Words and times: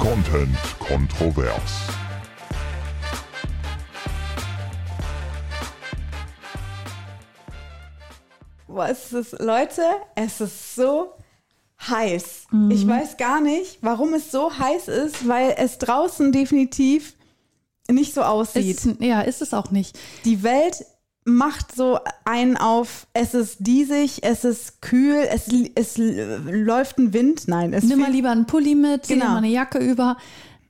Content 0.00 0.56
kontrovers. 0.78 1.52
Boah, 8.66 8.88
es 8.88 9.12
ist, 9.12 9.38
Leute, 9.40 9.82
es 10.14 10.40
ist 10.40 10.74
so 10.74 11.12
heiß. 11.86 12.46
Mhm. 12.50 12.70
Ich 12.70 12.88
weiß 12.88 13.18
gar 13.18 13.42
nicht, 13.42 13.76
warum 13.82 14.14
es 14.14 14.30
so 14.30 14.50
heiß 14.58 14.88
ist, 14.88 15.28
weil 15.28 15.54
es 15.58 15.76
draußen 15.76 16.32
definitiv 16.32 17.14
nicht 17.90 18.14
so 18.14 18.22
aussieht. 18.22 18.78
Ist, 18.78 19.00
ja, 19.00 19.20
ist 19.20 19.42
es 19.42 19.52
auch 19.52 19.70
nicht. 19.70 19.98
Die 20.24 20.42
Welt 20.42 20.86
macht 21.24 21.74
so 21.74 21.98
einen 22.24 22.56
auf, 22.56 23.06
es 23.12 23.34
ist 23.34 23.56
diesig, 23.60 24.22
es 24.22 24.44
ist 24.44 24.80
kühl, 24.82 25.16
es, 25.30 25.48
es 25.74 25.94
läuft 25.98 26.98
ein 26.98 27.12
Wind. 27.12 27.46
Nein, 27.46 27.72
es 27.72 27.84
Nimm 27.84 28.00
mal 28.00 28.10
lieber 28.10 28.30
einen 28.30 28.46
Pulli 28.46 28.74
mit, 28.74 29.08
Genau. 29.08 29.26
mal 29.26 29.36
eine 29.38 29.48
Jacke 29.48 29.78
über. 29.78 30.16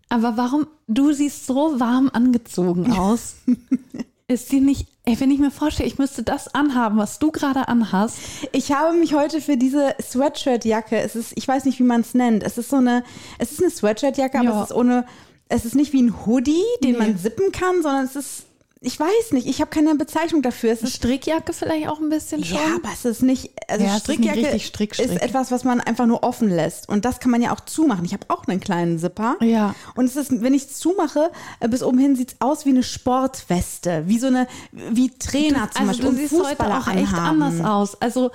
Aber 0.08 0.36
warum, 0.36 0.66
du 0.88 1.12
siehst 1.12 1.46
so 1.46 1.78
warm 1.78 2.10
angezogen 2.12 2.92
aus. 2.98 3.36
ist 4.26 4.50
dir 4.52 4.60
nicht, 4.60 4.88
ey, 5.04 5.18
wenn 5.20 5.30
ich 5.30 5.38
mir 5.38 5.50
vorstelle, 5.52 5.88
ich 5.88 5.98
müsste 5.98 6.22
das 6.24 6.52
anhaben, 6.54 6.98
was 6.98 7.18
du 7.20 7.30
gerade 7.30 7.68
anhast. 7.68 8.16
Ich 8.52 8.72
habe 8.72 8.96
mich 8.96 9.14
heute 9.14 9.40
für 9.40 9.56
diese 9.56 9.94
Sweatshirt-Jacke, 10.02 10.96
es 10.98 11.14
ist, 11.16 11.32
ich 11.36 11.46
weiß 11.46 11.64
nicht, 11.64 11.78
wie 11.78 11.84
man 11.84 12.00
es 12.02 12.14
nennt. 12.14 12.42
Es 12.42 12.58
ist 12.58 12.70
so 12.70 12.76
eine, 12.76 13.04
es 13.38 13.52
ist 13.52 13.60
eine 13.60 13.70
Sweatshirt-Jacke, 13.70 14.38
aber 14.40 14.62
es 14.62 14.70
ist 14.70 14.76
ohne, 14.76 15.06
es 15.48 15.64
ist 15.64 15.74
nicht 15.76 15.92
wie 15.92 16.02
ein 16.02 16.26
Hoodie, 16.26 16.62
den 16.82 16.92
Nee. 16.92 16.98
man 16.98 17.18
zippen 17.18 17.50
kann, 17.52 17.82
sondern 17.82 18.04
es 18.04 18.16
ist, 18.16 18.42
ich 18.82 18.98
weiß 18.98 19.32
nicht, 19.32 19.46
ich 19.46 19.60
habe 19.60 19.70
keine 19.70 19.94
Bezeichnung 19.94 20.40
dafür. 20.40 20.72
Es 20.72 20.82
ist 20.82 20.96
Strickjacke 20.96 21.52
vielleicht 21.52 21.86
auch 21.88 22.00
ein 22.00 22.08
bisschen 22.08 22.42
schon. 22.42 22.56
Ja, 22.56 22.76
aber 22.76 22.88
es 22.92 23.04
ist 23.04 23.22
nicht, 23.22 23.50
also 23.68 23.84
Ja, 23.84 23.96
ist 23.96 24.04
Strickjacke 24.04 24.38
richtig 24.38 24.66
Strick, 24.66 24.94
Strick. 24.94 25.10
ist 25.10 25.20
etwas, 25.22 25.50
was 25.50 25.64
man 25.64 25.80
einfach 25.82 26.06
nur 26.06 26.22
offen 26.22 26.48
lässt. 26.48 26.88
Und 26.88 27.04
das 27.04 27.20
kann 27.20 27.30
man 27.30 27.42
ja 27.42 27.52
auch 27.54 27.60
zumachen. 27.60 28.06
Ich 28.06 28.14
habe 28.14 28.24
auch 28.28 28.46
einen 28.48 28.58
kleinen 28.58 28.98
Zipper. 28.98 29.36
Ja. 29.42 29.74
Und 29.96 30.06
es 30.06 30.16
ist, 30.16 30.40
wenn 30.42 30.54
ich 30.54 30.62
es 30.64 30.78
zumache, 30.78 31.30
äh, 31.60 31.68
bis 31.68 31.82
oben 31.82 31.98
hin 31.98 32.16
sieht 32.16 32.32
es 32.32 32.40
aus 32.40 32.64
wie 32.64 32.70
eine 32.70 32.82
Sportweste. 32.82 34.04
Wie 34.06 34.18
so 34.18 34.28
eine, 34.28 34.46
wie 34.72 35.10
Trainer 35.10 35.70
zum 35.70 35.88
also 35.88 36.02
Beispiel. 36.02 36.04
du 36.04 36.08
und 36.10 36.16
siehst 36.16 36.32
heute 36.32 36.46
Fußballer 36.48 36.78
auch 36.78 36.86
echt 36.88 37.12
anhaben. 37.12 37.42
anders 37.42 37.66
aus. 37.66 38.00
Also 38.00 38.30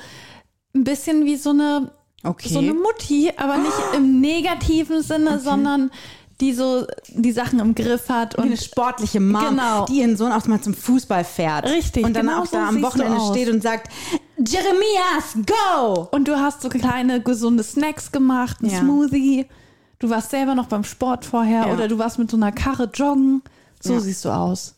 ein 0.75 0.83
bisschen 0.83 1.25
wie 1.25 1.37
so 1.37 1.49
eine, 1.51 1.91
Okay. 2.23 2.49
so 2.49 2.59
eine 2.59 2.73
Mutti, 2.73 3.31
aber 3.37 3.57
nicht 3.57 3.71
im 3.95 4.19
negativen 4.19 5.01
Sinne, 5.03 5.39
sondern 5.39 5.91
die 6.41 6.53
so 6.53 6.85
die 7.07 7.31
Sachen 7.31 7.59
im 7.59 7.75
Griff 7.75 8.09
hat 8.09 8.35
Wie 8.37 8.41
eine 8.41 8.51
und 8.51 8.61
sportliche 8.61 9.19
Mom, 9.21 9.41
Genau. 9.51 9.85
die 9.85 9.99
ihren 10.01 10.17
Sohn 10.17 10.31
auch 10.33 10.45
mal 10.47 10.59
zum 10.61 10.73
Fußball 10.73 11.23
fährt. 11.23 11.65
Richtig, 11.65 12.03
Und 12.03 12.13
dann 12.13 12.27
genau 12.27 12.41
auch 12.41 12.45
so 12.45 12.57
da 12.57 12.67
am 12.67 12.81
Wochenende 12.81 13.19
steht 13.31 13.49
und 13.49 13.63
sagt, 13.63 13.89
Jeremias, 14.37 15.35
go! 15.45 16.07
Und 16.11 16.27
du 16.27 16.37
hast 16.37 16.61
so 16.61 16.69
kleine 16.69 17.21
gesunde 17.21 17.63
Snacks 17.63 18.11
gemacht, 18.11 18.57
ein 18.61 18.69
Ja. 18.69 18.79
Smoothie. 18.79 19.45
Du 19.99 20.09
warst 20.09 20.29
selber 20.31 20.55
noch 20.55 20.67
beim 20.67 20.83
Sport 20.83 21.23
vorher 21.25 21.67
Ja. 21.67 21.73
oder 21.73 21.87
du 21.87 21.97
warst 21.97 22.19
mit 22.19 22.29
so 22.29 22.35
einer 22.37 22.51
Karre 22.51 22.89
joggen. 22.93 23.41
So 23.79 23.93
Ja. 23.93 23.99
siehst 24.01 24.25
du 24.25 24.29
aus. 24.29 24.75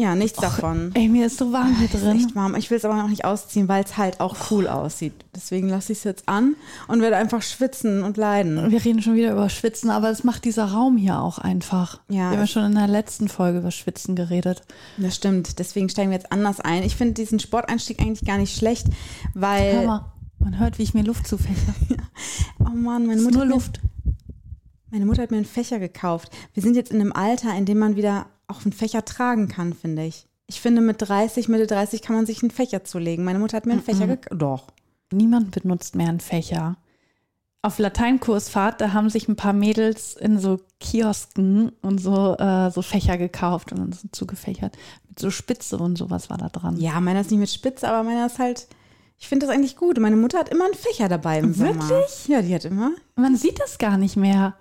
Ja, 0.00 0.14
nichts 0.14 0.38
davon. 0.38 0.92
Ey, 0.94 1.08
mir 1.08 1.26
ist 1.26 1.38
so 1.38 1.52
warm 1.52 1.74
hier 1.76 1.86
ist 1.92 1.94
drin. 2.02 2.16
echt 2.16 2.36
warm. 2.36 2.54
Ich 2.54 2.70
will 2.70 2.78
es 2.78 2.84
aber 2.84 2.94
noch 2.94 3.08
nicht 3.08 3.24
ausziehen, 3.24 3.66
weil 3.66 3.82
es 3.82 3.96
halt 3.96 4.20
auch 4.20 4.36
cool 4.52 4.68
aussieht. 4.68 5.12
Deswegen 5.34 5.68
lasse 5.68 5.90
ich 5.92 5.98
es 5.98 6.04
jetzt 6.04 6.28
an 6.28 6.54
und 6.86 7.00
werde 7.02 7.16
einfach 7.16 7.42
schwitzen 7.42 8.04
und 8.04 8.16
leiden. 8.16 8.70
Wir 8.70 8.84
reden 8.84 9.02
schon 9.02 9.16
wieder 9.16 9.32
über 9.32 9.48
Schwitzen, 9.48 9.90
aber 9.90 10.08
es 10.10 10.22
macht 10.22 10.44
dieser 10.44 10.66
Raum 10.66 10.96
hier 10.96 11.20
auch 11.20 11.38
einfach. 11.38 12.00
Ja, 12.08 12.14
Wir 12.16 12.24
haben 12.26 12.38
ja 12.38 12.46
schon 12.46 12.64
in 12.66 12.74
der 12.76 12.86
letzten 12.86 13.28
Folge 13.28 13.58
über 13.58 13.72
Schwitzen 13.72 14.14
geredet. 14.14 14.62
Das 14.98 15.16
stimmt. 15.16 15.58
Deswegen 15.58 15.88
steigen 15.88 16.10
wir 16.10 16.16
jetzt 16.18 16.30
anders 16.30 16.60
ein. 16.60 16.84
Ich 16.84 16.94
finde 16.94 17.14
diesen 17.14 17.40
Sporteinstieg 17.40 18.00
eigentlich 18.00 18.24
gar 18.24 18.38
nicht 18.38 18.56
schlecht, 18.56 18.86
weil. 19.34 19.72
Hör 19.80 19.86
mal, 19.86 20.12
man 20.38 20.58
hört, 20.60 20.78
wie 20.78 20.84
ich 20.84 20.94
mir 20.94 21.02
Luft 21.02 21.26
zufächer. 21.26 21.74
Oh 22.60 22.70
Mann, 22.70 23.06
meine 23.06 23.14
Es 23.14 23.18
ist 23.20 23.24
Mutter, 23.24 23.38
nur 23.38 23.46
mir, 23.46 23.52
Luft. 23.54 23.80
meine 24.90 25.06
Mutter 25.06 25.22
hat 25.22 25.30
mir 25.30 25.36
einen 25.38 25.46
Fächer 25.46 25.78
gekauft. 25.78 26.30
Wir 26.54 26.62
sind 26.62 26.76
jetzt 26.76 26.90
in 26.92 27.00
einem 27.00 27.12
Alter, 27.12 27.52
in 27.56 27.64
dem 27.64 27.78
man 27.78 27.96
wieder 27.96 28.26
auch 28.48 28.64
einen 28.64 28.72
Fächer 28.72 29.04
tragen 29.04 29.48
kann, 29.48 29.74
finde 29.74 30.04
ich. 30.04 30.26
Ich 30.46 30.60
finde, 30.60 30.80
mit 30.80 30.96
30, 31.00 31.48
Mitte 31.48 31.66
30 31.66 32.02
kann 32.02 32.16
man 32.16 32.26
sich 32.26 32.42
einen 32.42 32.50
Fächer 32.50 32.82
zulegen. 32.82 33.24
Meine 33.24 33.38
Mutter 33.38 33.56
hat 33.56 33.66
mir 33.66 33.72
einen 33.72 33.82
Fächer 33.82 34.06
gekauft. 34.06 34.40
Doch. 34.40 34.64
Niemand 35.12 35.50
benutzt 35.50 35.94
mehr 35.94 36.08
einen 36.08 36.20
Fächer. 36.20 36.76
Auf 37.60 37.78
Lateinkursfahrt, 37.78 38.80
da 38.80 38.92
haben 38.92 39.10
sich 39.10 39.28
ein 39.28 39.36
paar 39.36 39.52
Mädels 39.52 40.14
in 40.14 40.38
so 40.38 40.60
Kiosken 40.80 41.70
und 41.82 41.98
so, 41.98 42.36
äh, 42.36 42.70
so 42.70 42.82
Fächer 42.82 43.18
gekauft 43.18 43.72
und 43.72 43.94
so 43.94 44.08
zugefächert. 44.12 44.78
Mit 45.08 45.18
so 45.18 45.30
Spitze 45.30 45.76
und 45.76 45.98
sowas 45.98 46.30
war 46.30 46.38
da 46.38 46.48
dran. 46.48 46.78
Ja, 46.78 47.00
meiner 47.00 47.20
ist 47.20 47.30
nicht 47.30 47.40
mit 47.40 47.50
Spitze, 47.50 47.88
aber 47.88 48.02
meiner 48.02 48.26
ist 48.26 48.38
halt. 48.38 48.68
Ich 49.18 49.26
finde 49.26 49.46
das 49.46 49.54
eigentlich 49.54 49.76
gut. 49.76 49.98
Meine 49.98 50.16
Mutter 50.16 50.38
hat 50.38 50.48
immer 50.48 50.64
einen 50.64 50.74
Fächer 50.74 51.08
dabei 51.08 51.40
im 51.40 51.52
Sommer. 51.52 51.88
Wirklich? 51.88 52.28
Ja, 52.28 52.40
die 52.40 52.54
hat 52.54 52.64
immer. 52.64 52.92
Man 53.16 53.36
sieht 53.36 53.58
das 53.58 53.78
gar 53.78 53.98
nicht 53.98 54.16
mehr. 54.16 54.54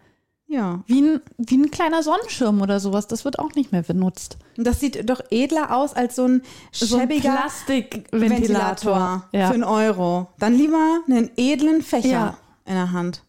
Ja. 0.50 0.82
Wie 0.88 1.02
ein, 1.02 1.22
wie 1.38 1.58
ein 1.58 1.72
kleiner 1.72 2.04
Sonnenschirm 2.04 2.62
oder 2.62 2.80
sowas, 2.80 3.08
das 3.08 3.26
wird 3.26 3.38
auch 3.38 3.54
nicht 3.56 3.74
mehr 3.74 3.82
benutzt. 3.84 4.38
Das 4.56 4.80
sieht 4.80 5.10
doch 5.10 5.20
edler 5.30 5.76
aus 5.76 5.94
als 5.94 6.16
so 6.16 6.26
ein 6.26 6.42
So 6.72 6.98
schäbiger 6.98 7.32
Plastikventilator. 7.36 8.22
Ventilator 8.22 9.24
Ja. 9.34 9.48
für 9.48 9.54
einen 9.56 9.64
Euro. 9.66 10.28
Dann 10.40 10.54
lieber 10.56 11.00
einen 11.08 11.32
edlen 11.36 11.82
Fächer 11.82 12.10
Ja. 12.10 12.38
in 12.66 12.76
der 12.76 12.94
Hand. 12.94 13.24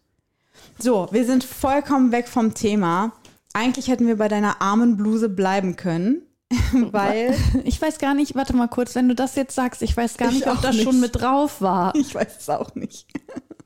So, 0.79 1.09
wir 1.11 1.25
sind 1.25 1.43
vollkommen 1.43 2.13
weg 2.13 2.29
vom 2.29 2.53
Thema. 2.53 3.11
Eigentlich 3.53 3.89
hätten 3.89 4.07
wir 4.07 4.17
bei 4.17 4.29
deiner 4.29 4.61
armen 4.61 4.95
Bluse 4.95 5.27
bleiben 5.27 5.75
können, 5.75 6.21
weil 6.71 7.35
Ich 7.65 7.81
weiß 7.81 7.97
gar 7.99 8.13
nicht, 8.13 8.35
warte 8.35 8.55
mal 8.55 8.67
kurz, 8.69 8.95
wenn 8.95 9.09
du 9.09 9.15
das 9.15 9.35
jetzt 9.35 9.55
sagst, 9.55 9.81
ich 9.81 9.95
weiß 9.97 10.15
gar 10.15 10.29
Ich 10.29 10.35
nicht, 10.35 10.47
ob 10.47 10.61
das 10.61 10.75
nicht. 10.75 10.85
schon 10.85 11.01
mit 11.01 11.19
drauf 11.19 11.59
war. 11.61 11.93
ich 11.95 12.15
weiß 12.15 12.37
es 12.39 12.49
auch 12.49 12.75
nicht. 12.75 13.07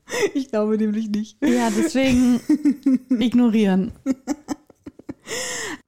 Ich 0.34 0.50
glaube 0.50 0.76
nämlich 0.76 1.08
nicht. 1.08 1.38
Ja, 1.42 1.70
deswegen 1.76 2.40
ignorieren. 3.10 3.92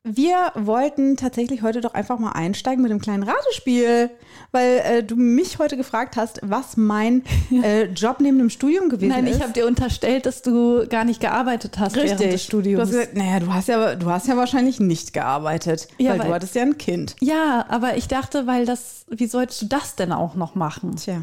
Wir 0.03 0.53
wollten 0.55 1.17
tatsächlich 1.17 1.63
heute 1.63 1.81
doch 1.83 1.93
einfach 1.93 2.19
mal 2.19 2.31
einsteigen 2.33 2.81
mit 2.81 2.91
einem 2.91 3.01
kleinen 3.01 3.25
Ratespiel, 3.25 4.09
weil 4.53 4.79
äh, 4.85 5.03
du 5.03 5.17
mich 5.17 5.59
heute 5.59 5.77
gefragt 5.77 6.17
hast, 6.17 6.41
was 6.43 6.77
mein 6.79 7.23
äh, 7.51 7.85
Job 7.87 8.19
neben 8.21 8.39
dem 8.39 8.49
Studium 8.49 8.89
gewesen 8.89 9.11
Nein, 9.11 9.27
ist. 9.27 9.37
ich 9.37 9.43
habe 9.43 9.53
dir 9.53 9.67
unterstellt, 9.67 10.25
dass 10.25 10.41
du 10.43 10.87
gar 10.89 11.05
nicht 11.05 11.21
gearbeitet 11.21 11.79
hast 11.79 11.97
während 11.97 12.21
des 12.21 12.31
Du 12.31 12.39
Studiums. 12.39 12.83
hast 12.83 12.91
gesagt, 12.93 13.17
naja, 13.17 13.41
du 13.41 13.53
hast 13.53 13.69
ja, 13.69 13.95
du 13.97 14.09
hast 14.09 14.29
ja 14.29 14.37
wahrscheinlich 14.37 14.79
nicht 14.81 15.13
gearbeitet, 15.13 15.89
Ja, 15.99 16.13
weil, 16.13 16.21
weil- 16.21 16.29
du 16.29 16.35
hattest 16.35 16.55
ja 16.55 16.63
ein 16.63 16.79
Kind. 16.79 17.17
ja, 17.21 17.67
aber 17.69 17.97
ich 17.97 18.07
dachte, 18.09 18.47
weil 18.47 18.65
das, 18.65 19.05
wie 19.11 19.27
sollst 19.27 19.61
du 19.61 19.67
das 19.67 19.97
denn 19.97 20.13
auch 20.13 20.35
noch 20.37 20.55
machen? 20.55 20.97
Tja. 20.97 21.23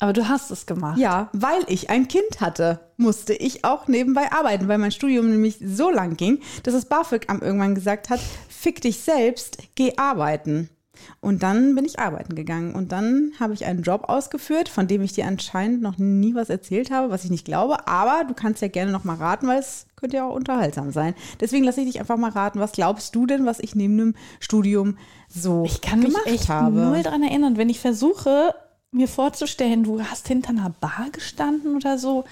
Aber 0.00 0.12
du 0.12 0.28
hast 0.28 0.50
es 0.50 0.66
gemacht. 0.66 0.98
Ja, 0.98 1.28
weil 1.32 1.62
ich 1.66 1.90
ein 1.90 2.06
Kind 2.06 2.40
hatte, 2.40 2.80
musste 2.96 3.34
ich 3.34 3.64
auch 3.64 3.88
nebenbei 3.88 4.30
arbeiten, 4.30 4.68
weil 4.68 4.78
mein 4.78 4.92
Studium 4.92 5.28
nämlich 5.28 5.58
so 5.64 5.90
lang 5.90 6.16
ging, 6.16 6.40
dass 6.62 6.74
das 6.74 6.84
BAföG-Amt 6.84 7.42
irgendwann 7.42 7.74
gesagt 7.74 8.08
hat, 8.08 8.20
fick 8.48 8.80
dich 8.80 9.00
selbst, 9.00 9.58
geh 9.74 9.96
arbeiten. 9.96 10.68
Und 11.20 11.42
dann 11.44 11.74
bin 11.76 11.84
ich 11.84 11.98
arbeiten 11.98 12.34
gegangen 12.34 12.74
und 12.74 12.90
dann 12.90 13.32
habe 13.38 13.54
ich 13.54 13.64
einen 13.64 13.82
Job 13.82 14.08
ausgeführt, 14.08 14.68
von 14.68 14.88
dem 14.88 15.02
ich 15.02 15.12
dir 15.12 15.26
anscheinend 15.26 15.80
noch 15.80 15.96
nie 15.98 16.34
was 16.34 16.50
erzählt 16.50 16.90
habe, 16.90 17.10
was 17.10 17.24
ich 17.24 17.30
nicht 17.30 17.44
glaube, 17.44 17.86
aber 17.86 18.24
du 18.26 18.34
kannst 18.34 18.62
ja 18.62 18.68
gerne 18.68 18.90
noch 18.90 19.04
mal 19.04 19.14
raten, 19.16 19.46
weil 19.46 19.60
es 19.60 19.86
könnte 19.96 20.16
ja 20.16 20.26
auch 20.26 20.34
unterhaltsam 20.34 20.90
sein. 20.90 21.14
Deswegen 21.40 21.64
lasse 21.64 21.80
ich 21.80 21.86
dich 21.86 22.00
einfach 22.00 22.16
mal 22.16 22.30
raten, 22.30 22.58
was 22.58 22.72
glaubst 22.72 23.14
du 23.14 23.26
denn, 23.26 23.46
was 23.46 23.60
ich 23.60 23.74
neben 23.76 23.96
dem 23.96 24.14
Studium 24.40 24.96
so 25.28 25.62
Ich 25.66 25.80
kann 25.80 26.00
mich 26.00 26.08
gemacht 26.08 26.26
echt 26.26 26.48
habe? 26.48 26.80
null 26.80 27.02
daran 27.02 27.22
erinnern, 27.22 27.56
wenn 27.56 27.68
ich 27.68 27.78
versuche, 27.78 28.54
mir 28.90 29.08
vorzustellen, 29.08 29.84
du 29.84 30.02
hast 30.02 30.28
hinter 30.28 30.50
einer 30.50 30.70
Bar 30.70 31.08
gestanden 31.12 31.76
oder 31.76 31.98
so. 31.98 32.24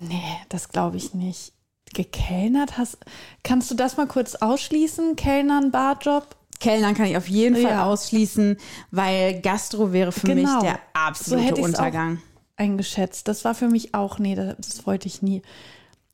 Nee, 0.00 0.22
das 0.48 0.68
glaube 0.68 0.96
ich 0.96 1.14
nicht. 1.14 1.52
Gekellnert 1.94 2.78
hast. 2.78 2.98
Kannst 3.42 3.70
du 3.70 3.74
das 3.74 3.96
mal 3.96 4.06
kurz 4.06 4.34
ausschließen? 4.36 5.16
Kellnern, 5.16 5.70
Barjob? 5.70 6.36
Kellnern 6.60 6.94
kann 6.94 7.06
ich 7.06 7.16
auf 7.16 7.28
jeden 7.28 7.56
Fall 7.56 7.72
Ja. 7.72 7.84
ausschließen, 7.86 8.56
weil 8.90 9.40
Gastro 9.40 9.92
wäre 9.92 10.12
für 10.12 10.26
Genau. 10.28 10.60
mich 10.60 10.62
der 10.62 10.74
So 10.74 10.78
absolute 10.94 11.44
hätte 11.44 11.60
ich's 11.60 11.68
Untergang. 11.68 12.22
Eingeschätzt. 12.56 13.26
Das 13.28 13.44
war 13.44 13.54
für 13.54 13.68
mich 13.68 13.94
auch, 13.94 14.18
nee, 14.18 14.34
das, 14.34 14.56
das 14.58 14.86
wollte 14.86 15.08
ich 15.08 15.22
nie. 15.22 15.42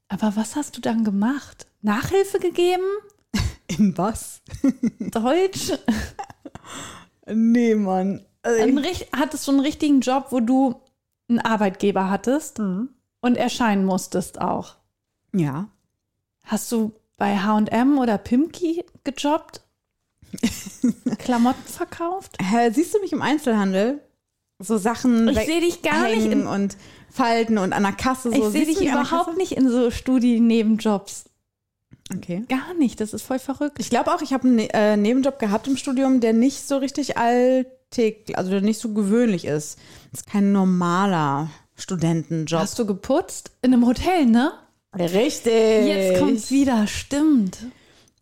Aber 0.08 0.34
was 0.37 0.56
hast 0.56 0.76
du 0.76 0.81
dann 0.81 1.04
gemacht? 1.04 1.66
Nachhilfe 1.82 2.38
gegeben? 2.38 2.82
In 3.69 3.96
was? 3.99 4.40
Deutsch? 4.99 5.72
Nee, 7.31 7.75
Mann. 7.75 8.25
Also 8.48 8.62
Ein, 8.78 8.84
hattest 9.16 9.46
du 9.46 9.52
einen 9.52 9.60
richtigen 9.60 10.00
Job, 10.00 10.26
wo 10.30 10.40
du 10.40 10.80
einen 11.28 11.38
Arbeitgeber 11.40 12.10
hattest 12.10 12.58
und 12.60 13.36
erscheinen 13.36 13.84
musstest 13.84 14.40
auch? 14.40 14.76
ja. 15.32 15.68
Hast 16.44 16.72
du 16.72 16.92
bei 17.18 17.36
H&M 17.36 17.98
oder 17.98 18.16
Pimki 18.16 18.82
gejobbt? 19.04 19.60
Klamotten 21.18 21.62
verkauft? 21.66 22.36
Hä, 22.40 22.70
Siehst 22.70 22.94
du 22.94 23.00
mich 23.00 23.12
im 23.12 23.20
Einzelhandel? 23.20 24.00
So 24.58 24.78
Sachen 24.78 25.28
Ich 25.28 25.38
sehe 25.40 25.60
dich 25.60 25.82
gar 25.82 26.04
nicht 26.08 26.24
in- 26.24 26.46
und 26.46 26.78
falten 27.10 27.58
und 27.58 27.74
an 27.74 27.82
der 27.82 27.92
Kasse 27.92 28.30
so. 28.30 28.46
Ich 28.46 28.52
sehe 28.52 28.64
dich 28.64 28.80
überhaupt 28.80 29.36
nicht 29.36 29.52
in 29.52 29.68
so 29.68 29.90
Studi-Nebenjobs. 29.90 31.26
Okay. 32.16 32.44
Gar 32.48 32.72
nicht. 32.74 33.00
Das 33.00 33.12
ist 33.12 33.22
voll 33.22 33.38
verrückt. 33.38 33.76
Ich 33.78 33.90
glaube 33.90 34.12
auch, 34.14 34.22
ich 34.22 34.32
habe 34.32 34.48
einen 34.48 34.56
Ne- 34.56 34.72
äh, 34.72 34.96
Nebenjob 34.96 35.38
gehabt 35.38 35.66
im 35.68 35.76
Studium, 35.76 36.20
der 36.20 36.32
nicht 36.32 36.66
so 36.66 36.78
richtig 36.78 37.18
alltäglich, 37.88 38.37
also 38.37 38.50
der 38.50 38.61
nicht 38.61 38.81
so 38.81 38.93
gewöhnlich 38.93 39.44
ist. 39.44 39.79
Das 40.11 40.20
ist 40.20 40.26
kein 40.26 40.52
normaler 40.52 41.50
Studentenjob. 41.76 42.61
Hast 42.61 42.79
du 42.79 42.87
geputzt? 42.87 43.52
In 43.62 43.73
einem 43.73 43.87
Hotel, 43.87 44.26
ne? 44.26 44.52
Richtig. 44.94 45.87
Jetzt 45.87 46.19
kommt's 46.19 46.50
wieder, 46.50 46.87
stimmt. 46.87 47.58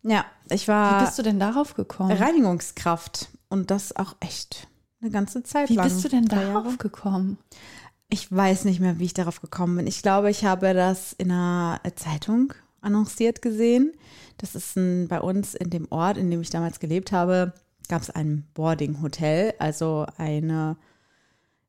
Ja, 0.03 0.25
ich 0.49 0.67
Wie 0.67 0.71
war 0.71 1.03
bist 1.03 1.17
du 1.17 1.23
denn 1.23 1.39
darauf 1.39 1.73
gekommen? 1.73 2.11
Reinigungskraft 2.11 3.29
und 3.49 3.71
das 3.71 3.95
auch 3.95 4.15
echt 4.19 4.67
eine 5.01 5.11
ganze 5.11 5.43
Zeit 5.43 5.69
Wie 5.69 5.75
lang. 5.75 5.87
bist 5.87 6.03
du 6.03 6.09
denn 6.09 6.25
darauf 6.25 6.77
gekommen? 6.77 7.37
Ich 8.09 8.31
weiß 8.31 8.65
nicht 8.65 8.79
mehr, 8.79 8.99
wie 8.99 9.05
ich 9.05 9.13
darauf 9.13 9.41
gekommen 9.41 9.77
bin. 9.77 9.87
Ich 9.87 10.01
glaube, 10.01 10.29
ich 10.29 10.45
habe 10.45 10.73
das 10.73 11.13
in 11.13 11.31
einer 11.31 11.81
Zeitung 11.95 12.53
annonciert 12.79 13.41
gesehen. 13.41 13.93
Das 14.37 14.55
ist 14.55 14.77
ein, 14.77 15.07
bei 15.07 15.19
uns 15.19 15.55
in 15.55 15.69
dem 15.69 15.87
Ort, 15.89 16.17
in 16.17 16.29
dem 16.31 16.41
ich 16.41 16.49
damals 16.49 16.79
gelebt 16.79 17.11
habe, 17.11 17.53
gab 17.87 18.01
es 18.01 18.09
ein 18.09 18.45
Boarding-Hotel, 18.53 19.53
also 19.59 20.05
eine, 20.17 20.75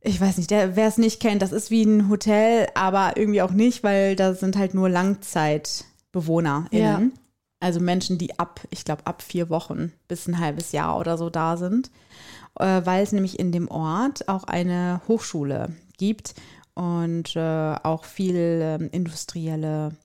ich 0.01 0.21
weiß 0.21 0.39
nicht, 0.39 0.51
wer 0.51 0.77
es 0.77 0.99
nicht 0.99 1.21
kennt, 1.21 1.43
das 1.43 1.53
ist 1.53 1.71
wie 1.71 1.85
ein 1.85 2.09
Hotel, 2.09 2.67
aber 2.75 3.17
irgendwie 3.17 3.43
auch 3.43 3.53
nicht, 3.53 3.85
weil 3.85 4.17
da 4.17 4.35
sind 4.35 4.57
halt 4.57 4.75
nur 4.75 4.89
LangzeitbewohnerInnen. 4.89 7.13
Ja. 7.13 7.21
Also 7.61 7.81
Menschen, 7.81 8.19
die 8.19 8.39
ab, 8.39 8.61
ich 8.71 8.85
glaube, 8.85 9.05
ab 9.07 9.23
vier 9.23 9.51
Wochen 9.51 9.93
bis 10.07 10.29
ein 10.29 10.39
halbes 10.39 10.71
Jahr 10.73 10.99
oder 10.99 11.19
so 11.19 11.29
da 11.29 11.57
sind, 11.57 11.91
äh, 12.59 12.83
weil 12.85 13.03
es 13.03 13.13
nämlich 13.13 13.39
in 13.39 13.51
dem 13.51 13.69
Ort 13.69 14.29
auch 14.29 14.45
eine 14.45 15.01
Hochschule 15.09 15.75
gibt 15.97 16.35
und 16.75 17.35
äh, 17.35 17.75
auch 17.83 18.05
viel 18.05 18.61
ähm, 18.63 18.89
industrielle 18.93 19.97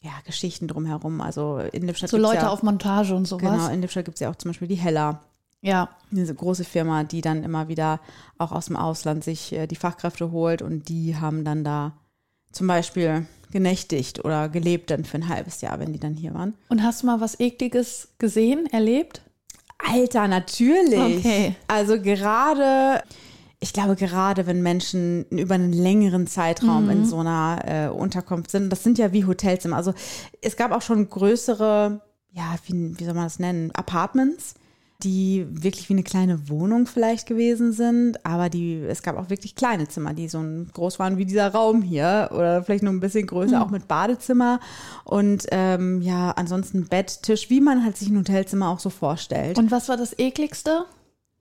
ja, 0.00 0.12
Geschichten 0.24 0.68
drumherum. 0.68 1.20
Also 1.20 1.58
in 1.58 1.86
Lippstadt 1.86 2.08
So 2.08 2.16
Leute 2.16 2.42
ja, 2.42 2.48
auf 2.48 2.62
Montage 2.62 3.14
und 3.14 3.26
sowas. 3.26 3.42
Genau, 3.42 3.68
in 3.68 3.82
Lippstadt 3.82 4.06
gibt 4.06 4.16
es 4.16 4.20
ja 4.20 4.30
auch 4.30 4.36
zum 4.36 4.50
Beispiel 4.50 4.68
die 4.68 4.76
Heller, 4.76 5.20
Ja. 5.62 5.88
diese 6.10 6.34
große 6.34 6.64
Firma, 6.64 7.02
die 7.04 7.20
dann 7.22 7.42
immer 7.42 7.68
wieder 7.68 8.00
auch 8.38 8.52
aus 8.52 8.66
dem 8.66 8.76
Ausland 8.76 9.24
sich 9.24 9.52
äh, 9.52 9.66
die 9.66 9.76
Fachkräfte 9.76 10.30
holt 10.30 10.62
und 10.62 10.88
die 10.88 11.16
haben 11.16 11.44
dann 11.44 11.64
da 11.64 11.92
zum 12.52 12.66
Beispiel 12.66 13.26
genächtigt 13.50 14.24
oder 14.24 14.48
gelebt 14.48 14.90
dann 14.90 15.04
für 15.04 15.18
ein 15.18 15.28
halbes 15.28 15.60
Jahr, 15.60 15.78
wenn 15.80 15.92
die 15.92 15.98
dann 16.00 16.14
hier 16.14 16.34
waren. 16.34 16.54
Und 16.68 16.82
hast 16.82 17.02
du 17.02 17.06
mal 17.06 17.20
was 17.20 17.38
Ekliges 17.40 18.08
gesehen, 18.18 18.66
erlebt? 18.66 19.22
Alter, 19.78 20.26
natürlich. 20.28 21.18
Okay. 21.18 21.54
Also 21.68 22.00
gerade, 22.00 23.02
ich 23.60 23.72
glaube 23.72 23.94
gerade, 23.96 24.46
wenn 24.46 24.62
Menschen 24.62 25.24
über 25.30 25.54
einen 25.54 25.72
längeren 25.72 26.26
Zeitraum 26.26 26.84
Mhm. 26.84 26.90
in 26.90 27.04
so 27.04 27.18
einer 27.18 27.60
äh, 27.66 27.88
Unterkunft 27.88 28.50
sind, 28.50 28.70
das 28.70 28.82
sind 28.82 28.98
ja 28.98 29.12
wie 29.12 29.24
Hotelzimmer. 29.26 29.76
Also 29.76 29.92
es 30.40 30.56
gab 30.56 30.72
auch 30.72 30.82
schon 30.82 31.08
größere, 31.10 32.00
ja, 32.32 32.54
wie, 32.66 32.98
wie 32.98 33.04
soll 33.04 33.14
man 33.14 33.24
das 33.24 33.38
nennen, 33.38 33.70
Apartments, 33.72 34.54
die 35.02 35.46
wirklich 35.50 35.88
wie 35.88 35.94
eine 35.94 36.02
kleine 36.02 36.48
Wohnung 36.48 36.86
vielleicht 36.86 37.26
gewesen 37.26 37.72
sind, 37.72 38.24
aber 38.24 38.48
die, 38.48 38.76
es 38.76 39.02
gab 39.02 39.16
auch 39.18 39.28
wirklich 39.28 39.54
kleine 39.54 39.88
Zimmer, 39.88 40.14
die 40.14 40.28
so 40.28 40.42
groß 40.72 40.98
waren 40.98 41.18
wie 41.18 41.26
dieser 41.26 41.52
Raum 41.52 41.82
hier 41.82 42.30
oder 42.32 42.62
vielleicht 42.62 42.82
nur 42.82 42.92
ein 42.92 43.00
bisschen 43.00 43.26
größer, 43.26 43.62
auch 43.62 43.70
mit 43.70 43.88
Badezimmer 43.88 44.60
und 45.04 45.46
ähm, 45.50 46.00
ja, 46.00 46.30
ansonsten 46.30 46.86
Bett, 46.86 47.22
Tisch, 47.22 47.50
wie 47.50 47.60
man 47.60 47.84
halt 47.84 47.96
sich 47.96 48.08
ein 48.08 48.18
Hotelzimmer 48.18 48.70
auch 48.70 48.80
so 48.80 48.90
vorstellt. 48.90 49.58
Und 49.58 49.70
was 49.70 49.88
war 49.88 49.96
das 49.96 50.18
ekligste? 50.18 50.86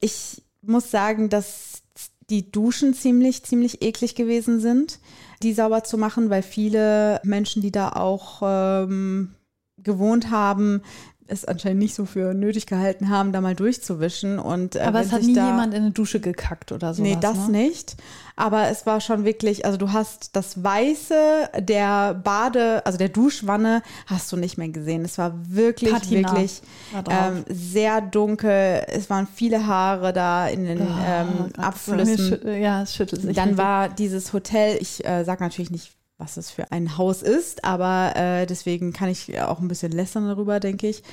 Ich 0.01 0.43
muss 0.61 0.91
sagen, 0.91 1.29
dass 1.29 1.83
die 2.29 2.51
Duschen 2.51 2.93
ziemlich, 2.93 3.43
ziemlich 3.43 3.81
eklig 3.81 4.15
gewesen 4.15 4.59
sind, 4.59 4.99
die 5.43 5.53
sauber 5.53 5.83
zu 5.83 5.97
machen, 5.97 6.29
weil 6.29 6.41
viele 6.41 7.21
Menschen, 7.23 7.61
die 7.61 7.71
da 7.71 7.89
auch 7.89 8.41
ähm, 8.43 9.35
gewohnt 9.77 10.31
haben, 10.31 10.81
es 11.27 11.43
anscheinend 11.43 11.79
nicht 11.79 11.95
so 11.95 12.05
für 12.05 12.33
nötig 12.33 12.67
gehalten 12.67 13.09
haben, 13.09 13.31
da 13.31 13.41
mal 13.41 13.55
durchzuwischen. 13.55 14.37
Und, 14.37 14.75
äh, 14.75 14.81
Aber 14.81 15.01
es 15.01 15.11
hat 15.11 15.23
nie 15.23 15.33
jemand 15.33 15.73
in 15.73 15.81
eine 15.81 15.91
Dusche 15.91 16.19
gekackt 16.19 16.71
oder 16.71 16.93
so. 16.93 17.01
Nee, 17.01 17.17
das 17.19 17.47
ne? 17.47 17.63
nicht. 17.63 17.95
Aber 18.35 18.69
es 18.69 18.85
war 18.85 19.01
schon 19.01 19.25
wirklich, 19.25 19.65
also 19.65 19.77
du 19.77 19.91
hast 19.91 20.35
das 20.35 20.63
Weiße 20.63 21.49
der 21.59 22.13
Bade, 22.13 22.85
also 22.85 22.97
der 22.97 23.09
Duschwanne, 23.09 23.81
hast 24.05 24.31
du 24.31 24.37
nicht 24.37 24.57
mehr 24.57 24.69
gesehen. 24.69 25.03
Es 25.03 25.17
war 25.17 25.33
wirklich, 25.47 25.91
Patina 25.91 26.29
wirklich 26.31 26.61
ähm, 27.09 27.43
sehr 27.49 28.01
dunkel. 28.01 28.83
Es 28.87 29.09
waren 29.09 29.27
viele 29.33 29.65
Haare 29.65 30.13
da 30.13 30.47
in 30.47 30.65
den 30.65 30.81
ähm, 30.81 31.27
Oh 31.39 31.43
Gott, 31.43 31.59
Abflüssen. 31.59 32.61
Ja, 32.61 32.83
es 32.83 32.93
schüttelt 32.93 33.23
sich. 33.23 33.35
Dann 33.35 33.57
war 33.57 33.89
dieses 33.89 34.31
Hotel, 34.31 34.77
ich 34.79 35.03
äh, 35.05 35.23
sag 35.23 35.39
natürlich 35.39 35.71
nicht, 35.71 35.91
was 36.17 36.37
es 36.37 36.49
für 36.49 36.71
ein 36.71 36.97
Haus 36.97 37.21
ist, 37.21 37.63
aber 37.65 38.15
äh, 38.15 38.45
deswegen 38.45 38.93
kann 38.93 39.09
ich 39.09 39.39
auch 39.41 39.59
ein 39.59 39.67
bisschen 39.67 39.91
lästern 39.91 40.27
darüber, 40.27 40.59
denke 40.59 40.87
ich. 40.87 41.03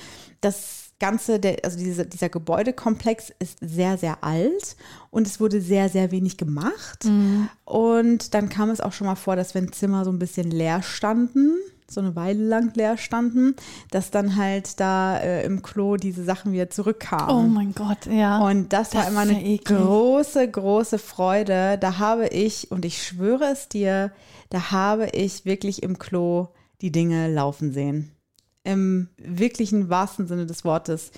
Das 0.40 0.92
Ganze, 1.00 1.40
der, 1.40 1.56
also 1.64 1.76
diese, 1.76 2.06
dieser 2.06 2.28
Gebäudekomplex 2.28 3.32
ist 3.40 3.58
sehr, 3.60 3.98
sehr 3.98 4.22
alt 4.22 4.76
und 5.10 5.26
es 5.26 5.40
wurde 5.40 5.60
sehr, 5.60 5.88
sehr 5.88 6.12
wenig 6.12 6.36
gemacht. 6.36 7.04
Und 7.64 8.34
dann 8.34 8.48
kam 8.48 8.70
es 8.70 8.80
auch 8.80 8.92
schon 8.92 9.08
mal 9.08 9.16
vor, 9.16 9.34
dass 9.34 9.56
wenn 9.56 9.72
Zimmer 9.72 10.04
so 10.04 10.12
ein 10.12 10.20
bisschen 10.20 10.52
leer 10.52 10.80
standen, 10.82 11.56
so 11.90 12.00
eine 12.00 12.14
Weile 12.14 12.44
lang 12.44 12.72
leer 12.74 12.96
standen, 12.96 13.56
dass 13.90 14.12
dann 14.12 14.36
halt 14.36 14.78
da 14.78 15.18
äh, 15.18 15.44
im 15.44 15.62
Klo 15.62 15.96
diese 15.96 16.22
Sachen 16.24 16.52
wieder 16.52 16.70
zurückkamen. 16.70 17.34
Oh 17.34 17.42
mein 17.48 17.74
Gott, 17.74 18.06
ja. 18.06 18.38
Und 18.38 18.72
das, 18.72 18.94
war 18.94 19.02
Das 19.02 19.10
immer 19.10 19.24
ist 19.24 19.30
eine 19.30 19.42
ja 19.42 19.58
große, 19.62 20.48
große 20.48 20.98
Freude. 20.98 21.78
Da 21.78 21.98
habe 21.98 22.28
ich, 22.28 22.70
und 22.70 22.84
ich 22.84 23.02
schwöre 23.02 23.46
es 23.52 23.68
dir, 23.68 24.12
da 24.52 24.70
habe 24.70 25.08
ich 25.10 25.44
wirklich 25.46 25.82
im 25.82 25.98
Klo 25.98 26.48
die 26.82 26.92
Dinge 26.92 27.32
laufen 27.32 27.72
sehen. 27.72 28.12
Im 28.64 29.08
wirklichen 29.16 29.88
wahrsten 29.88 30.26
Sinne 30.28 30.44
des 30.46 30.62
Wortes 30.64 31.10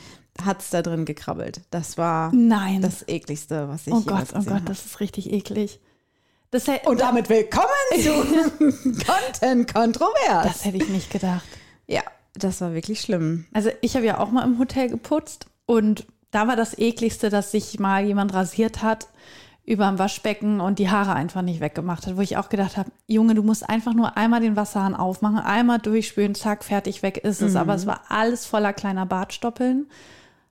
hat 0.42 0.60
es 0.60 0.70
da 0.70 0.82
drin 0.82 1.04
gekrabbelt. 1.04 1.62
Das 1.70 1.98
war 1.98 2.32
Nein. 2.34 2.80
das 2.80 3.06
ekligste, 3.08 3.68
was 3.68 3.86
ich 3.86 3.92
oh 3.92 4.00
Gott, 4.02 4.28
oh 4.34 4.38
Gott, 4.38 4.48
habe. 4.48 4.60
das 4.66 4.86
ist 4.86 5.00
richtig 5.00 5.32
eklig. 5.32 5.80
Das, 6.52 6.68
hä- 6.68 6.80
Und 6.86 7.00
damit 7.00 7.28
willkommen 7.28 7.66
zu 8.00 8.12
Content 9.04 9.74
Kontrovers. 9.74 10.44
das 10.44 10.64
hätte 10.64 10.76
ich 10.76 10.88
nicht 10.88 11.10
gedacht. 11.10 11.44
ja, 11.88 12.02
das 12.34 12.60
war 12.60 12.72
wirklich 12.72 13.00
schlimm. 13.00 13.46
Also 13.52 13.70
ich 13.80 13.96
habe 13.96 14.06
ja 14.06 14.18
auch 14.20 14.30
mal 14.30 14.44
im 14.44 14.58
Hotel 14.58 14.88
geputzt 14.88 15.46
und 15.66 16.06
da 16.30 16.46
war 16.48 16.56
das 16.56 16.78
ekligste, 16.78 17.30
dass 17.30 17.50
sich 17.50 17.78
mal 17.80 18.04
jemand 18.04 18.32
rasiert 18.34 18.82
hat 18.82 19.08
über 19.64 19.88
dem 19.88 19.98
Waschbecken 19.98 20.60
und 20.60 20.78
die 20.78 20.90
Haare 20.90 21.14
einfach 21.14 21.42
nicht 21.42 21.60
weggemacht 21.60 22.06
hat, 22.06 22.16
wo 22.16 22.20
ich 22.20 22.36
auch 22.36 22.50
gedacht 22.50 22.76
habe, 22.76 22.90
Junge, 23.06 23.34
du 23.34 23.42
musst 23.42 23.68
einfach 23.68 23.94
nur 23.94 24.16
einmal 24.16 24.40
den 24.40 24.56
Wasserhahn 24.56 24.94
aufmachen, 24.94 25.38
einmal 25.38 25.78
durchspülen, 25.78 26.34
zack, 26.34 26.64
fertig, 26.64 27.02
weg 27.02 27.18
ist 27.18 27.40
es. 27.40 27.56
Aber 27.56 27.74
es 27.74 27.86
war 27.86 28.02
alles 28.08 28.44
voller 28.44 28.74
kleiner 28.74 29.06
Bartstoppeln. 29.06 29.88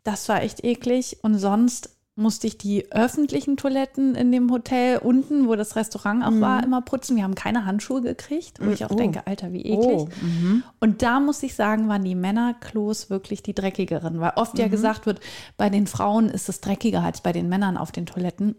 Das 0.03 0.27
war 0.29 0.41
echt 0.41 0.63
eklig. 0.63 1.17
Und 1.21 1.37
sonst 1.37 1.95
musste 2.15 2.45
ich 2.45 2.59
die 2.59 2.91
öffentlichen 2.91 3.57
Toiletten 3.57 4.13
in 4.13 4.31
dem 4.31 4.51
Hotel 4.51 4.99
unten, 4.99 5.47
wo 5.47 5.55
das 5.55 5.75
Restaurant 5.75 6.23
auch 6.23 6.39
war, 6.41 6.63
immer 6.63 6.81
putzen. 6.81 7.15
Wir 7.15 7.23
haben 7.23 7.33
keine 7.33 7.65
Handschuhe 7.65 8.01
gekriegt, 8.01 8.59
wo 8.63 8.69
ich 8.69 8.85
auch 8.85 8.91
Oh. 8.91 8.95
denke, 8.95 9.25
Alter, 9.25 9.51
wie 9.51 9.61
eklig. 9.63 9.79
Oh, 9.97 10.09
mhm. 10.21 10.63
Und 10.79 11.01
da 11.01 11.19
muss 11.19 11.41
ich 11.41 11.55
sagen, 11.55 11.87
waren 11.89 12.03
die 12.03 12.13
Männerklos 12.13 13.09
wirklich 13.09 13.41
die 13.41 13.55
dreckigeren, 13.55 14.19
weil 14.19 14.33
oft 14.35 14.53
Mhm. 14.53 14.59
ja 14.59 14.67
gesagt 14.67 15.07
wird, 15.07 15.21
bei 15.57 15.71
den 15.71 15.87
Frauen 15.87 16.29
ist 16.29 16.49
es 16.49 16.61
dreckiger 16.61 17.01
als 17.01 17.21
bei 17.21 17.31
den 17.31 17.49
Männern 17.49 17.77
auf 17.77 17.91
den 17.91 18.05
Toiletten. 18.05 18.55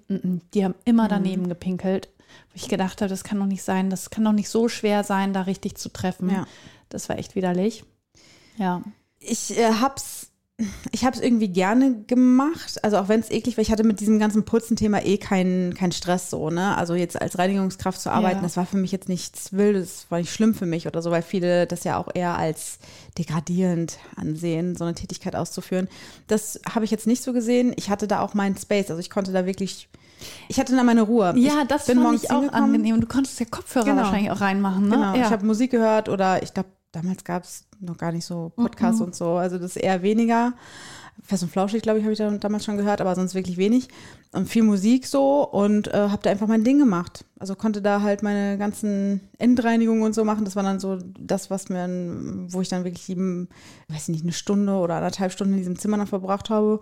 Die 0.52 0.64
haben 0.64 0.72
Mhm. 0.72 0.80
immer 0.84 1.06
daneben 1.06 1.48
gepinkelt, 1.48 2.08
wo 2.50 2.56
ich 2.56 2.68
gedacht 2.68 3.02
habe, 3.02 3.08
das 3.08 3.22
kann 3.22 3.38
doch 3.38 3.46
nicht 3.46 3.62
sein, 3.62 3.88
das 3.88 4.10
kann 4.10 4.24
doch 4.24 4.32
nicht 4.32 4.48
so 4.48 4.68
schwer 4.68 5.04
sein, 5.04 5.32
da 5.32 5.42
richtig 5.42 5.78
zu 5.78 5.90
treffen. 5.90 6.28
Ja. 6.28 6.46
Das 6.88 7.08
war 7.08 7.18
echt 7.18 7.36
widerlich. 7.36 7.84
Ja. 8.56 8.82
ich 9.20 9.56
äh, 9.56 9.74
hab's 9.80 10.32
ich 10.92 11.04
habe 11.04 11.16
es 11.16 11.20
irgendwie 11.22 11.48
gerne 11.48 12.04
gemacht, 12.06 12.78
also 12.84 12.98
auch 12.98 13.08
wenn 13.08 13.18
es 13.18 13.28
eklig 13.30 13.56
war, 13.56 13.62
ich 13.62 13.72
hatte 13.72 13.82
mit 13.82 13.98
diesem 13.98 14.20
ganzen 14.20 14.44
Putzen-Thema 14.44 15.04
eh 15.04 15.18
keinen 15.18 15.74
keinen 15.74 15.90
Stress 15.90 16.30
so, 16.30 16.48
ne? 16.48 16.76
Also 16.78 16.94
jetzt 16.94 17.20
als 17.20 17.38
Reinigungskraft 17.38 18.00
zu 18.00 18.10
arbeiten, 18.10 18.36
Ja. 18.36 18.42
das 18.42 18.56
war 18.56 18.64
für 18.64 18.76
mich 18.76 18.92
jetzt 18.92 19.08
nichts 19.08 19.52
Wildes, 19.52 20.06
war 20.10 20.18
nicht 20.18 20.32
schlimm 20.32 20.54
für 20.54 20.66
mich 20.66 20.86
oder 20.86 21.02
so, 21.02 21.10
weil 21.10 21.22
viele 21.22 21.66
das 21.66 21.82
ja 21.82 21.96
auch 21.98 22.08
eher 22.14 22.38
als 22.38 22.78
degradierend 23.18 23.98
ansehen, 24.14 24.76
so 24.76 24.84
eine 24.84 24.94
Tätigkeit 24.94 25.34
auszuführen. 25.34 25.88
Das 26.28 26.60
habe 26.72 26.84
ich 26.84 26.92
jetzt 26.92 27.08
nicht 27.08 27.24
so 27.24 27.32
gesehen. 27.32 27.72
Ich 27.76 27.90
hatte 27.90 28.06
da 28.06 28.20
auch 28.20 28.34
meinen 28.34 28.56
Space, 28.56 28.90
also 28.90 29.00
ich 29.00 29.10
konnte 29.10 29.32
da 29.32 29.46
wirklich, 29.46 29.88
ich 30.48 30.60
hatte 30.60 30.76
da 30.76 30.84
meine 30.84 31.02
Ruhe. 31.02 31.34
Ja, 31.36 31.62
ich 31.62 31.68
das 31.68 31.86
bin 31.86 32.00
fand 32.00 32.22
ich 32.22 32.30
auch 32.30 32.52
angenehm. 32.52 33.00
Du 33.00 33.08
konntest 33.08 33.40
ja 33.40 33.46
Kopfhörer 33.50 33.86
Genau. 33.86 34.02
wahrscheinlich 34.02 34.30
auch 34.30 34.40
reinmachen, 34.40 34.84
ne? 34.88 34.94
Genau, 34.94 35.14
ja. 35.16 35.26
ich 35.26 35.30
habe 35.32 35.44
Musik 35.44 35.72
gehört 35.72 36.08
oder 36.08 36.44
ich 36.44 36.54
glaube, 36.54 36.68
damals 36.94 37.24
gab 37.24 37.44
es 37.44 37.64
noch 37.80 37.96
gar 37.98 38.12
nicht 38.12 38.24
so 38.24 38.52
Podcasts 38.56 39.00
Mhm. 39.00 39.06
und 39.06 39.14
so, 39.14 39.32
also 39.34 39.58
das 39.58 39.76
eher 39.76 40.02
weniger. 40.02 40.54
Fest 41.22 41.44
und 41.44 41.52
Flauschig, 41.52 41.80
glaube 41.82 41.98
ich, 42.00 42.04
habe 42.04 42.12
ich 42.12 42.18
da 42.18 42.28
damals 42.30 42.64
schon 42.64 42.76
gehört, 42.76 43.00
aber 43.00 43.14
sonst 43.14 43.34
wirklich 43.36 43.56
wenig. 43.56 43.88
Und 44.32 44.48
viel 44.48 44.64
Musik 44.64 45.06
so 45.06 45.48
und 45.48 45.86
äh, 45.94 46.08
habe 46.08 46.20
da 46.22 46.30
einfach 46.30 46.48
mein 46.48 46.64
Ding 46.64 46.78
gemacht. 46.80 47.24
Also 47.38 47.54
konnte 47.54 47.80
da 47.82 48.02
halt 48.02 48.22
meine 48.24 48.58
ganzen 48.58 49.20
Endreinigungen 49.38 50.02
und 50.02 50.12
so 50.14 50.24
machen. 50.24 50.44
Das 50.44 50.56
war 50.56 50.64
dann 50.64 50.80
so 50.80 50.98
das, 51.20 51.50
was 51.50 51.68
mir, 51.68 51.88
wo 52.50 52.60
ich 52.60 52.68
dann 52.68 52.82
wirklich 52.84 53.08
eben, 53.10 53.48
weiß 53.88 54.02
ich 54.02 54.08
nicht, 54.08 54.24
eine 54.24 54.32
Stunde 54.32 54.72
oder 54.74 54.96
anderthalb 54.96 55.30
Stunden 55.30 55.52
in 55.54 55.58
diesem 55.60 55.78
Zimmer 55.78 55.98
noch 55.98 56.08
verbracht 56.08 56.50
habe. 56.50 56.80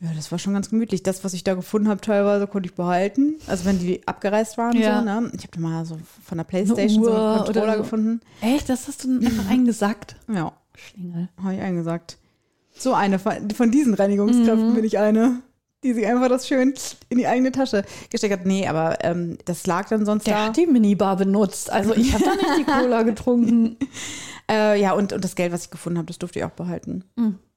Ja, 0.00 0.10
das 0.14 0.30
war 0.30 0.38
schon 0.38 0.54
ganz 0.54 0.70
gemütlich. 0.70 1.02
Das, 1.02 1.24
was 1.24 1.34
ich 1.34 1.42
da 1.44 1.54
gefunden 1.54 1.88
habe, 1.88 2.00
teilweise 2.00 2.46
konnte 2.46 2.68
ich 2.68 2.74
behalten. 2.74 3.34
Also 3.48 3.64
wenn 3.64 3.78
die 3.80 4.06
abgereist 4.06 4.56
waren, 4.56 4.76
Ja. 4.76 5.00
so, 5.00 5.04
ne? 5.04 5.30
Ich 5.36 5.42
habe 5.42 5.50
da 5.52 5.60
mal 5.60 5.84
so 5.84 5.98
von 6.24 6.38
der 6.38 6.44
Playstation 6.44 7.04
so 7.04 7.12
einen 7.12 7.44
Controller 7.44 7.72
so. 7.74 7.78
gefunden. 7.82 8.20
Echt, 8.40 8.68
das 8.68 8.86
hast 8.86 9.04
du 9.04 9.18
einfach 9.18 9.48
eingesackt. 9.50 10.16
Ja, 10.32 10.52
Schlingel. 10.76 11.28
habe 11.42 11.54
ich 11.54 11.60
eingesagt. 11.60 12.18
So 12.76 12.94
eine 12.94 13.18
von, 13.18 13.70
diesen 13.72 13.92
Mhm. 13.92 13.98
Reinigungskräften 13.98 14.74
bin 14.74 14.84
ich 14.84 14.98
eine. 14.98 15.42
die 15.84 15.94
sich 15.94 16.06
einfach 16.06 16.28
das 16.28 16.46
schön 16.48 16.74
in 17.08 17.18
die 17.18 17.26
eigene 17.28 17.50
Tasche 17.52 17.84
gesteckt 18.10 18.32
hat. 18.32 18.46
Nee, 18.46 18.66
aber 18.68 18.98
ähm, 19.04 19.38
das 19.44 19.64
lag 19.66 19.88
dann 19.88 20.04
sonst 20.06 20.26
Der 20.26 20.34
da. 20.34 20.44
hat 20.46 20.56
die 20.56 20.66
Minibar 20.66 21.16
benutzt. 21.16 21.70
Also 21.72 21.94
ich 21.94 22.14
habe 22.14 22.24
da 22.24 22.34
nicht 22.34 22.58
die 22.58 22.64
Cola 22.64 23.02
getrunken. 23.04 23.76
Äh, 24.50 24.80
ja, 24.80 24.92
und, 24.92 25.12
und 25.12 25.22
das 25.24 25.34
Geld, 25.36 25.52
was 25.52 25.64
ich 25.66 25.70
gefunden 25.70 25.98
habe, 25.98 26.06
das 26.06 26.18
durfte 26.18 26.38
ich 26.40 26.44
auch 26.44 26.50
behalten. 26.50 27.04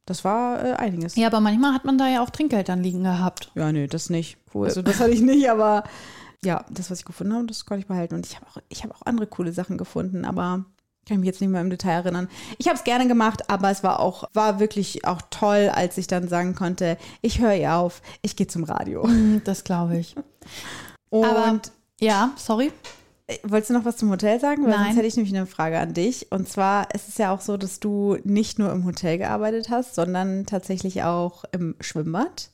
Das 0.06 0.24
war 0.24 0.64
äh, 0.64 0.74
einiges. 0.74 1.16
Ja, 1.16 1.28
aber 1.28 1.40
manchmal 1.40 1.74
hat 1.74 1.86
man 1.86 1.98
da 1.98 2.08
ja 2.08 2.24
auch 2.24 2.30
Trinkgeld 2.30 2.70
dann 2.70 2.84
liegen 2.84 3.04
gehabt. 3.04 3.52
Ja, 3.56 3.72
nee, 3.72 3.88
das 3.88 4.10
nicht. 4.10 4.38
Cool. 4.54 4.68
Also 4.68 4.82
das 4.82 5.00
hatte 5.00 5.12
ich 5.12 5.22
nicht, 5.22 5.50
aber 5.50 5.84
ja, 6.44 6.66
das, 6.70 6.90
was 6.90 7.00
ich 7.00 7.06
gefunden 7.06 7.34
habe, 7.34 7.46
das 7.46 7.66
konnte 7.66 7.82
ich 7.82 7.88
behalten. 7.88 8.16
Und 8.16 8.26
ich 8.26 8.36
habe 8.36 8.46
auch, 8.48 8.58
ich 8.70 8.84
habe 8.84 8.96
auch 8.96 9.02
andere 9.06 9.28
coole 9.28 9.54
Sachen 9.54 9.78
gefunden, 9.78 10.26
aber 10.26 10.66
kann 11.08 11.16
ich 11.16 11.20
mich 11.20 11.28
jetzt 11.28 11.42
nicht 11.42 11.50
mehr 11.50 11.62
im 11.62 11.70
Detail 11.70 11.94
erinnern. 11.94 12.30
Ich 12.58 12.68
habe 12.68 12.78
es 12.78 12.84
gerne 12.84 13.08
gemacht, 13.08 13.50
aber 13.50 13.72
es 13.72 13.84
war 13.84 14.00
auch, 14.00 14.24
war 14.34 14.60
wirklich 14.60 15.06
auch 15.06 15.22
toll, 15.30 15.72
als 15.74 15.98
ich 15.98 16.08
dann 16.08 16.28
sagen 16.28 16.56
konnte, 16.56 16.98
ich 17.22 17.40
höre 17.40 17.56
ihr 17.56 17.76
auf, 17.76 18.02
ich 18.22 18.36
gehe 18.36 18.48
zum 18.48 18.64
Radio. 18.64 19.04
Hm, 19.04 19.42
Das 19.44 19.64
glaube 19.64 19.98
ich. 19.98 20.16
Und 21.10 21.26
Aber 21.26 21.60
ja, 22.00 22.32
sorry. 22.38 22.72
Äh, 23.32 23.40
wolltest 23.44 23.70
du 23.70 23.74
noch 23.74 23.86
was 23.86 23.98
zum 23.98 24.10
Hotel 24.10 24.40
sagen? 24.40 24.64
Weil 24.64 24.72
Nein. 24.72 24.86
sonst 24.86 24.98
hätte 24.98 25.08
ich 25.08 25.16
nämlich 25.16 25.36
eine 25.36 25.46
Frage 25.46 25.80
an 25.80 25.94
dich. 25.94 26.32
Und 26.32 26.48
zwar, 26.48 26.88
es 26.94 27.08
ist 27.08 27.20
ja 27.20 27.34
auch 27.34 27.42
so, 27.42 27.58
dass 27.58 27.80
du 27.80 28.18
nicht 28.24 28.60
nur 28.60 28.72
im 28.72 28.86
Hotel 28.86 29.18
gearbeitet 29.18 29.70
hast, 29.70 29.96
sondern 29.96 30.46
tatsächlich 30.46 31.04
auch 31.04 31.44
im 31.52 31.76
Schwimmbad. 31.80 32.50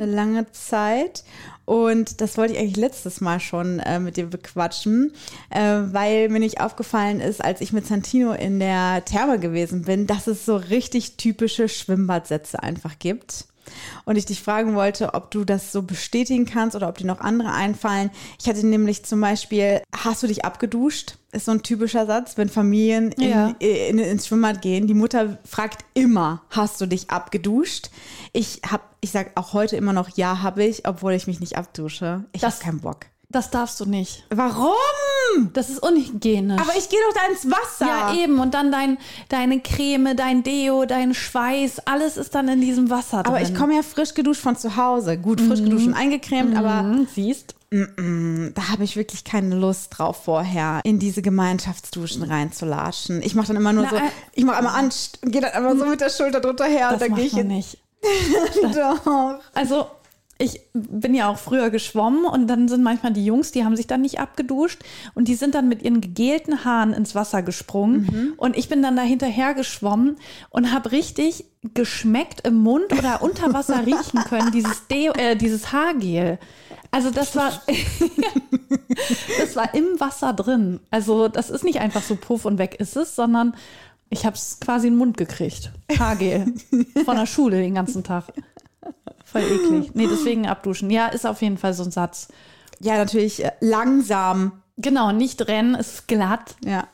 eine 0.00 0.06
lange 0.06 0.50
Zeit. 0.52 1.24
Und 1.64 2.20
das 2.20 2.38
wollte 2.38 2.52
ich 2.54 2.58
eigentlich 2.60 2.76
letztes 2.76 3.20
Mal 3.20 3.40
schon 3.40 3.80
äh, 3.80 3.98
mit 3.98 4.16
dir 4.16 4.26
bequatschen, 4.26 5.12
äh, 5.50 5.60
weil 5.60 6.28
mir 6.28 6.38
nicht 6.38 6.60
aufgefallen 6.60 7.20
ist, 7.20 7.44
als 7.44 7.60
ich 7.60 7.72
mit 7.72 7.86
Santino 7.86 8.32
in 8.32 8.60
der 8.60 9.04
Therme 9.04 9.38
gewesen 9.38 9.82
bin, 9.82 10.06
dass 10.06 10.26
es 10.26 10.46
so 10.46 10.56
richtig 10.56 11.16
typische 11.16 11.68
Schwimmbadsätze 11.68 12.62
einfach 12.62 12.98
gibt. 12.98 13.46
Und 14.04 14.16
ich 14.16 14.26
dich 14.26 14.42
fragen 14.42 14.74
wollte, 14.74 15.14
ob 15.14 15.30
du 15.30 15.44
das 15.44 15.72
so 15.72 15.82
bestätigen 15.82 16.46
kannst 16.46 16.74
oder 16.76 16.88
ob 16.88 16.98
dir 16.98 17.06
noch 17.06 17.20
andere 17.20 17.52
einfallen. 17.52 18.10
Ich 18.40 18.48
hatte 18.48 18.66
nämlich 18.66 19.04
zum 19.04 19.20
Beispiel, 19.20 19.82
hast 19.96 20.22
du 20.22 20.26
dich 20.26 20.44
abgeduscht? 20.44 21.16
Ist 21.32 21.44
so 21.44 21.52
ein 21.52 21.62
typischer 21.62 22.06
Satz, 22.06 22.36
wenn 22.36 22.48
Familien 22.48 23.12
in, 23.12 23.30
Ja. 23.30 23.48
in, 23.60 23.98
ins 23.98 24.26
Schwimmbad 24.26 24.62
gehen. 24.62 24.86
Die 24.88 24.94
Mutter 24.94 25.38
fragt 25.44 25.84
immer, 25.94 26.42
hast 26.50 26.80
du 26.80 26.86
dich 26.86 27.10
abgeduscht? 27.10 27.90
Ich 28.32 28.62
hab, 28.68 28.82
ich 29.00 29.12
sag 29.12 29.32
auch 29.36 29.52
heute 29.52 29.76
immer 29.76 29.92
noch, 29.92 30.08
ja, 30.16 30.42
habe 30.42 30.64
ich, 30.64 30.88
obwohl 30.88 31.12
ich 31.12 31.26
mich 31.28 31.38
nicht 31.38 31.56
abdusche. 31.56 32.24
Ich 32.32 32.42
habe 32.42 32.54
keinen 32.60 32.80
Bock. 32.80 33.06
Das 33.32 33.48
darfst 33.50 33.78
du 33.78 33.84
nicht. 33.86 34.24
Warum? 34.30 34.72
Das 35.52 35.70
ist 35.70 35.78
unhygienisch. 35.80 36.60
Aber 36.60 36.72
ich 36.76 36.88
gehe 36.88 36.98
doch 37.08 37.14
da 37.14 37.30
ins 37.32 37.48
Wasser. 37.48 37.86
ja, 37.86 38.14
eben. 38.14 38.40
Und 38.40 38.54
dann 38.54 38.72
dein, 38.72 38.98
deine 39.28 39.60
Creme, 39.60 40.16
dein 40.16 40.42
Deo, 40.42 40.84
dein 40.84 41.14
Schweiß, 41.14 41.86
alles 41.86 42.16
ist 42.16 42.34
dann 42.34 42.48
in 42.48 42.60
diesem 42.60 42.90
Wasser 42.90 43.22
drin. 43.22 43.32
aber 43.32 43.40
ich 43.40 43.54
komme 43.54 43.76
ja 43.76 43.82
frisch 43.82 44.14
geduscht 44.14 44.40
von 44.42 44.56
zu 44.56 44.76
Hause. 44.76 45.16
Gut, 45.16 45.40
frisch 45.40 45.62
geduscht 45.62 45.86
und 45.86 45.94
eingecremt, 45.94 46.56
aber 46.56 46.82
Mhm, 46.82 47.06
siehst. 47.14 47.54
da 47.70 48.68
habe 48.68 48.82
ich 48.82 48.96
wirklich 48.96 49.22
keine 49.22 49.54
Lust 49.54 49.96
drauf, 49.96 50.24
vorher 50.24 50.80
in 50.82 50.98
diese 50.98 51.22
Gemeinschaftsduschen 51.22 52.24
reinzulatschen. 52.24 53.22
Ich 53.22 53.36
mache 53.36 53.46
dann 53.48 53.56
immer 53.56 53.72
nur 53.72 53.84
Na, 53.84 53.90
so, 53.90 53.96
äh, 53.96 54.00
ich 54.32 54.44
mache 54.44 54.56
einmal 54.56 54.74
an 54.74 54.86
und 54.86 55.18
gehe 55.32 55.40
dann 55.40 55.52
einfach 55.52 55.78
so 55.78 55.86
mit 55.88 56.00
der 56.00 56.10
Schulter 56.10 56.40
drunter 56.40 56.64
her 56.64 56.88
und 56.90 57.00
Das 57.00 57.08
dann 57.08 57.14
gehe 57.14 57.24
macht 57.26 57.32
ich 57.32 57.32
man 57.34 57.46
nicht. 57.46 57.78
Doch. 58.74 59.38
Also 59.54 59.86
ich 60.40 60.62
bin 60.72 61.14
ja 61.14 61.28
auch 61.28 61.36
früher 61.36 61.70
geschwommen 61.70 62.24
und 62.24 62.46
dann 62.46 62.66
sind 62.66 62.82
manchmal 62.82 63.12
die 63.12 63.24
Jungs, 63.24 63.52
die 63.52 63.64
haben 63.64 63.76
sich 63.76 63.86
dann 63.86 64.00
nicht 64.00 64.20
abgeduscht 64.20 64.80
und 65.14 65.28
die 65.28 65.34
sind 65.34 65.54
dann 65.54 65.68
mit 65.68 65.82
ihren 65.82 66.00
gegelten 66.00 66.64
Haaren 66.64 66.94
ins 66.94 67.14
Wasser 67.14 67.42
gesprungen 67.42 68.34
und 68.38 68.56
ich 68.56 68.68
bin 68.68 68.82
dann 68.82 68.96
da 68.96 69.02
hinterher 69.02 69.52
geschwommen 69.52 70.16
und 70.48 70.72
habe 70.72 70.92
richtig 70.92 71.44
geschmeckt 71.74 72.46
im 72.46 72.56
Mund 72.56 72.92
oder 72.92 73.22
unter 73.22 73.52
Wasser 73.52 73.84
riechen 73.84 74.24
können, 74.24 74.50
dieses, 74.50 74.86
Deo, 74.86 75.12
äh, 75.12 75.36
dieses 75.36 75.72
Haargel. 75.72 76.38
Also 76.90 77.10
das 77.10 77.36
war, 77.36 77.52
das 79.38 79.56
war 79.56 79.74
im 79.74 80.00
Wasser 80.00 80.32
drin. 80.32 80.80
Also 80.90 81.28
das 81.28 81.50
ist 81.50 81.64
nicht 81.64 81.80
einfach 81.80 82.02
so 82.02 82.16
puff 82.16 82.46
und 82.46 82.58
weg 82.58 82.76
ist 82.78 82.96
es, 82.96 83.14
sondern 83.14 83.54
ich 84.08 84.24
habe 84.24 84.36
es 84.36 84.58
quasi 84.58 84.88
in 84.88 84.94
den 84.94 84.98
Mund 84.98 85.16
gekriegt. 85.16 85.70
Haargel. 85.98 86.54
Von 87.04 87.16
der 87.16 87.26
Schule 87.26 87.58
den 87.58 87.74
ganzen 87.74 88.02
Tag. 88.02 88.32
Voll 89.24 89.42
eklig. 89.42 89.94
Nee, 89.94 90.08
deswegen 90.10 90.46
abduschen. 90.48 90.90
Ja, 90.90 91.06
ist 91.08 91.26
auf 91.26 91.40
jeden 91.42 91.58
Fall 91.58 91.74
so 91.74 91.84
ein 91.84 91.90
Satz. 91.90 92.28
Ja, 92.80 92.96
natürlich 92.96 93.44
äh, 93.44 93.52
langsam. 93.60 94.62
Genau, 94.76 95.12
nicht 95.12 95.46
rennen, 95.46 95.74
ist 95.74 96.08
glatt. 96.08 96.56
Ja. 96.64 96.88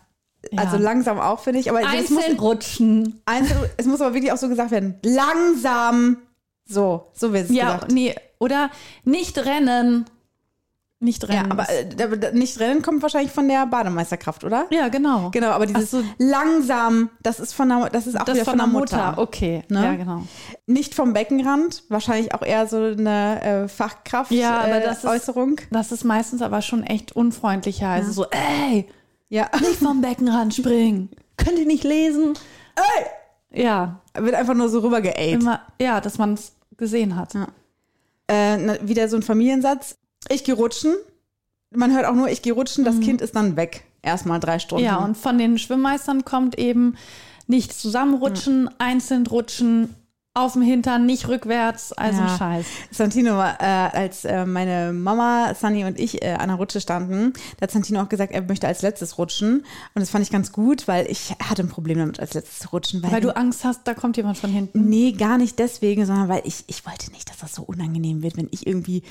Ja. 0.53 0.63
Also 0.63 0.77
langsam 0.77 1.19
auch, 1.19 1.41
finde 1.41 1.61
ich. 1.61 1.71
Aber 1.71 1.81
es 1.81 2.11
muss, 2.11 2.23
Einzeln 2.23 2.39
rutschen. 2.39 3.23
einzeln, 3.25 3.59
es 3.77 3.87
muss 3.87 4.01
aber 4.01 4.15
wirklich 4.15 4.33
auch 4.33 4.37
so 4.37 4.49
gesagt 4.49 4.71
werden. 4.71 4.97
Langsam. 5.03 6.19
So, 6.69 7.11
so 7.15 7.33
wird 7.33 7.49
es 7.49 7.57
Ja, 7.57 7.75
gesagt. 7.75 7.93
nee, 7.93 8.15
oder 8.39 8.71
nicht 9.05 9.39
rennen. 9.39 10.05
Nicht 10.99 11.23
Ja, 11.29 11.41
rennen. 11.41 11.53
aber 11.53 11.67
äh, 11.69 12.33
nicht 12.33 12.59
rennen 12.59 12.81
kommt 12.81 13.03
wahrscheinlich 13.03 13.31
von 13.31 13.47
der 13.49 13.67
Bademeisterkraft, 13.67 14.45
oder? 14.45 14.67
ja, 14.71 14.89
genau. 14.89 15.31
Genau, 15.31 15.49
aber 15.51 15.67
dieses 15.67 15.91
so. 15.91 16.03
langsam, 16.17 17.11
das 17.23 17.39
ist 17.39 17.53
von 17.53 17.69
der, 17.69 17.91
das 17.91 18.07
ist 18.07 18.19
auch 18.19 18.25
Das 18.25 18.37
wieder 18.37 18.45
von 18.47 18.57
der 18.59 18.67
Mutter. 18.67 19.11
Mutter. 19.11 19.19
Okay, 19.23 19.63
Ne? 19.69 19.85
ja, 19.85 19.95
genau. 19.95 20.23
Nicht 20.67 20.95
vom 20.95 21.13
Beckenrand, 21.13 21.85
wahrscheinlich 21.91 22.33
auch 22.35 22.41
eher 22.41 22.67
so 22.67 22.79
eine 22.79 23.43
äh, 23.43 23.69
Fachkraft 23.69 24.31
Ja, 24.33 24.59
aber 24.61 24.77
äh, 24.81 24.85
das 24.85 24.99
ist- 24.99 25.05
Äußerung. 25.05 25.57
Das 25.71 25.93
ist 25.93 26.05
meistens 26.05 26.41
aber 26.41 26.63
schon 26.63 26.83
echt 26.83 27.13
unfreundlicher. 27.15 27.89
Also 27.89 28.13
so, 28.13 28.27
ey, 28.31 28.89
Ja. 29.29 29.51
nicht 29.61 29.77
vom 29.81 30.01
Beckenrand 30.01 30.55
springen. 30.55 31.11
Könnt 31.37 31.59
ihr 31.59 31.67
nicht 31.67 31.85
lesen? 31.85 32.33
Ey! 32.75 33.63
Ja, 33.63 34.01
Wird 34.19 34.35
einfach 34.35 34.55
nur 34.55 34.71
so 34.71 34.79
rüber 34.81 35.03
geaidt. 35.03 35.43
immer, 35.43 35.61
ja, 35.79 36.01
dass 36.01 36.17
man 36.17 36.33
es 36.35 36.55
gesehen 36.79 37.17
hat. 37.17 37.35
Ja. 37.35 37.49
Äh, 38.29 38.79
wieder 38.83 39.09
so 39.11 39.17
ein 39.17 39.23
Familiensatz. 39.23 39.97
Ich 40.31 40.45
gehe 40.45 40.55
rutschen. 40.55 40.95
Man 41.75 41.95
hört 41.95 42.07
auch 42.07 42.15
nur, 42.15 42.29
ich 42.29 42.43
gehe 42.43 42.53
rutschen, 42.53 42.85
das 42.85 43.01
Kind 43.01 43.21
ist 43.21 43.35
dann 43.37 43.57
weg. 43.57 43.85
Erstmal 44.03 44.39
drei 44.41 44.59
Stunden. 44.59 44.85
Mhm. 44.85 44.89
Ja, 44.89 44.97
und 44.99 45.17
von 45.17 45.37
den 45.37 45.59
Schwimmmeistern 45.59 46.25
kommt 46.25 46.59
eben 46.59 46.97
nicht 47.49 47.73
zusammenrutschen, 47.73 48.71
einzeln 48.79 49.27
rutschen, 49.27 49.95
auf 50.33 50.53
dem 50.53 50.61
Hintern, 50.61 51.07
nicht 51.07 51.29
rückwärts, 51.29 51.95
also 51.95 52.21
Ja. 52.21 52.27
ein 52.31 52.39
Scheiß. 52.39 52.67
Santino, 52.91 53.41
äh, 53.41 53.55
als 53.65 54.27
äh, 54.27 54.45
meine 54.45 54.93
Mama, 54.93 55.55
Sunny 55.59 55.85
und 55.87 55.99
ich 55.99 56.23
äh, 56.23 56.33
an 56.35 56.49
der 56.49 56.59
Rutsche 56.59 56.81
standen, 56.83 57.33
da 57.57 57.63
hat 57.63 57.71
Santino 57.71 58.03
auch 58.03 58.09
gesagt, 58.11 58.33
er 58.33 58.43
möchte 58.43 58.67
als 58.67 58.83
letztes 58.83 59.17
rutschen. 59.17 59.61
Und 59.61 59.65
das 60.01 60.11
fand 60.11 60.23
ich 60.25 60.31
ganz 60.31 60.53
gut, 60.53 60.87
weil 60.89 61.11
ich 61.11 61.35
hatte 61.43 61.63
ein 61.63 61.71
Problem 61.71 61.97
damit, 61.99 62.21
als 62.21 62.35
letztes 62.35 62.59
zu 62.59 62.69
rutschen. 62.69 63.03
Weil, 63.03 63.13
Weil 63.13 63.21
du 63.23 63.35
Angst 63.35 63.65
hast, 63.65 63.89
da 63.89 63.95
kommt 63.95 64.19
jemand 64.19 64.37
von 64.37 64.51
hinten. 64.51 64.87
Nee, 64.91 65.13
gar 65.13 65.39
nicht 65.39 65.59
deswegen, 65.59 66.05
sondern 66.05 66.29
weil 66.29 66.43
ich, 66.45 66.65
ich 66.67 66.85
wollte 66.85 67.11
nicht, 67.13 67.31
dass 67.31 67.39
das 67.39 67.55
so 67.55 67.63
unangenehm 67.63 68.23
wird, 68.23 68.37
wenn 68.37 68.49
ich 68.51 68.67
irgendwie 68.67 69.05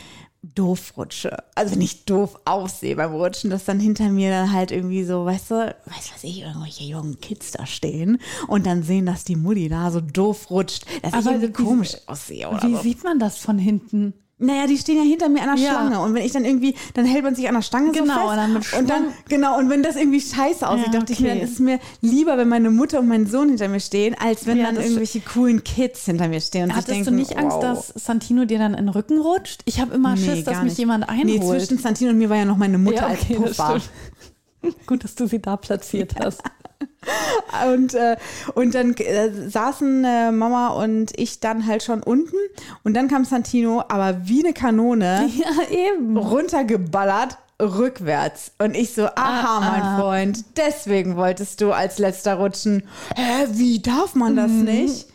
doof 0.54 0.94
rutsche. 0.98 1.38
Also 1.56 1.80
ich 1.80 2.06
doof 2.06 2.40
aussehe 2.46 2.96
beim 2.96 3.14
Rutschen, 3.14 3.50
dass 3.50 3.66
dann 3.66 3.80
hinter 3.80 4.10
mir 4.10 4.30
dann 4.30 4.52
halt 4.54 4.72
irgendwie 4.72 5.04
so, 5.04 5.26
weißt 5.26 5.52
du, 5.52 5.56
weißt 5.86 6.14
was 6.14 6.24
ich, 6.24 6.42
irgendwelche 6.42 6.84
jungen 6.84 7.20
Kids 7.20 7.52
da 7.52 7.66
stehen 7.66 8.20
und 8.48 8.66
dann 8.66 8.84
sehen, 8.84 9.06
dass 9.06 9.24
die 9.24 9.36
Mutti 9.36 9.70
da 9.70 9.90
so 9.92 10.02
doof 10.02 10.50
rutscht, 10.52 10.86
dass 11.02 11.14
ich 11.14 11.18
Aber 11.18 11.32
irgendwie 11.32 11.48
wie- 11.60 11.64
komisch 11.64 11.96
aussehe 12.06 12.50
oder 12.50 12.64
Wie 12.64 12.76
so. 12.76 12.82
sieht 12.82 13.04
man 13.04 13.18
das 13.20 13.38
von 13.38 13.58
hinten? 13.58 14.14
Naja, 14.38 14.68
die 14.68 14.78
stehen 14.78 14.98
ja 14.98 15.04
hinter 15.04 15.30
mir 15.30 15.44
an 15.44 15.56
der 15.56 15.64
Ja. 15.66 15.72
Schlange. 15.72 16.02
Und 16.02 16.14
wenn 16.14 16.26
ich 16.26 16.34
dann 16.34 16.44
irgendwie, 16.44 16.76
dann 16.94 17.06
hält 17.06 17.24
man 17.24 17.36
sich 17.36 17.48
an 17.48 17.56
der 17.56 17.62
Stange 17.62 17.94
so 17.94 18.02
Genau, 18.02 18.14
fest. 18.16 18.30
und 18.32 18.36
dann 18.38 18.54
mit 18.54 18.74
und 18.74 18.90
dann, 18.90 19.04
Schwung. 19.04 19.14
genau, 19.30 19.58
und 19.58 19.70
wenn 19.70 19.82
das 19.82 19.96
irgendwie 19.96 20.20
scheiße 20.20 20.68
aussieht, 20.68 20.88
Ja, 20.94 21.00
dachte 21.00 21.14
ich 21.14 21.22
mir, 21.22 21.30
okay. 21.30 21.38
dann 21.40 21.48
ist 21.48 21.54
es 21.54 21.60
mir 21.60 21.80
lieber, 22.02 22.38
wenn 22.38 22.50
meine 22.50 22.70
Mutter 22.70 23.00
und 23.00 23.08
mein 23.08 23.28
Sohn 23.28 23.48
hinter 23.48 23.70
mir 23.70 23.80
stehen, 23.80 24.14
als 24.20 24.46
wenn 24.46 24.58
Ja, 24.58 24.66
dann 24.66 24.76
das- 24.76 24.84
irgendwelche 24.86 25.22
coolen 25.22 25.64
Kids 25.64 26.04
hinter 26.04 26.28
mir 26.28 26.42
stehen. 26.42 26.66
Und 26.66 26.72
Hattest 26.76 26.90
denken, 26.90 27.06
du 27.06 27.12
nicht 27.12 27.38
Angst, 27.38 27.56
wow. 27.56 27.62
dass 27.64 27.88
Santino 27.96 28.44
dir 28.44 28.60
dann 28.60 28.74
in 28.74 28.88
den 28.88 28.90
Rücken 28.90 29.20
rutscht? 29.22 29.62
Ich 29.64 29.80
habe 29.80 29.96
immer 29.96 30.18
Schiss, 30.18 30.44
dass 30.44 30.58
mich 30.58 30.64
nicht. 30.72 30.78
jemand 30.80 31.06
Nee, 31.24 31.36
einholt. 31.38 31.62
zwischen 31.62 31.78
Santino 31.82 32.10
und 32.12 32.18
mir 32.18 32.30
war 32.30 32.36
ja 32.38 32.44
noch 32.46 32.58
meine 32.58 32.78
Mutter 32.78 32.98
Ja, 32.98 33.08
als 33.08 33.22
okay, 33.22 33.38
das 33.42 33.56
Puffer. 33.56 33.80
stimmt. 33.80 34.76
Gut, 34.88 35.04
dass 35.06 35.16
du 35.16 35.28
sie 35.28 35.42
da 35.42 35.56
platziert 35.56 36.14
hast. 36.20 36.42
Und, 37.74 37.94
äh, 37.94 38.18
und 38.56 38.76
dann 38.76 38.94
äh, 38.96 39.32
saßen 39.50 40.04
äh, 40.04 40.32
Mama 40.32 40.70
und 40.70 41.18
ich 41.18 41.40
dann 41.40 41.66
halt 41.68 41.84
schon 41.84 42.04
unten. 42.04 42.36
Und 42.84 42.96
dann 42.96 43.08
kam 43.08 43.24
Santino, 43.24 43.84
aber 43.88 44.28
wie 44.28 44.44
eine 44.44 44.54
Kanone. 44.54 45.30
ja, 45.38 45.70
eben. 45.70 46.18
runtergeballert 46.18 47.38
rückwärts. 47.62 48.52
Und 48.60 48.76
ich 48.76 48.94
so, 48.94 49.06
aha, 49.06 49.58
Ah, 49.58 49.60
mein 49.62 49.82
ah. 49.82 50.00
Freund, 50.00 50.44
deswegen 50.58 51.16
wolltest 51.16 51.62
du 51.62 51.72
als 51.72 51.98
letzter 52.00 52.36
rutschen. 52.36 52.84
Hä, 53.16 53.48
wie 53.52 53.82
darf 53.82 54.16
man 54.16 54.36
das 54.36 54.52
nicht? 54.52 55.08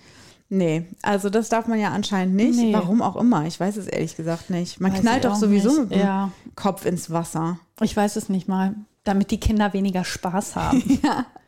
Nee, 0.49 0.87
also 1.03 1.31
das 1.31 1.49
darf 1.49 1.67
man 1.69 1.79
ja 1.79 1.91
anscheinend 1.91 2.35
nicht. 2.37 2.59
Mhm. 2.59 2.65
Nee. 2.67 2.73
Warum 2.73 3.03
auch 3.03 3.17
immer. 3.17 3.47
Ich 3.47 3.61
weiß 3.61 3.77
es 3.77 3.87
ehrlich 3.87 4.17
gesagt 4.17 4.51
nicht. 4.51 4.81
Man 4.81 4.93
Weiß 4.93 5.01
knallt 5.01 5.25
doch 5.25 5.37
sowieso 5.37 5.69
nicht. 5.71 5.81
mit 5.81 5.93
dem 5.93 6.01
Ja. 6.01 6.33
Kopf 6.57 6.87
ins 6.87 7.11
Wasser. 7.11 7.59
Ich 7.83 7.97
weiß 7.97 8.17
es 8.17 8.29
nicht 8.29 8.49
mal. 8.49 8.75
Damit 9.05 9.31
die 9.31 9.39
Kinder 9.41 9.73
weniger 9.73 10.05
Spaß 10.05 10.57
haben. 10.57 10.83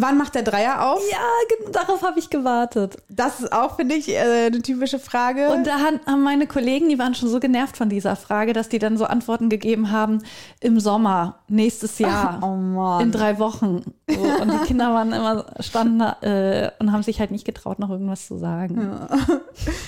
Wann 0.00 0.16
macht 0.16 0.34
der 0.34 0.42
Dreier 0.42 0.86
auf? 0.86 1.00
ja, 1.10 1.72
darauf 1.72 2.02
habe 2.02 2.18
ich 2.18 2.30
gewartet. 2.30 2.98
Das 3.08 3.40
ist 3.40 3.52
auch, 3.52 3.76
finde 3.76 3.96
ich, 3.96 4.08
äh, 4.08 4.46
eine 4.46 4.62
typische 4.62 4.98
Frage. 4.98 5.50
Und 5.50 5.66
da 5.66 5.78
haben 5.78 6.22
meine 6.22 6.46
Kollegen, 6.46 6.88
die 6.88 6.98
waren 6.98 7.14
schon 7.14 7.28
so 7.28 7.40
genervt 7.40 7.76
von 7.76 7.88
dieser 7.88 8.14
Frage, 8.14 8.52
dass 8.52 8.68
die 8.68 8.78
dann 8.78 8.96
so 8.96 9.04
Antworten 9.06 9.48
gegeben 9.48 9.90
haben, 9.90 10.22
im 10.60 10.78
Sommer, 10.78 11.40
nächstes 11.48 11.98
Jahr, 11.98 12.40
oh 12.42 13.00
in 13.00 13.10
drei 13.10 13.38
Wochen. 13.38 13.82
So, 14.08 14.20
und 14.20 14.52
die 14.52 14.66
Kinder 14.66 14.94
waren 14.94 15.12
immer, 15.12 15.46
standen 15.60 15.98
da 15.98 16.16
äh, 16.20 16.70
und 16.78 16.92
haben 16.92 17.02
sich 17.02 17.18
halt 17.18 17.30
nicht 17.30 17.44
getraut, 17.44 17.78
noch 17.78 17.90
irgendwas 17.90 18.26
zu 18.26 18.38
sagen. 18.38 19.08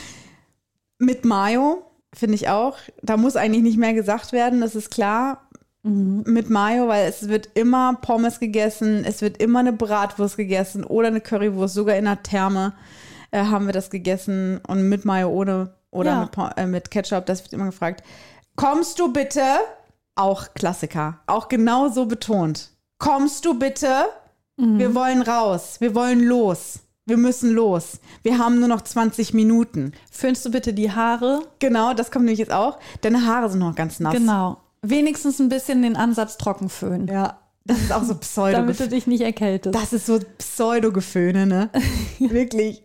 Mit 0.98 1.24
Mayo, 1.24 1.84
finde 2.12 2.34
ich 2.34 2.48
auch. 2.48 2.76
Da 3.02 3.16
muss 3.16 3.36
eigentlich 3.36 3.62
nicht 3.62 3.78
mehr 3.78 3.94
gesagt 3.94 4.32
werden, 4.32 4.60
das 4.60 4.74
ist 4.74 4.90
klar. 4.90 5.46
Mit 5.82 6.50
Mayo, 6.50 6.88
weil 6.88 7.08
es 7.08 7.28
wird 7.28 7.48
immer 7.54 7.94
Pommes 8.02 8.38
gegessen, 8.38 9.02
es 9.06 9.22
wird 9.22 9.38
immer 9.38 9.60
eine 9.60 9.72
Bratwurst 9.72 10.36
gegessen 10.36 10.84
oder 10.84 11.08
eine 11.08 11.22
Currywurst, 11.22 11.72
sogar 11.74 11.96
in 11.96 12.04
der 12.04 12.22
Therme 12.22 12.74
äh, 13.30 13.44
haben 13.44 13.64
wir 13.64 13.72
das 13.72 13.88
gegessen 13.88 14.60
und 14.66 14.88
mit 14.90 15.06
Mayo 15.06 15.30
ohne 15.30 15.72
oder 15.90 16.10
Ja. 16.10 16.20
mit, 16.20 16.56
äh, 16.58 16.66
mit 16.66 16.90
Ketchup, 16.90 17.24
das 17.24 17.42
wird 17.42 17.54
immer 17.54 17.64
gefragt. 17.66 18.02
Kommst 18.56 18.98
du 18.98 19.10
bitte? 19.10 19.42
Auch 20.16 20.52
Klassiker, 20.52 21.20
auch 21.26 21.48
genau 21.48 21.88
so 21.88 22.04
betont. 22.04 22.70
Kommst 22.98 23.44
du 23.46 23.58
bitte? 23.58 23.88
Wir 24.58 24.94
wollen 24.94 25.22
raus, 25.22 25.76
wir 25.78 25.94
wollen 25.94 26.20
los, 26.22 26.80
wir 27.06 27.16
müssen 27.16 27.54
los. 27.54 27.98
Wir 28.22 28.36
haben 28.36 28.58
nur 28.60 28.68
noch 28.68 28.82
20 28.82 29.32
Minuten. 29.32 29.92
Föhnst 30.10 30.44
du 30.44 30.50
bitte 30.50 30.74
die 30.74 30.92
Haare? 30.92 31.40
Genau, 31.60 31.94
das 31.94 32.10
kommt 32.10 32.26
nämlich 32.26 32.40
jetzt 32.40 32.52
auch. 32.52 32.78
Deine 33.00 33.24
Haare 33.24 33.48
sind 33.48 33.60
noch 33.60 33.74
ganz 33.74 34.00
nass. 34.00 34.12
Genau. 34.12 34.58
Wenigstens 34.82 35.38
ein 35.38 35.48
bisschen 35.48 35.82
den 35.82 35.96
Ansatz 35.96 36.38
trocken 36.38 36.68
föhnen. 36.68 37.06
Ja, 37.06 37.38
das 37.64 37.78
ist 37.78 37.92
auch 37.92 38.02
so 38.02 38.14
pseudo 38.14 38.56
Damit 38.58 38.80
du 38.80 38.88
dich 38.88 39.06
nicht 39.06 39.20
erkältest. 39.20 39.74
Das 39.74 39.92
ist 39.92 40.06
so 40.06 40.18
Pseudo-Geföhne, 40.38 41.46
ne? 41.46 41.70
Wirklich. 42.18 42.84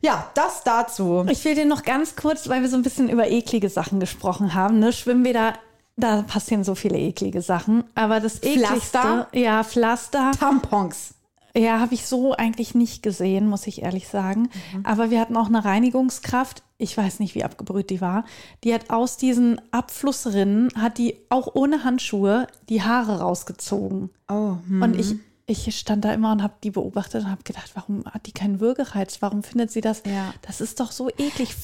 Ja, 0.00 0.30
das 0.34 0.64
dazu. 0.64 1.26
Ich 1.30 1.44
will 1.44 1.54
dir 1.54 1.66
noch 1.66 1.82
ganz 1.82 2.16
kurz, 2.16 2.48
weil 2.48 2.62
wir 2.62 2.68
so 2.68 2.76
ein 2.76 2.82
bisschen 2.82 3.08
über 3.08 3.28
eklige 3.28 3.68
Sachen 3.68 4.00
gesprochen 4.00 4.54
haben, 4.54 4.78
ne? 4.78 4.92
Schwimmbäder, 4.92 5.54
da 5.96 6.22
passieren 6.22 6.64
so 6.64 6.74
viele 6.74 6.98
eklige 6.98 7.42
Sachen. 7.42 7.84
Aber 7.94 8.20
das 8.20 8.42
ekligste, 8.42 8.66
Pflaster? 8.68 9.28
ja, 9.32 9.62
Pflaster, 9.62 10.32
Tampons. 10.38 11.14
Ja, 11.60 11.80
habe 11.80 11.94
ich 11.94 12.06
so 12.06 12.32
eigentlich 12.34 12.74
nicht 12.74 13.02
gesehen, 13.02 13.48
muss 13.48 13.66
ich 13.66 13.82
ehrlich 13.82 14.08
sagen. 14.08 14.48
Mhm. 14.72 14.84
Aber 14.86 15.10
wir 15.10 15.20
hatten 15.20 15.36
auch 15.36 15.46
eine 15.48 15.64
Reinigungskraft, 15.64 16.62
ich 16.78 16.96
weiß 16.96 17.18
nicht, 17.20 17.34
wie 17.34 17.44
abgebrüht 17.44 17.90
die 17.90 18.00
war, 18.00 18.24
die 18.64 18.72
hat 18.72 18.90
aus 18.90 19.16
diesen 19.16 19.60
Abflussrinnen, 19.70 20.68
hat 20.76 20.98
die 20.98 21.16
auch 21.28 21.54
ohne 21.54 21.84
Handschuhe 21.84 22.46
die 22.68 22.82
Haare 22.82 23.20
rausgezogen. 23.20 24.10
Oh, 24.28 24.56
Und 24.70 24.98
ich, 24.98 25.16
ich 25.46 25.76
stand 25.78 26.04
da 26.04 26.12
immer 26.14 26.32
und 26.32 26.42
habe 26.42 26.54
die 26.62 26.70
beobachtet 26.70 27.24
und 27.24 27.30
habe 27.30 27.42
gedacht, 27.42 27.70
warum 27.74 28.04
hat 28.06 28.26
die 28.26 28.32
keinen 28.32 28.60
Würgereiz? 28.60 29.20
Warum 29.20 29.42
findet 29.42 29.70
sie 29.70 29.80
das? 29.82 30.02
Ja. 30.06 30.32
Das 30.42 30.60
ist 30.60 30.80
doch 30.80 30.92
so 30.92 31.08
eklig. 31.10 31.54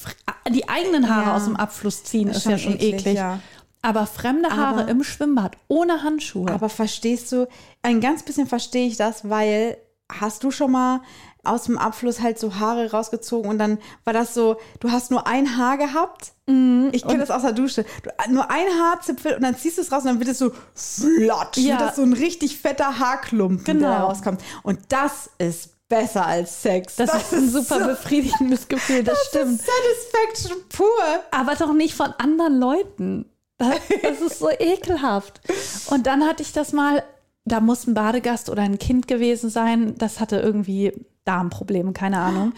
Die 0.53 0.69
eigenen 0.69 1.09
Haare 1.09 1.27
Ja. 1.29 1.35
aus 1.35 1.45
dem 1.45 1.55
Abfluss 1.55 2.03
ziehen 2.03 2.27
ist, 2.27 2.37
Ist 2.37 2.45
ja 2.45 2.57
schon 2.57 2.73
eklig. 2.75 2.93
eklig, 3.01 3.15
ja. 3.15 3.39
Aber 3.81 4.05
fremde 4.05 4.49
Haare 4.49 4.81
Aber- 4.81 4.91
im 4.91 5.03
Schwimmbad 5.03 5.55
ohne 5.67 6.03
Handschuhe. 6.03 6.51
Aber 6.51 6.67
verstehst 6.69 7.31
du, 7.31 7.47
ein 7.81 8.01
ganz 8.01 8.23
bisschen 8.23 8.45
verstehe 8.47 8.87
ich 8.87 8.97
das, 8.97 9.29
weil 9.29 9.77
hast 10.11 10.43
du 10.43 10.51
schon 10.51 10.71
mal 10.71 11.01
aus 11.43 11.63
dem 11.63 11.77
Abfluss 11.77 12.21
halt 12.21 12.37
so 12.39 12.55
Haare 12.55 12.91
rausgezogen 12.91 13.49
und 13.49 13.57
dann 13.57 13.77
war 14.03 14.13
das 14.13 14.33
so, 14.33 14.57
du 14.81 14.91
hast 14.91 15.11
nur 15.11 15.27
ein 15.27 15.57
Haar 15.57 15.77
gehabt. 15.77 16.33
ich 16.45 17.03
kenne 17.03 17.19
das 17.19 17.31
aus 17.31 17.41
der 17.41 17.53
Dusche. 17.53 17.85
Du, 18.03 18.33
nur 18.33 18.49
ein 18.51 18.67
Haarzipfel 18.67 19.35
und 19.35 19.43
dann 19.43 19.55
ziehst 19.55 19.77
du 19.77 19.81
es 19.81 19.91
raus 19.91 20.03
und 20.03 20.07
dann 20.09 20.19
wird 20.19 20.29
es 20.29 20.39
so 20.39 20.51
flatsch. 20.75 21.57
Ja. 21.57 21.79
Wird 21.79 21.89
das 21.89 21.95
so 21.95 22.03
ein 22.03 22.13
richtig 22.13 22.59
fetter 22.59 22.99
Haarklumpen, 22.99 23.65
der 23.65 23.73
Genau. 23.75 23.87
da 23.89 24.03
rauskommt. 24.05 24.41
Und 24.63 24.79
das 24.89 25.29
ist 25.37 25.69
besser 25.87 26.25
als 26.25 26.61
Sex. 26.61 26.97
das, 26.97 27.13
ist 27.15 27.33
ein 27.33 27.49
super 27.49 27.79
so, 27.79 27.85
befriedigendes 27.85 28.67
Gefühl, 28.67 29.03
das, 29.03 29.17
stimmt. 29.29 29.61
Satisfaction 29.61 30.57
pur. 30.69 30.89
Aber 31.31 31.55
doch 31.55 31.73
nicht 31.73 31.95
von 31.95 32.11
anderen 32.17 32.59
Leuten. 32.59 33.25
Das, 33.57 33.69
das 34.03 34.19
ist 34.21 34.39
so 34.39 34.49
ekelhaft. 34.51 35.41
Und 35.89 36.05
dann 36.07 36.25
hatte 36.27 36.43
ich 36.43 36.51
das 36.53 36.73
mal, 36.73 37.03
da 37.47 37.59
muss 37.59 37.87
ein 37.87 37.93
Badegast 37.93 38.49
oder 38.49 38.61
ein 38.63 38.79
Kind 38.79 39.07
gewesen 39.07 39.49
sein, 39.49 39.95
das 39.97 40.19
hatte 40.19 40.37
irgendwie 40.37 40.93
Darmprobleme, 41.25 41.93
keine 41.93 42.19
Ahnung. 42.19 42.53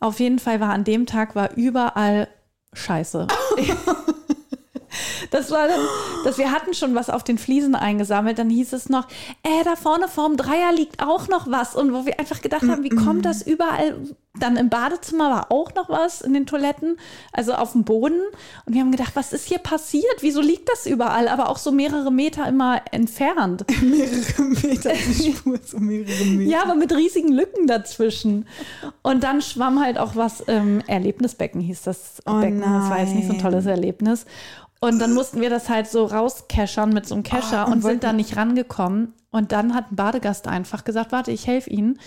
Auf 0.00 0.20
jeden 0.20 0.38
Fall 0.38 0.60
war 0.60 0.70
an 0.70 0.84
dem 0.84 1.06
Tag 1.06 1.34
war 1.34 1.56
überall 1.56 2.28
Scheiße. 2.72 3.26
Das 5.30 5.50
war 5.50 5.68
dann, 5.68 5.80
dass 6.24 6.38
wir 6.38 6.52
hatten 6.52 6.74
schon 6.74 6.94
was 6.94 7.10
auf 7.10 7.24
den 7.24 7.38
Fliesen 7.38 7.74
eingesammelt, 7.74 8.38
dann 8.38 8.50
hieß 8.50 8.72
es 8.72 8.88
noch, 8.88 9.06
äh, 9.42 9.64
da 9.64 9.76
vorne 9.76 10.08
vorm 10.08 10.36
Dreier 10.36 10.72
liegt 10.72 11.02
auch 11.02 11.28
noch 11.28 11.50
was. 11.50 11.74
Und 11.74 11.92
wo 11.92 12.06
wir 12.06 12.18
einfach 12.18 12.40
gedacht 12.40 12.62
haben, 12.68 12.82
wie 12.82 12.90
kommt 12.90 13.24
das 13.24 13.42
überall? 13.42 13.96
Dann 14.38 14.56
im 14.56 14.68
Badezimmer 14.68 15.30
war 15.30 15.52
auch 15.52 15.74
noch 15.74 15.88
was 15.88 16.20
in 16.20 16.34
den 16.34 16.44
Toiletten, 16.44 16.98
also 17.32 17.54
auf 17.54 17.72
dem 17.72 17.84
Boden. 17.84 18.20
Und 18.66 18.74
wir 18.74 18.82
haben 18.82 18.90
gedacht, 18.90 19.12
was 19.14 19.32
ist 19.32 19.46
hier 19.46 19.58
passiert? 19.58 20.16
Wieso 20.20 20.42
liegt 20.42 20.68
das 20.68 20.84
überall? 20.86 21.28
Aber 21.28 21.48
auch 21.48 21.56
so 21.56 21.72
mehrere 21.72 22.12
Meter 22.12 22.46
immer 22.46 22.82
entfernt. 22.92 23.64
Mehrere 23.82 24.42
Meter 24.42 24.92
die 24.92 25.32
Spur, 25.32 25.58
so 25.64 25.78
mehrere 25.78 26.24
Meter. 26.24 26.50
Ja, 26.50 26.62
aber 26.62 26.74
mit 26.74 26.94
riesigen 26.94 27.32
Lücken 27.32 27.66
dazwischen. 27.66 28.46
Und 29.02 29.24
dann 29.24 29.40
schwamm 29.40 29.80
halt 29.80 29.98
auch 29.98 30.16
was, 30.16 30.44
ähm, 30.48 30.82
Erlebnisbecken 30.86 31.60
hieß 31.60 31.82
das 31.82 32.22
Oh 32.26 32.40
Becken. 32.40 32.60
Das 32.60 32.90
war 32.90 33.00
jetzt 33.00 33.14
nicht 33.14 33.26
so 33.26 33.32
ein 33.32 33.38
nein. 33.38 33.50
tolles 33.50 33.66
Erlebnis. 33.66 34.26
Und 34.80 34.98
dann 34.98 35.14
mussten 35.14 35.40
wir 35.40 35.50
das 35.50 35.68
halt 35.68 35.88
so 35.88 36.04
rauskeschern 36.04 36.90
mit 36.90 37.06
so 37.06 37.14
einem 37.14 37.22
Kescher 37.22 37.64
Oh, 37.66 37.72
und 37.72 37.76
und, 37.78 37.82
sind 37.82 38.04
da 38.04 38.12
nicht 38.12 38.36
rangekommen. 38.36 39.14
Und 39.30 39.52
dann 39.52 39.74
hat 39.74 39.90
ein 39.92 39.96
Badegast 39.96 40.48
einfach 40.48 40.84
gesagt, 40.84 41.12
warte, 41.12 41.30
ich 41.30 41.46
helfe 41.46 41.70
Ihnen. 41.70 41.98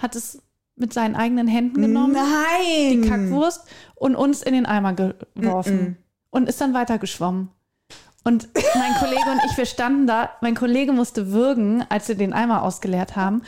Hat 0.00 0.16
es 0.16 0.40
mit 0.76 0.92
seinen 0.92 1.14
eigenen 1.14 1.46
Händen 1.46 1.82
genommen, 1.82 2.14
Nein! 2.14 3.02
die 3.02 3.08
Kackwurst, 3.08 3.64
und 3.94 4.16
uns 4.16 4.42
in 4.42 4.54
den 4.54 4.66
Eimer 4.66 4.92
geworfen. 4.92 5.98
Und 6.30 6.48
ist 6.48 6.60
dann 6.60 6.74
weitergeschwommen. 6.74 7.48
Und 8.24 8.48
mein 8.54 8.94
Kollege 8.98 9.30
und 9.30 9.40
ich, 9.50 9.56
wir 9.56 9.66
standen 9.66 10.06
da, 10.06 10.30
mein 10.40 10.54
Kollege 10.54 10.92
musste 10.92 11.30
würgen, 11.30 11.84
als 11.90 12.08
wir 12.08 12.14
den 12.14 12.32
Eimer 12.32 12.62
ausgeleert 12.62 13.16
haben. 13.16 13.42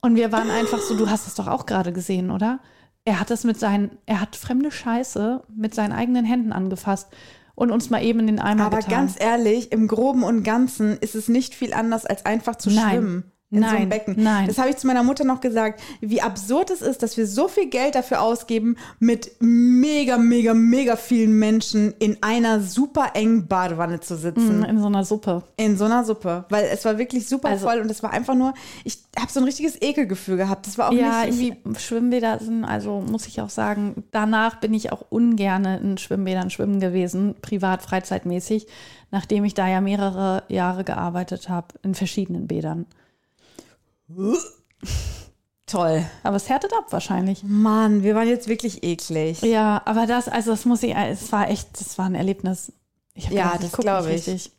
Und 0.00 0.16
wir 0.16 0.32
waren 0.32 0.50
einfach 0.50 0.80
so, 0.80 0.96
du 0.96 1.08
hast 1.08 1.26
es 1.28 1.34
doch 1.34 1.46
auch 1.46 1.64
gerade 1.64 1.92
gesehen, 1.92 2.30
oder? 2.30 2.58
Er 3.04 3.20
hat 3.20 3.30
das 3.30 3.44
mit 3.44 3.58
seinen, 3.58 3.98
er 4.04 4.20
hat 4.20 4.34
fremde 4.34 4.72
Scheiße 4.72 5.44
mit 5.54 5.74
seinen 5.74 5.92
eigenen 5.92 6.24
Händen 6.24 6.52
angefasst 6.52 7.08
und 7.56 7.72
uns 7.72 7.90
mal 7.90 8.04
eben 8.04 8.20
in 8.20 8.26
den 8.28 8.38
Eimer 8.38 8.66
Aber 8.66 8.76
getan. 8.78 8.92
ganz 8.92 9.16
ehrlich, 9.18 9.72
im 9.72 9.88
Groben 9.88 10.22
und 10.22 10.44
Ganzen 10.44 10.96
ist 10.98 11.16
es 11.16 11.28
nicht 11.28 11.54
viel 11.54 11.72
anders, 11.72 12.06
als 12.06 12.24
einfach 12.24 12.56
zu 12.56 12.70
Nein. 12.70 12.90
schwimmen. 12.90 13.32
In 13.52 13.60
so 13.62 13.68
einem 13.68 13.78
Nein. 13.78 13.88
Becken. 13.88 14.14
Nein. 14.18 14.48
Das 14.48 14.58
habe 14.58 14.70
ich 14.70 14.76
zu 14.76 14.88
meiner 14.88 15.04
Mutter 15.04 15.22
noch 15.22 15.40
gesagt, 15.40 15.80
wie 16.00 16.20
absurd 16.20 16.68
es 16.70 16.82
ist, 16.82 17.04
dass 17.04 17.16
wir 17.16 17.28
so 17.28 17.46
viel 17.46 17.70
Geld 17.70 17.94
dafür 17.94 18.20
ausgeben, 18.20 18.76
mit 18.98 19.30
mega, 19.38 20.18
mega, 20.18 20.52
mega 20.52 20.96
vielen 20.96 21.38
Menschen 21.38 21.94
in 22.00 22.20
einer 22.24 22.60
super 22.60 23.12
engen 23.14 23.46
Badewanne 23.46 24.00
zu 24.00 24.16
sitzen. 24.16 24.64
in 24.64 24.80
so 24.80 24.86
einer 24.86 25.04
Suppe. 25.04 25.44
In 25.56 25.76
so 25.76 25.84
einer 25.84 26.02
Suppe. 26.04 26.44
Weil 26.48 26.64
es 26.72 26.84
war 26.84 26.98
wirklich 26.98 27.28
super 27.28 27.50
Also- 27.50 27.68
voll 27.68 27.78
und 27.80 27.88
es 27.88 28.02
war 28.02 28.10
einfach 28.12 28.34
nur, 28.34 28.52
ich 28.82 28.98
habe 29.16 29.30
so 29.30 29.38
ein 29.38 29.44
richtiges 29.44 29.80
Ekelgefühl 29.80 30.36
gehabt. 30.38 30.66
Das 30.66 30.76
war 30.76 30.88
auch 30.88 30.92
Ja, 30.92 31.24
nicht 31.24 31.40
ich, 31.40 31.46
irgendwie. 31.52 31.78
Schwimmbäder 31.78 32.40
sind, 32.40 32.64
also 32.64 33.00
muss 33.00 33.28
ich 33.28 33.40
auch 33.40 33.50
sagen, 33.50 34.02
danach 34.10 34.56
bin 34.58 34.74
ich 34.74 34.90
auch 34.90 35.04
ungern 35.08 35.64
in 35.66 35.98
Schwimmbädern 35.98 36.50
schwimmen 36.50 36.80
gewesen, 36.80 37.36
privat, 37.42 37.82
freizeitmäßig, 37.82 38.66
nachdem 39.12 39.44
ich 39.44 39.54
da 39.54 39.68
ja 39.68 39.80
mehrere 39.80 40.42
Jahre 40.48 40.82
gearbeitet 40.82 41.48
habe 41.48 41.68
in 41.84 41.94
verschiedenen 41.94 42.48
Bädern. 42.48 42.86
Toll. 45.66 46.04
Aber 46.22 46.36
es 46.36 46.48
härtet 46.48 46.72
ab 46.72 46.86
wahrscheinlich. 46.90 47.42
Mann, 47.42 48.02
wir 48.04 48.14
waren 48.14 48.28
jetzt 48.28 48.46
wirklich 48.48 48.84
eklig. 48.84 49.42
Ja, 49.42 49.82
aber 49.84 50.06
das, 50.06 50.28
also 50.28 50.52
das 50.52 50.64
muss 50.64 50.82
ich, 50.84 50.94
es 50.94 51.32
war 51.32 51.50
echt, 51.50 51.80
das 51.80 51.98
war 51.98 52.06
ein 52.06 52.14
Erlebnis. 52.14 52.72
Ich 53.14 53.24
Ja, 53.28 53.46
gedacht, 53.48 53.62
das 53.64 53.72
guck 53.72 53.80
glaub 53.84 54.04
nicht 54.06 54.28
ich. 54.28 54.34
richtig. 54.34 54.52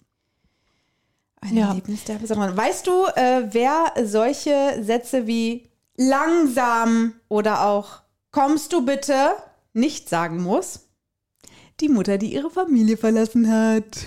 Ein 1.40 1.56
Ja. 1.56 1.68
Erlebnis 1.70 2.04
der 2.04 2.16
Besonderheit. 2.16 2.58
Weißt 2.58 2.88
du, 2.88 3.06
äh, 3.16 3.48
wer 3.52 3.94
solche 4.04 4.84
Sätze 4.84 5.28
wie 5.28 5.70
langsam 5.96 7.14
oder 7.30 7.66
auch 7.68 8.02
kommst 8.32 8.74
du 8.74 8.84
bitte 8.86 9.30
nicht 9.74 10.10
sagen 10.10 10.42
muss? 10.44 10.82
Die 11.80 11.90
Mutter, 11.90 12.18
die 12.18 12.34
ihre 12.34 12.50
Familie 12.50 12.98
verlassen 12.98 13.50
hat, 13.50 14.00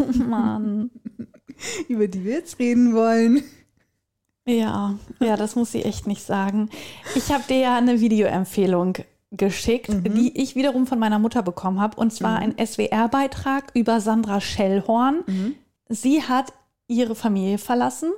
Oh 0.00 0.12
Mann. 0.18 0.90
über 1.88 2.08
die 2.08 2.24
wir 2.24 2.34
jetzt 2.34 2.58
reden 2.58 2.94
wollen. 2.94 3.42
Ja, 4.48 4.94
ja, 5.20 5.36
das 5.36 5.56
muss 5.56 5.74
ich 5.74 5.84
echt 5.84 6.06
nicht 6.06 6.22
sagen. 6.22 6.70
Ich 7.16 7.32
habe 7.32 7.42
dir 7.48 7.58
ja 7.58 7.76
eine 7.76 8.00
Videoempfehlung 8.00 8.98
geschickt, 9.32 9.90
die 9.90 10.40
ich 10.40 10.54
wiederum 10.54 10.86
von 10.86 11.00
meiner 11.00 11.18
Mutter 11.18 11.42
bekommen 11.42 11.80
habe. 11.80 12.00
Und 12.00 12.12
zwar 12.12 12.38
ein 12.38 12.54
SWR-Beitrag 12.64 13.72
über 13.74 14.00
Sandra 14.00 14.40
Schellhorn. 14.40 15.24
Sie 15.88 16.22
hat 16.22 16.52
ihre 16.86 17.16
Familie 17.16 17.58
verlassen, 17.58 18.12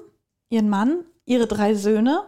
ihren 0.51 0.69
Mann, 0.69 1.05
ihre 1.25 1.47
drei 1.47 1.75
Söhne 1.75 2.25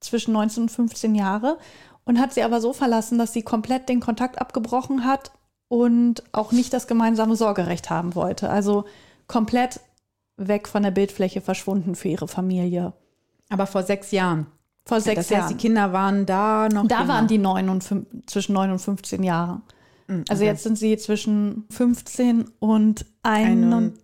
zwischen 0.00 0.32
19 0.32 0.64
und 0.64 0.68
15 0.68 1.14
Jahre 1.14 1.58
und 2.04 2.20
hat 2.20 2.34
sie 2.34 2.42
aber 2.42 2.60
so 2.60 2.74
verlassen, 2.74 3.18
dass 3.18 3.32
sie 3.32 3.42
komplett 3.42 3.88
den 3.88 4.00
Kontakt 4.00 4.38
abgebrochen 4.40 5.04
hat 5.04 5.32
und 5.68 6.22
auch 6.32 6.52
nicht 6.52 6.72
das 6.74 6.86
gemeinsame 6.86 7.34
Sorgerecht 7.36 7.88
haben 7.88 8.14
wollte. 8.14 8.50
Also 8.50 8.84
komplett 9.26 9.80
weg 10.36 10.68
von 10.68 10.82
der 10.82 10.90
Bildfläche 10.90 11.40
verschwunden 11.40 11.94
für 11.94 12.08
ihre 12.08 12.28
Familie. 12.28 12.92
Aber 13.48 13.66
vor 13.66 13.82
sechs 13.82 14.10
Jahren. 14.10 14.46
Vor 14.84 15.00
sechs 15.00 15.16
das 15.16 15.30
heißt, 15.30 15.30
Jahren. 15.30 15.48
die 15.48 15.56
Kinder 15.56 15.92
waren 15.92 16.26
da 16.26 16.68
noch. 16.68 16.86
da 16.86 16.98
Kinder. 16.98 17.12
waren 17.12 17.26
die 17.26 17.38
neun 17.38 17.68
und 17.68 17.84
fünf, 17.84 18.06
zwischen 18.26 18.54
9 18.54 18.70
und 18.72 18.78
15 18.78 19.22
Jahre. 19.22 19.62
Also 20.30 20.44
jetzt 20.44 20.62
sind 20.62 20.78
sie 20.78 20.96
zwischen 20.96 21.66
15 21.68 22.48
und 22.60 23.04
21 23.22 23.98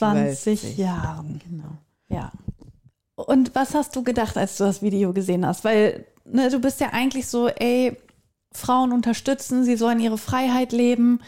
21. 0.00 0.78
Jahren. 0.78 1.40
Genau. 1.48 1.78
Ja. 2.08 2.30
Und 3.16 3.54
was 3.56 3.74
hast 3.74 3.96
du 3.96 4.04
gedacht, 4.04 4.36
als 4.36 4.56
du 4.56 4.64
das 4.64 4.82
Video 4.82 5.12
gesehen 5.12 5.44
hast? 5.44 5.64
Weil 5.64 6.06
ne, 6.24 6.48
du 6.50 6.60
bist 6.60 6.80
ja 6.80 6.90
eigentlich 6.92 7.26
so, 7.26 7.48
ey, 7.48 7.96
Frauen 8.52 8.92
unterstützen, 8.92 9.64
sie 9.64 9.76
sollen 9.76 9.98
ihre 9.98 10.18
Freiheit 10.18 10.72
leben. 10.72 11.20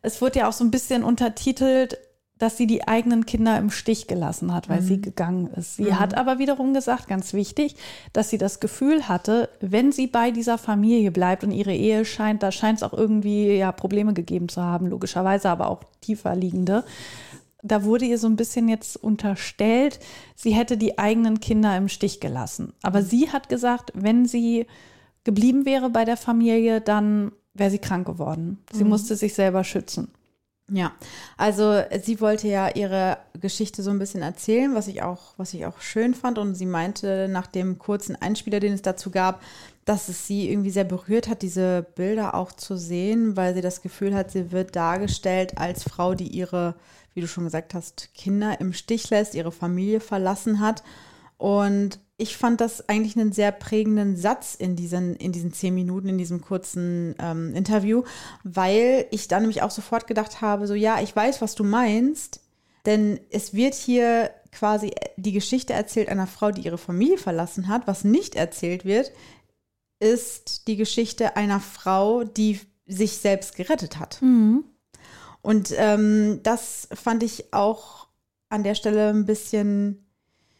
Es 0.00 0.20
wird 0.20 0.36
ja 0.36 0.48
auch 0.48 0.52
so 0.52 0.64
ein 0.64 0.70
bisschen 0.70 1.04
untertitelt, 1.04 1.98
dass 2.38 2.56
sie 2.56 2.66
die 2.66 2.86
eigenen 2.86 3.26
Kinder 3.26 3.58
im 3.58 3.70
Stich 3.70 4.06
gelassen 4.06 4.54
hat, 4.54 4.68
weil 4.68 4.80
mhm. 4.80 4.86
sie 4.86 5.00
gegangen 5.00 5.48
ist. 5.48 5.76
Sie 5.76 5.84
mhm. 5.84 5.98
hat 5.98 6.16
aber 6.16 6.38
wiederum 6.38 6.72
gesagt, 6.72 7.08
ganz 7.08 7.32
wichtig, 7.32 7.76
dass 8.12 8.30
sie 8.30 8.38
das 8.38 8.60
Gefühl 8.60 9.08
hatte, 9.08 9.48
wenn 9.60 9.92
sie 9.92 10.06
bei 10.06 10.30
dieser 10.30 10.58
Familie 10.58 11.10
bleibt 11.10 11.44
und 11.44 11.50
ihre 11.50 11.74
Ehe 11.74 12.04
scheint, 12.04 12.42
da 12.42 12.52
scheint 12.52 12.78
es 12.78 12.82
auch 12.82 12.92
irgendwie 12.92 13.56
ja 13.56 13.72
Probleme 13.72 14.14
gegeben 14.14 14.48
zu 14.48 14.62
haben, 14.62 14.86
logischerweise, 14.86 15.50
aber 15.50 15.68
auch 15.68 15.82
tiefer 16.00 16.34
liegende. 16.36 16.84
Da 17.62 17.82
wurde 17.82 18.04
ihr 18.04 18.18
so 18.18 18.28
ein 18.28 18.36
bisschen 18.36 18.68
jetzt 18.68 18.96
unterstellt, 18.96 19.98
sie 20.36 20.52
hätte 20.52 20.76
die 20.76 20.98
eigenen 20.98 21.40
Kinder 21.40 21.76
im 21.76 21.88
Stich 21.88 22.20
gelassen. 22.20 22.72
Aber 22.82 23.02
sie 23.02 23.30
hat 23.30 23.48
gesagt, 23.48 23.90
wenn 23.94 24.26
sie 24.26 24.66
geblieben 25.24 25.66
wäre 25.66 25.90
bei 25.90 26.04
der 26.04 26.16
Familie, 26.16 26.80
dann 26.80 27.32
wäre 27.54 27.70
sie 27.70 27.80
krank 27.80 28.06
geworden. 28.06 28.58
Sie 28.72 28.84
mhm. 28.84 28.90
musste 28.90 29.16
sich 29.16 29.34
selber 29.34 29.64
schützen. 29.64 30.12
Ja, 30.70 30.92
also 31.38 31.82
sie 32.02 32.20
wollte 32.20 32.46
ja 32.46 32.68
ihre 32.68 33.16
Geschichte 33.40 33.82
so 33.82 33.90
ein 33.90 33.98
bisschen 33.98 34.20
erzählen, 34.20 34.74
was 34.74 34.86
ich 34.86 35.02
auch, 35.02 35.32
was 35.38 35.54
ich 35.54 35.64
auch 35.64 35.80
schön 35.80 36.12
fand. 36.12 36.36
Und 36.36 36.54
sie 36.54 36.66
meinte 36.66 37.26
nach 37.30 37.46
dem 37.46 37.78
kurzen 37.78 38.16
Einspieler, 38.16 38.60
den 38.60 38.74
es 38.74 38.82
dazu 38.82 39.10
gab, 39.10 39.42
dass 39.86 40.10
es 40.10 40.26
sie 40.26 40.50
irgendwie 40.50 40.70
sehr 40.70 40.84
berührt 40.84 41.28
hat, 41.28 41.40
diese 41.40 41.86
Bilder 41.94 42.34
auch 42.34 42.52
zu 42.52 42.76
sehen, 42.76 43.34
weil 43.34 43.54
sie 43.54 43.62
das 43.62 43.80
Gefühl 43.80 44.14
hat, 44.14 44.30
sie 44.30 44.52
wird 44.52 44.76
dargestellt 44.76 45.56
als 45.56 45.84
Frau, 45.84 46.14
die 46.14 46.28
ihre, 46.28 46.74
wie 47.14 47.22
du 47.22 47.26
schon 47.28 47.44
gesagt 47.44 47.72
hast, 47.72 48.10
Kinder 48.12 48.60
im 48.60 48.74
Stich 48.74 49.08
lässt, 49.08 49.34
ihre 49.34 49.52
Familie 49.52 50.00
verlassen 50.00 50.60
hat. 50.60 50.82
Und 51.38 51.98
ich 52.20 52.36
fand 52.36 52.60
das 52.60 52.88
eigentlich 52.88 53.16
einen 53.16 53.32
sehr 53.32 53.52
prägenden 53.52 54.16
Satz 54.16 54.56
in 54.56 54.74
diesen, 54.74 55.14
in 55.16 55.30
diesen 55.30 55.52
zehn 55.52 55.72
Minuten, 55.72 56.08
in 56.08 56.18
diesem 56.18 56.40
kurzen 56.40 57.14
ähm, 57.20 57.54
Interview, 57.54 58.02
weil 58.42 59.06
ich 59.12 59.28
dann 59.28 59.42
nämlich 59.42 59.62
auch 59.62 59.70
sofort 59.70 60.08
gedacht 60.08 60.40
habe, 60.40 60.66
so 60.66 60.74
ja, 60.74 61.00
ich 61.00 61.14
weiß, 61.14 61.40
was 61.40 61.54
du 61.54 61.62
meinst, 61.62 62.40
denn 62.86 63.20
es 63.30 63.54
wird 63.54 63.74
hier 63.74 64.32
quasi 64.50 64.90
die 65.16 65.32
Geschichte 65.32 65.74
erzählt 65.74 66.08
einer 66.08 66.26
Frau, 66.26 66.50
die 66.50 66.62
ihre 66.62 66.78
Familie 66.78 67.18
verlassen 67.18 67.68
hat. 67.68 67.86
Was 67.86 68.02
nicht 68.02 68.34
erzählt 68.34 68.84
wird, 68.84 69.12
ist 70.00 70.66
die 70.66 70.76
Geschichte 70.76 71.36
einer 71.36 71.60
Frau, 71.60 72.24
die 72.24 72.60
sich 72.86 73.18
selbst 73.18 73.54
gerettet 73.54 74.00
hat. 74.00 74.20
Mhm. 74.22 74.64
Und 75.40 75.72
ähm, 75.76 76.40
das 76.42 76.88
fand 76.92 77.22
ich 77.22 77.52
auch 77.52 78.08
an 78.48 78.64
der 78.64 78.74
Stelle 78.74 79.10
ein 79.10 79.26
bisschen 79.26 80.07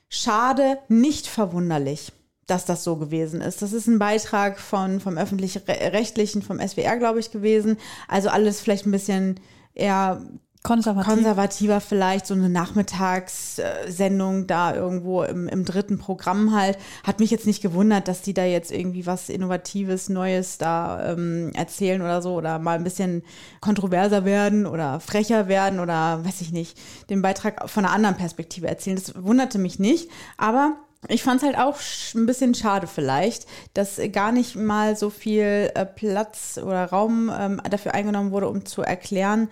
Schade, 0.09 0.79
nicht 0.89 1.27
verwunderlich, 1.27 2.13
dass 2.47 2.65
das 2.65 2.83
so 2.85 2.97
gewesen 2.97 3.41
ist. 3.41 3.61
Das 3.61 3.73
ist 3.73 3.87
ein 3.87 3.99
Beitrag 3.99 4.59
von, 4.59 5.01
vom 5.01 5.19
öffentlich-rechtlichen, 5.19 6.43
vom 6.43 6.61
SWR, 6.61 6.97
glaube 6.97 7.21
ich, 7.21 7.31
gewesen. 7.31 7.77
Also 8.09 8.31
alles 8.31 8.61
vielleicht 8.61 8.87
ein 8.87 8.93
bisschen 8.93 9.41
eher 9.75 10.23
Konservativ. 10.63 11.15
konservativer 11.15 11.81
vielleicht, 11.81 12.27
so 12.27 12.35
eine 12.35 12.49
Nachmittagssendung 12.49 14.47
da 14.47 14.75
irgendwo 14.75 15.23
im, 15.23 15.49
im 15.49 15.65
dritten 15.65 15.99
Programm 15.99 16.55
halt. 16.55 16.79
Hat 17.05 17.21
mich 17.21 17.31
jetzt 17.31 17.47
nicht 17.47 17.63
gewundert, 17.63 18.09
dass 18.09 18.23
die 18.23 18.35
da 18.35 18.45
jetzt 18.45 18.73
irgendwie 18.73 19.07
was 19.07 19.29
Innovatives, 19.29 20.09
Neues 20.09 20.59
da 20.59 21.13
ähm, 21.13 21.53
erzählen 21.55 22.03
oder 22.03 22.23
so 22.23 22.35
oder 22.35 22.59
mal 22.59 22.77
ein 22.77 22.85
bisschen 22.85 23.23
kontroverser 23.61 24.25
werden 24.25 24.67
oder 24.67 25.01
frecher 25.01 25.49
werden 25.49 25.81
oder 25.81 26.25
weiß 26.25 26.41
ich 26.41 26.53
nicht, 26.53 26.77
den 27.09 27.23
Beitrag 27.23 27.71
von 27.71 27.85
einer 27.85 27.95
anderen 27.95 28.17
Perspektive 28.17 28.67
erzählen. 28.67 28.97
Das 28.97 29.23
wunderte 29.23 29.59
mich 29.59 29.79
nicht, 29.79 30.11
aber 30.37 30.77
ich 31.07 31.23
fand 31.23 31.41
es 31.41 31.47
halt 31.47 31.59
auch 31.59 31.79
ein 32.15 32.27
bisschen 32.27 32.55
schade 32.55 32.89
vielleicht, 32.89 33.47
dass 33.75 34.01
gar 34.11 34.33
nicht 34.33 34.57
mal 34.57 34.97
so 34.97 35.11
viel 35.11 35.71
äh, 35.75 35.87
Platz 35.87 36.59
oder 36.63 36.87
Raum 36.87 37.31
ähm, 37.33 37.63
dafür 37.71 37.95
eingenommen 37.95 38.33
wurde, 38.33 38.49
um 38.49 38.67
zu 38.67 38.83
erklären, 38.83 39.49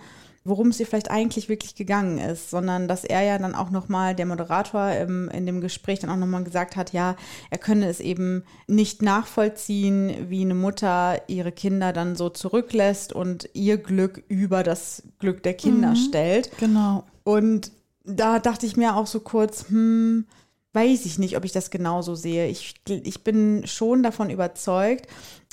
worum 0.47 0.69
es 0.69 0.79
ihr 0.79 0.87
vielleicht 0.87 1.11
eigentlich 1.11 1.49
wirklich 1.49 1.75
gegangen 1.75 2.17
ist, 2.17 2.49
sondern 2.49 2.87
dass 2.87 3.03
er 3.03 3.21
ja 3.21 3.37
dann 3.37 3.53
auch 3.53 3.69
nochmal, 3.69 4.15
der 4.15 4.25
Moderator 4.25 4.91
im, 4.91 5.29
in 5.29 5.45
dem 5.45 5.59
Gespräch 5.59 5.99
dann 5.99 6.09
auch 6.09 6.15
nochmal 6.15 6.43
gesagt 6.43 6.75
hat, 6.75 6.93
ja, 6.93 7.15
er 7.49 7.57
könne 7.57 7.87
es 7.87 7.99
eben 7.99 8.43
nicht 8.65 9.01
nachvollziehen, 9.01 10.29
wie 10.29 10.41
eine 10.41 10.55
Mutter 10.55 11.21
ihre 11.27 11.51
Kinder 11.51 11.91
dann 11.91 12.15
so 12.15 12.29
zurücklässt 12.29 13.11
und 13.11 13.49
ihr 13.53 13.77
Glück 13.77 14.23
über 14.29 14.63
das 14.63 15.03
Glück 15.19 15.43
der 15.43 15.53
Kinder 15.53 15.89
mhm, 15.89 15.95
stellt. 15.95 16.51
Genau. 16.59 17.03
Und 17.23 17.71
da 18.05 18.39
dachte 18.39 18.65
ich 18.65 18.77
mir 18.77 18.95
auch 18.95 19.07
so 19.07 19.19
kurz, 19.19 19.69
hm, 19.69 20.25
weiß 20.71 21.05
ich 21.05 21.19
nicht, 21.19 21.35
ob 21.35 21.43
ich 21.43 21.51
das 21.51 21.71
genauso 21.71 22.15
sehe. 22.15 22.47
Ich, 22.47 22.75
ich 22.87 23.23
bin 23.23 23.67
schon 23.67 24.01
davon 24.01 24.29
überzeugt, 24.29 25.07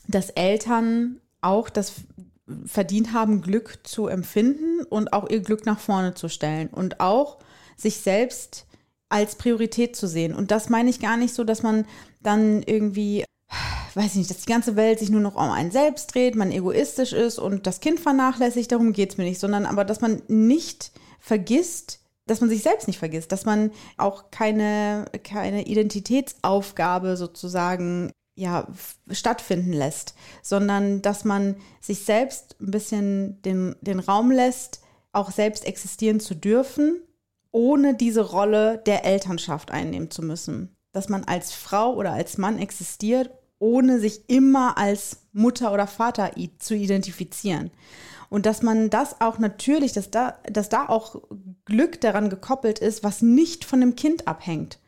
dass 0.07 0.31
Eltern 0.31 1.21
auch 1.41 1.69
das 1.69 1.95
verdient 2.67 3.13
haben, 3.13 3.41
Glück 3.41 3.79
zu 3.85 4.07
empfinden 4.07 4.85
und 4.85 5.13
auch 5.13 5.29
ihr 5.31 5.41
Glück 5.41 5.65
nach 5.67 5.79
vorne 5.79 6.15
zu 6.15 6.29
stellen 6.29 6.69
und 6.69 7.01
auch 7.01 7.39
sich 7.77 7.99
selbst 7.99 8.67
als 9.09 9.37
Priorität 9.37 9.97
zu 9.97 10.07
sehen. 10.07 10.35
Und 10.35 10.51
das 10.51 10.69
meine 10.69 10.91
ich 10.91 11.01
gar 11.01 11.17
nicht 11.17 11.35
so, 11.35 11.45
dass 11.45 11.63
man 11.63 11.87
dann 12.23 12.63
irgendwie, 12.63 13.25
weiß 13.95 14.07
ich 14.07 14.17
nicht, 14.17 14.31
dass 14.31 14.41
die 14.41 14.53
ganze 14.53 14.77
Welt 14.77 14.99
sich 14.99 15.11
nur 15.11 15.21
noch 15.21 15.37
um 15.37 15.51
einen 15.51 15.71
selbst 15.71 16.15
dreht, 16.15 16.35
man 16.35 16.53
egoistisch 16.53 17.13
ist 17.13 17.39
und 17.39 17.67
das 17.67 17.81
Kind 17.81 18.01
vernachlässigt, 18.01 18.73
darum 18.73 18.93
geht 18.93 19.13
es 19.13 19.17
mir 19.19 19.25
nicht, 19.25 19.41
sondern 19.41 19.67
aber, 19.67 19.85
dass 19.85 20.01
man 20.01 20.23
nicht 20.29 20.93
vergisst, 21.21 22.01
dass 22.27 22.41
man 22.41 22.51
sich 22.51 22.63
selbst 22.63 22.89
nicht 22.89 22.99
vergisst, 22.99 23.33
dass 23.33 23.45
man 23.45 23.71
auch 23.97 24.31
keine, 24.31 25.07
keine 25.23 25.67
Identitätsaufgabe 25.67 27.17
sozusagen 27.17 28.11
ja, 28.35 28.67
stattfinden 29.11 29.73
lässt, 29.73 30.15
sondern 30.43 31.03
dass 31.03 31.25
man 31.25 31.57
sich 31.81 32.05
selbst 32.05 32.57
ein 32.61 32.71
bisschen 32.71 33.43
den, 33.43 33.77
den 33.81 34.01
Raum 34.01 34.31
lässt, 34.31 34.81
auch 35.13 35.31
selbst 35.31 35.65
existieren 35.65 36.21
zu 36.21 36.35
dürfen, 36.35 37.01
ohne 37.53 37.95
diese 37.95 38.23
Rolle 38.23 38.79
der 38.79 39.05
Elternschaft 39.05 39.71
einnehmen 39.71 40.11
zu 40.11 40.23
müssen. 40.23 40.75
Dass 40.93 41.09
man 41.09 41.25
als 41.25 41.53
Frau 41.53 41.95
oder 41.95 42.13
als 42.13 42.37
Mann 42.37 42.59
existiert, 42.59 43.31
ohne 43.61 44.01
sich 44.01 44.29
immer 44.29 44.77
als 44.77 45.19
Mutter 45.33 45.73
oder 45.73 45.87
Vater 45.87 46.33
zu 46.59 46.75
identifizieren. 46.75 47.71
Und 48.29 48.47
dass 48.47 48.63
man 48.63 48.91
das 48.91 49.21
auch 49.21 49.39
natürlich, 49.39 49.93
dass 49.93 50.11
da, 50.11 50.39
dass 50.51 50.69
da 50.69 50.89
auch 50.89 51.23
Glück 51.65 52.01
daran 52.01 52.31
gekoppelt 52.31 52.81
ist, 52.81 53.05
was 53.05 53.23
nicht 53.23 53.65
von 53.65 53.81
dem 53.81 53.95
Kind 53.95 54.27
abhängt. 54.27 54.81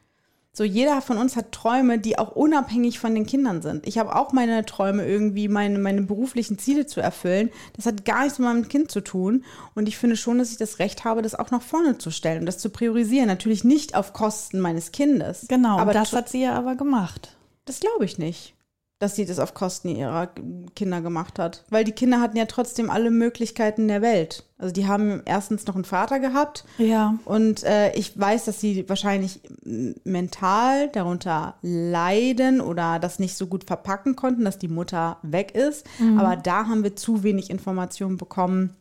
So 0.56 0.64
jeder 0.64 1.02
von 1.02 1.18
uns 1.18 1.36
hat 1.36 1.52
Träume, 1.52 1.98
die 1.98 2.18
auch 2.18 2.34
unabhängig 2.34 2.98
von 2.98 3.14
den 3.14 3.26
Kindern 3.26 3.60
sind. 3.60 3.86
Ich 3.86 3.98
habe 3.98 4.16
auch 4.16 4.32
meine 4.32 4.64
Träume, 4.64 5.04
irgendwie 5.06 5.48
meine, 5.48 5.78
meine 5.78 6.00
beruflichen 6.00 6.58
Ziele 6.58 6.86
zu 6.86 7.02
erfüllen. 7.02 7.50
Das 7.74 7.84
hat 7.84 8.06
gar 8.06 8.22
nichts 8.22 8.38
mit 8.38 8.48
meinem 8.48 8.66
Kind 8.66 8.90
zu 8.90 9.02
tun. 9.02 9.44
Und 9.74 9.86
ich 9.86 9.98
finde 9.98 10.16
schon, 10.16 10.38
dass 10.38 10.52
ich 10.52 10.56
das 10.56 10.78
Recht 10.78 11.04
habe, 11.04 11.20
das 11.20 11.34
auch 11.34 11.50
nach 11.50 11.60
vorne 11.60 11.98
zu 11.98 12.10
stellen 12.10 12.40
und 12.40 12.46
das 12.46 12.56
zu 12.56 12.70
priorisieren. 12.70 13.26
Natürlich 13.26 13.64
nicht 13.64 13.94
auf 13.94 14.14
Kosten 14.14 14.60
meines 14.60 14.92
Kindes. 14.92 15.44
Genau, 15.46 15.78
aber 15.78 15.92
das 15.92 16.14
hat 16.14 16.30
sie 16.30 16.44
ja 16.44 16.54
aber 16.54 16.74
gemacht. 16.74 17.36
Das 17.66 17.80
glaube 17.80 18.06
ich 18.06 18.16
nicht 18.16 18.55
dass 18.98 19.14
sie 19.14 19.26
das 19.26 19.38
auf 19.38 19.52
Kosten 19.52 19.88
ihrer 19.88 20.30
Kinder 20.74 21.02
gemacht 21.02 21.38
hat. 21.38 21.64
Weil 21.68 21.84
die 21.84 21.92
Kinder 21.92 22.20
hatten 22.20 22.38
ja 22.38 22.46
trotzdem 22.46 22.88
alle 22.88 23.10
Möglichkeiten 23.10 23.88
der 23.88 24.00
Welt. 24.00 24.44
Also 24.56 24.72
die 24.72 24.86
haben 24.86 25.20
erstens 25.26 25.66
noch 25.66 25.74
einen 25.74 25.84
Vater 25.84 26.18
gehabt. 26.18 26.64
Ja. 26.78 27.18
Und 27.26 27.62
äh, 27.64 27.92
ich 27.94 28.18
weiß, 28.18 28.46
dass 28.46 28.58
sie 28.60 28.88
wahrscheinlich 28.88 29.40
mental 30.04 30.88
darunter 30.88 31.56
leiden 31.60 32.62
oder 32.62 32.98
das 32.98 33.18
nicht 33.18 33.36
so 33.36 33.46
gut 33.46 33.64
verpacken 33.64 34.16
konnten, 34.16 34.44
dass 34.44 34.58
die 34.58 34.68
Mutter 34.68 35.18
weg 35.22 35.54
ist. 35.54 35.86
Mhm. 35.98 36.18
Aber 36.18 36.36
da 36.36 36.66
haben 36.66 36.82
wir 36.82 36.96
zu 36.96 37.22
wenig 37.22 37.50
Informationen 37.50 38.16
bekommen, 38.16 38.76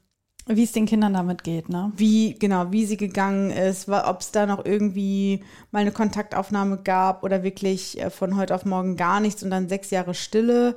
wie 0.48 0.64
es 0.64 0.74
den 0.74 0.86
Kindern 0.86 1.14
damit 1.14 1.44
geht, 1.44 1.70
ne? 1.70 1.92
Wie, 1.96 2.36
genau, 2.38 2.72
wie 2.72 2.86
sie 2.86 2.98
gegangen 2.98 3.50
ist, 3.50 3.90
ob 3.90 4.22
es 4.22 4.32
da 4.32 4.46
noch 4.46 4.64
irgendwie 4.64 5.44
mal 5.72 5.80
eine 5.80 5.92
Kontaktaufnahme 5.92 6.78
gab 6.84 7.24
oder 7.24 7.42
wirklich 7.42 8.00
äh, 8.00 8.12
von 8.12 8.38
heute 8.38 8.54
auf 8.54 8.64
morgen 8.64 8.96
gar 8.96 9.20
nichts 9.20 9.42
und 9.42 9.50
dann 9.50 9.70
sechs 9.70 9.90
Jahre 9.90 10.14
Stille 10.14 10.76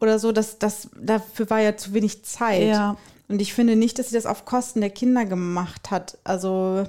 oder 0.00 0.18
so. 0.18 0.32
Das, 0.32 0.58
das, 0.58 0.90
dafür 1.00 1.48
war 1.48 1.60
ja 1.60 1.76
zu 1.76 1.94
wenig 1.94 2.24
Zeit. 2.24 2.68
Ja. 2.68 2.96
Und 3.28 3.40
ich 3.40 3.54
finde 3.54 3.74
nicht, 3.74 3.98
dass 3.98 4.10
sie 4.10 4.14
das 4.14 4.26
auf 4.26 4.44
Kosten 4.44 4.80
der 4.80 4.90
Kinder 4.90 5.24
gemacht 5.24 5.90
hat. 5.90 6.18
Also 6.24 6.86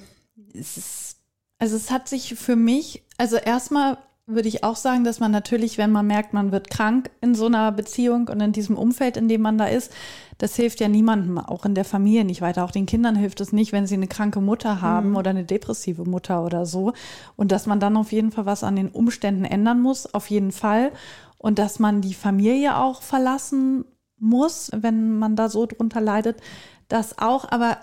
es 0.53 0.77
ist. 0.77 1.13
Also 1.59 1.75
es 1.75 1.89
hat 1.89 2.07
sich 2.07 2.35
für 2.35 2.55
mich, 2.55 3.03
also 3.17 3.37
erstmal 3.37 3.97
würde 4.27 4.49
ich 4.49 4.65
auch 4.65 4.75
sagen, 4.75 5.05
dass 5.05 5.21
man 5.21 5.31
natürlich, 5.31 5.77
wenn 5.77 5.91
man 5.91 6.05
merkt, 6.05 6.33
man 6.33 6.51
wird 6.51 6.69
krank 6.69 7.09
in 7.21 7.33
so 7.33 7.45
einer 7.45 7.71
Beziehung 7.71 8.27
und 8.27 8.41
in 8.41 8.51
diesem 8.51 8.77
Umfeld, 8.77 9.15
in 9.15 9.29
dem 9.29 9.41
man 9.41 9.57
da 9.57 9.65
ist, 9.65 9.91
das 10.37 10.55
hilft 10.57 10.81
ja 10.81 10.89
niemandem, 10.89 11.37
auch 11.37 11.65
in 11.65 11.75
der 11.75 11.85
Familie 11.85 12.25
nicht 12.25 12.41
weiter. 12.41 12.65
Auch 12.65 12.71
den 12.71 12.85
Kindern 12.85 13.15
hilft 13.15 13.39
es 13.39 13.53
nicht, 13.53 13.71
wenn 13.71 13.87
sie 13.87 13.95
eine 13.95 14.07
kranke 14.07 14.41
Mutter 14.41 14.81
haben 14.81 15.11
mhm. 15.11 15.15
oder 15.15 15.29
eine 15.29 15.45
depressive 15.45 16.03
Mutter 16.03 16.43
oder 16.43 16.65
so. 16.65 16.91
Und 17.37 17.53
dass 17.53 17.67
man 17.67 17.79
dann 17.79 17.95
auf 17.95 18.11
jeden 18.11 18.31
Fall 18.31 18.45
was 18.45 18.65
an 18.65 18.75
den 18.75 18.89
Umständen 18.89 19.45
ändern 19.45 19.81
muss, 19.81 20.13
auf 20.13 20.29
jeden 20.29 20.51
Fall. 20.51 20.91
Und 21.37 21.57
dass 21.57 21.79
man 21.79 22.01
die 22.01 22.13
Familie 22.13 22.77
auch 22.77 23.01
verlassen 23.01 23.85
muss, 24.19 24.69
wenn 24.75 25.17
man 25.17 25.37
da 25.37 25.47
so 25.47 25.65
drunter 25.65 26.01
leidet. 26.01 26.41
Das 26.89 27.17
auch, 27.17 27.49
aber 27.49 27.77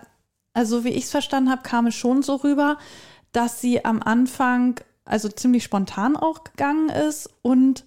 also 0.52 0.84
wie 0.84 0.90
ich 0.90 1.04
es 1.04 1.10
verstanden 1.10 1.50
habe, 1.50 1.62
kam 1.62 1.86
es 1.86 1.94
schon 1.94 2.22
so 2.22 2.36
rüber, 2.36 2.76
dass 3.32 3.62
sie 3.62 3.84
am 3.84 4.02
Anfang 4.02 4.78
also 5.04 5.28
ziemlich 5.28 5.64
spontan 5.64 6.16
auch 6.16 6.44
gegangen 6.44 6.88
ist 6.88 7.30
und 7.42 7.84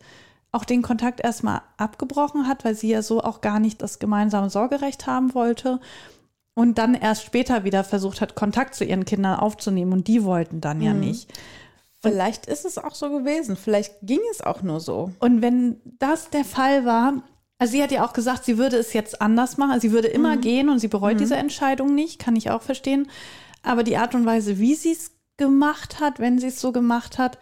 auch 0.51 0.65
den 0.65 0.81
Kontakt 0.81 1.19
erstmal 1.19 1.61
abgebrochen 1.77 2.47
hat, 2.47 2.65
weil 2.65 2.75
sie 2.75 2.89
ja 2.89 3.01
so 3.01 3.21
auch 3.21 3.41
gar 3.41 3.59
nicht 3.59 3.81
das 3.81 3.99
gemeinsame 3.99 4.49
Sorgerecht 4.49 5.07
haben 5.07 5.33
wollte 5.33 5.79
und 6.53 6.77
dann 6.77 6.95
erst 6.95 7.23
später 7.23 7.63
wieder 7.63 7.83
versucht 7.83 8.21
hat, 8.21 8.35
Kontakt 8.35 8.75
zu 8.75 8.83
ihren 8.83 9.05
Kindern 9.05 9.39
aufzunehmen 9.39 9.93
und 9.93 10.07
die 10.07 10.23
wollten 10.23 10.61
dann 10.61 10.81
ja 10.81 10.93
nicht. 10.93 11.31
Vielleicht 12.01 12.45
ist 12.45 12.65
es 12.65 12.77
auch 12.77 12.95
so 12.95 13.09
gewesen. 13.09 13.55
Vielleicht 13.55 13.95
ging 14.01 14.19
es 14.31 14.41
auch 14.41 14.61
nur 14.61 14.79
so. 14.79 15.11
Und 15.19 15.41
wenn 15.41 15.81
das 15.99 16.29
der 16.29 16.45
Fall 16.45 16.85
war, 16.85 17.23
also 17.59 17.71
sie 17.71 17.83
hat 17.83 17.91
ja 17.91 18.05
auch 18.05 18.13
gesagt, 18.13 18.45
sie 18.45 18.57
würde 18.57 18.77
es 18.77 18.93
jetzt 18.93 19.21
anders 19.21 19.57
machen. 19.57 19.71
Also 19.71 19.87
sie 19.87 19.93
würde 19.93 20.07
immer 20.07 20.37
gehen 20.37 20.69
und 20.69 20.79
sie 20.79 20.87
bereut 20.87 21.19
diese 21.19 21.35
Entscheidung 21.35 21.95
nicht, 21.95 22.19
kann 22.19 22.35
ich 22.35 22.51
auch 22.51 22.61
verstehen. 22.61 23.07
Aber 23.63 23.83
die 23.83 23.97
Art 23.97 24.13
und 24.15 24.25
Weise, 24.25 24.59
wie 24.59 24.75
sie 24.75 24.91
es 24.91 25.11
gemacht 25.37 25.99
hat, 25.99 26.19
wenn 26.19 26.39
sie 26.39 26.47
es 26.47 26.59
so 26.59 26.71
gemacht 26.71 27.17
hat, 27.17 27.37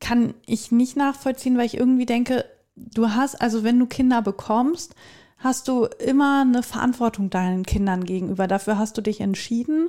kann 0.00 0.34
ich 0.46 0.72
nicht 0.72 0.96
nachvollziehen, 0.96 1.56
weil 1.56 1.66
ich 1.66 1.76
irgendwie 1.76 2.06
denke, 2.06 2.44
du 2.76 3.10
hast, 3.10 3.40
also 3.40 3.64
wenn 3.64 3.78
du 3.78 3.86
Kinder 3.86 4.22
bekommst, 4.22 4.94
hast 5.38 5.68
du 5.68 5.84
immer 5.84 6.42
eine 6.42 6.62
Verantwortung 6.62 7.30
deinen 7.30 7.64
Kindern 7.64 8.04
gegenüber. 8.04 8.46
Dafür 8.46 8.78
hast 8.78 8.96
du 8.96 9.02
dich 9.02 9.20
entschieden 9.20 9.88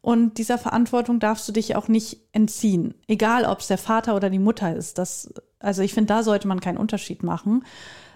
und 0.00 0.38
dieser 0.38 0.58
Verantwortung 0.58 1.20
darfst 1.20 1.48
du 1.48 1.52
dich 1.52 1.76
auch 1.76 1.88
nicht 1.88 2.20
entziehen. 2.32 2.94
Egal, 3.06 3.44
ob 3.44 3.60
es 3.60 3.66
der 3.66 3.78
Vater 3.78 4.16
oder 4.16 4.30
die 4.30 4.38
Mutter 4.38 4.74
ist. 4.74 4.98
Das, 4.98 5.32
also 5.58 5.82
ich 5.82 5.94
finde, 5.94 6.14
da 6.14 6.22
sollte 6.22 6.48
man 6.48 6.60
keinen 6.60 6.78
Unterschied 6.78 7.22
machen. 7.22 7.64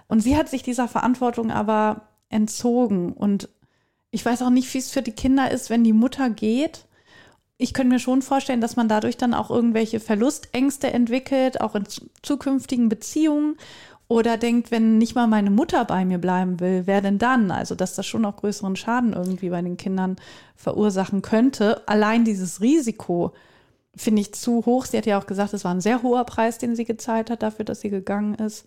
Und 0.08 0.20
sie 0.20 0.36
hat 0.36 0.48
sich 0.48 0.62
dieser 0.62 0.88
Verantwortung 0.88 1.50
aber 1.50 2.08
entzogen. 2.28 3.12
Und 3.12 3.48
ich 4.10 4.24
weiß 4.24 4.42
auch 4.42 4.50
nicht, 4.50 4.72
wie 4.74 4.78
es 4.78 4.90
für 4.90 5.02
die 5.02 5.12
Kinder 5.12 5.50
ist, 5.50 5.70
wenn 5.70 5.84
die 5.84 5.92
Mutter 5.92 6.30
geht. 6.30 6.86
Ich 7.62 7.74
könnte 7.74 7.94
mir 7.94 8.00
schon 8.00 8.22
vorstellen, 8.22 8.60
dass 8.60 8.74
man 8.74 8.88
dadurch 8.88 9.16
dann 9.16 9.34
auch 9.34 9.48
irgendwelche 9.48 10.00
Verlustängste 10.00 10.92
entwickelt, 10.92 11.60
auch 11.60 11.76
in 11.76 11.84
zukünftigen 12.20 12.88
Beziehungen. 12.88 13.56
Oder 14.08 14.36
denkt, 14.36 14.72
wenn 14.72 14.98
nicht 14.98 15.14
mal 15.14 15.28
meine 15.28 15.50
Mutter 15.50 15.84
bei 15.84 16.04
mir 16.04 16.18
bleiben 16.18 16.58
will, 16.58 16.82
wer 16.86 17.00
denn 17.00 17.18
dann? 17.18 17.52
Also, 17.52 17.76
dass 17.76 17.94
das 17.94 18.04
schon 18.04 18.24
auch 18.24 18.36
größeren 18.36 18.74
Schaden 18.74 19.12
irgendwie 19.12 19.50
bei 19.50 19.62
den 19.62 19.76
Kindern 19.76 20.16
verursachen 20.56 21.22
könnte. 21.22 21.86
Allein 21.86 22.24
dieses 22.24 22.60
Risiko 22.60 23.32
finde 23.94 24.22
ich 24.22 24.34
zu 24.34 24.66
hoch. 24.66 24.84
Sie 24.84 24.98
hat 24.98 25.06
ja 25.06 25.20
auch 25.20 25.26
gesagt, 25.26 25.54
es 25.54 25.64
war 25.64 25.72
ein 25.72 25.80
sehr 25.80 26.02
hoher 26.02 26.24
Preis, 26.24 26.58
den 26.58 26.74
sie 26.74 26.84
gezahlt 26.84 27.30
hat 27.30 27.44
dafür, 27.44 27.64
dass 27.64 27.80
sie 27.80 27.90
gegangen 27.90 28.34
ist. 28.34 28.66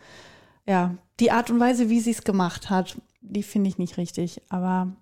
Ja, 0.65 0.95
die 1.19 1.31
Art 1.31 1.51
und 1.51 1.59
Weise, 1.59 1.89
wie 1.89 1.99
sie 1.99 2.11
es 2.11 2.23
gemacht 2.23 2.69
hat, 2.69 2.95
die 3.19 3.43
finde 3.43 3.67
ich 3.67 3.77
nicht 3.77 3.97
richtig. 3.97 4.41
Aber 4.47 4.95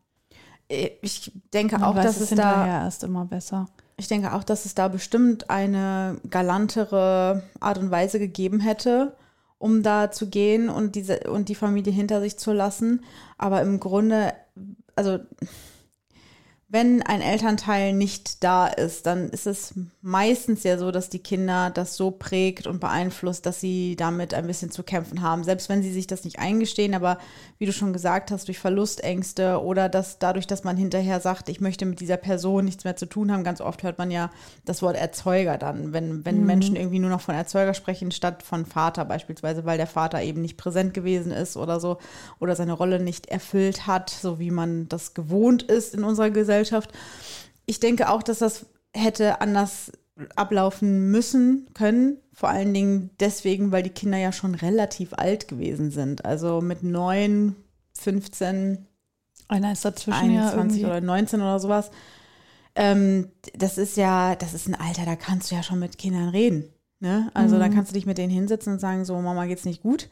Ich 0.67 1.31
denke 1.53 1.85
auch, 1.85 1.95
dass 1.95 2.19
es 2.19 2.31
da 2.31 2.65
erst 2.65 3.03
immer 3.03 3.25
besser. 3.25 3.67
Ich 4.03 4.09
denke 4.09 4.33
auch, 4.33 4.43
dass 4.43 4.65
es 4.65 4.75
da 4.75 4.89
bestimmt 4.89 5.49
eine 5.49 6.17
galantere 6.29 7.41
Art 7.61 7.77
und 7.77 7.89
Weise 7.89 8.19
gegeben 8.19 8.59
hätte, 8.59 9.15
um 9.59 9.81
da 9.81 10.11
zu 10.11 10.27
gehen 10.27 10.67
und 10.67 10.95
diese 10.95 11.21
und 11.31 11.47
die 11.47 11.55
Familie 11.55 11.93
hinter 11.93 12.19
sich 12.19 12.37
zu 12.37 12.51
lassen. 12.51 13.05
Aber 13.37 13.61
im 13.61 13.79
Grunde, 13.79 14.33
also 14.97 15.19
wenn 16.73 17.03
ein 17.03 17.21
Elternteil 17.21 17.93
nicht 17.93 18.43
da 18.43 18.65
ist, 18.65 19.05
dann 19.05 19.29
ist 19.29 19.45
es 19.45 19.75
meistens 20.01 20.63
ja 20.63 20.79
so, 20.79 20.89
dass 20.89 21.07
die 21.07 21.19
Kinder 21.19 21.69
das 21.69 21.95
so 21.95 22.09
prägt 22.09 22.65
und 22.65 22.79
beeinflusst, 22.79 23.45
dass 23.45 23.61
sie 23.61 23.95
damit 23.95 24.33
ein 24.33 24.47
bisschen 24.47 24.71
zu 24.71 24.81
kämpfen 24.81 25.21
haben. 25.21 25.43
Selbst 25.43 25.69
wenn 25.69 25.83
sie 25.83 25.93
sich 25.93 26.07
das 26.07 26.23
nicht 26.23 26.39
eingestehen, 26.39 26.95
aber 26.95 27.19
wie 27.59 27.67
du 27.67 27.73
schon 27.73 27.93
gesagt 27.93 28.31
hast, 28.31 28.47
durch 28.47 28.57
Verlustängste 28.57 29.61
oder 29.61 29.87
dass 29.87 30.17
dadurch, 30.17 30.47
dass 30.47 30.63
man 30.63 30.75
hinterher 30.75 31.19
sagt, 31.19 31.47
ich 31.47 31.61
möchte 31.61 31.85
mit 31.85 31.99
dieser 31.99 32.17
Person 32.17 32.65
nichts 32.65 32.85
mehr 32.85 32.95
zu 32.95 33.05
tun 33.05 33.31
haben. 33.31 33.43
Ganz 33.43 33.61
oft 33.61 33.83
hört 33.83 33.99
man 33.99 34.09
ja 34.09 34.31
das 34.65 34.81
Wort 34.81 34.95
Erzeuger 34.95 35.59
dann, 35.59 35.93
wenn, 35.93 36.25
wenn 36.25 36.43
Menschen 36.43 36.75
irgendwie 36.75 36.97
nur 36.97 37.11
noch 37.11 37.21
von 37.21 37.35
Erzeuger 37.35 37.75
sprechen, 37.75 38.09
statt 38.09 38.41
von 38.41 38.65
Vater 38.65 39.05
beispielsweise, 39.05 39.63
weil 39.63 39.77
der 39.77 39.85
Vater 39.85 40.23
eben 40.23 40.41
nicht 40.41 40.57
präsent 40.57 40.95
gewesen 40.95 41.33
ist 41.33 41.55
oder 41.55 41.79
so 41.79 41.99
oder 42.39 42.55
seine 42.55 42.73
Rolle 42.73 42.99
nicht 42.99 43.27
erfüllt 43.27 43.85
hat, 43.85 44.09
so 44.09 44.39
wie 44.39 44.49
man 44.49 44.89
das 44.89 45.13
gewohnt 45.13 45.61
ist 45.61 45.93
in 45.93 46.03
unserer 46.03 46.31
Gesellschaft. 46.31 46.62
Ich 47.65 47.79
denke 47.79 48.09
auch, 48.09 48.23
dass 48.23 48.39
das 48.39 48.65
hätte 48.93 49.41
anders 49.41 49.91
ablaufen 50.35 51.09
müssen 51.11 51.67
können. 51.73 52.17
Vor 52.33 52.49
allen 52.49 52.73
Dingen 52.73 53.09
deswegen, 53.19 53.71
weil 53.71 53.83
die 53.83 53.89
Kinder 53.89 54.17
ja 54.17 54.31
schon 54.31 54.55
relativ 54.55 55.13
alt 55.13 55.47
gewesen 55.47 55.91
sind. 55.91 56.25
Also 56.25 56.61
mit 56.61 56.83
neun, 56.83 57.55
15, 57.99 58.85
Einer 59.47 59.71
ist 59.71 59.85
dazwischen 59.85 60.31
ja 60.31 60.49
21 60.49 60.81
irgendwie. 60.81 60.85
oder 60.85 61.01
19 61.01 61.41
oder 61.41 61.59
sowas. 61.59 61.89
Ähm, 62.75 63.29
das 63.55 63.77
ist 63.77 63.97
ja, 63.97 64.35
das 64.35 64.53
ist 64.53 64.67
ein 64.67 64.75
Alter, 64.75 65.05
da 65.05 65.15
kannst 65.15 65.51
du 65.51 65.55
ja 65.55 65.63
schon 65.63 65.79
mit 65.79 65.97
Kindern 65.97 66.29
reden. 66.29 66.69
Ne? 66.99 67.29
Also 67.33 67.55
Mhm. 67.55 67.59
da 67.59 67.69
kannst 67.69 67.91
du 67.91 67.93
dich 67.95 68.05
mit 68.05 68.17
denen 68.17 68.31
hinsetzen 68.31 68.73
und 68.73 68.79
sagen, 68.79 69.05
so, 69.05 69.19
Mama 69.19 69.45
geht's 69.45 69.65
nicht 69.65 69.81
gut. 69.83 70.09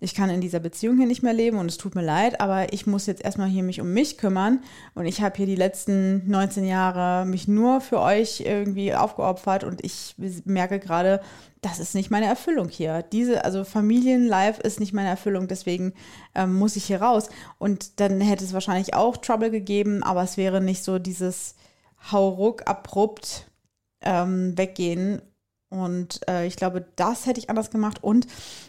Ich 0.00 0.14
kann 0.14 0.30
in 0.30 0.40
dieser 0.40 0.60
Beziehung 0.60 0.96
hier 0.96 1.06
nicht 1.06 1.22
mehr 1.22 1.34
leben 1.34 1.58
und 1.58 1.66
es 1.66 1.76
tut 1.76 1.94
mir 1.94 2.02
leid, 2.02 2.40
aber 2.40 2.72
ich 2.72 2.86
muss 2.86 3.06
jetzt 3.06 3.22
erstmal 3.22 3.48
hier 3.48 3.62
mich 3.62 3.80
um 3.80 3.92
mich 3.92 4.16
kümmern 4.16 4.62
und 4.94 5.04
ich 5.04 5.20
habe 5.20 5.36
hier 5.36 5.46
die 5.46 5.56
letzten 5.56 6.28
19 6.28 6.64
Jahre 6.64 7.26
mich 7.26 7.46
nur 7.46 7.82
für 7.82 8.00
euch 8.00 8.40
irgendwie 8.40 8.94
aufgeopfert 8.94 9.62
und 9.62 9.84
ich 9.84 10.14
merke 10.44 10.78
gerade, 10.78 11.20
das 11.60 11.78
ist 11.78 11.94
nicht 11.94 12.10
meine 12.10 12.26
Erfüllung 12.26 12.68
hier. 12.68 13.02
Diese, 13.02 13.44
also 13.44 13.64
Familienlife 13.64 14.62
ist 14.62 14.80
nicht 14.80 14.94
meine 14.94 15.10
Erfüllung, 15.10 15.46
deswegen 15.46 15.92
ähm, 16.34 16.54
muss 16.54 16.76
ich 16.76 16.84
hier 16.84 17.02
raus. 17.02 17.28
Und 17.58 18.00
dann 18.00 18.20
hätte 18.20 18.44
es 18.44 18.54
wahrscheinlich 18.54 18.94
auch 18.94 19.18
Trouble 19.18 19.50
gegeben, 19.50 20.02
aber 20.02 20.22
es 20.22 20.38
wäre 20.38 20.62
nicht 20.62 20.82
so 20.82 20.98
dieses 20.98 21.56
Hauruck 22.10 22.66
abrupt 22.66 23.50
ähm, 24.00 24.56
weggehen. 24.56 25.20
Und 25.70 26.20
äh, 26.28 26.46
ich 26.46 26.56
glaube, 26.56 26.84
das 26.96 27.26
hätte 27.26 27.40
ich 27.40 27.48
anders 27.48 27.70
gemacht. 27.70 28.02
Und 28.02 28.26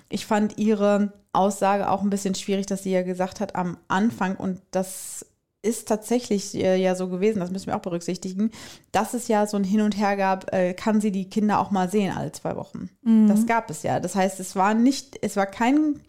ich 0.10 0.26
fand 0.26 0.58
ihre 0.58 1.14
Aussage 1.34 1.90
auch 1.90 2.02
ein 2.02 2.10
bisschen 2.10 2.36
schwierig, 2.36 2.68
dass 2.68 2.84
sie 2.84 2.92
ja 2.92 3.02
gesagt 3.02 3.40
hat 3.40 3.56
am 3.56 3.78
Anfang, 3.88 4.36
und 4.36 4.62
das 4.72 5.26
ist 5.64 5.88
tatsächlich 5.88 6.56
äh, 6.56 6.76
ja 6.76 6.96
so 6.96 7.08
gewesen, 7.08 7.40
das 7.40 7.52
müssen 7.52 7.68
wir 7.68 7.76
auch 7.76 7.82
berücksichtigen, 7.82 8.52
dass 8.92 9.14
es 9.14 9.28
ja 9.28 9.46
so 9.46 9.58
ein 9.58 9.64
Hin 9.64 9.82
und 9.82 9.98
Her 9.98 10.18
gab, 10.18 10.54
äh, 10.54 10.74
kann 10.74 11.02
sie 11.02 11.12
die 11.12 11.30
Kinder 11.30 11.60
auch 11.60 11.72
mal 11.72 11.90
sehen 11.90 12.16
alle 12.16 12.32
zwei 12.32 12.56
Wochen. 12.56 12.90
Das 13.28 13.46
gab 13.46 13.70
es 13.70 13.84
ja. 13.84 14.00
Das 14.00 14.16
heißt, 14.16 14.40
es 14.40 14.56
war 14.56 14.74
nicht, 14.74 15.18
es 15.22 15.36
war 15.36 15.46
kein 15.46 16.02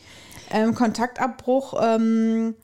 ähm, 0.51 0.75
Kontaktabbruch, 0.75 1.75
ähm, 1.83 2.55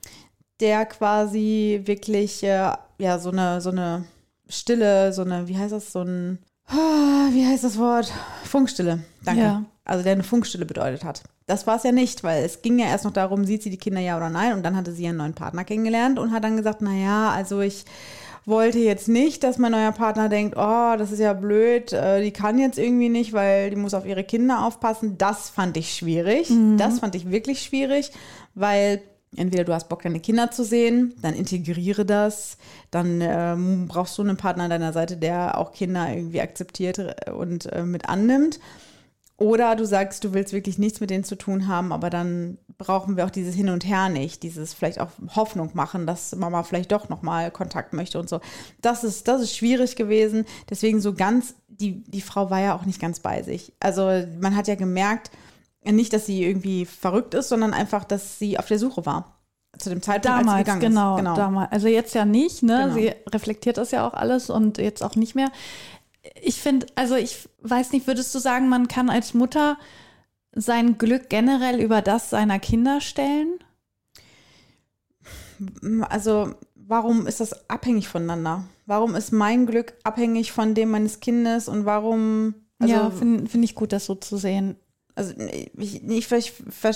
der 0.59 0.85
quasi 0.85 1.81
wirklich 1.85 2.43
äh, 2.43 2.73
ja 2.97 3.19
so 3.19 3.29
eine 3.29 3.61
so 3.61 3.69
eine 3.69 4.05
Stille, 4.49 5.13
so 5.13 5.21
eine, 5.21 5.47
wie 5.47 5.57
heißt 5.57 5.71
das, 5.71 5.91
so 5.91 6.01
ein, 6.01 6.39
wie 6.71 7.45
heißt 7.45 7.63
das 7.63 7.77
Wort? 7.77 8.11
Funkstille. 8.43 8.99
Danke. 9.23 9.41
Ja. 9.41 9.63
Also 9.85 10.03
der 10.03 10.13
eine 10.13 10.23
Funkstille 10.23 10.65
bedeutet 10.65 11.03
hat. 11.03 11.23
Das 11.47 11.65
war 11.65 11.77
es 11.77 11.83
ja 11.83 11.91
nicht, 11.91 12.23
weil 12.23 12.43
es 12.43 12.61
ging 12.61 12.77
ja 12.77 12.85
erst 12.85 13.05
noch 13.05 13.13
darum, 13.13 13.43
sieht 13.43 13.63
sie 13.63 13.71
die 13.71 13.77
Kinder 13.77 14.01
ja 14.01 14.17
oder 14.17 14.29
nein. 14.29 14.53
Und 14.53 14.63
dann 14.63 14.75
hatte 14.75 14.91
sie 14.91 15.07
einen 15.07 15.17
neuen 15.17 15.33
Partner 15.33 15.63
kennengelernt 15.63 16.19
und 16.19 16.31
hat 16.31 16.43
dann 16.43 16.57
gesagt, 16.57 16.81
naja, 16.81 17.31
also 17.31 17.61
ich 17.61 17.85
wollte 18.45 18.79
jetzt 18.79 19.07
nicht, 19.07 19.43
dass 19.43 19.57
mein 19.57 19.71
neuer 19.71 19.91
Partner 19.91 20.29
denkt, 20.29 20.55
oh, 20.57 20.95
das 20.97 21.11
ist 21.11 21.19
ja 21.19 21.33
blöd, 21.33 21.93
äh, 21.93 22.21
die 22.21 22.31
kann 22.31 22.59
jetzt 22.59 22.77
irgendwie 22.77 23.09
nicht, 23.09 23.33
weil 23.33 23.69
die 23.69 23.75
muss 23.75 23.93
auf 23.93 24.05
ihre 24.05 24.23
Kinder 24.23 24.65
aufpassen. 24.65 25.17
Das 25.17 25.49
fand 25.49 25.77
ich 25.77 25.93
schwierig. 25.93 26.51
Das 26.77 26.99
fand 26.99 27.15
ich 27.15 27.31
wirklich 27.31 27.61
schwierig, 27.61 28.11
weil 28.55 29.01
entweder 29.35 29.63
du 29.63 29.73
hast 29.73 29.89
Bock, 29.89 30.01
deine 30.01 30.19
Kinder 30.19 30.51
zu 30.51 30.63
sehen, 30.63 31.13
dann 31.21 31.33
integriere 31.33 32.05
das, 32.05 32.57
dann 32.91 33.21
ähm, 33.21 33.87
brauchst 33.87 34.17
du 34.17 34.21
einen 34.21 34.37
Partner 34.37 34.63
an 34.63 34.69
deiner 34.69 34.93
Seite, 34.93 35.17
der 35.17 35.57
auch 35.57 35.71
Kinder 35.71 36.09
irgendwie 36.09 36.41
akzeptiert 36.41 36.99
äh, 36.99 37.31
und 37.31 37.71
äh, 37.71 37.83
mit 37.83 38.09
annimmt. 38.09 38.59
Oder 39.37 39.77
du 39.77 39.85
sagst, 39.85 40.25
du 40.25 40.33
willst 40.33 40.51
wirklich 40.51 40.77
nichts 40.77 40.99
mit 40.99 41.09
denen 41.09 41.23
zu 41.23 41.37
tun 41.37 41.67
haben, 41.67 41.93
aber 41.93 42.09
dann 42.09 42.57
brauchen 42.77 43.15
wir 43.15 43.25
auch 43.25 43.29
dieses 43.29 43.55
Hin 43.55 43.69
und 43.69 43.85
Her 43.85 44.09
nicht, 44.09 44.43
dieses 44.43 44.73
vielleicht 44.73 44.99
auch 44.99 45.11
Hoffnung 45.33 45.71
machen, 45.75 46.05
dass 46.05 46.35
Mama 46.35 46.63
vielleicht 46.63 46.91
doch 46.91 47.07
nochmal 47.07 47.49
Kontakt 47.49 47.93
möchte 47.93 48.19
und 48.19 48.27
so. 48.27 48.41
Das 48.81 49.05
ist, 49.05 49.29
das 49.29 49.41
ist 49.41 49.55
schwierig 49.55 49.95
gewesen. 49.95 50.45
Deswegen 50.69 50.99
so 50.99 51.13
ganz, 51.13 51.55
die, 51.69 52.03
die 52.03 52.19
Frau 52.19 52.49
war 52.49 52.59
ja 52.59 52.75
auch 52.75 52.83
nicht 52.83 52.99
ganz 52.99 53.21
bei 53.21 53.41
sich. 53.41 53.71
Also 53.79 54.11
man 54.41 54.57
hat 54.57 54.67
ja 54.67 54.75
gemerkt, 54.75 55.31
nicht, 55.83 56.13
dass 56.13 56.25
sie 56.25 56.43
irgendwie 56.43 56.85
verrückt 56.85 57.33
ist, 57.33 57.49
sondern 57.49 57.73
einfach, 57.73 58.03
dass 58.03 58.39
sie 58.39 58.59
auf 58.59 58.67
der 58.67 58.79
Suche 58.79 59.05
war. 59.05 59.39
Zu 59.77 59.89
dem 59.89 60.01
Zeitpunkt, 60.01 60.37
als 60.37 60.39
sie 60.39 60.45
Damals, 60.45 60.65
gegangen 60.65 60.81
genau, 60.81 61.15
ist. 61.15 61.19
Genau. 61.19 61.35
damals. 61.35 61.71
Also 61.71 61.87
jetzt 61.87 62.15
ja 62.15 62.25
nicht, 62.25 62.63
ne? 62.63 62.81
Genau. 62.83 62.93
Sie 62.95 63.13
reflektiert 63.31 63.77
das 63.77 63.91
ja 63.91 64.07
auch 64.07 64.13
alles 64.13 64.49
und 64.49 64.77
jetzt 64.77 65.03
auch 65.03 65.15
nicht 65.15 65.35
mehr. 65.35 65.51
Ich 66.41 66.61
finde, 66.61 66.87
also 66.95 67.15
ich 67.15 67.47
weiß 67.61 67.91
nicht, 67.91 68.07
würdest 68.07 68.33
du 68.35 68.39
sagen, 68.39 68.67
man 68.67 68.87
kann 68.87 69.09
als 69.09 69.33
Mutter 69.33 69.77
sein 70.53 70.97
Glück 70.97 71.29
generell 71.29 71.79
über 71.79 72.01
das 72.01 72.29
seiner 72.29 72.59
Kinder 72.59 72.99
stellen? 72.99 73.59
Also, 76.01 76.55
warum 76.75 77.27
ist 77.27 77.39
das 77.39 77.69
abhängig 77.69 78.07
voneinander? 78.07 78.65
Warum 78.85 79.15
ist 79.15 79.31
mein 79.31 79.65
Glück 79.65 79.93
abhängig 80.03 80.51
von 80.51 80.73
dem 80.73 80.91
meines 80.91 81.19
Kindes 81.19 81.67
und 81.67 81.85
warum. 81.85 82.55
Also, 82.79 82.93
ja, 82.93 83.11
finde 83.11 83.47
find 83.47 83.63
ich 83.63 83.75
gut, 83.75 83.91
das 83.91 84.05
so 84.05 84.15
zu 84.15 84.37
sehen. 84.37 84.77
Also 85.19 85.33
ich, 85.37 86.01
ich, 86.07 86.31
ich, 86.31 86.53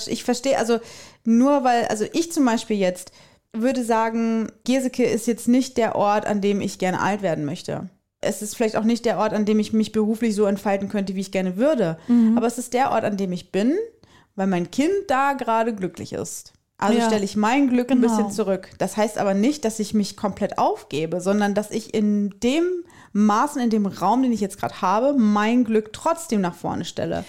ich 0.07 0.23
verstehe, 0.23 0.57
also 0.57 0.79
nur 1.25 1.63
weil, 1.63 1.87
also 1.87 2.05
ich 2.13 2.31
zum 2.31 2.45
Beispiel 2.45 2.77
jetzt 2.77 3.11
würde 3.51 3.83
sagen, 3.83 4.51
Geseke 4.65 5.03
ist 5.03 5.27
jetzt 5.27 5.47
nicht 5.47 5.77
der 5.77 5.95
Ort, 5.95 6.25
an 6.25 6.41
dem 6.41 6.61
ich 6.61 6.79
gerne 6.79 7.01
alt 7.01 7.21
werden 7.21 7.45
möchte. 7.45 7.89
Es 8.21 8.41
ist 8.41 8.55
vielleicht 8.55 8.77
auch 8.77 8.85
nicht 8.85 9.03
der 9.05 9.17
Ort, 9.17 9.33
an 9.33 9.45
dem 9.45 9.59
ich 9.59 9.73
mich 9.73 9.91
beruflich 9.91 10.33
so 10.33 10.45
entfalten 10.45 10.87
könnte, 10.87 11.15
wie 11.15 11.19
ich 11.21 11.33
gerne 11.33 11.57
würde. 11.57 11.97
Aber 12.37 12.47
es 12.47 12.57
ist 12.57 12.73
der 12.73 12.91
Ort, 12.91 13.03
an 13.03 13.17
dem 13.17 13.33
ich 13.33 13.51
bin, 13.51 13.73
weil 14.35 14.47
mein 14.47 14.71
Kind 14.71 14.93
da 15.07 15.33
gerade 15.33 15.75
glücklich 15.75 16.13
ist. 16.13 16.53
Also 16.77 16.97
Ja, 16.97 17.07
stelle 17.07 17.25
ich 17.25 17.35
mein 17.35 17.69
Glück 17.69 17.91
ein 17.91 18.01
genau. 18.01 18.15
bisschen 18.15 18.31
zurück. 18.31 18.69
Das 18.77 18.97
heißt 18.97 19.17
aber 19.17 19.33
nicht, 19.33 19.65
dass 19.65 19.79
ich 19.79 19.93
mich 19.93 20.17
komplett 20.17 20.57
aufgebe, 20.57 21.21
sondern 21.21 21.53
dass 21.53 21.69
ich 21.69 21.93
in 21.93 22.33
dem 22.41 22.63
Maßen, 23.11 23.61
in 23.61 23.69
dem 23.69 23.85
Raum, 23.85 24.23
den 24.23 24.33
ich 24.33 24.41
jetzt 24.41 24.59
gerade 24.59 24.81
habe, 24.81 25.13
mein 25.13 25.65
Glück 25.65 25.93
trotzdem 25.93 26.41
nach 26.41 26.55
vorne 26.55 26.85
stelle. 26.85 27.23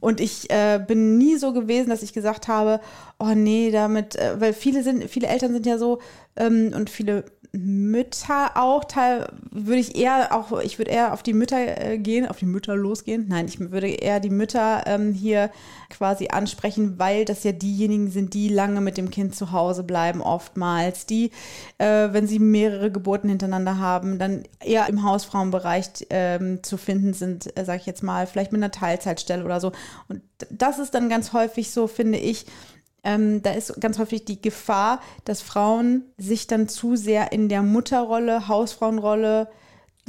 Und 0.00 0.20
ich 0.20 0.48
äh, 0.50 0.78
bin 0.84 1.18
nie 1.18 1.36
so 1.36 1.52
gewesen, 1.52 1.90
dass 1.90 2.02
ich 2.02 2.12
gesagt 2.12 2.46
habe, 2.46 2.80
oh 3.18 3.34
nee, 3.34 3.70
damit, 3.70 4.16
äh, 4.16 4.40
weil 4.40 4.52
viele 4.52 4.82
sind, 4.82 5.10
viele 5.10 5.26
Eltern 5.26 5.52
sind 5.52 5.66
ja 5.66 5.78
so 5.78 6.00
ähm, 6.36 6.72
und 6.74 6.88
viele 6.88 7.24
Mütter 7.52 8.56
auch, 8.56 8.84
teil, 8.84 9.26
würde 9.50 9.80
ich 9.80 9.96
eher 9.96 10.34
auch, 10.34 10.60
ich 10.60 10.78
würde 10.78 10.90
eher 10.90 11.14
auf 11.14 11.22
die 11.22 11.32
Mütter 11.32 11.56
äh, 11.56 11.98
gehen, 11.98 12.26
auf 12.26 12.38
die 12.38 12.46
Mütter 12.46 12.76
losgehen. 12.76 13.26
Nein, 13.28 13.46
ich 13.46 13.58
würde 13.58 13.88
eher 13.88 14.20
die 14.20 14.30
Mütter 14.30 14.82
ähm, 14.86 15.12
hier 15.12 15.50
quasi 15.88 16.28
ansprechen, 16.28 16.98
weil 16.98 17.24
das 17.24 17.44
ja 17.44 17.52
diejenigen 17.52 18.10
sind, 18.10 18.34
die 18.34 18.48
lange 18.48 18.82
mit 18.82 18.98
dem 18.98 19.10
Kind 19.10 19.34
zu 19.34 19.52
Hause 19.52 19.82
bleiben, 19.82 20.20
oftmals, 20.20 21.06
die, 21.06 21.30
äh, 21.78 22.08
wenn 22.12 22.26
sie 22.26 22.38
mehrere 22.38 22.92
Geburten 22.92 23.30
hintereinander 23.30 23.78
haben, 23.78 24.18
dann 24.18 24.44
eher 24.60 24.88
im 24.88 25.02
Hausfrauenbereich 25.02 26.06
ähm, 26.10 26.62
zu 26.62 26.76
finden 26.76 27.14
sind, 27.14 27.56
äh, 27.58 27.64
sage 27.64 27.80
ich 27.80 27.86
jetzt 27.86 28.02
mal, 28.02 28.26
vielleicht 28.26 28.52
mit 28.52 28.62
einer 28.62 28.70
Teilzeitstelle 28.70 29.44
oder 29.44 29.60
so. 29.60 29.72
Und 30.08 30.20
das 30.50 30.78
ist 30.78 30.94
dann 30.94 31.08
ganz 31.08 31.32
häufig 31.32 31.70
so, 31.70 31.86
finde 31.86 32.18
ich, 32.18 32.44
ähm, 33.04 33.42
da 33.42 33.52
ist 33.52 33.80
ganz 33.80 33.98
häufig 33.98 34.24
die 34.24 34.40
Gefahr, 34.40 35.00
dass 35.24 35.40
Frauen 35.40 36.02
sich 36.16 36.46
dann 36.46 36.68
zu 36.68 36.96
sehr 36.96 37.32
in 37.32 37.48
der 37.48 37.62
Mutterrolle, 37.62 38.48
Hausfrauenrolle, 38.48 39.48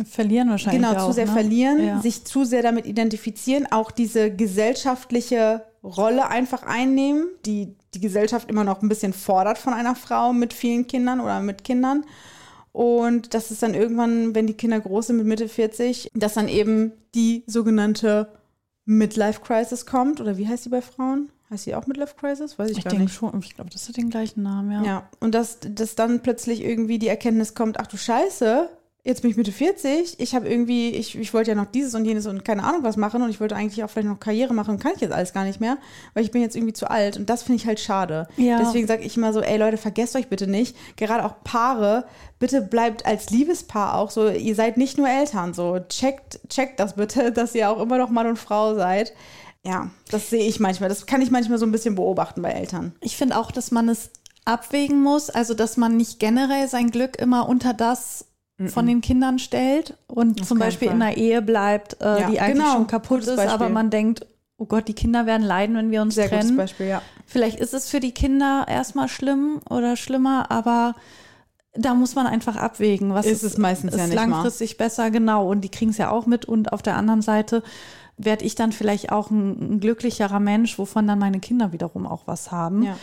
Verlieren 0.05 0.49
wahrscheinlich 0.49 0.81
genau, 0.81 0.97
auch, 0.97 1.07
zu 1.07 1.13
sehr 1.13 1.25
ne? 1.25 1.31
verlieren, 1.33 1.85
Ja. 1.85 1.99
sich 2.01 2.23
zu 2.23 2.45
sehr 2.45 2.61
damit 2.61 2.85
identifizieren, 2.85 3.67
auch 3.69 3.91
diese 3.91 4.31
gesellschaftliche 4.33 5.65
Rolle 5.83 6.29
einfach 6.29 6.63
einnehmen, 6.63 7.27
die 7.45 7.75
die 7.93 7.99
Gesellschaft 7.99 8.49
immer 8.49 8.63
noch 8.63 8.81
ein 8.81 8.89
bisschen 8.89 9.13
fordert 9.13 9.57
von 9.57 9.73
einer 9.73 9.95
Frau 9.95 10.31
mit 10.31 10.53
vielen 10.53 10.87
Kindern 10.87 11.19
oder 11.19 11.41
mit 11.41 11.63
Kindern. 11.63 12.05
Und 12.71 13.33
das 13.33 13.51
ist 13.51 13.63
dann 13.63 13.73
irgendwann, 13.73 14.35
wenn 14.35 14.47
die 14.47 14.53
Kinder 14.53 14.79
groß 14.79 15.07
sind 15.07 15.17
mit 15.17 15.25
Mitte 15.25 15.49
40, 15.49 16.11
dass 16.13 16.35
dann 16.35 16.47
eben 16.47 16.91
die 17.15 17.43
sogenannte 17.47 18.27
Midlife 18.85 19.41
Crisis 19.41 19.85
kommt. 19.85 20.21
Oder 20.21 20.37
wie 20.37 20.47
heißt 20.47 20.65
die 20.65 20.69
bei 20.69 20.81
Frauen? 20.81 21.29
Heißt 21.49 21.65
die 21.65 21.73
auch 21.75 21.87
Midlife 21.87 22.15
Crisis? 22.15 22.59
Weiß 22.59 22.69
ich, 22.69 22.77
Ich 22.79 22.83
gar 22.83 22.91
denke 22.91 23.05
nicht. 23.05 23.15
schon, 23.15 23.37
ich 23.39 23.55
glaube, 23.55 23.71
das 23.71 23.87
hat 23.87 23.97
den 23.97 24.09
gleichen 24.09 24.43
Namen, 24.43 24.71
ja. 24.71 24.83
Ja, 24.83 25.09
und 25.19 25.33
dass, 25.33 25.57
dass 25.61 25.95
dann 25.95 26.21
plötzlich 26.21 26.63
irgendwie 26.63 26.99
die 26.99 27.07
Erkenntnis 27.07 27.55
kommt, 27.55 27.79
ach 27.79 27.87
du 27.87 27.97
Scheiße, 27.97 28.69
jetzt 29.03 29.21
bin 29.21 29.31
ich 29.31 29.37
Mitte 29.37 29.51
40, 29.51 30.19
ich 30.19 30.35
habe 30.35 30.47
irgendwie, 30.47 30.89
ich, 30.89 31.17
ich 31.17 31.33
wollte 31.33 31.51
ja 31.51 31.55
noch 31.55 31.65
dieses 31.65 31.95
und 31.95 32.05
jenes 32.05 32.27
und 32.27 32.43
keine 32.43 32.63
Ahnung 32.63 32.83
was 32.83 32.97
machen 32.97 33.21
und 33.21 33.29
ich 33.29 33.39
wollte 33.39 33.55
eigentlich 33.55 33.83
auch 33.83 33.89
vielleicht 33.89 34.09
noch 34.09 34.19
Karriere 34.19 34.53
machen 34.53 34.77
kann 34.77 34.91
ich 34.93 35.01
jetzt 35.01 35.13
alles 35.13 35.33
gar 35.33 35.45
nicht 35.45 35.59
mehr, 35.61 35.77
weil 36.13 36.23
ich 36.23 36.31
bin 36.31 36.41
jetzt 36.41 36.55
irgendwie 36.55 36.73
zu 36.73 36.89
alt 36.91 37.17
und 37.17 37.29
das 37.29 37.41
finde 37.43 37.55
ich 37.57 37.65
halt 37.65 37.79
schade. 37.79 38.27
Ja. 38.37 38.59
Deswegen 38.59 38.87
sage 38.87 39.03
ich 39.03 39.15
immer 39.17 39.31
so, 39.33 39.39
ey 39.39 39.57
Leute, 39.57 39.77
vergesst 39.77 40.15
euch 40.15 40.27
bitte 40.27 40.47
nicht, 40.47 40.75
gerade 40.97 41.25
auch 41.25 41.43
Paare, 41.43 42.05
bitte 42.39 42.61
bleibt 42.61 43.05
als 43.05 43.29
Liebespaar 43.29 43.95
auch 43.95 44.11
so, 44.11 44.27
ihr 44.29 44.53
seid 44.53 44.77
nicht 44.77 44.97
nur 44.97 45.07
Eltern, 45.09 45.53
so 45.53 45.79
checkt, 45.87 46.41
checkt 46.49 46.79
das 46.79 46.95
bitte, 46.95 47.31
dass 47.33 47.55
ihr 47.55 47.69
auch 47.71 47.81
immer 47.81 47.97
noch 47.97 48.09
Mann 48.09 48.27
und 48.27 48.37
Frau 48.37 48.75
seid. 48.75 49.13
Ja, 49.65 49.89
das 50.09 50.29
sehe 50.29 50.47
ich 50.47 50.59
manchmal, 50.59 50.89
das 50.89 51.05
kann 51.05 51.21
ich 51.21 51.31
manchmal 51.31 51.57
so 51.57 51.65
ein 51.65 51.71
bisschen 51.71 51.95
beobachten 51.95 52.41
bei 52.41 52.51
Eltern. 52.51 52.93
Ich 53.01 53.17
finde 53.17 53.37
auch, 53.37 53.51
dass 53.51 53.71
man 53.71 53.89
es 53.89 54.09
abwägen 54.45 55.01
muss, 55.03 55.29
also 55.29 55.53
dass 55.53 55.75
man 55.77 55.97
nicht 55.97 56.19
generell 56.19 56.67
sein 56.67 56.91
Glück 56.91 57.17
immer 57.19 57.47
unter 57.49 57.73
das 57.73 58.25
von 58.67 58.85
den 58.87 58.99
Kindern 58.99 59.39
stellt 59.39 59.95
und 60.07 60.45
zum 60.45 60.59
keinen 60.59 60.67
Beispiel 60.67 60.89
Fall. 60.89 60.97
in 60.97 61.01
einer 61.01 61.15
Ehe 61.15 61.41
bleibt, 61.41 61.95
äh, 62.01 62.19
Ja, 62.21 62.29
die 62.29 62.41
eigentlich 62.41 62.57
genau. 62.61 62.73
schon 62.73 62.87
kaputt 62.87 63.19
Gutes 63.19 63.27
ist, 63.29 63.35
Beispiel. 63.37 63.53
aber 63.53 63.69
man 63.69 63.89
denkt, 63.89 64.25
oh 64.57 64.65
Gott, 64.65 64.89
die 64.89 64.93
Kinder 64.93 65.25
werden 65.25 65.43
leiden, 65.47 65.77
wenn 65.77 65.91
wir 65.91 66.01
uns 66.01 66.15
Sehr 66.15 66.27
gutes 66.27 66.43
trennen. 66.47 66.57
Beispiel, 66.57 66.87
ja. 66.87 67.01
Vielleicht 67.25 67.57
ist 67.61 67.73
es 67.73 67.89
für 67.89 68.01
die 68.01 68.11
Kinder 68.13 68.65
erstmal 68.67 69.07
schlimm 69.07 69.61
oder 69.69 69.95
schlimmer, 69.95 70.51
aber 70.51 70.95
da 71.81 71.93
muss 71.93 72.15
man 72.15 72.27
einfach 72.27 72.55
abwägen, 72.55 73.13
was 73.13 73.25
Ist 73.25 73.43
es 73.43 73.57
meistens 73.57 73.93
ist 73.93 73.99
ja 73.99 74.07
nicht 74.07 74.15
mal. 74.15 74.27
langfristig 74.27 74.77
besser, 74.77 75.11
genau. 75.11 75.49
Und 75.49 75.61
die 75.61 75.69
kriegen 75.69 75.91
es 75.91 75.97
ja 75.97 76.09
auch 76.11 76.25
mit. 76.25 76.45
Und 76.45 76.73
auf 76.73 76.81
der 76.81 76.95
anderen 76.95 77.21
Seite 77.21 77.63
werde 78.17 78.45
ich 78.45 78.55
dann 78.55 78.71
vielleicht 78.71 79.11
auch 79.11 79.29
ein, 79.29 79.75
ein 79.75 79.79
glücklicherer 79.79 80.39
Mensch, 80.39 80.77
wovon 80.77 81.07
dann 81.07 81.19
meine 81.19 81.39
Kinder 81.39 81.71
wiederum 81.71 82.05
auch 82.05 82.23
was 82.25 82.51
haben. 82.51 82.83
Ja. 82.83 82.97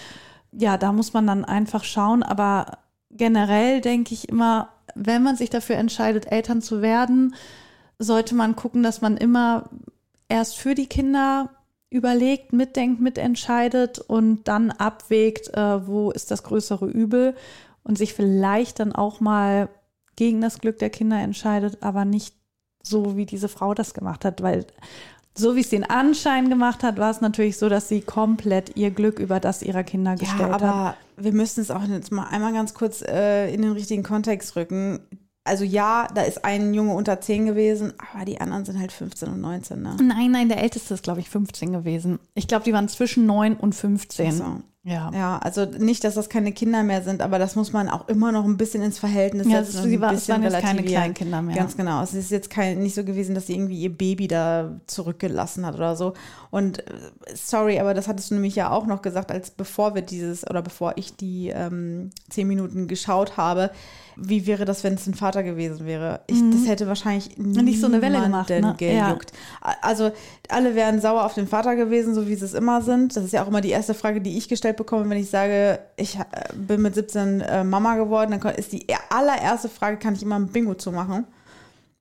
ja, 0.53 0.77
da 0.77 0.93
muss 0.93 1.13
man 1.13 1.27
dann 1.27 1.45
einfach 1.45 1.85
schauen. 1.85 2.23
Aber 2.23 2.79
generell 3.11 3.81
denke 3.81 4.15
ich 4.15 4.29
immer, 4.29 4.69
wenn 4.95 5.23
man 5.23 5.37
sich 5.37 5.51
dafür 5.51 5.77
entscheidet, 5.77 6.31
Eltern 6.31 6.63
zu 6.63 6.83
werden, 6.83 7.35
sollte 7.99 8.35
man 8.35 8.57
gucken, 8.57 8.83
dass 8.83 9.01
man 9.01 9.17
immer 9.17 9.71
erst 10.29 10.59
für 10.59 10.75
die 10.75 10.87
Kinder 10.87 11.51
überlegt, 11.89 12.53
mitdenkt, 12.53 13.01
mitentscheidet 13.01 13.99
und 14.01 14.45
dann 14.49 14.71
abwägt, 14.71 15.55
äh, 15.55 15.87
wo 15.87 16.11
ist 16.11 16.31
das 16.31 16.43
größere 16.43 16.87
Übel 16.87 17.35
und 17.87 17.97
sich 17.97 18.15
vielleicht 18.15 18.81
dann 18.81 18.93
auch 18.93 19.21
mal 19.21 19.69
gegen 20.17 20.41
das 20.41 20.59
Glück 20.59 20.79
der 20.79 20.91
Kinder 20.91 21.19
entscheidet, 21.21 21.83
aber 21.83 22.05
nicht 22.05 22.35
so, 22.83 23.17
wie 23.17 23.27
diese 23.27 23.49
Frau 23.49 23.75
das 23.75 23.95
gemacht 23.95 24.25
hat, 24.25 24.43
weil 24.43 24.67
so 25.39 25.55
wie 25.55 25.61
es 25.61 25.69
den 25.69 25.85
Anschein 25.85 26.49
gemacht 26.49 26.83
hat, 26.83 26.97
war 26.97 27.11
es 27.11 27.21
natürlich 27.21 27.59
so, 27.59 27.69
dass 27.69 27.89
sie 27.89 28.01
komplett 28.01 28.77
ihr 28.77 28.91
Glück 28.91 29.19
über 29.19 29.39
das 29.39 29.63
ihrer 29.63 29.85
Kinder 29.85 30.17
gestellt 30.17 30.41
Ja, 30.41 30.55
hat. 30.55 30.63
aber 30.63 30.97
wir 31.19 31.33
müssen 31.33 31.61
es 31.61 31.71
auch 31.71 31.83
jetzt 31.85 32.11
mal 32.11 32.25
einmal 32.29 32.53
ganz 32.55 32.73
kurz 32.75 33.03
äh, 33.03 33.53
in 33.53 33.61
den 33.63 33.73
richtigen 33.73 34.03
Kontext 34.03 34.57
rücken. 34.57 35.01
Also 35.45 35.63
ja, 35.63 36.09
da 36.15 36.23
ist 36.23 36.45
ein 36.45 36.73
Junge 36.75 36.95
unter 36.95 37.21
10 37.21 37.47
gewesen, 37.47 37.93
aber 38.13 38.25
die 38.25 38.41
anderen 38.41 38.65
sind 38.65 38.81
halt 38.81 38.91
15 38.93 39.29
und 39.29 39.41
19, 39.43 39.81
ne? 39.83 39.97
Nein, 40.03 40.31
nein, 40.33 40.49
der 40.49 40.63
älteste 40.63 40.95
ist, 40.95 41.03
glaube 41.05 41.21
ich, 41.21 41.29
15 41.29 41.71
gewesen. 41.73 42.19
Ich 42.35 42.49
glaube, 42.49 42.65
die 42.65 42.73
waren 42.73 42.89
zwischen 42.89 43.27
9 43.27 43.57
und 43.57 43.75
15. 43.75 44.33
So. 44.33 44.45
Ja. 44.89 45.11
Ja, 45.13 45.39
also 45.39 45.65
nicht, 45.65 46.05
dass 46.05 46.15
das 46.15 46.29
keine 46.29 46.53
Kinder 46.53 46.85
mehr 46.85 47.03
sind, 47.03 47.21
aber 47.21 47.41
das 47.41 47.57
muss 47.57 47.73
man 47.73 47.89
auch 47.89 48.07
immer 48.09 48.31
noch 48.31 48.45
ein 48.45 48.57
bisschen 48.57 48.85
ins 48.85 49.01
Verhältnis 49.01 49.49
Ja, 49.49 49.65
setzen. 49.65 49.83
und 49.83 49.91
sie 49.91 50.01
war- 50.01 50.13
es 50.13 50.29
waren 50.29 50.45
jetzt 50.45 50.61
keine. 50.61 50.85
Kleinkinder 50.85 51.43
mehr. 51.43 51.57
Ganz 51.57 51.77
genau. 51.77 52.01
Es 52.05 52.15
ist 52.15 52.31
jetzt 52.31 52.51
kein, 52.51 52.79
nicht 52.79 52.95
so 52.95 53.03
gewesen, 53.03 53.35
dass 53.35 53.49
sie 53.49 53.55
irgendwie 53.55 53.81
ihr 53.81 53.91
Baby 53.93 54.29
da 54.29 54.77
zurückgelassen 54.87 55.67
hat 55.67 55.75
oder 55.75 55.97
so. 55.97 56.15
Und 56.53 56.87
äh, 56.87 56.93
sorry, 57.35 57.81
aber 57.81 57.95
das 57.95 58.07
hattest 58.07 58.31
du 58.31 58.35
nämlich 58.37 58.55
ja 58.55 58.71
auch 58.71 58.87
noch 58.87 59.03
gesagt, 59.03 59.33
als 59.33 59.51
bevor 59.51 59.97
wir 59.97 60.03
dieses 60.03 60.49
oder 60.49 60.63
bevor 60.63 60.93
ich 60.97 61.17
die 61.17 61.49
ähm, 61.49 62.11
zehn 62.31 62.47
Minuten 62.47 62.87
geschaut 62.87 63.37
habe. 63.37 63.73
Wie 64.17 64.47
wäre 64.47 64.65
das, 64.65 64.83
wenn 64.83 64.95
es 64.95 65.07
ein 65.07 65.15
Vater 65.15 65.43
gewesen 65.43 65.85
wäre? 65.87 66.21
Ich, 66.27 66.41
Das 66.51 66.67
hätte 66.67 66.87
wahrscheinlich 66.87 67.37
Mhm. 67.37 67.53
Nicht 67.65 67.81
so 67.81 67.87
eine 67.87 68.01
Welle 68.01 68.21
gemacht, 68.23 68.49
ne? 68.49 68.61
Ja. 68.81 69.09
gejuckt. 69.09 69.33
Also 69.83 70.11
alle 70.49 70.75
wären 70.75 71.01
sauer 71.01 71.25
auf 71.25 71.35
den 71.35 71.47
Vater 71.47 71.77
gewesen, 71.77 72.15
so 72.15 72.27
wie 72.27 72.35
sie 72.35 72.45
es 72.47 72.55
immer 72.55 72.81
sind. 72.83 73.15
Das 73.17 73.25
ist 73.25 73.33
ja 73.33 73.43
auch 73.43 73.49
immer 73.49 73.61
die 73.61 73.71
erste 73.71 73.95
Frage, 73.95 74.21
die 74.21 74.39
ich 74.39 74.49
gestellt 74.49 74.77
bekomme, 74.77 75.09
wenn 75.11 75.19
ich 75.19 75.29
sage, 75.29 75.79
ich 75.97 76.17
äh, 76.19 76.23
bin 76.55 76.81
mit 76.83 76.95
17 76.95 77.41
äh, 77.43 77.63
Mama 77.65 77.97
geworden. 77.97 78.39
Dann 78.41 78.55
ist 78.55 78.73
die 78.73 78.87
allererste 79.11 79.69
Frage, 79.69 79.99
kann 79.99 80.15
ich 80.15 80.23
immer 80.23 80.39
ein 80.39 80.49
Bingo 80.49 80.75
zu 80.75 80.93
machen? 80.93 81.27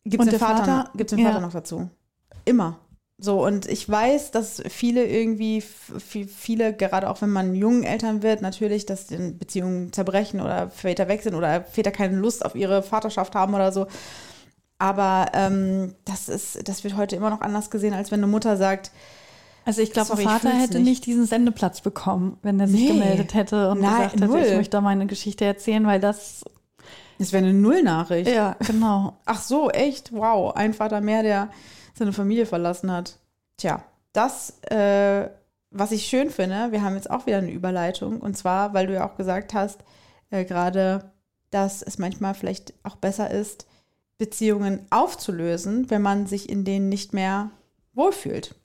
Gibt 0.06 0.24
es 0.24 0.30
den, 0.30 0.40
Vater, 0.40 0.64
Vater? 0.66 0.90
gibt's 0.96 1.12
den 1.12 1.20
Ja. 1.20 1.30
Vater 1.32 1.42
noch 1.42 1.52
dazu? 1.54 1.90
Immer. 2.46 2.78
So, 3.18 3.46
und 3.46 3.66
ich 3.68 3.88
weiß, 3.90 4.32
dass 4.32 4.62
viele 4.68 5.06
irgendwie, 5.06 5.62
viele, 5.62 6.74
gerade 6.74 7.10
auch 7.10 7.22
wenn 7.22 7.30
man 7.30 7.56
jungen 7.56 7.84
Eltern 7.84 8.22
wird, 8.24 8.42
natürlich, 8.42 8.86
dass 8.86 9.08
die 9.08 9.16
Beziehungen 9.32 9.94
zerbrechen 9.94 10.42
oder 10.42 10.70
Väter 10.70 11.08
weg 11.08 11.24
sind 11.24 11.34
oder 11.36 11.64
Väter 11.64 11.92
keine 11.92 12.18
Lust 12.18 12.44
auf 12.44 12.56
ihre 12.56 12.84
Vaterschaft 12.84 13.34
haben 13.34 13.54
oder 13.54 13.72
so. 13.72 13.88
Aber 14.78 15.28
ähm, 15.34 15.96
das 16.04 16.28
ist, 16.28 16.68
das 16.68 16.84
wird 16.84 16.98
heute 16.98 17.16
immer 17.16 17.30
noch 17.30 17.40
anders 17.40 17.70
gesehen, 17.70 17.94
als 17.94 18.12
wenn 18.12 18.20
eine 18.20 18.28
Mutter 18.28 18.58
sagt, 18.58 18.92
Also 19.64 19.82
ich 19.82 19.94
glaube, 19.94 20.14
ich 20.22 20.28
Vater 20.28 20.50
fühl's 20.52 20.64
hätte 20.64 20.80
nicht. 20.80 20.90
nicht. 20.90 21.06
diesen 21.06 21.26
Sendeplatz 21.26 21.80
bekommen, 21.80 22.38
wenn 22.42 22.60
er 22.60 22.68
sich 22.68 22.82
Nee. 22.82 22.88
gemeldet 22.90 23.34
hätte 23.34 23.72
und 23.72 23.80
Nein, 23.80 23.92
gesagt 23.96 24.14
hätte, 24.16 24.26
null. 24.26 24.42
ich 24.42 24.54
möchte 24.56 24.72
da 24.72 24.82
meine 24.82 25.06
Geschichte 25.08 25.46
erzählen, 25.46 25.86
weil 25.88 26.02
das, 26.02 26.44
es 27.18 27.32
wäre 27.32 27.46
eine 27.46 27.54
Nullnachricht. 27.54 28.30
ja, 28.30 28.58
genau. 28.68 29.14
Ach 29.26 29.42
so, 29.42 29.70
echt? 29.70 30.12
Wow, 30.12 30.54
ein 30.54 30.74
Vater 30.74 31.00
mehr, 31.00 31.24
der 31.24 31.50
seine 31.98 32.14
Familie 32.14 32.46
verlassen 32.46 32.92
hat. 32.92 33.18
Tja, 33.58 33.84
das, 34.14 34.62
äh, 34.64 35.30
was 35.72 35.92
ich 35.92 36.06
schön 36.06 36.30
finde, 36.30 36.72
wir 36.72 36.84
haben 36.84 36.96
jetzt 36.96 37.10
auch 37.10 37.26
wieder 37.26 37.38
eine 37.38 37.52
Überleitung. 37.52 38.20
Und 38.20 38.38
zwar, 38.38 38.74
weil 38.74 38.88
du 38.88 38.94
ja 38.94 39.10
auch 39.10 39.16
gesagt 39.16 39.54
hast, 39.54 39.84
äh, 40.30 40.46
gerade, 40.46 41.12
dass 41.52 41.82
es 41.82 41.98
manchmal 41.98 42.34
vielleicht 42.34 42.74
auch 42.84 42.96
besser 42.96 43.32
ist, 43.32 43.66
Beziehungen 44.18 44.86
aufzulösen, 44.90 45.90
wenn 45.90 46.02
man 46.02 46.28
sich 46.28 46.50
in 46.50 46.64
denen 46.64 46.90
nicht 46.90 47.14
mehr 47.14 47.52
wohlfühlt. 47.94 48.56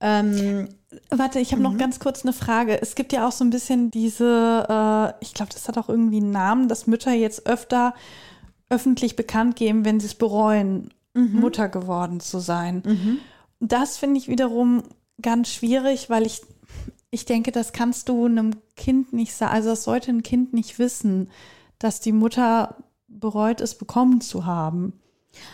Ähm, 0.00 0.68
Warte, 1.10 1.40
ich 1.40 1.52
habe 1.52 1.62
noch 1.62 1.76
ganz 1.76 1.98
kurz 2.00 2.22
eine 2.22 2.32
Frage. 2.32 2.80
Es 2.80 2.94
gibt 2.94 3.12
ja 3.12 3.26
auch 3.26 3.32
so 3.32 3.44
ein 3.44 3.50
bisschen 3.50 3.90
diese, 3.90 4.66
äh, 4.68 5.24
ich 5.24 5.34
glaube, 5.34 5.52
das 5.52 5.68
hat 5.68 5.78
auch 5.78 5.88
irgendwie 5.88 6.18
einen 6.18 6.30
Namen, 6.30 6.68
dass 6.68 6.86
Mütter 6.86 7.12
jetzt 7.12 7.46
öfter 7.46 7.94
öffentlich 8.68 9.16
bekannt 9.16 9.56
geben, 9.56 9.84
wenn 9.84 10.00
sie 10.00 10.06
es 10.06 10.14
bereuen, 10.14 10.90
Mutter 11.16 11.68
geworden 11.68 12.20
zu 12.20 12.38
sein. 12.38 13.20
Das 13.60 13.96
finde 13.96 14.18
ich 14.18 14.28
wiederum 14.28 14.82
ganz 15.20 15.48
schwierig, 15.48 16.10
weil 16.10 16.26
ich, 16.26 16.42
ich 17.10 17.24
denke, 17.24 17.52
das 17.52 17.72
kannst 17.72 18.08
du 18.08 18.26
einem 18.26 18.52
Kind 18.76 19.12
nicht 19.12 19.34
sagen. 19.34 19.52
Also 19.52 19.70
das 19.70 19.84
sollte 19.84 20.10
ein 20.10 20.22
Kind 20.22 20.52
nicht 20.52 20.78
wissen, 20.78 21.30
dass 21.78 22.00
die 22.00 22.12
Mutter 22.12 22.76
bereut 23.08 23.60
es 23.60 23.76
bekommen 23.76 24.20
zu 24.20 24.46
haben. 24.46 24.94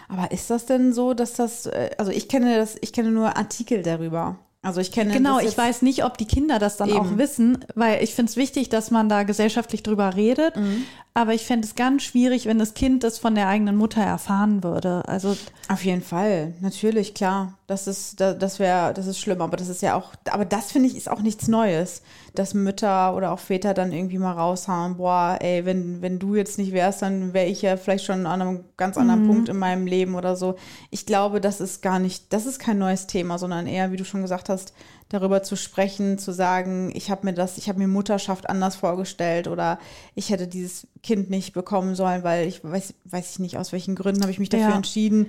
Aber 0.09 0.31
ist 0.31 0.51
das 0.51 0.67
denn 0.67 0.93
so, 0.93 1.15
dass 1.15 1.35
das, 1.35 1.67
äh, 1.67 1.91
also 1.99 2.13
ich 2.13 2.29
kenne 2.29 2.57
das, 2.57 2.77
ich 2.81 2.93
kenne 2.93 3.11
nur 3.11 3.37
Artikel 3.37 3.83
darüber. 3.83 4.39
Also 4.65 4.81
ich 4.81 4.93
kenne 4.93 5.13
Genau, 5.13 5.41
ich 5.41 5.59
weiß 5.59 5.83
nicht, 5.83 6.05
ob 6.05 6.17
die 6.17 6.27
Kinder 6.27 6.61
das 6.61 6.77
dann 6.77 6.89
Eben. 6.89 6.99
auch 6.99 7.19
wissen, 7.19 7.65
weil 7.75 8.03
ich 8.03 8.15
finde 8.15 8.31
es 8.31 8.37
wichtig, 8.37 8.69
dass 8.69 8.93
man 8.93 9.09
da 9.09 9.25
gesellschaftlich 9.25 9.83
drüber 9.83 10.15
redet. 10.15 10.57
Mhm. 10.57 10.85
Aber 11.15 11.35
ich 11.35 11.45
fände 11.45 11.67
es 11.67 11.75
ganz 11.75 12.05
schwierig, 12.05 12.47
wenn 12.47 12.59
das 12.59 12.73
Kind 12.73 13.05
das 13.05 13.19
von 13.19 13.35
der 13.35 13.47
eigenen 13.47 13.77
Mutter 13.77 14.01
erfahren 14.03 14.65
würde. 14.65 15.03
Also 15.07 15.37
Auf 15.69 15.85
jeden 15.85 16.01
Fall, 16.03 16.55
natürlich, 16.63 17.13
klar. 17.13 17.59
Das 17.67 17.87
ist, 17.87 18.19
da- 18.21 18.33
das 18.35 18.59
wäre, 18.59 18.95
das 18.95 19.07
ist 19.07 19.19
schlimm, 19.19 19.41
aber 19.43 19.57
das 19.59 19.69
ist 19.69 19.83
ja 19.83 19.95
auch, 19.95 20.13
aber 20.31 20.45
das 20.47 20.73
finde 20.73 20.89
ich 20.89 20.97
ist 20.97 21.11
auch 21.11 21.21
nichts 21.21 21.49
Neues, 21.49 22.03
dass 22.35 22.55
Mütter 22.55 23.15
oder 23.15 23.31
auch 23.33 23.39
Väter 23.39 23.75
dann 23.75 23.93
irgendwie 23.93 24.17
mal 24.19 24.33
raushauen, 24.33 24.97
boah, 24.97 25.39
ey, 25.41 25.67
wenn, 25.67 26.01
wenn 26.01 26.19
du 26.19 26.35
jetzt 26.35 26.57
nicht 26.59 26.73
wärst, 26.73 27.03
dann 27.03 27.35
wäre 27.35 27.47
ich 27.47 27.61
ja 27.63 27.77
vielleicht 27.77 28.05
schon 28.07 28.25
an 28.27 28.41
einem 28.41 28.65
ganz 28.79 28.97
anderen 28.97 29.27
Punkt 29.27 29.49
in 29.51 29.59
meinem 29.59 29.87
Leben 29.87 30.15
oder 30.15 30.35
so. 30.37 30.57
Ich 30.91 31.05
glaube, 31.05 31.41
das 31.43 31.61
ist 31.61 31.83
gar 31.83 31.99
nicht, 31.99 32.33
das 32.33 32.47
ist 32.47 32.59
kein 32.59 32.79
neues 32.79 33.07
Thema, 33.07 33.39
sondern 33.39 33.67
eher, 33.67 33.93
wie 33.93 33.97
du 33.99 34.05
schon 34.07 34.23
gesagt 34.23 34.49
hast, 34.49 34.73
darüber 35.13 35.43
zu 35.43 35.57
sprechen, 35.57 36.19
zu 36.19 36.33
sagen, 36.33 36.91
ich 36.95 37.11
habe 37.11 37.27
mir 37.27 37.33
das, 37.35 37.59
ich 37.59 37.69
habe 37.69 37.79
mir 37.79 37.89
Mutterschaft 37.89 38.49
anders 38.49 38.77
vorgestellt 38.77 39.49
oder 39.49 39.79
ich 40.15 40.31
hätte 40.31 40.47
dieses 40.49 40.87
Kind 41.03 41.31
nicht 41.31 41.53
bekommen 41.53 41.95
sollen, 41.95 42.23
weil 42.25 42.47
ich 42.49 42.63
weiß, 42.65 42.95
weiß 43.05 43.33
ich 43.33 43.39
nicht, 43.39 43.59
aus 43.59 43.73
welchen 43.73 43.95
Gründen 43.95 44.23
habe 44.23 44.31
ich 44.33 44.39
mich 44.39 44.49
dafür 44.49 44.71
Ja. 44.71 44.77
entschieden 44.77 45.27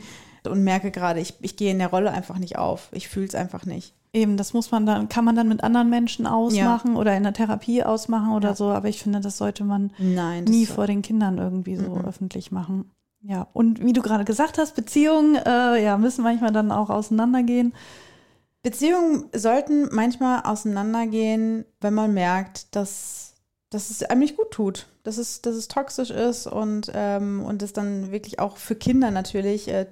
und 0.48 0.64
merke 0.64 0.92
gerade, 0.92 1.20
ich, 1.20 1.36
ich 1.42 1.56
gehe 1.56 1.72
in 1.72 1.80
der 1.80 1.88
Rolle 1.90 2.12
einfach 2.12 2.38
nicht 2.38 2.58
auf. 2.58 2.90
Ich 2.92 3.08
fühle 3.08 3.28
es 3.28 3.36
einfach 3.36 3.66
nicht. 3.66 3.94
eben, 4.16 4.38
das 4.38 4.54
muss 4.54 4.70
man 4.72 4.86
dann, 4.86 5.10
kann 5.10 5.26
man 5.26 5.36
dann 5.36 5.48
mit 5.48 5.64
anderen 5.64 5.90
Menschen 5.90 6.28
ausmachen 6.28 6.96
oder 6.98 7.16
in 7.18 7.24
der 7.24 7.34
Therapie 7.34 7.82
ausmachen 7.84 8.32
oder 8.34 8.50
Ja. 8.50 8.56
so. 8.56 8.66
Aber 8.70 8.88
ich 8.88 9.02
finde, 9.02 9.22
das 9.22 9.38
sollte 9.38 9.64
man 9.64 9.92
Nein. 9.98 10.44
nie 10.44 10.66
vor 10.68 10.86
den 10.86 11.02
Kindern 11.02 11.38
irgendwie 11.40 11.76
so 11.78 11.98
öffentlich 11.98 12.52
machen. 12.52 12.92
Ja, 13.26 13.48
und 13.54 13.82
wie 13.84 13.94
du 13.94 14.02
gerade 14.02 14.26
gesagt 14.26 14.58
hast, 14.58 14.76
Beziehungen 14.76 15.36
äh, 15.38 15.82
ja, 15.84 15.98
müssen 15.98 16.24
manchmal 16.24 16.52
dann 16.52 16.72
auch 16.74 16.90
auseinandergehen. 16.90 17.74
Beziehungen 18.64 19.26
sollten 19.36 19.90
manchmal 19.92 20.44
auseinandergehen, 20.44 21.66
wenn 21.82 21.94
man 21.94 22.14
merkt, 22.14 22.74
dass, 22.76 23.34
dass 23.70 23.90
es 23.90 24.04
einem 24.04 24.22
nicht 24.22 24.38
gut 24.38 24.52
tut, 24.52 24.88
dass 25.04 25.18
es, 25.18 25.42
dass 25.42 25.56
es 25.56 25.68
toxisch 25.68 26.12
ist 26.12 26.48
und, 26.48 26.90
ähm, 26.96 27.44
und 27.44 27.62
es 27.62 27.74
dann 27.74 28.12
wirklich 28.14 28.40
auch 28.40 28.56
für 28.56 28.76
Kinder 28.76 29.12
natürlich, 29.12 29.68
äh, 29.68 29.86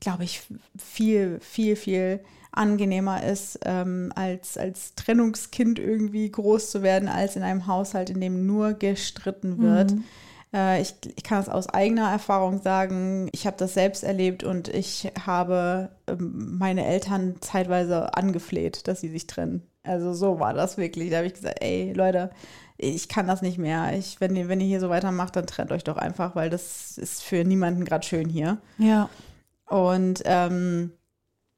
glaube 0.00 0.24
ich, 0.24 0.42
viel, 0.78 1.38
viel, 1.40 1.76
viel 1.76 2.20
angenehmer 2.50 3.22
ist, 3.22 3.60
ähm, 3.66 4.10
als, 4.14 4.56
als 4.56 4.94
Trennungskind 4.94 5.78
irgendwie 5.78 6.30
groß 6.30 6.70
zu 6.70 6.82
werden, 6.82 7.10
als 7.10 7.36
in 7.36 7.42
einem 7.42 7.66
Haushalt, 7.66 8.08
in 8.08 8.22
dem 8.22 8.46
nur 8.46 8.72
gestritten 8.72 9.58
wird. 9.58 9.92
Äh, 9.92 9.96
ich, 10.52 10.94
ich 11.14 11.24
kann 11.24 11.40
es 11.40 11.48
aus 11.48 11.68
eigener 11.68 12.10
Erfahrung 12.10 12.62
sagen. 12.62 13.28
Ich 13.32 13.46
habe 13.46 13.56
das 13.58 13.74
selbst 13.74 14.02
erlebt 14.02 14.44
und 14.44 14.68
ich 14.68 15.12
habe 15.26 15.90
ähm, 16.06 16.56
meine 16.58 16.86
Eltern 16.86 17.36
zeitweise 17.40 18.14
angefleht, 18.14 18.88
dass 18.88 19.00
sie 19.00 19.08
sich 19.08 19.26
trennen. 19.26 19.62
Also 19.82 20.14
so 20.14 20.40
war 20.40 20.54
das 20.54 20.78
wirklich. 20.78 21.10
Da 21.10 21.18
habe 21.18 21.26
ich 21.26 21.34
gesagt, 21.34 21.62
ey 21.62 21.92
Leute, 21.92 22.30
ich 22.78 23.08
kann 23.08 23.26
das 23.26 23.42
nicht 23.42 23.58
mehr. 23.58 23.96
Ich, 23.98 24.20
wenn, 24.20 24.36
ihr, 24.36 24.48
wenn 24.48 24.60
ihr 24.60 24.66
hier 24.66 24.80
so 24.80 24.88
weitermacht, 24.88 25.36
dann 25.36 25.46
trennt 25.46 25.72
euch 25.72 25.84
doch 25.84 25.96
einfach, 25.96 26.34
weil 26.34 26.48
das 26.48 26.96
ist 26.96 27.22
für 27.22 27.44
niemanden 27.44 27.84
gerade 27.84 28.06
schön 28.06 28.28
hier. 28.28 28.58
Ja. 28.78 29.10
Und 29.66 30.22
ähm, 30.24 30.92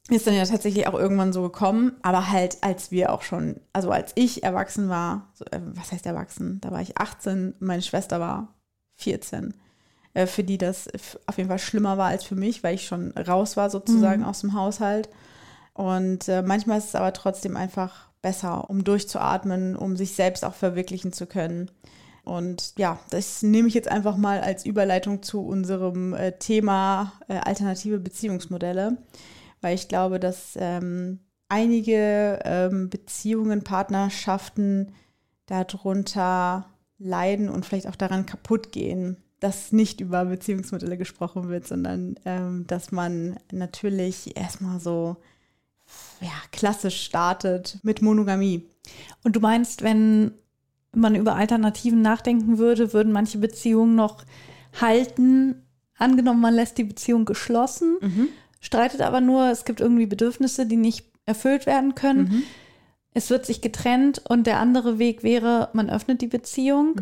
ist 0.09 0.27
dann 0.27 0.35
ja 0.35 0.45
tatsächlich 0.45 0.89
auch 0.89 0.95
irgendwann 0.95 1.33
so 1.33 1.43
gekommen, 1.43 1.93
aber 2.03 2.33
halt 2.33 2.59
als 2.63 2.91
wir 2.91 3.13
auch 3.13 3.23
schon, 3.23 3.61
also 3.73 3.93
als 3.93 4.13
ich 4.17 4.43
erwachsen 4.43 4.89
war, 4.89 5.29
so, 5.35 5.45
äh, 5.45 5.61
was 5.63 5.93
heißt 5.93 6.07
erwachsen? 6.07 6.61
Da 6.61 6.73
war 6.73 6.81
ich 6.81 6.99
18, 6.99 7.55
meine 7.61 7.83
Schwester 7.83 8.19
war 8.19 8.60
14. 9.01 9.55
Äh, 10.15 10.27
für 10.27 10.45
die 10.45 10.59
das 10.59 10.89
auf 11.27 11.37
jeden 11.37 11.49
Fall 11.49 11.59
schlimmer 11.59 11.99
war 11.99 12.09
als 12.09 12.25
für 12.25 12.37
mich, 12.37 12.63
weil 12.63 12.75
ich 12.75 12.87
schon 12.87 13.13
raus 13.13 13.57
war 13.57 13.71
sozusagen 13.71 14.25
aus 14.25 14.41
dem 14.41 14.55
Haushalt. 14.55 15.09
Und 15.73 16.29
äh, 16.29 16.43
manchmal 16.43 16.79
ist 16.79 16.89
es 16.89 16.95
aber 16.95 17.13
trotzdem 17.13 17.57
einfach 17.57 18.09
besser, 18.23 18.69
um 18.69 18.85
durchzuatmen, 18.85 19.77
um 19.77 19.97
sich 19.97 20.15
selbst 20.15 20.45
auch 20.45 20.55
verwirklichen 20.55 21.13
zu 21.13 21.27
können. 21.27 21.71
Und 22.25 22.75
ja, 22.77 22.99
das 23.11 23.43
nehme 23.43 23.69
ich 23.69 23.75
jetzt 23.75 23.91
einfach 23.91 24.17
mal 24.17 24.41
als 24.41 24.67
Überleitung 24.67 25.23
zu 25.23 25.41
unserem 25.41 26.13
äh, 26.13 26.33
Thema 26.33 27.13
äh, 27.29 27.39
alternative 27.39 27.99
Beziehungsmodelle, 27.99 28.99
weil 29.63 29.75
ich 29.75 29.89
glaube, 29.89 30.21
dass 30.21 30.53
ähm, 30.57 31.21
einige 31.49 32.41
ähm, 32.45 32.91
Beziehungen, 32.91 33.65
Partnerschaften 33.65 34.93
darunter 35.47 36.67
leiden 37.01 37.49
und 37.49 37.67
vielleicht 37.67 37.89
auch 37.89 37.97
daran 37.97 38.27
kaputt 38.27 38.71
gehen, 38.73 39.17
dass 39.41 39.73
nicht 39.73 40.01
über 40.01 40.27
Beziehungsmodelle 40.27 40.99
gesprochen 40.99 41.49
wird, 41.49 41.67
sondern 41.67 42.17
ähm, 42.25 42.67
dass 42.67 42.93
man 42.93 43.39
natürlich 43.51 44.37
erstmal 44.37 44.79
so 44.81 45.17
ja, 46.21 46.29
klassisch 46.53 47.03
startet 47.03 47.79
mit 47.83 48.03
Monogamie. 48.03 48.69
Und 49.25 49.35
du 49.35 49.41
meinst, 49.41 49.83
wenn 49.83 50.33
man 50.95 51.15
über 51.15 51.35
Alternativen 51.37 52.03
nachdenken 52.03 52.59
würde, 52.59 52.93
würden 52.93 53.13
manche 53.13 53.39
Beziehungen 53.39 53.95
noch 53.95 54.25
halten? 54.81 55.63
Angenommen, 55.97 56.41
man 56.41 56.55
lässt 56.55 56.79
die 56.79 56.85
Beziehung 56.85 57.25
geschlossen, 57.25 57.99
streitet 58.61 59.01
aber 59.01 59.21
nur, 59.21 59.51
es 59.51 59.65
gibt 59.65 59.81
irgendwie 59.81 60.07
Bedürfnisse, 60.07 60.67
die 60.67 60.77
nicht 60.77 61.07
erfüllt 61.27 61.67
werden 61.67 61.95
können. 61.95 62.27
Es 63.13 63.31
wird 63.31 63.45
sich 63.47 63.61
getrennt 63.61 64.23
und 64.29 64.47
der 64.47 64.61
andere 64.61 64.99
Weg 64.99 65.23
wäre, 65.23 65.69
man 65.73 65.91
öffnet 65.91 66.21
die 66.23 66.29
Beziehung 66.29 67.01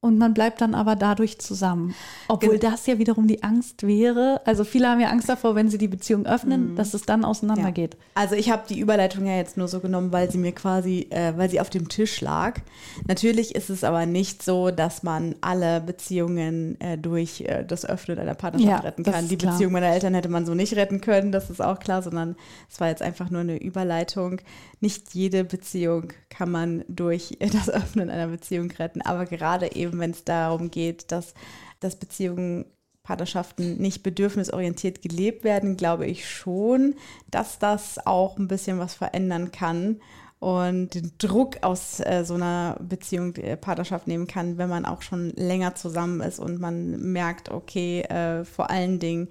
und 0.00 0.16
man 0.16 0.32
bleibt 0.32 0.60
dann 0.60 0.76
aber 0.76 0.94
dadurch 0.94 1.40
zusammen. 1.40 1.92
Obwohl 2.28 2.58
das 2.60 2.86
ja 2.86 2.98
wiederum 2.98 3.26
die 3.26 3.42
Angst 3.42 3.84
wäre. 3.84 4.40
Also 4.44 4.62
viele 4.62 4.88
haben 4.88 5.00
ja 5.00 5.08
Angst 5.08 5.28
davor, 5.28 5.56
wenn 5.56 5.68
sie 5.70 5.78
die 5.78 5.88
Beziehung 5.88 6.24
öffnen, 6.24 6.76
dass 6.76 6.94
es 6.94 7.02
dann 7.02 7.24
auseinandergeht. 7.24 7.96
Also 8.14 8.36
ich 8.36 8.50
habe 8.50 8.62
die 8.68 8.78
Überleitung 8.78 9.26
ja 9.26 9.36
jetzt 9.36 9.56
nur 9.56 9.66
so 9.66 9.80
genommen, 9.80 10.12
weil 10.12 10.30
sie 10.30 10.38
mir 10.38 10.52
quasi, 10.52 11.08
äh, 11.10 11.36
weil 11.36 11.50
sie 11.50 11.60
auf 11.60 11.68
dem 11.68 11.88
Tisch 11.88 12.20
lag. 12.20 12.60
Natürlich 13.08 13.56
ist 13.56 13.70
es 13.70 13.82
aber 13.82 14.06
nicht 14.06 14.44
so, 14.44 14.70
dass 14.70 15.02
man 15.02 15.34
alle 15.40 15.80
Beziehungen 15.80 16.80
äh, 16.80 16.96
durch 16.96 17.40
äh, 17.40 17.64
das 17.64 17.84
Öffnen 17.84 18.20
einer 18.20 18.34
Partnerschaft 18.34 18.70
Ja, 18.70 18.78
retten 18.78 19.02
kann. 19.02 19.26
Die 19.26 19.36
klar. 19.36 19.52
Beziehung 19.52 19.72
meiner 19.72 19.88
Eltern 19.88 20.14
hätte 20.14 20.28
man 20.28 20.46
so 20.46 20.54
nicht 20.54 20.76
retten 20.76 21.00
können, 21.00 21.32
das 21.32 21.50
ist 21.50 21.60
auch 21.60 21.80
klar, 21.80 22.02
sondern 22.02 22.36
es 22.70 22.78
war 22.78 22.88
jetzt 22.88 23.02
einfach 23.02 23.30
nur 23.30 23.40
eine 23.40 23.60
Überleitung. 23.60 24.40
Nicht 24.80 25.12
jede 25.12 25.42
Beziehung 25.42 26.12
kann 26.30 26.52
man 26.52 26.84
durch 26.86 27.36
äh, 27.40 27.48
das 27.50 27.68
Öffnen 27.68 28.10
einer 28.10 28.28
Beziehung 28.28 28.70
retten, 28.70 29.02
aber 29.02 29.26
gerade 29.26 29.74
eben, 29.74 29.87
wenn 29.92 30.10
es 30.10 30.24
darum 30.24 30.70
geht, 30.70 31.10
dass, 31.12 31.34
dass 31.80 31.96
Beziehungen 31.96 32.66
Partnerschaften 33.02 33.78
nicht 33.78 34.02
bedürfnisorientiert 34.02 35.00
gelebt 35.00 35.42
werden, 35.42 35.78
glaube 35.78 36.04
ich 36.04 36.28
schon, 36.28 36.94
dass 37.30 37.58
das 37.58 38.04
auch 38.06 38.36
ein 38.36 38.48
bisschen 38.48 38.78
was 38.78 38.92
verändern 38.92 39.50
kann 39.50 40.00
und 40.40 40.94
den 40.94 41.12
Druck 41.18 41.56
aus 41.62 42.00
äh, 42.00 42.22
so 42.24 42.34
einer 42.34 42.76
Beziehung, 42.80 43.34
äh, 43.36 43.56
Partnerschaft 43.56 44.06
nehmen 44.06 44.26
kann, 44.26 44.58
wenn 44.58 44.68
man 44.68 44.84
auch 44.84 45.02
schon 45.02 45.30
länger 45.30 45.74
zusammen 45.74 46.20
ist 46.20 46.38
und 46.38 46.60
man 46.60 47.12
merkt, 47.12 47.50
okay, 47.50 48.02
äh, 48.02 48.44
vor 48.44 48.70
allen 48.70 48.98
Dingen, 48.98 49.28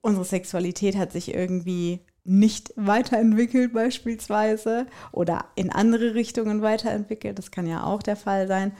unsere 0.00 0.24
Sexualität 0.24 0.96
hat 0.96 1.10
sich 1.10 1.34
irgendwie 1.34 2.00
nicht 2.24 2.72
weiterentwickelt 2.76 3.72
beispielsweise 3.72 4.86
oder 5.12 5.46
in 5.56 5.72
andere 5.72 6.14
Richtungen 6.14 6.62
weiterentwickelt. 6.62 7.38
Das 7.38 7.50
kann 7.50 7.66
ja 7.66 7.84
auch 7.84 8.02
der 8.02 8.16
Fall 8.16 8.46
sein. 8.46 8.72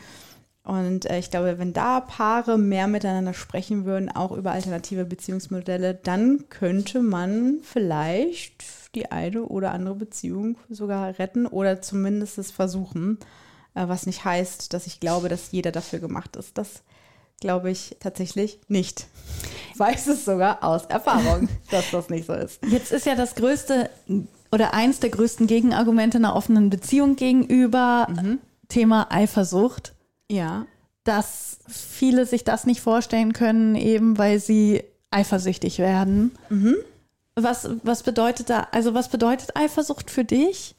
Und 0.68 1.08
äh, 1.08 1.18
ich 1.18 1.30
glaube, 1.30 1.58
wenn 1.58 1.72
da 1.72 2.00
Paare 2.00 2.58
mehr 2.58 2.88
miteinander 2.88 3.32
sprechen 3.32 3.86
würden, 3.86 4.14
auch 4.14 4.32
über 4.32 4.50
alternative 4.52 5.06
Beziehungsmodelle, 5.06 5.94
dann 5.94 6.50
könnte 6.50 7.00
man 7.00 7.60
vielleicht 7.62 8.64
die 8.94 9.10
eine 9.10 9.44
oder 9.44 9.72
andere 9.72 9.94
Beziehung 9.94 10.58
sogar 10.68 11.18
retten 11.18 11.46
oder 11.46 11.80
zumindest 11.80 12.36
es 12.36 12.50
versuchen. 12.50 13.16
Äh, 13.74 13.88
was 13.88 14.04
nicht 14.04 14.26
heißt, 14.26 14.74
dass 14.74 14.86
ich 14.86 15.00
glaube, 15.00 15.30
dass 15.30 15.52
jeder 15.52 15.72
dafür 15.72 16.00
gemacht 16.00 16.36
ist. 16.36 16.58
Das 16.58 16.82
glaube 17.40 17.70
ich 17.70 17.96
tatsächlich 17.98 18.60
nicht. 18.68 19.06
Weiß 19.78 20.06
es 20.08 20.26
sogar 20.26 20.62
aus 20.62 20.84
Erfahrung, 20.84 21.48
dass 21.70 21.90
das 21.92 22.10
nicht 22.10 22.26
so 22.26 22.34
ist. 22.34 22.60
Jetzt 22.66 22.92
ist 22.92 23.06
ja 23.06 23.14
das 23.14 23.36
größte 23.36 23.88
oder 24.52 24.74
eins 24.74 25.00
der 25.00 25.08
größten 25.08 25.46
Gegenargumente 25.46 26.18
einer 26.18 26.36
offenen 26.36 26.68
Beziehung 26.68 27.16
gegenüber 27.16 28.06
Thema 28.68 29.06
Eifersucht, 29.10 29.94
Ja. 30.30 30.66
dass 31.04 31.58
viele 31.66 32.26
sich 32.26 32.44
das 32.44 32.66
nicht 32.66 32.82
vorstellen 32.82 33.32
können, 33.32 33.74
eben 33.74 34.18
weil 34.18 34.40
sie 34.40 34.84
eifersüchtig 35.10 35.78
werden. 35.78 36.32
Was, 37.34 37.70
was 37.82 38.02
bedeutet 38.02 38.50
da, 38.50 38.66
also 38.72 38.94
was 38.94 39.08
bedeutet 39.08 39.56
Eifersucht 39.56 40.10
für 40.10 40.24
dich? 40.24 40.74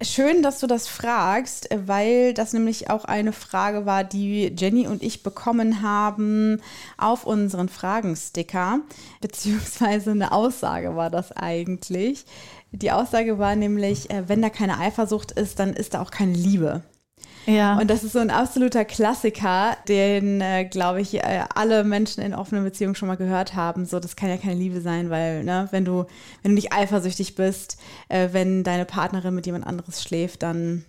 Schön, 0.00 0.42
dass 0.42 0.60
du 0.60 0.68
das 0.68 0.86
fragst, 0.86 1.68
weil 1.74 2.32
das 2.32 2.52
nämlich 2.52 2.88
auch 2.88 3.04
eine 3.04 3.32
Frage 3.32 3.84
war, 3.84 4.04
die 4.04 4.54
Jenny 4.56 4.86
und 4.86 5.02
ich 5.02 5.24
bekommen 5.24 5.82
haben 5.82 6.62
auf 6.96 7.26
unseren 7.26 7.68
Fragensticker, 7.68 8.78
beziehungsweise 9.20 10.12
eine 10.12 10.30
Aussage 10.30 10.94
war 10.94 11.10
das 11.10 11.32
eigentlich. 11.32 12.24
Die 12.70 12.92
Aussage 12.92 13.38
war 13.38 13.56
nämlich, 13.56 14.08
äh, 14.10 14.28
wenn 14.28 14.40
da 14.40 14.50
keine 14.50 14.78
Eifersucht 14.78 15.32
ist, 15.32 15.58
dann 15.58 15.72
ist 15.72 15.94
da 15.94 16.02
auch 16.02 16.12
keine 16.12 16.34
Liebe. 16.34 16.82
Ja. 17.48 17.78
Und 17.78 17.88
das 17.88 18.04
ist 18.04 18.12
so 18.12 18.18
ein 18.18 18.30
absoluter 18.30 18.84
Klassiker, 18.84 19.74
den, 19.88 20.42
äh, 20.42 20.66
glaube 20.66 21.00
ich, 21.00 21.14
äh, 21.14 21.44
alle 21.54 21.82
Menschen 21.82 22.22
in 22.22 22.34
offenen 22.34 22.62
Beziehungen 22.62 22.94
schon 22.94 23.08
mal 23.08 23.16
gehört 23.16 23.54
haben. 23.54 23.86
So, 23.86 23.98
das 24.00 24.16
kann 24.16 24.28
ja 24.28 24.36
keine 24.36 24.56
Liebe 24.56 24.82
sein, 24.82 25.08
weil, 25.08 25.44
ne, 25.44 25.66
wenn 25.70 25.86
du, 25.86 26.04
wenn 26.42 26.50
du 26.50 26.54
nicht 26.56 26.74
eifersüchtig 26.74 27.36
bist, 27.36 27.78
äh, 28.10 28.28
wenn 28.32 28.64
deine 28.64 28.84
Partnerin 28.84 29.34
mit 29.34 29.46
jemand 29.46 29.66
anderes 29.66 30.02
schläft, 30.02 30.42
dann 30.42 30.84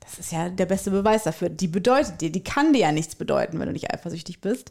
das 0.00 0.20
ist 0.20 0.30
ja 0.30 0.48
der 0.48 0.66
beste 0.66 0.92
Beweis 0.92 1.24
dafür. 1.24 1.48
Die 1.48 1.66
bedeutet 1.66 2.20
dir, 2.20 2.30
die 2.30 2.44
kann 2.44 2.72
dir 2.72 2.82
ja 2.82 2.92
nichts 2.92 3.16
bedeuten, 3.16 3.58
wenn 3.58 3.66
du 3.66 3.72
nicht 3.72 3.92
eifersüchtig 3.92 4.40
bist. 4.40 4.70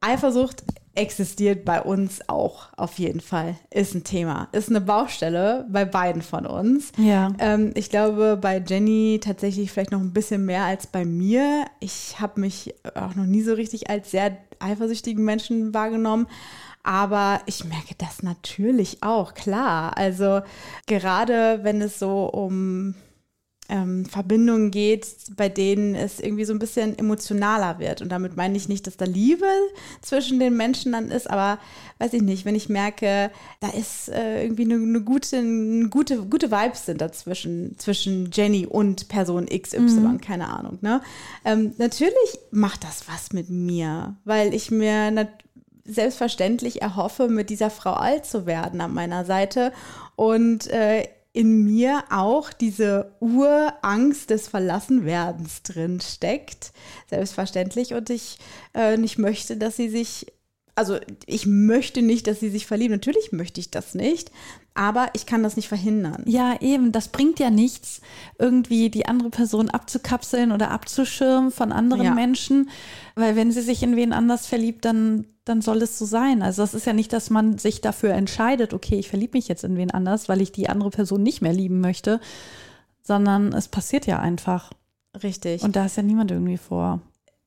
Eifersucht 0.00 0.62
existiert 0.94 1.64
bei 1.64 1.80
uns 1.80 2.28
auch 2.28 2.68
auf 2.76 2.98
jeden 2.98 3.20
Fall. 3.20 3.56
Ist 3.70 3.94
ein 3.94 4.04
Thema. 4.04 4.48
Ist 4.52 4.68
eine 4.68 4.80
Baustelle 4.80 5.66
bei 5.70 5.84
beiden 5.84 6.22
von 6.22 6.44
uns. 6.44 6.90
Ja. 6.96 7.32
Ähm, 7.38 7.72
ich 7.74 7.88
glaube, 7.88 8.36
bei 8.40 8.62
Jenny 8.64 9.20
tatsächlich 9.22 9.70
vielleicht 9.70 9.92
noch 9.92 10.00
ein 10.00 10.12
bisschen 10.12 10.44
mehr 10.44 10.64
als 10.64 10.88
bei 10.88 11.04
mir. 11.04 11.66
Ich 11.78 12.20
habe 12.20 12.40
mich 12.40 12.74
auch 12.94 13.14
noch 13.14 13.26
nie 13.26 13.42
so 13.42 13.54
richtig 13.54 13.90
als 13.90 14.10
sehr 14.10 14.36
eifersüchtigen 14.58 15.24
Menschen 15.24 15.72
wahrgenommen. 15.72 16.26
Aber 16.82 17.40
ich 17.46 17.64
merke 17.64 17.94
das 17.98 18.22
natürlich 18.22 19.02
auch, 19.02 19.34
klar. 19.34 19.96
Also 19.96 20.40
gerade 20.86 21.60
wenn 21.62 21.80
es 21.80 21.98
so 21.98 22.26
um 22.26 22.94
ähm, 23.68 24.06
Verbindungen 24.06 24.70
geht, 24.70 25.06
bei 25.36 25.48
denen 25.48 25.94
es 25.94 26.20
irgendwie 26.20 26.44
so 26.44 26.52
ein 26.52 26.58
bisschen 26.58 26.98
emotionaler 26.98 27.78
wird. 27.78 28.00
Und 28.00 28.10
damit 28.10 28.36
meine 28.36 28.56
ich 28.56 28.68
nicht, 28.68 28.86
dass 28.86 28.96
da 28.96 29.04
Liebe 29.04 29.46
zwischen 30.00 30.40
den 30.40 30.56
Menschen 30.56 30.92
dann 30.92 31.10
ist, 31.10 31.28
aber 31.28 31.58
weiß 31.98 32.14
ich 32.14 32.22
nicht, 32.22 32.44
wenn 32.44 32.54
ich 32.54 32.68
merke, 32.68 33.30
da 33.60 33.68
ist 33.68 34.08
äh, 34.08 34.44
irgendwie 34.44 34.64
eine, 34.64 34.74
eine, 34.74 35.00
gute, 35.02 35.36
eine 35.36 35.88
gute, 35.88 36.22
gute 36.22 36.50
Vibes 36.50 36.86
sind 36.86 37.00
dazwischen, 37.00 37.78
zwischen 37.78 38.30
Jenny 38.32 38.66
und 38.66 39.08
Person 39.08 39.46
XY, 39.46 39.78
mhm. 39.78 40.20
keine 40.20 40.48
Ahnung. 40.48 40.78
Ne? 40.80 41.02
Ähm, 41.44 41.74
natürlich 41.78 42.38
macht 42.50 42.84
das 42.84 43.04
was 43.08 43.32
mit 43.32 43.50
mir, 43.50 44.16
weil 44.24 44.54
ich 44.54 44.70
mir 44.70 45.10
selbstverständlich 45.84 46.82
erhoffe, 46.82 47.28
mit 47.28 47.50
dieser 47.50 47.70
Frau 47.70 47.94
alt 47.94 48.26
zu 48.26 48.46
werden 48.46 48.80
an 48.80 48.92
meiner 48.92 49.24
Seite. 49.24 49.72
Und 50.16 50.66
äh, 50.68 51.08
in 51.38 51.62
mir 51.62 52.02
auch 52.10 52.52
diese 52.52 53.12
Urangst 53.20 54.30
des 54.30 54.48
Verlassenwerdens 54.48 55.62
drin 55.62 56.00
steckt, 56.00 56.72
selbstverständlich. 57.08 57.94
Und 57.94 58.10
ich 58.10 58.40
äh, 58.74 58.96
nicht 58.96 59.18
möchte, 59.18 59.56
dass 59.56 59.76
sie 59.76 59.88
sich, 59.88 60.26
also 60.78 60.96
ich 61.26 61.44
möchte 61.44 62.02
nicht, 62.02 62.28
dass 62.28 62.38
sie 62.38 62.50
sich 62.50 62.66
verlieben. 62.66 62.94
Natürlich 62.94 63.32
möchte 63.32 63.58
ich 63.58 63.72
das 63.72 63.96
nicht, 63.96 64.30
aber 64.74 65.08
ich 65.12 65.26
kann 65.26 65.42
das 65.42 65.56
nicht 65.56 65.66
verhindern. 65.66 66.22
Ja, 66.24 66.56
eben, 66.60 66.92
das 66.92 67.08
bringt 67.08 67.40
ja 67.40 67.50
nichts, 67.50 68.00
irgendwie 68.38 68.88
die 68.88 69.06
andere 69.06 69.30
Person 69.30 69.70
abzukapseln 69.70 70.52
oder 70.52 70.70
abzuschirmen 70.70 71.50
von 71.50 71.72
anderen 71.72 72.04
ja. 72.04 72.14
Menschen, 72.14 72.70
weil 73.16 73.34
wenn 73.34 73.50
sie 73.50 73.60
sich 73.60 73.82
in 73.82 73.96
wen 73.96 74.12
anders 74.12 74.46
verliebt, 74.46 74.84
dann, 74.84 75.26
dann 75.44 75.62
soll 75.62 75.82
es 75.82 75.98
so 75.98 76.04
sein. 76.04 76.42
Also 76.42 76.62
das 76.62 76.74
ist 76.74 76.86
ja 76.86 76.92
nicht, 76.92 77.12
dass 77.12 77.28
man 77.28 77.58
sich 77.58 77.80
dafür 77.80 78.12
entscheidet, 78.12 78.72
okay, 78.72 79.00
ich 79.00 79.08
verliebe 79.08 79.36
mich 79.36 79.48
jetzt 79.48 79.64
in 79.64 79.76
wen 79.76 79.90
anders, 79.90 80.28
weil 80.28 80.40
ich 80.40 80.52
die 80.52 80.68
andere 80.68 80.90
Person 80.90 81.24
nicht 81.24 81.42
mehr 81.42 81.52
lieben 81.52 81.80
möchte, 81.80 82.20
sondern 83.02 83.52
es 83.52 83.66
passiert 83.66 84.06
ja 84.06 84.20
einfach. 84.20 84.70
Richtig. 85.24 85.64
Und 85.64 85.74
da 85.74 85.86
ist 85.86 85.96
ja 85.96 86.04
niemand 86.04 86.30
irgendwie 86.30 86.56
vor. 86.56 87.00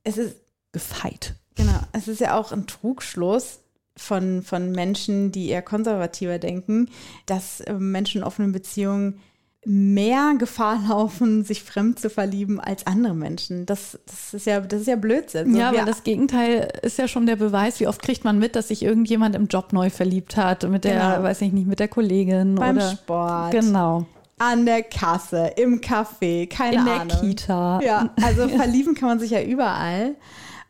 Es 0.04 0.18
ist 0.18 0.36
gefeit. 0.70 1.34
Genau, 1.54 1.80
es 1.92 2.08
ist 2.08 2.20
ja 2.20 2.38
auch 2.38 2.52
ein 2.52 2.66
Trugschluss, 2.66 3.60
von, 3.96 4.42
von 4.42 4.72
Menschen, 4.72 5.32
die 5.32 5.48
eher 5.48 5.62
konservativer 5.62 6.38
denken, 6.38 6.88
dass 7.26 7.60
äh, 7.60 7.74
Menschen 7.74 8.22
in 8.22 8.24
offenen 8.24 8.52
Beziehungen 8.52 9.20
mehr 9.64 10.34
Gefahr 10.38 10.80
laufen, 10.88 11.44
sich 11.44 11.62
fremd 11.62 11.98
zu 11.98 12.10
verlieben 12.10 12.58
als 12.58 12.86
andere 12.86 13.14
Menschen. 13.14 13.66
Das, 13.66 13.98
das, 14.06 14.34
ist, 14.34 14.46
ja, 14.46 14.60
das 14.60 14.82
ist 14.82 14.86
ja 14.86 14.96
Blödsinn. 14.96 15.52
So, 15.52 15.58
ja, 15.58 15.68
aber 15.68 15.82
das 15.82 16.04
Gegenteil 16.04 16.72
ist 16.82 16.98
ja 16.98 17.06
schon 17.06 17.26
der 17.26 17.36
Beweis. 17.36 17.78
Wie 17.80 17.86
oft 17.86 18.02
kriegt 18.02 18.24
man 18.24 18.38
mit, 18.38 18.56
dass 18.56 18.68
sich 18.68 18.82
irgendjemand 18.82 19.36
im 19.36 19.46
Job 19.46 19.72
neu 19.72 19.90
verliebt 19.90 20.36
hat, 20.36 20.68
mit 20.68 20.84
der, 20.84 20.94
genau. 20.94 21.22
weiß 21.22 21.42
ich 21.42 21.52
nicht, 21.52 21.66
mit 21.66 21.78
der 21.78 21.88
Kollegin 21.88 22.56
Beim 22.56 22.76
oder 22.76 22.90
Sport. 22.90 23.52
Genau. 23.52 24.06
An 24.38 24.66
der 24.66 24.82
Kasse, 24.82 25.52
im 25.56 25.80
Café, 25.80 26.48
keine 26.48 26.76
In 26.76 26.80
Ahnung. 26.80 27.02
In 27.02 27.08
der 27.08 27.20
Kita. 27.20 27.80
Ja, 27.84 28.10
also 28.20 28.48
verlieben 28.56 28.94
kann 28.96 29.10
man 29.10 29.20
sich 29.20 29.30
ja 29.30 29.42
überall. 29.42 30.16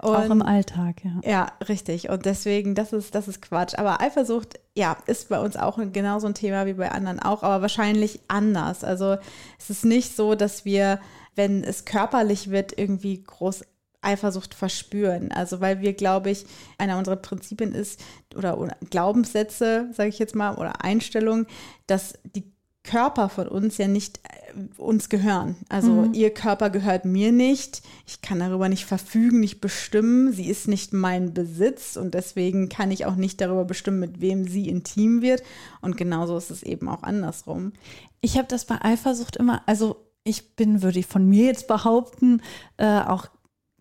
Und, 0.03 0.16
auch 0.16 0.30
im 0.30 0.42
Alltag, 0.42 1.05
ja. 1.05 1.20
Ja, 1.24 1.53
richtig. 1.68 2.09
Und 2.09 2.26
deswegen, 2.26 2.74
das 2.74 2.92
ist, 2.92 3.14
das 3.14 3.28
ist 3.28 3.40
Quatsch. 3.40 3.78
Aber 3.78 4.00
Eifersucht, 4.00 4.59
ja, 4.74 4.96
ist 5.07 5.28
bei 5.28 5.38
uns 5.38 5.57
auch 5.57 5.78
genauso 5.92 6.26
ein 6.26 6.34
Thema 6.34 6.66
wie 6.66 6.72
bei 6.72 6.90
anderen 6.90 7.20
auch, 7.20 7.44
aber 7.44 7.62
wahrscheinlich 7.62 8.20
anders. 8.26 8.82
Also 8.82 9.16
es 9.61 9.70
ist 9.70 9.84
nicht 9.84 10.16
so, 10.16 10.34
dass 10.34 10.64
wir, 10.64 10.98
wenn 11.36 11.62
es 11.62 11.84
körperlich 11.84 12.50
wird, 12.50 12.76
irgendwie 12.76 13.22
groß 13.22 13.62
Eifersucht 14.00 14.55
verspüren. 14.55 15.30
Also 15.30 15.61
weil 15.61 15.80
wir, 15.80 15.92
glaube 15.92 16.30
ich, 16.30 16.46
einer 16.78 16.98
unserer 16.98 17.14
Prinzipien 17.14 17.72
ist, 17.72 18.00
oder, 18.34 18.59
oder 18.59 18.76
Glaubenssätze, 18.90 19.88
sage 19.92 20.09
ich 20.09 20.18
jetzt 20.18 20.34
mal, 20.34 20.57
oder 20.57 20.84
Einstellungen, 20.84 21.46
dass 21.86 22.14
die 22.24 22.51
Körper 22.85 23.28
von 23.28 23.47
uns 23.47 23.78
ja 23.78 23.87
nicht 23.87 24.20
äh, 24.24 24.80
uns 24.80 25.09
gehören. 25.09 25.57
Also 25.68 25.91
mhm. 25.91 26.14
ihr 26.14 26.35
Körper 26.35 26.68
gehört 26.70 27.05
mir 27.05 27.30
nicht. 27.30 27.83
Ich 28.07 28.22
kann 28.22 28.41
darüber 28.41 28.68
nicht 28.68 28.87
verfügen, 28.87 29.41
nicht 29.41 29.61
bestimmen. 29.61 30.33
Sie 30.33 30.47
ist 30.47 30.66
nicht 30.66 30.93
mein 30.93 31.33
Besitz 31.33 31.97
und 31.97 32.14
deswegen 32.14 32.68
kann 32.68 32.91
ich 32.91 33.07
auch 33.07 33.14
nicht 33.14 33.41
darüber 33.41 33.64
bestimmen, 33.64 34.01
mit 34.01 34.20
wem 34.20 34.49
sie 34.49 34.68
intim 34.68 35.22
wird. 35.22 35.43
Und 35.80 35.97
genauso 35.97 36.37
ist 36.37 36.51
es 36.51 36.62
eben 36.62 36.89
auch 36.89 37.03
andersrum. 37.03 37.72
Ich 38.20 38.37
habe 38.37 38.49
das 38.49 38.64
bei 38.64 38.83
Eifersucht 38.83 39.37
immer, 39.37 39.62
also 39.66 39.97
ich 40.24 40.57
bin, 40.57 40.83
würde 40.83 40.99
ich 40.99 41.07
von 41.07 41.28
mir 41.28 41.47
jetzt 41.47 41.68
behaupten, 41.68 42.43
äh, 42.76 43.01
auch 43.01 43.26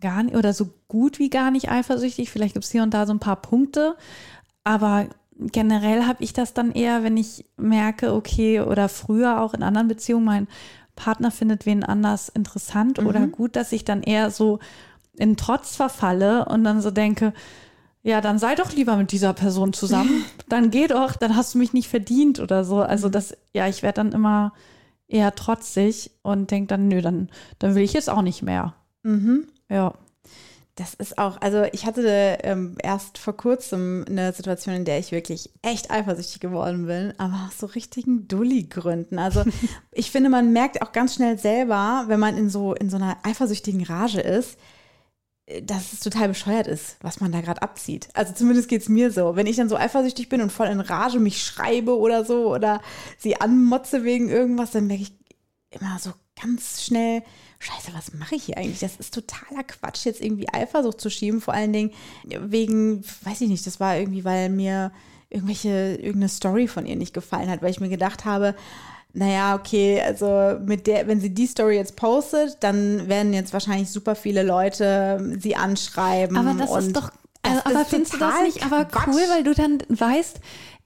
gar 0.00 0.22
nicht 0.22 0.36
oder 0.36 0.52
so 0.52 0.68
gut 0.88 1.18
wie 1.18 1.30
gar 1.30 1.50
nicht 1.50 1.70
eifersüchtig. 1.70 2.30
Vielleicht 2.30 2.54
gibt 2.54 2.64
es 2.64 2.70
hier 2.70 2.82
und 2.82 2.94
da 2.94 3.06
so 3.06 3.12
ein 3.12 3.20
paar 3.20 3.40
Punkte, 3.40 3.96
aber 4.64 5.08
generell 5.50 6.06
habe 6.06 6.22
ich 6.22 6.32
das 6.32 6.54
dann 6.54 6.72
eher, 6.72 7.02
wenn 7.02 7.16
ich 7.16 7.44
merke, 7.56 8.12
okay, 8.14 8.60
oder 8.60 8.88
früher 8.88 9.40
auch 9.40 9.54
in 9.54 9.62
anderen 9.62 9.88
Beziehungen, 9.88 10.24
mein 10.24 10.48
Partner 10.96 11.30
findet 11.30 11.66
wen 11.66 11.84
anders 11.84 12.28
interessant 12.28 13.00
mhm. 13.00 13.06
oder 13.06 13.26
gut, 13.26 13.56
dass 13.56 13.72
ich 13.72 13.84
dann 13.84 14.02
eher 14.02 14.30
so 14.30 14.58
in 15.16 15.36
Trotz 15.36 15.76
verfalle 15.76 16.44
und 16.46 16.64
dann 16.64 16.80
so 16.80 16.90
denke, 16.90 17.32
ja, 18.02 18.20
dann 18.20 18.38
sei 18.38 18.54
doch 18.54 18.72
lieber 18.72 18.96
mit 18.96 19.12
dieser 19.12 19.32
Person 19.32 19.72
zusammen. 19.72 20.24
Dann 20.48 20.70
geh 20.70 20.88
doch, 20.88 21.14
dann 21.14 21.36
hast 21.36 21.54
du 21.54 21.58
mich 21.58 21.72
nicht 21.72 21.88
verdient 21.88 22.40
oder 22.40 22.64
so. 22.64 22.82
Also 22.82 23.06
mhm. 23.06 23.12
das, 23.12 23.36
ja, 23.54 23.68
ich 23.68 23.84
werde 23.84 23.96
dann 23.96 24.10
immer 24.10 24.52
eher 25.06 25.34
trotzig 25.34 26.10
und 26.22 26.50
denke 26.50 26.68
dann, 26.68 26.88
nö, 26.88 27.00
dann, 27.00 27.28
dann 27.60 27.74
will 27.74 27.82
ich 27.82 27.92
jetzt 27.92 28.10
auch 28.10 28.22
nicht 28.22 28.42
mehr. 28.42 28.74
Mhm. 29.04 29.46
Ja. 29.70 29.94
Das 30.76 30.94
ist 30.94 31.18
auch, 31.18 31.38
also 31.42 31.64
ich 31.72 31.84
hatte 31.84 32.38
ähm, 32.42 32.76
erst 32.82 33.18
vor 33.18 33.36
kurzem 33.36 34.06
eine 34.08 34.32
Situation, 34.32 34.74
in 34.74 34.86
der 34.86 34.98
ich 34.98 35.12
wirklich 35.12 35.50
echt 35.60 35.90
eifersüchtig 35.90 36.40
geworden 36.40 36.86
bin, 36.86 37.12
aber 37.18 37.48
aus 37.48 37.58
so 37.58 37.66
richtigen 37.66 38.26
Dulli-Gründen. 38.26 39.18
Also 39.18 39.44
ich 39.92 40.10
finde, 40.10 40.30
man 40.30 40.54
merkt 40.54 40.80
auch 40.80 40.92
ganz 40.92 41.14
schnell 41.14 41.38
selber, 41.38 42.04
wenn 42.06 42.18
man 42.18 42.38
in 42.38 42.48
so, 42.48 42.72
in 42.72 42.88
so 42.88 42.96
einer 42.96 43.18
eifersüchtigen 43.22 43.84
Rage 43.84 44.20
ist, 44.22 44.58
äh, 45.44 45.60
dass 45.62 45.92
es 45.92 46.00
total 46.00 46.28
bescheuert 46.28 46.68
ist, 46.68 46.96
was 47.02 47.20
man 47.20 47.32
da 47.32 47.42
gerade 47.42 47.60
abzieht. 47.60 48.08
Also 48.14 48.32
zumindest 48.32 48.70
geht 48.70 48.80
es 48.80 48.88
mir 48.88 49.10
so. 49.10 49.36
Wenn 49.36 49.46
ich 49.46 49.56
dann 49.56 49.68
so 49.68 49.76
eifersüchtig 49.76 50.30
bin 50.30 50.40
und 50.40 50.52
voll 50.52 50.68
in 50.68 50.80
Rage 50.80 51.20
mich 51.20 51.42
schreibe 51.44 51.98
oder 51.98 52.24
so 52.24 52.50
oder 52.50 52.80
sie 53.18 53.38
anmotze 53.38 54.04
wegen 54.04 54.30
irgendwas, 54.30 54.70
dann 54.70 54.86
merke 54.86 55.02
ich 55.02 55.12
immer 55.70 55.98
so 55.98 56.12
ganz 56.40 56.82
schnell, 56.82 57.22
Scheiße, 57.58 57.92
was 57.94 58.12
mache 58.14 58.34
ich 58.34 58.44
hier 58.44 58.58
eigentlich? 58.58 58.80
Das 58.80 58.96
ist 58.96 59.14
totaler 59.14 59.62
Quatsch, 59.62 60.04
jetzt 60.04 60.20
irgendwie 60.20 60.48
Eifersucht 60.52 61.00
zu 61.00 61.10
schieben. 61.10 61.40
Vor 61.40 61.54
allen 61.54 61.72
Dingen 61.72 61.92
wegen, 62.24 63.04
weiß 63.22 63.40
ich 63.40 63.48
nicht, 63.48 63.66
das 63.66 63.78
war 63.78 63.96
irgendwie, 63.96 64.24
weil 64.24 64.48
mir 64.48 64.90
irgendwelche, 65.30 65.94
irgendeine 65.94 66.28
Story 66.28 66.66
von 66.66 66.86
ihr 66.86 66.96
nicht 66.96 67.14
gefallen 67.14 67.48
hat, 67.48 67.62
weil 67.62 67.70
ich 67.70 67.80
mir 67.80 67.88
gedacht 67.88 68.24
habe, 68.24 68.54
naja, 69.14 69.54
okay, 69.54 70.00
also 70.00 70.58
mit 70.64 70.86
der, 70.86 71.06
wenn 71.06 71.20
sie 71.20 71.30
die 71.30 71.46
Story 71.46 71.76
jetzt 71.76 71.96
postet, 71.96 72.56
dann 72.60 73.08
werden 73.08 73.32
jetzt 73.32 73.52
wahrscheinlich 73.52 73.90
super 73.90 74.14
viele 74.14 74.42
Leute 74.42 75.36
sie 75.38 75.54
anschreiben. 75.54 76.36
Aber 76.36 76.54
das 76.54 76.84
ist 76.84 76.96
doch, 76.96 77.12
also, 77.42 77.60
aber 77.64 77.84
findest 77.84 78.14
du 78.14 78.18
das 78.18 78.42
nicht 78.42 78.64
aber 78.64 78.88
cool, 79.06 79.22
weil 79.28 79.44
du 79.44 79.54
dann 79.54 79.82
weißt, 79.88 80.40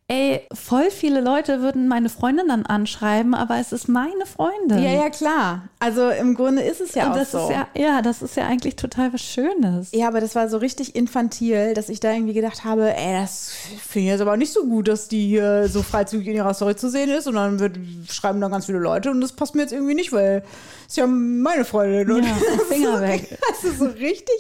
ey, 0.09 0.43
voll 0.53 0.91
viele 0.93 1.21
Leute 1.21 1.63
würden 1.63 1.89
meine 1.89 2.09
Freundin 2.09 2.47
dann 2.47 2.65
anschreiben, 2.65 3.35
aber 3.35 3.59
es 3.59 3.73
ist 3.73 3.89
meine 3.89 4.25
Freundin. 4.25 4.81
Ja, 4.81 4.93
ja, 4.93 5.11
klar. 5.11 5.69
Also 5.81 6.11
im 6.11 6.35
Grunde 6.35 6.63
ist 6.63 6.81
es 6.81 6.95
ja 6.95 7.07
Und 7.07 7.13
auch 7.13 7.17
das 7.17 7.33
so. 7.33 7.39
Ist 7.39 7.51
ja, 7.51 7.67
ja, 7.75 8.03
das 8.03 8.23
ist 8.23 8.37
ja 8.37 8.47
eigentlich 8.47 8.77
total 8.77 9.13
was 9.13 9.23
Schönes. 9.23 9.91
Ja, 9.91 10.07
aber 10.07 10.21
das 10.21 10.37
war 10.37 10.49
so 10.49 10.59
richtig 10.59 10.95
infantil, 10.95 11.75
dass 11.75 11.89
ich 11.89 11.99
da 11.99 12.13
irgendwie 12.13 12.35
gedacht 12.35 12.63
habe, 12.63 12.95
ey, 12.97 13.21
das 13.21 13.51
finde 13.81 14.07
ich 14.07 14.13
jetzt 14.13 14.21
aber 14.21 14.37
nicht 14.37 14.53
so 14.53 14.65
gut, 14.67 14.87
dass 14.87 15.09
die 15.09 15.27
hier 15.27 15.69
so 15.69 15.83
freizügig 15.83 16.29
in 16.29 16.35
ihrer 16.37 16.55
Story 16.55 16.77
zu 16.77 16.89
sehen 16.89 17.11
ist 17.11 17.27
und 17.27 17.35
dann 17.35 17.59
wird, 17.59 17.77
schreiben 18.09 18.41
da 18.41 18.47
ganz 18.47 18.67
viele 18.67 18.79
Leute 18.79 19.11
und 19.11 19.21
das 19.21 19.33
passt 19.33 19.57
mir 19.57 19.63
jetzt 19.63 19.73
irgendwie 19.73 19.95
nicht, 19.95 20.13
weil 20.13 20.45
ist 20.87 20.97
ja 20.97 21.07
meine 21.07 21.65
Freundin. 21.65 22.11
Und 22.11 22.25
ja, 22.25 22.35
Finger 22.69 23.01
weg. 23.01 23.39
Das 23.49 23.65
ist 23.65 23.79
so 23.79 23.87
richtig 23.87 24.37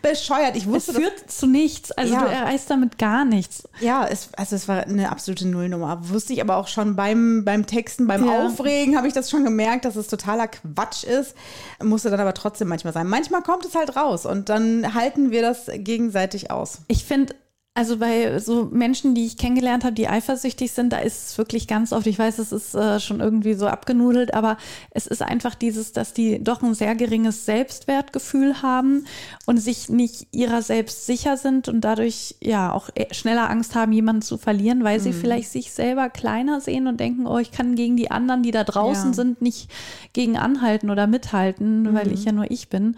bescheuert. 0.00 0.56
Ich 0.56 0.66
wusste, 0.66 0.92
es 0.92 0.98
führt 0.98 1.30
zu 1.30 1.46
nichts. 1.46 1.92
Also 1.92 2.14
ja. 2.14 2.22
du 2.22 2.26
erreichst 2.26 2.70
damit 2.70 2.98
gar 2.98 3.24
nichts. 3.24 3.64
Ja, 3.80 4.06
es, 4.06 4.30
also 4.36 4.56
es 4.56 4.66
war 4.66 4.84
eine 4.84 5.09
eine 5.10 5.16
absolute 5.16 5.46
Nullnummer. 5.46 6.08
Wusste 6.08 6.32
ich 6.32 6.40
aber 6.40 6.56
auch 6.56 6.68
schon 6.68 6.96
beim, 6.96 7.44
beim 7.44 7.66
Texten, 7.66 8.06
beim 8.06 8.24
Ja. 8.24 8.46
Aufregen 8.46 8.96
habe 8.96 9.08
ich 9.08 9.12
das 9.12 9.28
schon 9.28 9.44
gemerkt, 9.44 9.84
dass 9.84 9.96
es 9.96 10.06
totaler 10.06 10.48
Quatsch 10.48 11.04
ist. 11.04 11.34
Musste 11.82 12.10
dann 12.10 12.20
aber 12.20 12.34
trotzdem 12.34 12.68
manchmal 12.68 12.92
sein. 12.92 13.08
Manchmal 13.08 13.42
kommt 13.42 13.64
es 13.64 13.74
halt 13.74 13.96
raus 13.96 14.24
und 14.26 14.48
dann 14.48 14.94
halten 14.94 15.30
wir 15.30 15.42
das 15.42 15.66
gegenseitig 15.72 16.50
aus. 16.50 16.78
Ich 16.88 17.04
finde, 17.04 17.34
also 17.72 17.98
bei 17.98 18.38
so 18.40 18.64
Menschen, 18.72 19.14
die 19.14 19.24
ich 19.26 19.36
kennengelernt 19.36 19.84
habe, 19.84 19.94
die 19.94 20.08
eifersüchtig 20.08 20.72
sind, 20.72 20.92
da 20.92 20.98
ist 20.98 21.28
es 21.28 21.38
wirklich 21.38 21.68
ganz 21.68 21.92
oft, 21.92 22.06
ich 22.08 22.18
weiß, 22.18 22.38
es 22.40 22.50
ist 22.50 22.74
äh, 22.74 22.98
schon 22.98 23.20
irgendwie 23.20 23.54
so 23.54 23.68
abgenudelt, 23.68 24.34
aber 24.34 24.56
es 24.90 25.06
ist 25.06 25.22
einfach 25.22 25.54
dieses, 25.54 25.92
dass 25.92 26.12
die 26.12 26.42
doch 26.42 26.62
ein 26.62 26.74
sehr 26.74 26.96
geringes 26.96 27.46
Selbstwertgefühl 27.46 28.60
haben 28.60 29.06
und 29.46 29.58
sich 29.58 29.88
nicht 29.88 30.26
ihrer 30.32 30.62
selbst 30.62 31.06
sicher 31.06 31.36
sind 31.36 31.68
und 31.68 31.82
dadurch 31.82 32.34
ja 32.42 32.72
auch 32.72 32.90
eher 32.94 33.14
schneller 33.14 33.48
Angst 33.48 33.76
haben, 33.76 33.92
jemanden 33.92 34.22
zu 34.22 34.36
verlieren, 34.36 34.82
weil 34.82 34.98
sie 34.98 35.12
vielleicht 35.12 35.50
sich 35.50 35.70
selber 35.70 36.10
kleiner 36.10 36.60
sehen 36.60 36.88
und 36.88 36.98
denken, 36.98 37.26
oh, 37.26 37.38
ich 37.38 37.52
kann 37.52 37.76
gegen 37.76 37.96
die 37.96 38.10
anderen, 38.10 38.42
die 38.42 38.50
da 38.50 38.64
draußen 38.64 39.10
Ja. 39.10 39.14
sind, 39.14 39.42
nicht 39.42 39.70
gegen 40.12 40.36
anhalten 40.36 40.90
oder 40.90 41.06
mithalten, 41.06 41.94
weil 41.94 42.10
ich 42.10 42.24
ja 42.24 42.32
nur 42.32 42.50
ich 42.50 42.68
bin 42.68 42.96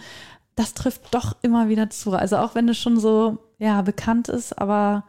das 0.55 0.75
trifft 0.75 1.14
doch 1.14 1.37
immer 1.41 1.68
wieder 1.70 1.89
zu. 1.89 2.12
Also 2.12 2.37
auch 2.37 2.55
wenn 2.55 2.68
es 2.68 2.77
schon 2.77 3.01
so 3.01 3.39
ja 3.62 3.82
bekannt 3.82 4.28
ist, 4.28 4.58
aber 4.58 5.04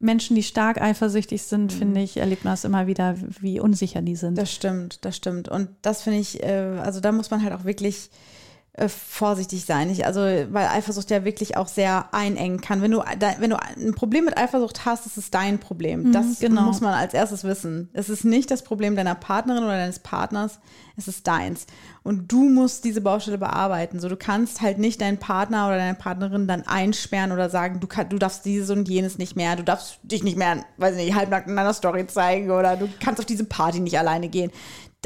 Menschen, 0.00 0.36
die 0.36 0.42
stark 0.42 0.80
eifersüchtig 0.80 1.42
sind, 1.42 1.72
finde 1.72 2.00
ich, 2.00 2.18
erlebt 2.18 2.44
man 2.44 2.54
es 2.54 2.64
immer 2.64 2.86
wieder, 2.86 3.16
wie 3.40 3.58
unsicher 3.58 4.00
die 4.00 4.14
sind. 4.14 4.38
Das 4.38 4.52
stimmt, 4.52 5.04
das 5.04 5.16
stimmt. 5.16 5.48
Und 5.48 5.70
das 5.82 6.02
finde 6.02 6.20
ich, 6.20 6.42
äh, 6.42 6.78
also 6.82 7.00
da 7.00 7.10
muss 7.10 7.30
man 7.30 7.42
halt 7.42 7.52
auch 7.52 7.64
wirklich 7.64 8.10
äh, 8.78 8.88
vorsichtig 8.88 9.64
sein. 9.64 9.90
Ich, 9.90 10.06
also, 10.06 10.20
weil 10.20 10.68
Eifersucht 10.68 11.10
ja 11.10 11.24
wirklich 11.24 11.56
auch 11.56 11.68
sehr 11.68 12.08
einengen 12.12 12.60
kann. 12.60 12.80
Wenn 12.82 12.92
du, 12.92 13.02
da, 13.18 13.34
wenn 13.38 13.50
du 13.50 13.56
ein 13.60 13.94
Problem 13.94 14.24
mit 14.24 14.38
Eifersucht 14.38 14.84
hast, 14.84 15.06
ist 15.06 15.16
es 15.16 15.30
dein 15.30 15.58
Problem. 15.58 16.12
Das 16.12 16.40
genau. 16.40 16.62
muss 16.62 16.80
man 16.80 16.94
als 16.94 17.14
erstes 17.14 17.44
wissen. 17.44 17.88
Es 17.92 18.08
ist 18.08 18.24
nicht 18.24 18.50
das 18.50 18.62
Problem 18.62 18.96
deiner 18.96 19.14
Partnerin 19.14 19.64
oder 19.64 19.76
deines 19.76 19.98
Partners, 19.98 20.58
es 20.96 21.08
ist 21.08 21.26
deins. 21.26 21.66
Und 22.02 22.32
du 22.32 22.48
musst 22.48 22.84
diese 22.84 23.00
Baustelle 23.00 23.38
bearbeiten. 23.38 24.00
So, 24.00 24.08
du 24.08 24.16
kannst 24.16 24.60
halt 24.60 24.78
nicht 24.78 25.00
deinen 25.00 25.18
Partner 25.18 25.66
oder 25.66 25.76
deine 25.76 25.94
Partnerin 25.94 26.46
dann 26.46 26.66
einsperren 26.66 27.32
oder 27.32 27.50
sagen, 27.50 27.80
du, 27.80 27.86
kann, 27.86 28.08
du 28.08 28.18
darfst 28.18 28.44
dieses 28.44 28.70
und 28.70 28.88
jenes 28.88 29.18
nicht 29.18 29.36
mehr, 29.36 29.56
du 29.56 29.62
darfst 29.62 29.98
dich 30.02 30.24
nicht 30.24 30.36
mehr, 30.36 30.64
weiß 30.78 30.96
nicht, 30.96 31.14
halbnackt 31.14 31.48
in 31.48 31.58
einer 31.58 31.74
Story 31.74 32.06
zeigen 32.06 32.50
oder 32.50 32.76
du 32.76 32.88
kannst 33.00 33.20
auf 33.20 33.26
diese 33.26 33.44
Party 33.44 33.80
nicht 33.80 33.98
alleine 33.98 34.28
gehen 34.28 34.50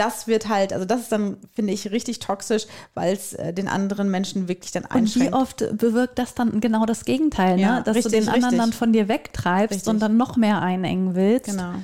das 0.05 0.27
wird 0.27 0.49
halt, 0.49 0.73
also 0.73 0.85
das 0.85 1.03
ist 1.03 1.13
dann, 1.13 1.37
finde 1.55 1.73
ich, 1.73 1.91
richtig 1.91 2.19
toxisch, 2.19 2.67
weil 2.95 3.13
es 3.15 3.33
äh, 3.35 3.53
den 3.53 3.69
anderen 3.69 4.11
Menschen 4.11 4.49
wirklich 4.49 4.73
dann 4.73 4.85
und 4.85 4.91
wie 4.93 4.99
einschränkt. 4.99 5.35
oft 5.35 5.59
bewirkt 5.79 6.19
das 6.19 6.35
dann 6.35 6.61
genau 6.61 6.87
das 6.87 7.05
Gegenteil, 7.05 7.61
Ja, 7.61 7.77
ne? 7.77 7.83
dass 7.85 7.97
richtig, 7.97 8.13
du 8.13 8.19
den 8.19 8.29
anderen 8.29 8.55
richtig. 8.55 8.59
dann 8.61 8.73
von 8.73 8.93
dir 8.93 9.09
wegtreibst 9.09 9.75
Richtig. 9.77 9.89
und 9.91 10.01
dann 10.01 10.17
noch 10.17 10.37
mehr 10.37 10.61
einengen 10.61 11.15
willst. 11.15 11.47
Genau. 11.51 11.75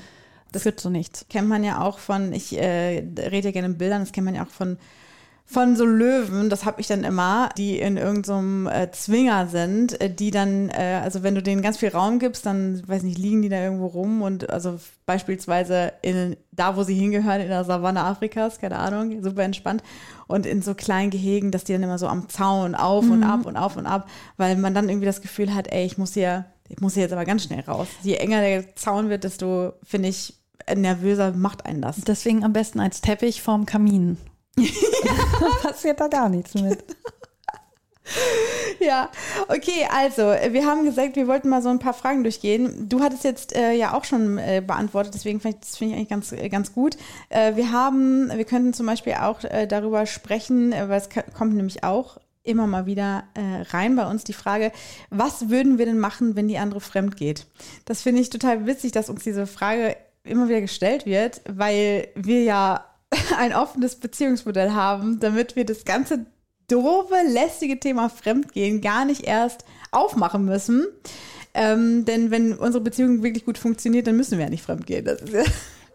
Das 0.50 0.62
führt 0.62 0.80
zu 0.80 0.90
nichts. 0.90 1.26
Kennt 1.28 1.48
man 1.48 1.62
ja 1.62 1.82
auch 1.82 1.98
von, 1.98 2.32
ich 2.32 2.56
äh, 2.58 3.04
rede 3.18 3.48
ja 3.48 3.50
gerne 3.50 3.66
in 3.68 3.78
Bildern, 3.78 4.00
das 4.02 4.12
kennt 4.12 4.24
man 4.24 4.34
ja 4.34 4.42
auch 4.44 4.50
von 4.50 4.78
von 5.50 5.76
so 5.76 5.86
Löwen, 5.86 6.50
das 6.50 6.66
habe 6.66 6.78
ich 6.78 6.88
dann 6.88 7.04
immer, 7.04 7.48
die 7.56 7.78
in 7.78 7.96
irgendeinem 7.96 8.66
äh, 8.66 8.90
Zwinger 8.90 9.46
sind, 9.46 9.98
äh, 9.98 10.12
die 10.12 10.30
dann, 10.30 10.68
äh, 10.68 11.00
also 11.02 11.22
wenn 11.22 11.34
du 11.34 11.42
denen 11.42 11.62
ganz 11.62 11.78
viel 11.78 11.88
Raum 11.88 12.18
gibst, 12.18 12.44
dann, 12.44 12.86
weiß 12.86 13.02
nicht, 13.02 13.16
liegen 13.16 13.40
die 13.40 13.48
da 13.48 13.56
irgendwo 13.56 13.86
rum 13.86 14.20
und 14.20 14.50
also 14.50 14.78
beispielsweise 15.06 15.94
in, 16.02 16.36
da, 16.52 16.76
wo 16.76 16.82
sie 16.82 16.94
hingehören, 16.94 17.40
in 17.40 17.48
der 17.48 17.64
Savanne 17.64 18.04
Afrikas, 18.04 18.58
keine 18.58 18.78
Ahnung, 18.78 19.22
super 19.22 19.42
entspannt 19.42 19.82
und 20.26 20.44
in 20.44 20.60
so 20.60 20.74
kleinen 20.74 21.08
Gehegen, 21.08 21.50
dass 21.50 21.64
die 21.64 21.72
dann 21.72 21.82
immer 21.82 21.98
so 21.98 22.08
am 22.08 22.28
Zaun 22.28 22.74
auf 22.74 23.08
und 23.08 23.24
ab 23.24 23.46
und 23.46 23.56
auf 23.56 23.78
und 23.78 23.86
ab, 23.86 24.06
weil 24.36 24.54
man 24.56 24.74
dann 24.74 24.90
irgendwie 24.90 25.06
das 25.06 25.22
Gefühl 25.22 25.54
hat, 25.54 25.72
ey, 25.72 25.86
ich 25.86 25.96
muss 25.96 26.12
hier, 26.12 26.44
ich 26.68 26.80
muss 26.80 26.92
hier 26.92 27.04
jetzt 27.04 27.12
aber 27.12 27.24
ganz 27.24 27.44
schnell 27.44 27.60
raus. 27.60 27.88
Je 28.02 28.16
enger 28.16 28.42
der 28.42 28.76
Zaun 28.76 29.08
wird, 29.08 29.24
desto, 29.24 29.72
finde 29.82 30.10
ich, 30.10 30.34
nervöser 30.76 31.32
macht 31.32 31.64
einen 31.64 31.80
das. 31.80 32.02
Deswegen 32.02 32.44
am 32.44 32.52
besten 32.52 32.80
als 32.80 33.00
Teppich 33.00 33.40
vorm 33.40 33.64
Kamin. 33.64 34.18
Passiert 35.62 36.00
da 36.00 36.08
gar 36.08 36.28
nichts 36.28 36.54
mit. 36.54 36.84
Ja, 38.80 39.10
okay, 39.48 39.86
also 39.90 40.22
wir 40.22 40.64
haben 40.64 40.84
gesagt, 40.84 41.16
wir 41.16 41.26
wollten 41.26 41.48
mal 41.48 41.62
so 41.62 41.68
ein 41.68 41.78
paar 41.78 41.94
Fragen 41.94 42.22
durchgehen. 42.22 42.88
Du 42.88 43.00
hattest 43.00 43.24
jetzt 43.24 43.54
äh, 43.54 43.72
ja 43.72 43.94
auch 43.94 44.04
schon 44.04 44.38
äh, 44.38 44.62
beantwortet, 44.64 45.14
deswegen 45.14 45.40
finde 45.40 45.58
ich, 45.60 45.68
das 45.68 45.82
eigentlich 45.82 46.08
ganz, 46.08 46.32
äh, 46.32 46.48
ganz 46.48 46.72
gut. 46.72 46.96
Äh, 47.28 47.56
wir 47.56 47.72
haben, 47.72 48.30
wir 48.34 48.44
könnten 48.44 48.72
zum 48.72 48.86
Beispiel 48.86 49.14
auch 49.14 49.42
äh, 49.44 49.66
darüber 49.66 50.06
sprechen, 50.06 50.72
äh, 50.72 50.88
weil 50.88 51.00
es 51.00 51.08
kommt 51.34 51.54
nämlich 51.54 51.84
auch 51.84 52.18
immer 52.44 52.66
mal 52.66 52.86
wieder 52.86 53.24
rein 53.36 53.94
bei 53.94 54.08
uns 54.08 54.24
die 54.24 54.32
Frage, 54.32 54.72
was 55.10 55.50
würden 55.50 55.76
wir 55.76 55.84
denn 55.84 55.98
machen, 55.98 56.34
wenn 56.34 56.48
die 56.48 56.56
andere 56.56 56.80
fremd 56.80 57.18
geht? 57.18 57.44
Das 57.84 58.00
finde 58.00 58.22
ich 58.22 58.30
total 58.30 58.64
witzig, 58.64 58.92
dass 58.92 59.10
uns 59.10 59.22
diese 59.22 59.46
Frage 59.46 59.96
immer 60.24 60.48
wieder 60.48 60.62
gestellt 60.62 61.04
wird, 61.04 61.42
weil 61.46 62.08
wir 62.14 62.44
ja 62.44 62.87
ein 63.36 63.54
offenes 63.54 63.96
Beziehungsmodell 63.96 64.72
haben, 64.72 65.20
damit 65.20 65.56
wir 65.56 65.64
das 65.64 65.84
ganze 65.84 66.26
doofe, 66.68 67.14
lästige 67.26 67.80
Thema 67.80 68.08
Fremdgehen 68.08 68.80
gar 68.80 69.04
nicht 69.04 69.22
erst 69.22 69.64
aufmachen 69.90 70.44
müssen. 70.44 70.86
Ähm, 71.54 72.04
denn 72.04 72.30
wenn 72.30 72.54
unsere 72.54 72.84
Beziehung 72.84 73.22
wirklich 73.22 73.44
gut 73.44 73.58
funktioniert, 73.58 74.06
dann 74.06 74.16
müssen 74.16 74.38
wir 74.38 74.44
ja 74.44 74.50
nicht 74.50 74.62
fremdgehen. 74.62 75.04
Das 75.04 75.22
ist 75.22 75.32
ja 75.32 75.42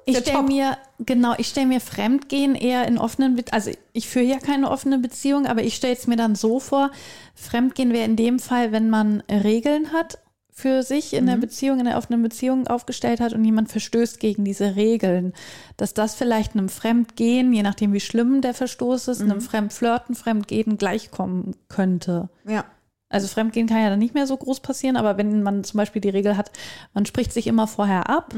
Ich 0.05 0.18
stelle 0.18 0.43
mir, 0.43 0.78
genau, 0.99 1.36
ich 1.38 1.47
stelle 1.47 1.68
mir 1.68 1.80
Fremdgehen 1.80 2.55
eher 2.55 2.88
in 2.88 2.97
offenen, 2.97 3.36
Be 3.36 3.43
also 3.51 3.72
ich 3.93 4.09
führe 4.09 4.26
ja 4.26 4.39
keine 4.39 4.70
offene 4.70 4.97
Beziehung, 4.97 5.45
aber 5.45 5.64
ich 5.64 5.76
stelle 5.76 5.93
es 5.93 6.07
mir 6.07 6.18
dann 6.18 6.36
so 6.36 6.59
vor, 6.59 6.91
Fremdgehen 7.36 7.93
wäre 7.93 8.05
in 8.05 8.16
dem 8.16 8.39
Fall, 8.39 8.72
wenn 8.72 8.89
man 8.89 9.22
Regeln 9.30 9.93
hat 9.93 10.18
für 10.54 10.84
sich 10.84 11.14
in 11.14 11.26
der 11.26 11.38
Beziehung, 11.38 11.80
in 11.80 11.86
der 11.86 11.97
offenen 11.97 12.22
Beziehung 12.22 12.68
aufgestellt 12.68 13.20
hat 13.20 13.34
und 13.34 13.43
jemand 13.43 13.72
verstößt 13.72 14.20
gegen 14.20 14.45
diese 14.45 14.76
Regeln, 14.76 15.34
dass 15.78 15.93
das 15.95 16.14
vielleicht 16.14 16.54
einem 16.54 16.70
Fremdgehen, 16.70 17.51
je 17.54 17.64
nachdem 17.64 17.91
wie 17.91 17.99
schlimm 17.99 18.41
der 18.41 18.54
Verstoß 18.54 19.08
ist, 19.08 19.22
einem 19.22 19.41
Fremdflirten, 19.41 20.16
Fremdgehen 20.16 20.78
gleichkommen 20.78 21.56
könnte. 21.70 22.30
Ja. 22.47 22.66
Also 23.10 23.28
Fremdgehen 23.28 23.68
kann 23.68 23.82
ja 23.82 23.89
dann 23.89 23.99
nicht 23.99 24.14
mehr 24.14 24.28
so 24.28 24.38
groß 24.38 24.60
passieren, 24.62 24.95
aber 24.95 25.18
wenn 25.18 25.43
man 25.43 25.64
zum 25.64 25.80
Beispiel 25.80 26.01
die 26.01 26.10
Regel 26.10 26.38
hat, 26.38 26.51
man 26.93 27.06
spricht 27.06 27.34
sich 27.34 27.47
immer 27.47 27.68
vorher 27.68 28.10
ab 28.10 28.34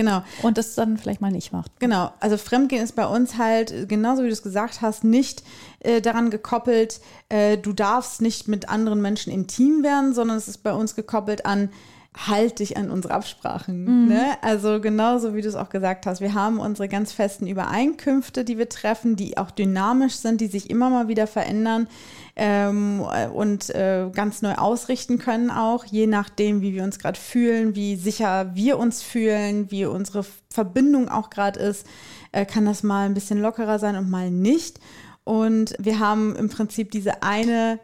Genau, 0.00 0.22
und 0.40 0.56
das 0.56 0.74
dann 0.74 0.96
vielleicht 0.96 1.20
mal 1.20 1.30
nicht 1.30 1.52
macht. 1.52 1.78
genau. 1.78 2.10
Also 2.20 2.38
Fremdgehen 2.38 2.82
ist 2.82 2.96
bei 2.96 3.06
uns 3.06 3.36
halt, 3.36 3.86
genauso 3.86 4.22
wie 4.22 4.28
du 4.28 4.32
es 4.32 4.42
gesagt 4.42 4.80
hast, 4.80 5.04
nicht 5.04 5.42
äh, 5.80 6.00
daran 6.00 6.30
gekoppelt, 6.30 7.00
äh, 7.28 7.58
du 7.58 7.74
darfst 7.74 8.22
nicht 8.22 8.48
mit 8.48 8.70
anderen 8.70 9.02
Menschen 9.02 9.30
intim 9.30 9.82
werden, 9.82 10.14
sondern 10.14 10.38
es 10.38 10.48
ist 10.48 10.62
bei 10.62 10.72
uns 10.72 10.94
gekoppelt 10.94 11.44
an, 11.44 11.68
halt 12.16 12.58
dich 12.58 12.76
an 12.76 12.90
unsere 12.90 13.14
Absprachen. 13.14 14.08
Ne? 14.08 14.36
Also 14.42 14.80
genauso 14.80 15.34
wie 15.34 15.42
du 15.42 15.48
es 15.48 15.54
auch 15.54 15.68
gesagt 15.68 16.06
hast, 16.06 16.20
wir 16.20 16.34
haben 16.34 16.58
unsere 16.58 16.88
ganz 16.88 17.12
festen 17.12 17.46
Übereinkünfte, 17.46 18.44
die 18.44 18.58
wir 18.58 18.68
treffen, 18.68 19.14
die 19.14 19.38
auch 19.38 19.52
dynamisch 19.52 20.16
sind, 20.16 20.40
die 20.40 20.48
sich 20.48 20.70
immer 20.70 20.90
mal 20.90 21.06
wieder 21.06 21.28
verändern 21.28 21.86
ähm, 22.34 23.00
und 23.32 23.70
äh, 23.70 24.10
ganz 24.12 24.42
neu 24.42 24.54
ausrichten 24.54 25.18
können 25.18 25.50
auch, 25.50 25.84
je 25.84 26.08
nachdem, 26.08 26.62
wie 26.62 26.74
wir 26.74 26.82
uns 26.82 26.98
gerade 26.98 27.18
fühlen, 27.18 27.76
wie 27.76 27.94
sicher 27.94 28.50
wir 28.54 28.78
uns 28.78 29.02
fühlen, 29.02 29.70
wie 29.70 29.84
unsere 29.84 30.24
Verbindung 30.50 31.08
auch 31.08 31.30
gerade 31.30 31.60
ist, 31.60 31.86
äh, 32.32 32.44
kann 32.44 32.64
das 32.64 32.82
mal 32.82 33.06
ein 33.06 33.14
bisschen 33.14 33.40
lockerer 33.40 33.78
sein 33.78 33.94
und 33.94 34.10
mal 34.10 34.32
nicht. 34.32 34.80
Und 35.22 35.74
wir 35.78 36.00
haben 36.00 36.34
im 36.34 36.48
Prinzip 36.48 36.90
diese 36.90 37.22
eine 37.22 37.78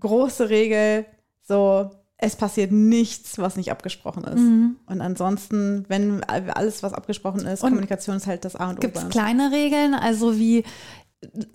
große 0.00 0.50
Regel, 0.50 1.06
so 1.42 1.90
es 2.18 2.34
passiert 2.34 2.72
nichts, 2.72 3.38
was 3.38 3.56
nicht 3.56 3.70
abgesprochen 3.70 4.24
ist. 4.24 4.42
Und 4.86 5.00
ansonsten, 5.00 5.84
wenn 5.88 6.24
alles, 6.24 6.82
was 6.82 6.92
abgesprochen 6.92 7.46
ist, 7.46 7.62
Und 7.62 7.70
Kommunikation 7.70 8.16
ist 8.16 8.26
halt 8.26 8.44
das 8.44 8.56
A 8.56 8.70
und 8.70 8.78
O. 8.78 8.80
Gibt 8.80 8.96
es 8.96 9.08
kleine 9.08 9.52
Regeln, 9.52 9.94
also 9.94 10.36
wie 10.36 10.64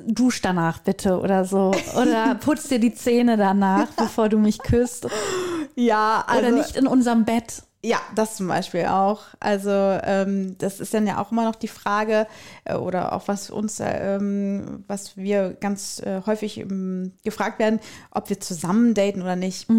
dusch 0.05 0.41
danach 0.41 0.80
bitte 0.80 1.20
oder 1.20 1.43
so? 1.43 1.74
Oder 2.01 2.36
putz 2.41 2.70
dir 2.70 2.80
die 2.80 2.93
Zähne 2.93 3.36
danach, 3.36 3.88
bevor 3.97 4.30
du 4.30 4.38
mich 4.38 4.59
küsst? 4.59 5.07
Ja, 5.76 6.24
also 6.28 6.47
Oder 6.47 6.55
nicht 6.55 6.78
in 6.78 6.88
unserem 6.88 7.26
Bett? 7.26 7.64
Ja, 7.86 7.99
das 8.16 8.38
zum 8.38 8.47
Beispiel 8.47 8.86
auch. 8.86 9.24
Also 9.41 9.70
ähm, 9.70 10.55
das 10.59 10.80
ist 10.80 10.93
dann 10.93 11.05
ja 11.05 11.22
auch 11.22 11.34
immer 11.34 11.43
noch 11.43 11.55
die 11.55 11.68
Frage 11.68 12.28
äh, 12.64 12.76
oder 12.76 13.11
auch 13.11 13.28
was 13.28 13.49
uns, 13.49 13.82
äh, 13.82 14.16
ähm, 14.16 14.86
was 14.88 15.18
wir 15.18 15.57
ganz 15.59 15.99
äh, 15.99 16.22
häufig 16.26 16.59
ähm, 16.59 17.11
gefragt 17.26 17.59
werden, 17.59 17.82
ob 18.11 18.30
wir 18.30 18.39
zusammen 18.39 18.93
daten 18.93 19.22
oder 19.22 19.36
nicht. 19.36 19.70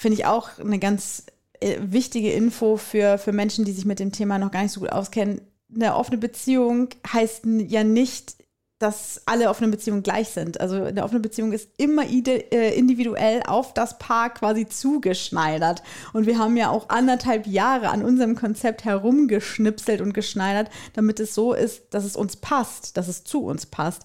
Finde 0.00 0.16
ich 0.16 0.24
auch 0.24 0.58
eine 0.58 0.78
ganz 0.78 1.24
äh, 1.60 1.76
wichtige 1.82 2.32
Info 2.32 2.78
für, 2.78 3.18
für 3.18 3.32
Menschen, 3.32 3.66
die 3.66 3.72
sich 3.72 3.84
mit 3.84 3.98
dem 3.98 4.12
Thema 4.12 4.38
noch 4.38 4.50
gar 4.50 4.62
nicht 4.62 4.72
so 4.72 4.80
gut 4.80 4.92
auskennen. 4.92 5.42
Eine 5.74 5.94
offene 5.94 6.16
Beziehung 6.16 6.88
heißt 7.12 7.42
ja 7.68 7.84
nicht, 7.84 8.36
dass 8.78 9.20
alle 9.26 9.50
offenen 9.50 9.70
Beziehungen 9.70 10.02
gleich 10.02 10.30
sind. 10.30 10.58
Also 10.58 10.82
eine 10.82 11.04
offene 11.04 11.20
Beziehung 11.20 11.52
ist 11.52 11.68
immer 11.76 12.04
äh, 12.08 12.74
individuell 12.74 13.42
auf 13.46 13.74
das 13.74 13.98
Paar 13.98 14.30
quasi 14.30 14.66
zugeschneidert. 14.66 15.82
Und 16.14 16.24
wir 16.24 16.38
haben 16.38 16.56
ja 16.56 16.70
auch 16.70 16.88
anderthalb 16.88 17.46
Jahre 17.46 17.90
an 17.90 18.02
unserem 18.02 18.36
Konzept 18.36 18.86
herumgeschnipselt 18.86 20.00
und 20.00 20.14
geschneidert, 20.14 20.70
damit 20.94 21.20
es 21.20 21.34
so 21.34 21.52
ist, 21.52 21.92
dass 21.92 22.04
es 22.04 22.16
uns 22.16 22.36
passt, 22.36 22.96
dass 22.96 23.06
es 23.06 23.22
zu 23.22 23.44
uns 23.44 23.66
passt. 23.66 24.04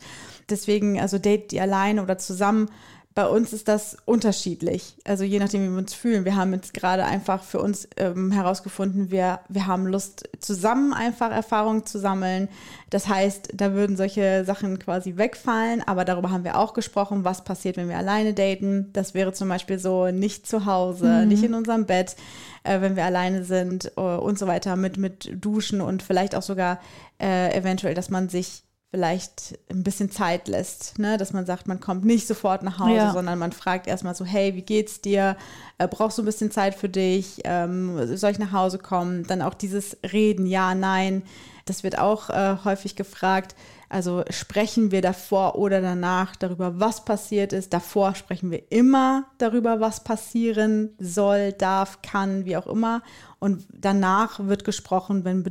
Deswegen, 0.50 1.00
also 1.00 1.20
date 1.20 1.52
die 1.52 1.62
alleine 1.62 2.04
oder 2.04 2.18
zusammen. 2.18 2.70
Bei 3.16 3.26
uns 3.28 3.54
ist 3.54 3.70
das 3.70 3.96
unterschiedlich. 4.04 4.98
Also 5.06 5.24
je 5.24 5.40
nachdem, 5.40 5.64
wie 5.64 5.72
wir 5.72 5.78
uns 5.78 5.94
fühlen. 5.94 6.26
Wir 6.26 6.36
haben 6.36 6.52
jetzt 6.52 6.74
gerade 6.74 7.06
einfach 7.06 7.44
für 7.44 7.62
uns 7.62 7.88
ähm, 7.96 8.30
herausgefunden, 8.30 9.10
wir, 9.10 9.40
wir 9.48 9.68
haben 9.68 9.88
Lust, 9.88 10.28
zusammen 10.42 10.94
einfach 10.94 11.32
Erfahrungen 11.32 11.86
zu 11.86 11.98
sammeln. 11.98 12.50
Das 12.90 13.08
heißt, 13.08 13.54
da 13.54 13.72
würden 13.72 13.96
solche 13.96 14.44
Sachen 14.44 14.80
quasi 14.80 15.16
wegfallen, 15.16 15.82
aber 15.88 16.04
darüber 16.04 16.30
haben 16.30 16.44
wir 16.44 16.60
auch 16.60 16.74
gesprochen, 16.74 17.24
was 17.24 17.46
passiert, 17.46 17.78
wenn 17.78 17.88
wir 17.88 17.98
alleine 17.98 18.34
daten. 18.34 18.90
Das 18.92 19.14
wäre 19.14 19.32
zum 19.32 19.48
Beispiel 19.48 19.80
so 19.80 20.12
nicht 20.12 20.46
zu 20.46 20.66
Hause, 20.66 21.08
mhm. 21.08 21.30
nicht 21.30 21.44
in 21.44 21.54
unserem 21.54 21.86
Bett, 21.86 22.18
äh, 22.64 22.82
wenn 22.82 22.98
wir 22.98 23.06
alleine 23.06 23.46
sind 23.46 23.94
äh, 23.96 24.02
und 24.02 24.38
so 24.38 24.46
weiter, 24.46 24.76
mit, 24.76 24.98
mit 24.98 25.32
Duschen 25.34 25.80
und 25.80 26.04
vielleicht 26.04 26.36
auch 26.36 26.42
sogar 26.42 26.82
äh, 27.22 27.58
eventuell, 27.58 27.94
dass 27.94 28.10
man 28.10 28.28
sich 28.28 28.66
vielleicht 28.96 29.60
ein 29.70 29.84
bisschen 29.84 30.10
Zeit 30.10 30.48
lässt, 30.48 30.98
ne? 31.00 31.18
dass 31.18 31.34
man 31.34 31.46
sagt, 31.46 31.68
man 31.68 31.82
kommt 31.82 32.06
nicht 32.06 32.28
sofort 32.28 32.64
nach 32.64 32.80
Hause, 32.80 32.96
ja. 32.96 33.12
sondern 33.12 33.38
man 33.38 33.52
fragt 33.52 33.88
erstmal 33.88 34.16
so, 34.16 34.24
hey, 34.24 34.56
wie 34.56 34.62
geht's 34.62 35.02
dir? 35.02 35.36
Äh, 35.78 35.90
brauchst 35.90 36.18
du 36.18 36.22
ein 36.22 36.26
bisschen 36.26 36.50
Zeit 36.50 36.76
für 36.76 36.88
dich? 36.88 37.42
Ähm, 37.44 38.16
soll 38.16 38.32
ich 38.32 38.40
nach 38.40 38.54
Hause 38.54 38.78
kommen? 38.80 39.28
Dann 39.28 39.42
auch 39.42 39.54
dieses 39.54 39.98
Reden, 40.14 40.46
ja, 40.46 40.76
nein, 40.76 41.24
das 41.66 41.84
wird 41.84 42.00
auch 42.00 42.30
äh, 42.30 42.56
häufig 42.64 42.96
gefragt. 42.96 43.54
Also 43.90 44.24
sprechen 44.30 44.92
wir 44.92 45.02
davor 45.02 45.56
oder 45.56 45.82
danach 45.82 46.38
darüber, 46.38 46.80
was 46.80 47.04
passiert 47.04 47.52
ist. 47.52 47.74
Davor 47.74 48.16
sprechen 48.16 48.50
wir 48.50 48.72
immer 48.72 49.26
darüber, 49.40 49.82
was 49.82 50.06
passieren 50.06 50.92
soll, 51.00 51.52
darf, 51.52 52.02
kann, 52.02 52.46
wie 52.46 52.56
auch 52.56 52.68
immer. 52.68 53.04
Und 53.40 53.66
danach 53.74 54.40
wird 54.40 54.64
gesprochen, 54.64 55.26
wenn 55.26 55.44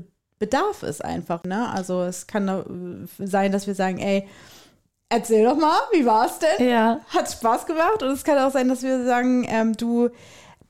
Bedarf 0.45 0.83
ist 0.83 1.05
einfach. 1.05 1.45
Ne? 1.45 1.69
Also 1.71 2.03
es 2.03 2.27
kann 2.27 3.09
sein, 3.19 3.51
dass 3.51 3.67
wir 3.67 3.75
sagen, 3.75 3.99
ey, 3.99 4.29
erzähl 5.09 5.45
doch 5.45 5.57
mal, 5.57 5.79
wie 5.93 6.05
war 6.05 6.27
es 6.27 6.39
denn? 6.39 6.69
Ja. 6.69 7.01
Hat 7.09 7.31
Spaß 7.31 7.67
gemacht? 7.67 8.03
Und 8.03 8.11
es 8.11 8.25
kann 8.25 8.39
auch 8.39 8.51
sein, 8.53 8.69
dass 8.69 8.83
wir 8.83 9.05
sagen, 9.05 9.47
ähm, 9.49 9.75
du 9.75 10.11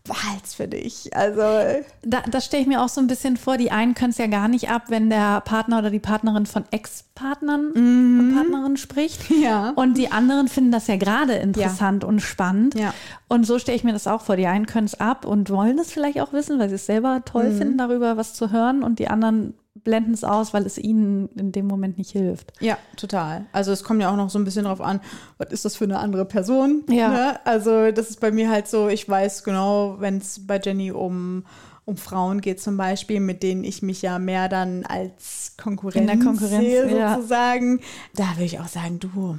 behalt's 0.05 0.55
für 0.55 0.68
dich. 0.68 1.16
Also 1.16 1.83
da, 2.03 2.22
das 2.31 2.45
stelle 2.45 2.62
ich 2.62 2.68
mir 2.68 2.83
auch 2.83 2.91
so 2.91 3.01
ein 3.01 3.07
bisschen 3.07 3.39
vor. 3.39 3.57
Die 3.57 3.70
einen 3.70 3.95
können 3.95 4.11
es 4.11 4.18
ja 4.18 4.27
gar 4.27 4.49
nicht 4.49 4.68
ab, 4.68 4.85
wenn 4.89 5.09
der 5.09 5.41
Partner 5.41 5.79
oder 5.79 5.91
die 5.91 5.99
Partnerin 5.99 6.45
von 6.45 6.64
Ex-Partnern 6.70 7.72
mhm. 7.75 8.20
und 8.20 8.35
Partnerin 8.35 8.77
spricht. 8.77 9.31
Ja. 9.31 9.72
Und 9.77 9.97
die 9.97 10.12
anderen 10.12 10.49
finden 10.49 10.72
das 10.72 10.87
ja 10.87 10.97
gerade 10.97 11.35
interessant 11.35 12.03
ja. 12.03 12.09
und 12.09 12.20
spannend. 12.20 12.79
Ja. 12.79 12.93
Und 13.29 13.47
so 13.47 13.59
stelle 13.59 13.77
ich 13.77 13.85
mir 13.85 13.93
das 13.93 14.07
auch 14.07 14.20
vor. 14.20 14.37
Die 14.37 14.47
einen 14.47 14.66
können 14.66 14.87
es 14.87 15.01
ab 15.01 15.25
und 15.25 15.51
wollen 15.51 15.79
es 15.79 15.91
vielleicht 15.91 16.20
auch 16.20 16.33
wissen, 16.33 16.59
weil 16.59 16.68
sie 16.68 16.77
es 16.77 16.87
selber 16.87 17.22
toll 17.25 17.51
mhm. 17.51 17.59
finden, 17.59 17.79
darüber 17.79 18.16
was 18.18 18.35
zu 18.35 18.51
hören. 18.51 18.83
Und 18.83 18.99
die 18.99 19.09
anderen 19.09 19.55
blenden 19.75 20.14
es 20.14 20.25
aus, 20.25 20.55
weil 20.55 20.64
es 20.66 20.79
ihnen 20.79 21.29
in 21.31 21.53
dem 21.53 21.66
Moment 21.66 21.99
nicht 21.99 22.11
hilft. 22.12 22.53
Ja, 22.61 22.79
total. 22.97 23.47
Also 23.53 23.72
es 23.72 23.83
kommt 23.83 24.01
ja 24.01 24.11
auch 24.11 24.16
noch 24.16 24.31
so 24.31 24.39
ein 24.39 24.45
bisschen 24.45 24.64
drauf 24.64 24.81
an, 24.81 25.01
was 25.39 25.51
ist 25.51 25.64
das 25.64 25.77
für 25.77 25.85
eine 25.85 25.99
andere 25.99 26.25
Person? 26.25 26.85
Ja. 26.89 27.09
Ne? 27.09 27.41
Also 27.45 27.91
das 27.91 28.11
ist 28.11 28.20
bei 28.20 28.31
mir 28.31 28.51
halt 28.51 28.68
so, 28.68 28.89
ich 28.89 29.09
weiß 29.09 29.43
genau, 29.45 29.97
wenn 29.99 30.18
es 30.18 30.47
bei 30.47 30.61
Jenny 30.62 30.93
um 30.93 31.45
um 31.87 31.99
Frauen 31.99 32.41
geht 32.41 32.62
zum 32.62 32.79
Beispiel, 32.79 33.20
mit 33.20 33.43
denen 33.43 33.62
ich 33.62 33.83
mich 33.83 34.01
ja 34.01 34.18
mehr 34.18 34.49
dann 34.49 34.87
als 34.87 35.53
Konkurrenz, 35.62 36.01
In 36.01 36.07
der 36.07 36.18
Konkurrenz 36.18 36.64
sehe, 36.64 36.89
sozusagen. 36.89 37.79
Ja. 37.79 37.85
Da 38.14 38.31
würde 38.37 38.45
ich 38.45 38.59
auch 38.59 38.68
sagen, 38.68 39.01
du, 39.01 39.39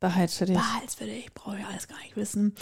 behalt's 0.00 0.36
für 0.36 0.46
dich. 0.46 0.56
Behalt's 0.56 0.96
für 0.96 1.04
dich, 1.04 1.32
brauche 1.32 1.58
ich 1.58 1.64
alles 1.64 1.88
gar 1.88 1.98
nicht 1.98 2.16
wissen. 2.16 2.54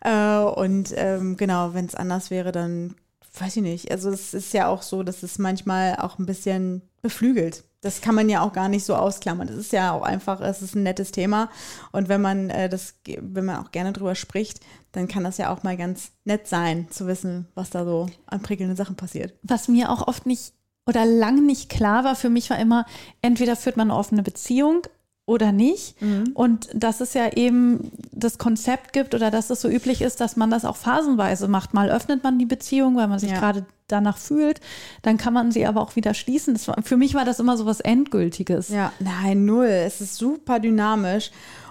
Äh, 0.00 0.38
und 0.38 0.94
ähm, 0.96 1.36
genau, 1.36 1.74
wenn 1.74 1.86
es 1.86 1.94
anders 1.94 2.30
wäre, 2.30 2.52
dann 2.52 2.94
weiß 3.40 3.56
ich 3.56 3.62
nicht. 3.62 3.90
Also 3.90 4.10
es 4.10 4.34
ist 4.34 4.52
ja 4.54 4.68
auch 4.68 4.82
so, 4.82 5.02
dass 5.02 5.22
es 5.22 5.38
manchmal 5.38 5.96
auch 5.96 6.18
ein 6.18 6.26
bisschen 6.26 6.82
beflügelt. 7.02 7.64
Das 7.80 8.00
kann 8.00 8.14
man 8.14 8.28
ja 8.28 8.40
auch 8.40 8.52
gar 8.52 8.68
nicht 8.68 8.84
so 8.84 8.94
ausklammern. 8.94 9.46
Das 9.46 9.56
ist 9.56 9.72
ja 9.72 9.92
auch 9.92 10.02
einfach, 10.02 10.40
es 10.40 10.62
ist 10.62 10.74
ein 10.74 10.82
nettes 10.82 11.12
Thema. 11.12 11.50
Und 11.92 12.08
wenn 12.08 12.20
man 12.20 12.50
äh, 12.50 12.68
das, 12.68 12.94
wenn 13.04 13.44
man 13.44 13.64
auch 13.64 13.70
gerne 13.70 13.92
drüber 13.92 14.14
spricht, 14.14 14.60
dann 14.92 15.08
kann 15.08 15.24
das 15.24 15.38
ja 15.38 15.52
auch 15.52 15.62
mal 15.62 15.76
ganz 15.76 16.10
nett 16.24 16.48
sein, 16.48 16.90
zu 16.90 17.06
wissen, 17.06 17.46
was 17.54 17.70
da 17.70 17.84
so 17.84 18.08
an 18.26 18.42
prickelnden 18.42 18.76
Sachen 18.76 18.96
passiert. 18.96 19.34
Was 19.42 19.68
mir 19.68 19.90
auch 19.90 20.08
oft 20.08 20.26
nicht 20.26 20.54
oder 20.86 21.04
lang 21.04 21.44
nicht 21.44 21.68
klar 21.68 22.04
war, 22.04 22.16
für 22.16 22.30
mich 22.30 22.48
war 22.50 22.58
immer, 22.58 22.86
entweder 23.20 23.56
führt 23.56 23.76
man 23.76 23.90
eine 23.90 23.98
offene 23.98 24.22
Beziehung, 24.22 24.82
oder 25.26 25.50
nicht. 25.50 26.00
Mhm. 26.00 26.30
Und 26.34 26.68
dass 26.72 27.00
es 27.00 27.12
ja 27.14 27.32
eben 27.32 27.90
das 28.12 28.38
Konzept 28.38 28.92
gibt 28.92 29.14
oder 29.14 29.30
dass 29.30 29.50
es 29.50 29.60
so 29.60 29.68
üblich 29.68 30.00
ist, 30.00 30.20
dass 30.20 30.36
man 30.36 30.50
das 30.50 30.64
auch 30.64 30.76
phasenweise 30.76 31.48
macht. 31.48 31.74
Mal 31.74 31.90
öffnet 31.90 32.22
man 32.22 32.38
die 32.38 32.46
Beziehung, 32.46 32.96
weil 32.96 33.08
man 33.08 33.18
sich 33.18 33.32
ja. 33.32 33.38
gerade 33.38 33.66
danach 33.88 34.18
fühlt, 34.18 34.60
dann 35.02 35.16
kann 35.16 35.32
man 35.32 35.52
sie 35.52 35.66
aber 35.66 35.80
auch 35.80 35.96
wieder 35.96 36.14
schließen. 36.14 36.58
War, 36.66 36.82
für 36.82 36.96
mich 36.96 37.14
war 37.14 37.24
das 37.24 37.40
immer 37.40 37.56
so 37.56 37.66
was 37.66 37.80
Endgültiges. 37.80 38.68
Ja, 38.68 38.92
nein, 39.00 39.44
null. 39.44 39.66
Es 39.66 40.00
ist 40.00 40.16
super 40.16 40.60
dynamisch. 40.60 41.30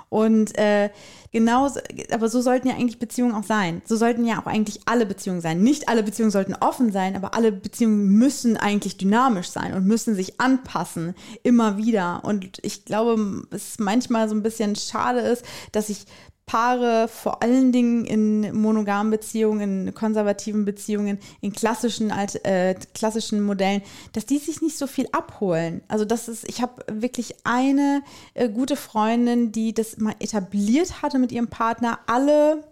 Und 0.10 0.58
äh, 0.58 0.90
genau, 1.32 1.70
aber 2.12 2.30
so 2.30 2.42
sollten 2.42 2.68
ja 2.68 2.76
eigentlich 2.76 3.00
Beziehungen 3.00 3.34
auch 3.34 3.44
sein. 3.44 3.82
So 3.86 3.96
sollten 3.96 4.26
ja 4.26 4.42
auch 4.42 4.46
eigentlich 4.46 4.82
alle 4.86 5.06
Beziehungen 5.06 5.42
sein. 5.42 5.62
Nicht 5.62 5.90
alle 5.90 6.04
Beziehungen 6.04 6.32
sollten 6.32 6.56
offen 6.56 6.92
sein, 6.92 7.16
aber 7.16 7.34
alle 7.34 7.52
Beziehungen 7.52 8.08
müssen 8.10 8.58
eigentlich 8.58 8.98
dynamisch 8.98 9.50
sein 9.50 9.74
und 9.74 9.86
müssen 9.86 10.16
sich 10.16 10.40
anpassen, 10.40 11.16
immer 11.44 11.78
wieder. 11.78 12.24
Und 12.24 12.60
ich 12.62 12.86
glaube, 12.86 13.44
es 13.52 13.80
manchmal 13.80 14.30
so 14.30 14.36
ein 14.36 14.44
bisschen 14.44 14.76
schade 14.76 15.20
ist, 15.20 15.46
dass 15.72 15.88
sich 15.88 16.06
Paare 16.46 17.08
vor 17.08 17.42
allen 17.42 17.72
Dingen 17.72 18.06
in 18.06 18.56
monogamen 18.56 19.10
Beziehungen, 19.10 19.88
in 19.88 19.94
konservativen 19.96 20.64
Beziehungen, 20.64 21.20
in 21.42 21.54
klassischen, 21.54 22.12
äh, 22.12 22.76
klassischen 22.94 23.42
Modellen, 23.42 23.82
dass 24.14 24.28
die 24.28 24.38
sich 24.38 24.62
nicht 24.62 24.78
so 24.78 24.86
viel 24.86 25.08
abholen. 25.12 25.82
Also 25.88 26.06
das 26.06 26.28
ist, 26.28 26.48
ich 26.48 26.62
habe 26.62 26.86
wirklich 26.92 27.36
eine 27.44 28.04
äh, 28.36 28.48
gute 28.50 28.76
Freundin, 28.76 29.52
die 29.52 29.74
das 29.74 29.98
mal 29.98 30.16
etabliert 30.20 31.02
hatte 31.02 31.18
mit 31.18 31.32
ihrem 31.32 31.48
Partner, 31.48 32.00
alle 32.06 32.64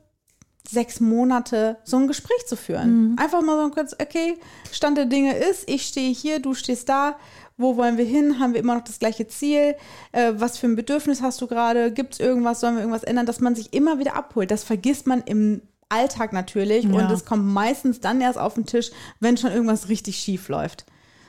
sechs 0.74 1.00
Monate 1.00 1.78
so 1.84 1.98
ein 1.98 2.08
Gespräch 2.08 2.46
zu 2.48 2.56
führen. 2.56 3.12
Mhm. 3.12 3.16
Einfach 3.20 3.42
mal 3.42 3.64
so 3.64 3.70
kurz, 3.72 3.94
okay, 3.94 4.38
Stand 4.72 4.98
der 4.98 5.06
Dinge 5.06 5.38
ist, 5.38 5.70
ich 5.70 5.84
stehe 5.84 6.14
hier, 6.14 6.40
du 6.40 6.54
stehst 6.54 6.90
da 6.90 7.16
wo 7.58 7.78
wollen 7.78 7.98
wir 7.98 8.06
hin? 8.06 8.40
Haben 8.40 8.54
wir 8.54 8.60
immer 8.60 8.76
noch 8.76 8.84
das 8.84 9.00
gleiche 9.00 9.28
Ziel? 9.28 9.76
Äh, 10.12 10.34
was 10.36 10.58
für 10.58 10.68
ein 10.68 10.76
Bedürfnis 10.76 11.22
hast 11.22 11.42
du 11.42 11.48
gerade? 11.48 11.92
Gibt 11.92 12.14
es 12.14 12.20
irgendwas? 12.20 12.60
Sollen 12.60 12.76
wir 12.76 12.82
irgendwas 12.82 13.04
ändern? 13.04 13.26
Dass 13.26 13.40
man 13.40 13.56
sich 13.56 13.74
immer 13.74 14.00
wieder 14.00 14.16
abholt. 14.16 14.50
Das 14.50 14.64
vergisst 14.64 15.08
man 15.08 15.22
im 15.22 15.62
Alltag 15.90 16.34
natürlich 16.34 16.86
ja. 16.86 16.92
und 16.92 17.12
es 17.12 17.26
kommt 17.26 17.46
meistens 17.46 18.00
dann 18.00 18.22
erst 18.22 18.40
auf 18.40 18.56
den 18.56 18.66
Tisch, 18.66 18.90
wenn 19.20 19.38
schon 19.38 19.52
irgendwas 19.52 19.90
richtig 19.90 20.18
schief 20.18 20.50
läuft. 20.50 20.86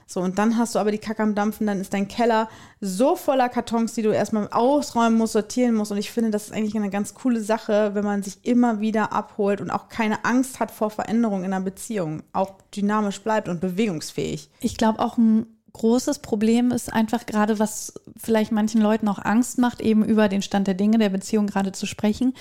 So, 0.06 0.20
und 0.20 0.38
dann 0.38 0.58
hast 0.58 0.74
du 0.74 0.78
aber 0.78 0.90
die 0.90 0.98
Kacke 0.98 1.22
am 1.22 1.34
Dampfen, 1.34 1.66
dann 1.66 1.80
ist 1.80 1.94
dein 1.94 2.08
Keller 2.08 2.48
so 2.80 3.16
voller 3.16 3.48
Kartons, 3.48 3.94
die 3.94 4.02
du 4.02 4.10
erstmal 4.10 4.48
ausräumen 4.48 5.16
musst, 5.16 5.32
sortieren 5.32 5.74
musst. 5.74 5.92
Und 5.92 5.98
ich 5.98 6.10
finde, 6.10 6.30
das 6.30 6.46
ist 6.46 6.52
eigentlich 6.52 6.76
eine 6.76 6.90
ganz 6.90 7.14
coole 7.14 7.40
Sache, 7.40 7.94
wenn 7.94 8.04
man 8.04 8.22
sich 8.22 8.38
immer 8.42 8.80
wieder 8.80 9.12
abholt 9.12 9.60
und 9.60 9.70
auch 9.70 9.88
keine 9.88 10.24
Angst 10.24 10.60
hat 10.60 10.70
vor 10.70 10.90
Veränderungen 10.90 11.44
in 11.44 11.52
einer 11.52 11.64
Beziehung, 11.64 12.22
auch 12.32 12.54
dynamisch 12.74 13.20
bleibt 13.20 13.48
und 13.48 13.60
bewegungsfähig. 13.60 14.50
Ich 14.60 14.76
glaube 14.76 15.00
auch 15.00 15.16
ein 15.16 15.46
großes 15.74 16.20
Problem 16.20 16.70
ist 16.70 16.92
einfach 16.92 17.26
gerade, 17.26 17.58
was 17.58 17.94
vielleicht 18.16 18.52
manchen 18.52 18.80
Leuten 18.80 19.08
auch 19.08 19.18
Angst 19.18 19.58
macht, 19.58 19.80
eben 19.80 20.04
über 20.04 20.28
den 20.28 20.40
Stand 20.40 20.66
der 20.66 20.74
Dinge 20.74 20.98
der 20.98 21.10
Beziehung 21.10 21.46
gerade 21.46 21.72
zu 21.72 21.86
sprechen, 21.86 22.34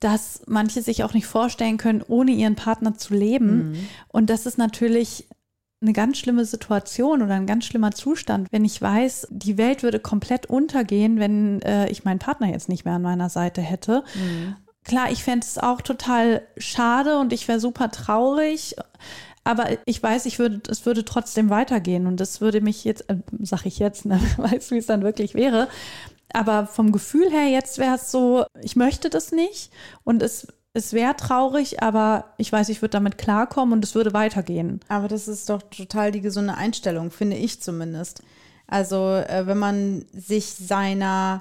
dass 0.00 0.42
manche 0.46 0.82
sich 0.82 1.04
auch 1.04 1.14
nicht 1.14 1.26
vorstellen 1.26 1.78
können, 1.78 2.02
ohne 2.06 2.32
ihren 2.32 2.56
Partner 2.56 2.98
zu 2.98 3.14
leben. 3.14 3.70
Mhm. 3.70 3.88
Und 4.08 4.30
das 4.30 4.46
ist 4.46 4.58
natürlich 4.58 5.26
eine 5.82 5.92
ganz 5.92 6.18
schlimme 6.18 6.44
Situation 6.44 7.22
oder 7.22 7.34
ein 7.34 7.46
ganz 7.46 7.66
schlimmer 7.66 7.92
Zustand, 7.92 8.48
wenn 8.50 8.64
ich 8.64 8.80
weiß, 8.80 9.28
die 9.30 9.58
Welt 9.58 9.82
würde 9.82 10.00
komplett 10.00 10.46
untergehen, 10.46 11.18
wenn 11.18 11.60
äh, 11.62 11.88
ich 11.90 12.04
meinen 12.04 12.18
Partner 12.18 12.48
jetzt 12.48 12.68
nicht 12.68 12.84
mehr 12.84 12.94
an 12.94 13.02
meiner 13.02 13.28
Seite 13.28 13.60
hätte. 13.60 14.02
Mhm. 14.14 14.56
Klar, 14.84 15.10
ich 15.10 15.22
fände 15.22 15.44
es 15.44 15.58
auch 15.58 15.82
total 15.82 16.42
schade 16.56 17.18
und 17.18 17.32
ich 17.32 17.46
wäre 17.48 17.60
super 17.60 17.90
traurig. 17.90 18.76
Aber 19.44 19.68
ich 19.84 20.02
weiß, 20.02 20.26
ich 20.26 20.38
würde, 20.38 20.60
es 20.68 20.86
würde 20.86 21.04
trotzdem 21.04 21.50
weitergehen 21.50 22.06
und 22.08 22.18
das 22.18 22.40
würde 22.40 22.60
mich 22.60 22.84
jetzt, 22.84 23.08
äh, 23.08 23.18
sag 23.40 23.66
ich 23.66 23.78
jetzt, 23.78 24.04
ne, 24.06 24.20
weiß, 24.38 24.70
wie 24.70 24.78
es 24.78 24.86
dann 24.86 25.02
wirklich 25.02 25.34
wäre. 25.34 25.68
Aber 26.32 26.66
vom 26.66 26.90
Gefühl 26.90 27.30
her 27.30 27.48
jetzt 27.48 27.78
wäre 27.78 27.94
es 27.94 28.10
so, 28.10 28.44
ich 28.62 28.76
möchte 28.76 29.10
das 29.10 29.30
nicht 29.30 29.70
und 30.04 30.22
es, 30.22 30.48
es 30.76 30.92
wäre 30.92 31.16
traurig, 31.16 31.82
aber 31.82 32.34
ich 32.36 32.52
weiß, 32.52 32.68
ich 32.68 32.82
würde 32.82 32.92
damit 32.92 33.16
klarkommen 33.16 33.72
und 33.72 33.84
es 33.84 33.94
würde 33.94 34.12
weitergehen. 34.12 34.80
Aber 34.88 35.08
das 35.08 35.26
ist 35.26 35.48
doch 35.48 35.62
total 35.62 36.12
die 36.12 36.20
gesunde 36.20 36.54
Einstellung, 36.54 37.10
finde 37.10 37.36
ich 37.36 37.62
zumindest. 37.62 38.22
Also, 38.66 39.14
äh, 39.14 39.44
wenn 39.46 39.58
man 39.58 40.04
sich 40.12 40.52
seiner 40.52 41.40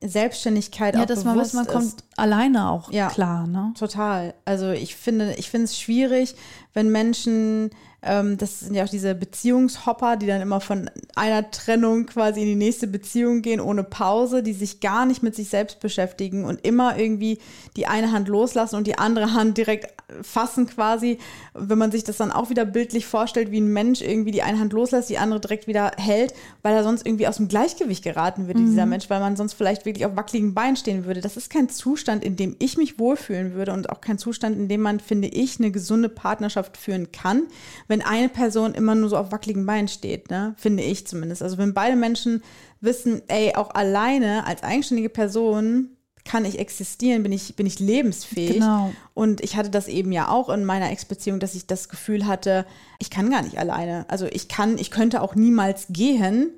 Selbstständigkeit 0.00 0.96
ja, 0.96 1.02
auch 1.02 1.06
dass 1.06 1.24
man 1.24 1.34
bewusst 1.34 1.54
weiß, 1.54 1.66
man 1.66 1.72
kommt 1.72 2.04
alleine 2.16 2.68
auch 2.68 2.90
ja, 2.90 3.08
klar, 3.08 3.46
ne? 3.46 3.72
Total. 3.78 4.34
Also 4.44 4.70
ich 4.70 4.96
finde, 4.96 5.34
ich 5.34 5.50
finde 5.50 5.66
es 5.66 5.78
schwierig, 5.78 6.34
wenn 6.72 6.90
Menschen 6.90 7.70
das 8.04 8.60
sind 8.60 8.74
ja 8.74 8.84
auch 8.84 8.88
diese 8.88 9.14
Beziehungshopper, 9.14 10.16
die 10.16 10.26
dann 10.26 10.42
immer 10.42 10.60
von 10.60 10.90
einer 11.14 11.50
Trennung 11.50 12.04
quasi 12.04 12.42
in 12.42 12.46
die 12.46 12.54
nächste 12.54 12.86
Beziehung 12.86 13.40
gehen, 13.40 13.60
ohne 13.60 13.82
Pause, 13.82 14.42
die 14.42 14.52
sich 14.52 14.80
gar 14.80 15.06
nicht 15.06 15.22
mit 15.22 15.34
sich 15.34 15.48
selbst 15.48 15.80
beschäftigen 15.80 16.44
und 16.44 16.66
immer 16.66 16.98
irgendwie 16.98 17.38
die 17.76 17.86
eine 17.86 18.12
Hand 18.12 18.28
loslassen 18.28 18.76
und 18.76 18.86
die 18.86 18.98
andere 18.98 19.32
Hand 19.32 19.56
direkt 19.56 19.94
fassen 20.20 20.66
quasi. 20.66 21.18
Wenn 21.54 21.78
man 21.78 21.92
sich 21.92 22.04
das 22.04 22.18
dann 22.18 22.30
auch 22.30 22.50
wieder 22.50 22.66
bildlich 22.66 23.06
vorstellt, 23.06 23.50
wie 23.50 23.60
ein 23.60 23.72
Mensch 23.72 24.02
irgendwie 24.02 24.32
die 24.32 24.42
eine 24.42 24.58
Hand 24.58 24.74
loslässt, 24.74 25.08
die 25.08 25.18
andere 25.18 25.40
direkt 25.40 25.66
wieder 25.66 25.92
hält, 25.96 26.34
weil 26.62 26.74
er 26.74 26.82
sonst 26.82 27.06
irgendwie 27.06 27.26
aus 27.26 27.38
dem 27.38 27.48
Gleichgewicht 27.48 28.04
geraten 28.04 28.46
würde, 28.48 28.60
mhm. 28.60 28.66
dieser 28.66 28.86
Mensch, 28.86 29.08
weil 29.08 29.20
man 29.20 29.36
sonst 29.36 29.54
vielleicht 29.54 29.86
wirklich 29.86 30.04
auf 30.04 30.14
wackeligen 30.14 30.52
Beinen 30.52 30.76
stehen 30.76 31.06
würde. 31.06 31.22
Das 31.22 31.38
ist 31.38 31.48
kein 31.48 31.70
Zustand, 31.70 32.22
in 32.22 32.36
dem 32.36 32.54
ich 32.58 32.76
mich 32.76 32.98
wohlfühlen 32.98 33.54
würde 33.54 33.72
und 33.72 33.88
auch 33.88 34.02
kein 34.02 34.18
Zustand, 34.18 34.56
in 34.56 34.68
dem 34.68 34.82
man, 34.82 35.00
finde 35.00 35.28
ich, 35.28 35.58
eine 35.58 35.70
gesunde 35.70 36.10
Partnerschaft 36.10 36.76
führen 36.76 37.10
kann, 37.10 37.44
wenn 37.88 37.93
eine 38.02 38.28
Person 38.28 38.74
immer 38.74 38.94
nur 38.94 39.08
so 39.08 39.16
auf 39.16 39.32
wackeligen 39.32 39.66
Beinen 39.66 39.88
steht, 39.88 40.30
ne? 40.30 40.54
finde 40.56 40.82
ich 40.82 41.06
zumindest. 41.06 41.42
Also 41.42 41.58
wenn 41.58 41.74
beide 41.74 41.96
Menschen 41.96 42.42
wissen, 42.80 43.22
ey, 43.28 43.54
auch 43.54 43.74
alleine 43.74 44.46
als 44.46 44.62
eigenständige 44.62 45.08
Person 45.08 45.90
kann 46.24 46.44
ich 46.44 46.58
existieren, 46.58 47.22
bin 47.22 47.32
ich, 47.32 47.54
bin 47.54 47.66
ich 47.66 47.78
lebensfähig. 47.78 48.54
Genau. 48.54 48.92
Und 49.12 49.42
ich 49.42 49.56
hatte 49.56 49.70
das 49.70 49.88
eben 49.88 50.10
ja 50.10 50.28
auch 50.28 50.48
in 50.48 50.64
meiner 50.64 50.90
Ex-Beziehung, 50.90 51.38
dass 51.38 51.54
ich 51.54 51.66
das 51.66 51.88
Gefühl 51.88 52.26
hatte, 52.26 52.64
ich 52.98 53.10
kann 53.10 53.30
gar 53.30 53.42
nicht 53.42 53.58
alleine. 53.58 54.06
Also 54.08 54.26
ich 54.26 54.48
kann, 54.48 54.78
ich 54.78 54.90
könnte 54.90 55.20
auch 55.20 55.34
niemals 55.34 55.86
gehen 55.90 56.50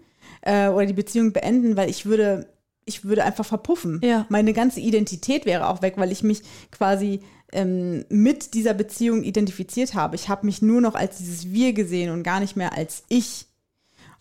äh, 0.43 0.69
oder 0.69 0.87
die 0.87 0.93
Beziehung 0.93 1.33
beenden, 1.33 1.77
weil 1.77 1.91
ich 1.91 2.07
würde, 2.07 2.47
ich 2.87 3.05
würde 3.05 3.25
einfach 3.25 3.45
verpuffen. 3.45 4.01
Ja. 4.03 4.25
Meine 4.31 4.55
ganze 4.55 4.81
Identität 4.81 5.45
wäre 5.45 5.69
auch 5.69 5.83
weg, 5.83 5.95
weil 5.97 6.13
ich 6.13 6.23
mich 6.23 6.43
quasi 6.71 7.21
ähm, 7.53 8.05
mit 8.09 8.55
dieser 8.55 8.75
Beziehung 8.75 9.23
identifiziert 9.25 9.95
habe. 9.95 10.15
Ich 10.15 10.29
habe 10.29 10.47
mich 10.47 10.63
nur 10.63 10.81
noch 10.81 10.95
als 10.95 11.19
dieses 11.19 11.53
Wir 11.53 11.73
gesehen 11.73 12.11
und 12.11 12.23
gar 12.23 12.41
nicht 12.41 12.57
mehr 12.57 12.73
als 12.73 13.03
ich. 13.09 13.47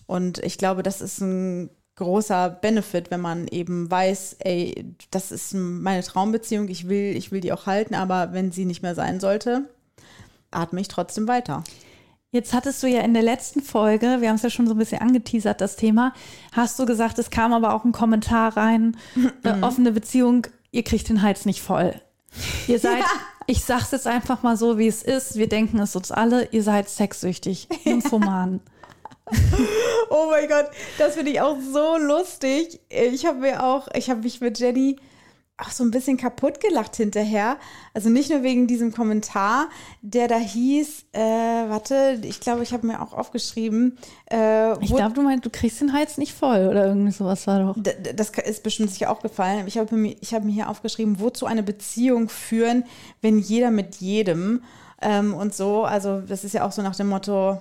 Und 0.08 0.40
ich 0.40 0.58
glaube, 0.58 0.84
das 0.84 1.00
ist 1.00 1.22
ein 1.22 1.70
großer 1.96 2.50
Benefit, 2.50 3.12
wenn 3.12 3.22
man 3.22 3.48
eben 3.48 3.90
weiß, 3.90 4.38
ey, 4.40 4.86
das 5.12 5.32
ist 5.32 5.54
meine 5.54 6.04
Traumbeziehung, 6.04 6.68
ich 6.68 6.90
will, 6.90 7.16
ich 7.16 7.32
will 7.32 7.42
die 7.42 7.54
auch 7.54 7.68
halten, 7.68 7.96
aber 7.96 8.34
wenn 8.34 8.52
sie 8.52 8.66
nicht 8.66 8.82
mehr 8.82 8.96
sein 8.96 9.20
sollte, 9.20 9.70
atme 10.52 10.82
ich 10.82 10.88
trotzdem 10.88 11.28
weiter. 11.28 11.64
Jetzt 12.36 12.52
hattest 12.52 12.84
du 12.84 12.88
ja 12.88 13.00
in 13.00 13.14
der 13.14 13.24
letzten 13.24 13.62
Folge, 13.62 14.18
wir 14.20 14.28
haben 14.28 14.36
es 14.36 14.42
ja 14.42 14.50
schon 14.50 14.68
so 14.68 14.74
ein 14.74 14.78
bisschen 14.78 15.00
angeteasert, 15.00 15.62
das 15.62 15.78
Thema, 15.78 16.14
hast 16.52 16.78
du 16.78 16.86
gesagt, 16.86 17.18
es 17.18 17.30
kam 17.30 17.54
aber 17.54 17.74
auch 17.74 17.86
ein 17.86 17.94
Kommentar 17.94 18.58
rein, 18.58 18.98
äh, 19.46 19.54
offene 19.62 19.94
Beziehung, 19.94 20.46
ihr 20.72 20.84
kriegt 20.84 21.08
den 21.08 21.22
Hals 21.22 21.46
nicht 21.46 21.62
voll. 21.62 21.94
Ihr 22.68 22.78
seid, 22.78 23.00
ja. 23.00 23.06
ich 23.48 23.64
sag's 23.64 23.92
jetzt 23.92 24.06
einfach 24.06 24.44
mal 24.44 24.58
so, 24.58 24.78
wie 24.78 24.90
es 24.90 25.02
ist, 25.02 25.38
wir 25.38 25.48
denken 25.48 25.80
es 25.80 25.96
uns 25.96 26.12
alle, 26.12 26.50
ihr 26.52 26.62
seid 26.62 26.90
sexsüchtig, 26.90 27.70
Nymphoman. 27.86 28.60
oh 30.10 30.28
mein 30.30 30.50
Gott, 30.50 30.66
das 30.98 31.16
finde 31.16 31.32
ich 31.32 31.40
auch 31.40 31.56
so 31.72 31.96
lustig. 31.98 32.82
Ich 32.90 33.26
habe 33.26 33.40
mir 33.40 33.64
auch, 33.64 33.88
ich 33.94 34.10
habe 34.10 34.24
mich 34.24 34.42
mit 34.42 34.60
Jenny 34.60 34.98
auch 35.58 35.70
so 35.70 35.84
ein 35.84 35.92
bisschen 35.92 36.18
kaputt 36.18 36.60
gelacht 36.60 36.96
hinterher. 36.98 37.58
Also 37.94 38.10
nicht 38.10 38.30
nur 38.30 38.44
wegen 38.44 38.68
diesem 38.68 38.92
Kommentar, 38.92 39.70
der 40.02 40.28
da 40.28 40.38
hieß, 40.38 41.06
äh, 41.14 41.20
warte, 41.20 42.20
ich 42.24 42.42
glaube, 42.42 42.64
ich 42.64 42.74
habe 42.74 42.86
mir 42.86 43.02
auch 43.02 43.14
aufgeschrieben. 43.14 43.98
Äh, 44.30 44.78
ich 44.84 44.94
glaube, 44.94 45.14
du 45.14 45.22
meinst, 45.22 45.46
du 45.46 45.50
kriegst 45.50 45.80
den 45.80 45.94
Hals 45.94 46.18
nicht 46.18 46.34
voll 46.34 46.68
oder 46.68 46.88
irgendwie 46.88 47.12
sowas 47.12 47.48
war 47.48 47.60
doch. 47.60 47.82
Das 48.16 48.32
ist 48.32 48.64
bestimmt 48.64 48.92
sicher 48.92 49.10
auch 49.10 49.22
gefallen. 49.22 49.66
Ich 49.68 49.78
habe 49.78 49.96
mir, 49.96 50.16
hab 50.16 50.44
mir 50.44 50.52
hier 50.52 50.70
aufgeschrieben, 50.70 51.20
wozu 51.20 51.46
eine 51.46 51.64
Beziehung 51.64 52.28
führen, 52.28 52.84
wenn 53.22 53.40
jeder 53.40 53.72
mit 53.72 53.96
jedem 53.96 54.64
ähm, 55.02 55.34
und 55.34 55.56
so. 55.56 55.86
Also 55.86 56.20
das 56.20 56.44
ist 56.44 56.54
ja 56.54 56.66
auch 56.66 56.74
so 56.74 56.82
nach 56.82 56.96
dem 56.96 57.08
Motto, 57.08 57.60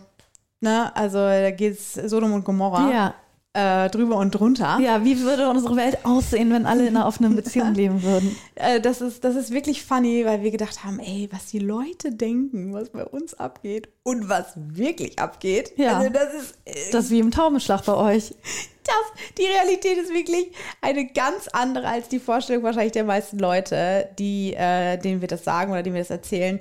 Ne? 0.64 0.90
Also 0.97 1.18
da 1.18 1.51
geht 1.51 1.74
es 1.74 1.92
Sodom 1.92 2.32
und 2.32 2.42
Gomorra. 2.42 2.90
Ja. 2.90 3.14
Äh, 3.57 3.88
drüber 3.88 4.16
und 4.16 4.32
drunter. 4.32 4.80
Ja, 4.82 5.05
wie 5.05 5.20
würde 5.20 5.48
unsere 5.48 5.76
Welt 5.76 5.98
aussehen, 6.02 6.50
wenn 6.50 6.66
alle 6.66 6.88
in 6.88 6.96
einer 6.96 7.07
offenen 7.07 7.36
Beziehung 7.36 7.72
leben 7.74 8.02
würden? 8.02 8.34
Äh, 8.57 8.80
das, 8.80 9.00
ist, 9.00 9.22
das 9.22 9.36
ist 9.36 9.52
wirklich 9.52 9.84
funny, 9.84 10.24
weil 10.24 10.42
wir 10.42 10.50
gedacht 10.50 10.82
haben, 10.82 10.98
ey, 10.98 11.28
was 11.30 11.46
die 11.46 11.61
Leute 11.61 12.11
denken, 12.11 12.74
was 12.74 12.90
bei 12.90 13.05
uns 13.05 13.34
abgeht 13.34 13.90
und 14.02 14.28
was 14.28 14.55
wirklich 14.57 15.20
abgeht. 15.20 15.72
Ja, 15.76 15.98
also 15.98 16.11
das 16.11 16.34
ist 16.34 16.55
äh, 16.64 16.90
das 16.90 17.05
ist 17.05 17.11
wie 17.12 17.20
im 17.20 17.30
Taubenschlag 17.30 17.84
bei 17.84 17.94
euch. 17.94 18.34
Das, 18.82 19.32
die 19.38 19.44
Realität 19.44 19.98
ist 19.98 20.12
wirklich 20.12 20.50
eine 20.80 21.07
ganz 21.07 21.46
andere 21.46 21.86
als 21.86 22.09
die 22.09 22.18
Vorstellung 22.18 22.64
wahrscheinlich 22.64 22.92
der 22.92 23.05
meisten 23.05 23.38
Leute, 23.38 24.09
die, 24.18 24.52
äh, 24.52 24.98
denen 24.98 25.20
wir 25.20 25.28
das 25.28 25.44
sagen 25.44 25.70
oder 25.70 25.84
denen 25.84 25.94
wir 25.94 26.02
das 26.02 26.11
erzählen 26.11 26.59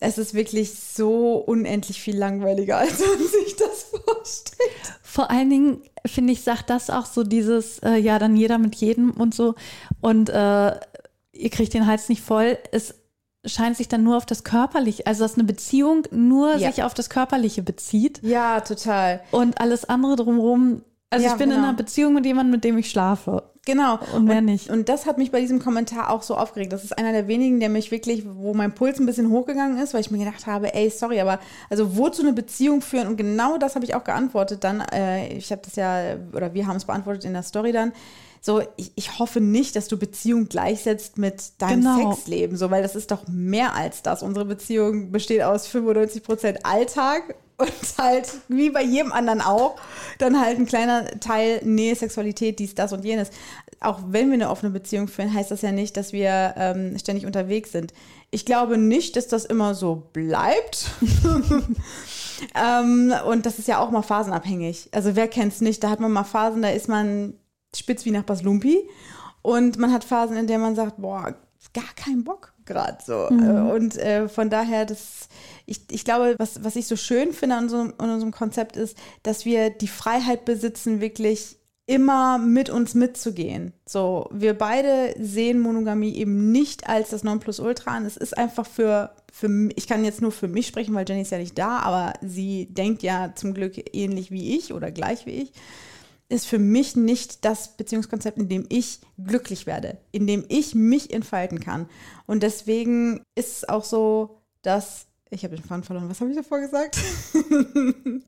es 0.00 0.18
ist 0.18 0.34
wirklich 0.34 0.74
so 0.74 1.36
unendlich 1.36 2.00
viel 2.00 2.16
langweiliger, 2.16 2.78
als 2.78 2.98
man 3.00 3.18
sich 3.18 3.56
das 3.56 3.84
vorstellt. 3.84 4.70
Vor 5.02 5.30
allen 5.30 5.50
Dingen, 5.50 5.82
finde 6.06 6.32
ich, 6.32 6.42
sagt 6.42 6.70
das 6.70 6.90
auch 6.90 7.06
so 7.06 7.22
dieses, 7.22 7.78
äh, 7.80 7.96
ja, 7.96 8.18
dann 8.18 8.36
jeder 8.36 8.58
mit 8.58 8.74
jedem 8.74 9.12
und 9.12 9.34
so. 9.34 9.54
Und 10.00 10.28
äh, 10.28 10.74
ihr 11.32 11.50
kriegt 11.50 11.74
den 11.74 11.86
Hals 11.86 12.08
nicht 12.08 12.22
voll. 12.22 12.58
Es 12.72 12.94
scheint 13.46 13.76
sich 13.76 13.88
dann 13.88 14.02
nur 14.02 14.16
auf 14.16 14.26
das 14.26 14.44
Körperliche, 14.44 15.06
also 15.06 15.24
dass 15.24 15.34
eine 15.34 15.44
Beziehung 15.44 16.04
nur 16.10 16.56
ja. 16.56 16.70
sich 16.70 16.82
auf 16.82 16.94
das 16.94 17.10
Körperliche 17.10 17.62
bezieht. 17.62 18.20
Ja, 18.22 18.60
total. 18.60 19.20
Und 19.30 19.60
alles 19.60 19.84
andere 19.84 20.16
drumherum. 20.16 20.82
Also 21.14 21.26
ja, 21.26 21.32
ich 21.32 21.38
bin 21.38 21.50
genau. 21.50 21.60
in 21.60 21.68
einer 21.68 21.76
Beziehung 21.76 22.14
mit 22.14 22.26
jemandem, 22.26 22.52
mit 22.52 22.64
dem 22.64 22.76
ich 22.78 22.90
schlafe. 22.90 23.42
Genau. 23.66 23.98
Und 24.14 24.26
mehr 24.26 24.42
nicht. 24.42 24.68
Und 24.68 24.88
das 24.88 25.06
hat 25.06 25.16
mich 25.16 25.30
bei 25.30 25.40
diesem 25.40 25.58
Kommentar 25.58 26.10
auch 26.10 26.22
so 26.22 26.36
aufgeregt. 26.36 26.72
Das 26.72 26.84
ist 26.84 26.96
einer 26.98 27.12
der 27.12 27.28
wenigen, 27.28 27.60
der 27.60 27.68
mich 27.68 27.90
wirklich, 27.90 28.24
wo 28.26 28.52
mein 28.52 28.74
Puls 28.74 28.98
ein 28.98 29.06
bisschen 29.06 29.30
hochgegangen 29.30 29.78
ist, 29.78 29.94
weil 29.94 30.00
ich 30.02 30.10
mir 30.10 30.18
gedacht 30.18 30.46
habe, 30.46 30.74
ey, 30.74 30.90
sorry, 30.90 31.20
aber 31.20 31.38
also 31.70 31.96
wozu 31.96 32.22
eine 32.22 32.32
Beziehung 32.32 32.82
führen? 32.82 33.08
Und 33.08 33.16
genau 33.16 33.56
das 33.56 33.74
habe 33.74 33.84
ich 33.84 33.94
auch 33.94 34.04
geantwortet 34.04 34.64
dann. 34.64 34.80
Äh, 34.80 35.34
ich 35.34 35.50
habe 35.50 35.62
das 35.64 35.76
ja, 35.76 36.16
oder 36.32 36.52
wir 36.52 36.66
haben 36.66 36.76
es 36.76 36.84
beantwortet 36.84 37.24
in 37.24 37.32
der 37.32 37.42
Story 37.42 37.72
dann. 37.72 37.92
So, 38.40 38.60
ich, 38.76 38.92
ich 38.94 39.18
hoffe 39.18 39.40
nicht, 39.40 39.74
dass 39.74 39.88
du 39.88 39.96
Beziehung 39.96 40.50
gleichsetzt 40.50 41.16
mit 41.16 41.62
deinem 41.62 41.80
genau. 41.80 42.12
Sexleben, 42.12 42.58
so, 42.58 42.70
weil 42.70 42.82
das 42.82 42.94
ist 42.94 43.10
doch 43.10 43.26
mehr 43.26 43.74
als 43.74 44.02
das. 44.02 44.22
Unsere 44.22 44.44
Beziehung 44.44 45.12
besteht 45.12 45.42
aus 45.42 45.66
95 45.66 46.22
Prozent 46.22 46.66
Alltag 46.66 47.34
und 47.56 47.72
halt, 47.98 48.28
wie 48.48 48.70
bei 48.70 48.82
jedem 48.82 49.12
anderen 49.12 49.40
auch, 49.40 49.76
dann 50.18 50.40
halt 50.40 50.58
ein 50.58 50.66
kleiner 50.66 51.06
Teil 51.20 51.60
Nähe, 51.64 51.94
Sexualität, 51.94 52.58
dies, 52.58 52.74
das 52.74 52.92
und 52.92 53.04
jenes. 53.04 53.30
Auch 53.80 54.00
wenn 54.08 54.28
wir 54.28 54.34
eine 54.34 54.50
offene 54.50 54.72
Beziehung 54.72 55.08
führen, 55.08 55.32
heißt 55.32 55.50
das 55.50 55.62
ja 55.62 55.70
nicht, 55.70 55.96
dass 55.96 56.12
wir 56.12 56.54
ähm, 56.56 56.98
ständig 56.98 57.26
unterwegs 57.26 57.70
sind. 57.72 57.92
Ich 58.30 58.44
glaube 58.44 58.78
nicht, 58.78 59.16
dass 59.16 59.28
das 59.28 59.44
immer 59.44 59.74
so 59.74 60.08
bleibt. 60.12 60.90
ähm, 62.54 63.14
und 63.26 63.46
das 63.46 63.58
ist 63.58 63.68
ja 63.68 63.78
auch 63.78 63.90
mal 63.90 64.02
phasenabhängig. 64.02 64.88
Also 64.92 65.14
wer 65.14 65.28
kennt 65.28 65.52
es 65.52 65.60
nicht? 65.60 65.84
Da 65.84 65.90
hat 65.90 66.00
man 66.00 66.10
mal 66.10 66.24
Phasen, 66.24 66.62
da 66.62 66.70
ist 66.70 66.88
man 66.88 67.34
spitz 67.74 68.04
wie 68.04 68.10
nach 68.10 68.24
Baslumpi. 68.24 68.88
Und 69.42 69.78
man 69.78 69.92
hat 69.92 70.02
Phasen, 70.02 70.36
in 70.36 70.46
denen 70.46 70.62
man 70.62 70.74
sagt, 70.74 71.00
boah, 71.00 71.34
gar 71.72 71.94
keinen 71.96 72.24
Bock 72.24 72.54
gerade 72.64 72.98
so. 73.04 73.28
Mhm. 73.30 73.70
Und 73.70 73.98
äh, 73.98 74.28
von 74.28 74.50
daher, 74.50 74.86
das 74.86 75.28
ich, 75.66 75.80
ich 75.90 76.04
glaube, 76.04 76.34
was, 76.38 76.62
was 76.62 76.76
ich 76.76 76.86
so 76.86 76.96
schön 76.96 77.32
finde 77.32 77.56
an, 77.56 77.68
so, 77.68 77.78
an 77.78 78.10
unserem 78.10 78.32
Konzept 78.32 78.76
ist, 78.76 78.96
dass 79.22 79.44
wir 79.44 79.70
die 79.70 79.88
Freiheit 79.88 80.44
besitzen, 80.44 81.00
wirklich 81.00 81.56
immer 81.86 82.38
mit 82.38 82.70
uns 82.70 82.94
mitzugehen. 82.94 83.74
So, 83.86 84.28
wir 84.32 84.56
beide 84.56 85.14
sehen 85.18 85.60
Monogamie 85.60 86.14
eben 86.14 86.50
nicht 86.50 86.88
als 86.88 87.10
das 87.10 87.24
Nonplusultra 87.24 87.90
an. 87.90 88.06
Es 88.06 88.16
ist 88.16 88.36
einfach 88.36 88.66
für, 88.66 89.14
für 89.30 89.70
ich 89.76 89.86
kann 89.86 90.04
jetzt 90.04 90.22
nur 90.22 90.32
für 90.32 90.48
mich 90.48 90.66
sprechen, 90.66 90.94
weil 90.94 91.06
Jenny 91.06 91.22
ist 91.22 91.30
ja 91.30 91.38
nicht 91.38 91.58
da, 91.58 91.80
aber 91.80 92.14
sie 92.22 92.66
denkt 92.70 93.02
ja 93.02 93.32
zum 93.34 93.52
Glück 93.52 93.74
ähnlich 93.94 94.30
wie 94.30 94.56
ich 94.56 94.72
oder 94.72 94.90
gleich 94.90 95.26
wie 95.26 95.42
ich. 95.42 95.52
Ist 96.30 96.46
für 96.46 96.58
mich 96.58 96.96
nicht 96.96 97.44
das 97.44 97.76
Beziehungskonzept, 97.76 98.38
in 98.38 98.48
dem 98.48 98.64
ich 98.70 99.00
glücklich 99.22 99.66
werde, 99.66 99.98
in 100.10 100.26
dem 100.26 100.44
ich 100.48 100.74
mich 100.74 101.12
entfalten 101.12 101.60
kann. 101.60 101.86
Und 102.26 102.42
deswegen 102.42 103.22
ist 103.34 103.58
es 103.58 103.68
auch 103.68 103.84
so, 103.84 104.40
dass 104.62 105.06
ich 105.34 105.44
habe 105.44 105.56
den 105.56 105.64
Faden 105.64 105.84
verloren. 105.84 106.08
Was 106.08 106.20
habe 106.20 106.30
ich 106.30 106.36
davor 106.36 106.60
gesagt? 106.60 106.98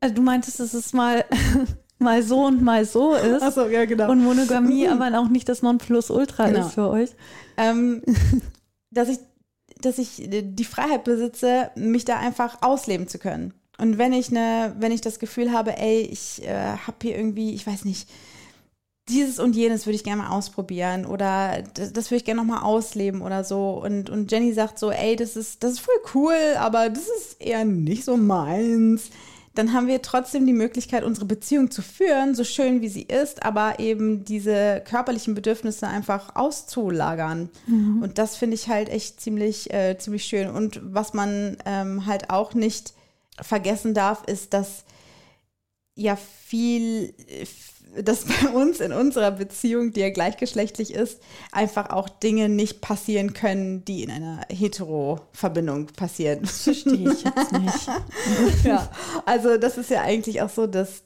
Also 0.00 0.14
du 0.14 0.22
meintest, 0.22 0.60
dass 0.60 0.74
es 0.74 0.92
mal, 0.92 1.24
mal 1.98 2.22
so 2.22 2.44
und 2.44 2.62
mal 2.62 2.84
so 2.84 3.14
ist. 3.14 3.42
Ach 3.42 3.52
so, 3.52 3.66
ja, 3.66 3.84
genau. 3.84 4.10
Und 4.10 4.22
Monogamie 4.22 4.88
aber 4.88 5.18
auch 5.18 5.28
nicht 5.28 5.48
das 5.48 5.62
Nonplusultra 5.62 6.48
genau. 6.48 6.66
ist 6.66 6.74
für 6.74 6.88
euch. 6.90 7.10
Ähm, 7.56 8.02
dass, 8.90 9.08
ich, 9.08 9.18
dass 9.80 9.98
ich 9.98 10.28
die 10.28 10.64
Freiheit 10.64 11.04
besitze, 11.04 11.70
mich 11.76 12.04
da 12.04 12.18
einfach 12.18 12.62
ausleben 12.62 13.08
zu 13.08 13.18
können. 13.18 13.54
Und 13.78 13.98
wenn 13.98 14.12
ich, 14.12 14.30
ne, 14.30 14.74
wenn 14.78 14.92
ich 14.92 15.00
das 15.00 15.18
Gefühl 15.18 15.52
habe, 15.52 15.76
ey, 15.78 16.00
ich 16.02 16.42
äh, 16.46 16.76
habe 16.86 16.96
hier 17.02 17.16
irgendwie, 17.16 17.54
ich 17.54 17.66
weiß 17.66 17.84
nicht, 17.84 18.08
dieses 19.08 19.38
und 19.38 19.54
jenes 19.54 19.86
würde 19.86 19.96
ich 19.96 20.04
gerne 20.04 20.22
mal 20.22 20.30
ausprobieren 20.30 21.06
oder 21.06 21.62
das, 21.74 21.92
das 21.92 22.10
würde 22.10 22.16
ich 22.16 22.24
gerne 22.24 22.40
noch 22.40 22.48
mal 22.48 22.62
ausleben 22.62 23.22
oder 23.22 23.44
so. 23.44 23.70
Und, 23.70 24.10
und 24.10 24.30
Jenny 24.32 24.52
sagt 24.52 24.78
so, 24.78 24.90
ey, 24.90 25.14
das 25.14 25.36
ist, 25.36 25.62
das 25.62 25.72
ist 25.72 25.80
voll 25.80 25.94
cool, 26.14 26.34
aber 26.58 26.88
das 26.88 27.04
ist 27.04 27.40
eher 27.40 27.64
nicht 27.64 28.04
so 28.04 28.16
meins. 28.16 29.10
Dann 29.54 29.72
haben 29.72 29.86
wir 29.86 30.02
trotzdem 30.02 30.44
die 30.44 30.52
Möglichkeit, 30.52 31.02
unsere 31.02 31.24
Beziehung 31.24 31.70
zu 31.70 31.80
führen, 31.80 32.34
so 32.34 32.44
schön 32.44 32.82
wie 32.82 32.90
sie 32.90 33.04
ist, 33.04 33.42
aber 33.42 33.78
eben 33.78 34.24
diese 34.24 34.82
körperlichen 34.86 35.34
Bedürfnisse 35.34 35.86
einfach 35.86 36.36
auszulagern. 36.36 37.48
Mhm. 37.66 38.02
Und 38.02 38.18
das 38.18 38.36
finde 38.36 38.56
ich 38.56 38.68
halt 38.68 38.90
echt 38.90 39.20
ziemlich, 39.20 39.72
äh, 39.72 39.96
ziemlich 39.96 40.24
schön. 40.24 40.50
Und 40.50 40.80
was 40.82 41.14
man 41.14 41.56
ähm, 41.64 42.04
halt 42.04 42.28
auch 42.28 42.52
nicht 42.52 42.92
vergessen 43.40 43.94
darf, 43.94 44.24
ist, 44.26 44.52
dass 44.52 44.84
ja 45.94 46.16
viel, 46.16 47.14
dass 48.02 48.24
bei 48.24 48.48
uns 48.50 48.80
in 48.80 48.92
unserer 48.92 49.30
Beziehung, 49.30 49.92
die 49.92 50.00
ja 50.00 50.10
gleichgeschlechtlich 50.10 50.94
ist, 50.94 51.20
einfach 51.52 51.90
auch 51.90 52.08
Dinge 52.08 52.48
nicht 52.48 52.80
passieren 52.80 53.32
können, 53.32 53.84
die 53.84 54.02
in 54.02 54.10
einer 54.10 54.40
Hetero-Verbindung 54.50 55.86
passieren. 55.86 56.40
Das 56.42 56.62
verstehe 56.62 57.12
ich 57.12 57.24
jetzt 57.24 57.52
nicht. 57.52 58.64
ja, 58.64 58.90
also 59.24 59.56
das 59.56 59.78
ist 59.78 59.90
ja 59.90 60.02
eigentlich 60.02 60.42
auch 60.42 60.50
so, 60.50 60.66
dass 60.66 61.02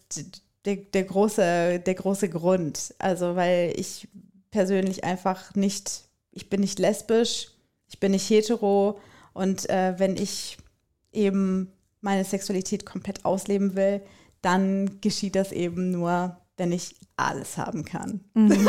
der, 0.65 0.77
der, 0.77 1.05
große, 1.05 1.81
der 1.81 1.95
große 1.95 2.29
Grund. 2.29 2.95
Also, 2.99 3.37
weil 3.37 3.73
ich 3.77 4.09
persönlich 4.51 5.05
einfach 5.05 5.55
nicht, 5.55 6.03
ich 6.33 6.51
bin 6.51 6.61
nicht 6.61 6.79
lesbisch, 6.79 7.49
ich 7.89 8.01
bin 8.01 8.13
nicht 8.13 8.29
hetero 8.29 8.99
und 9.33 9.69
äh, 9.71 9.95
wenn 9.99 10.17
ich 10.17 10.59
eben 11.13 11.73
meine 12.01 12.25
Sexualität 12.25 12.87
komplett 12.87 13.25
ausleben 13.25 13.75
will, 13.75 14.01
dann 14.43 15.01
geschieht 15.01 15.37
das 15.37 15.53
eben 15.53 15.91
nur, 15.91 16.40
wenn 16.61 16.73
ich 16.73 16.95
alles 17.17 17.57
haben 17.57 17.87
kann. 17.87 18.21
Mhm. 18.35 18.69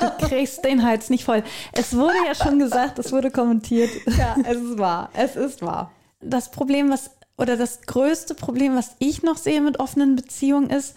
Du 0.00 0.26
kriegst 0.26 0.64
den 0.64 0.82
Hals 0.82 1.10
nicht 1.10 1.24
voll. 1.24 1.44
Es 1.72 1.94
wurde 1.94 2.16
ja 2.26 2.34
schon 2.34 2.58
gesagt, 2.58 2.98
es 2.98 3.12
wurde 3.12 3.30
kommentiert. 3.30 3.90
Ja, 4.18 4.36
es 4.42 4.56
ist 4.56 4.78
wahr. 4.78 5.10
Es 5.12 5.36
ist 5.36 5.60
wahr. 5.60 5.92
Das 6.20 6.50
Problem, 6.50 6.90
was 6.90 7.10
oder 7.36 7.58
das 7.58 7.82
größte 7.82 8.34
Problem, 8.34 8.74
was 8.74 8.96
ich 8.98 9.22
noch 9.22 9.36
sehe 9.36 9.60
mit 9.60 9.80
offenen 9.80 10.16
Beziehungen, 10.16 10.70
ist, 10.70 10.96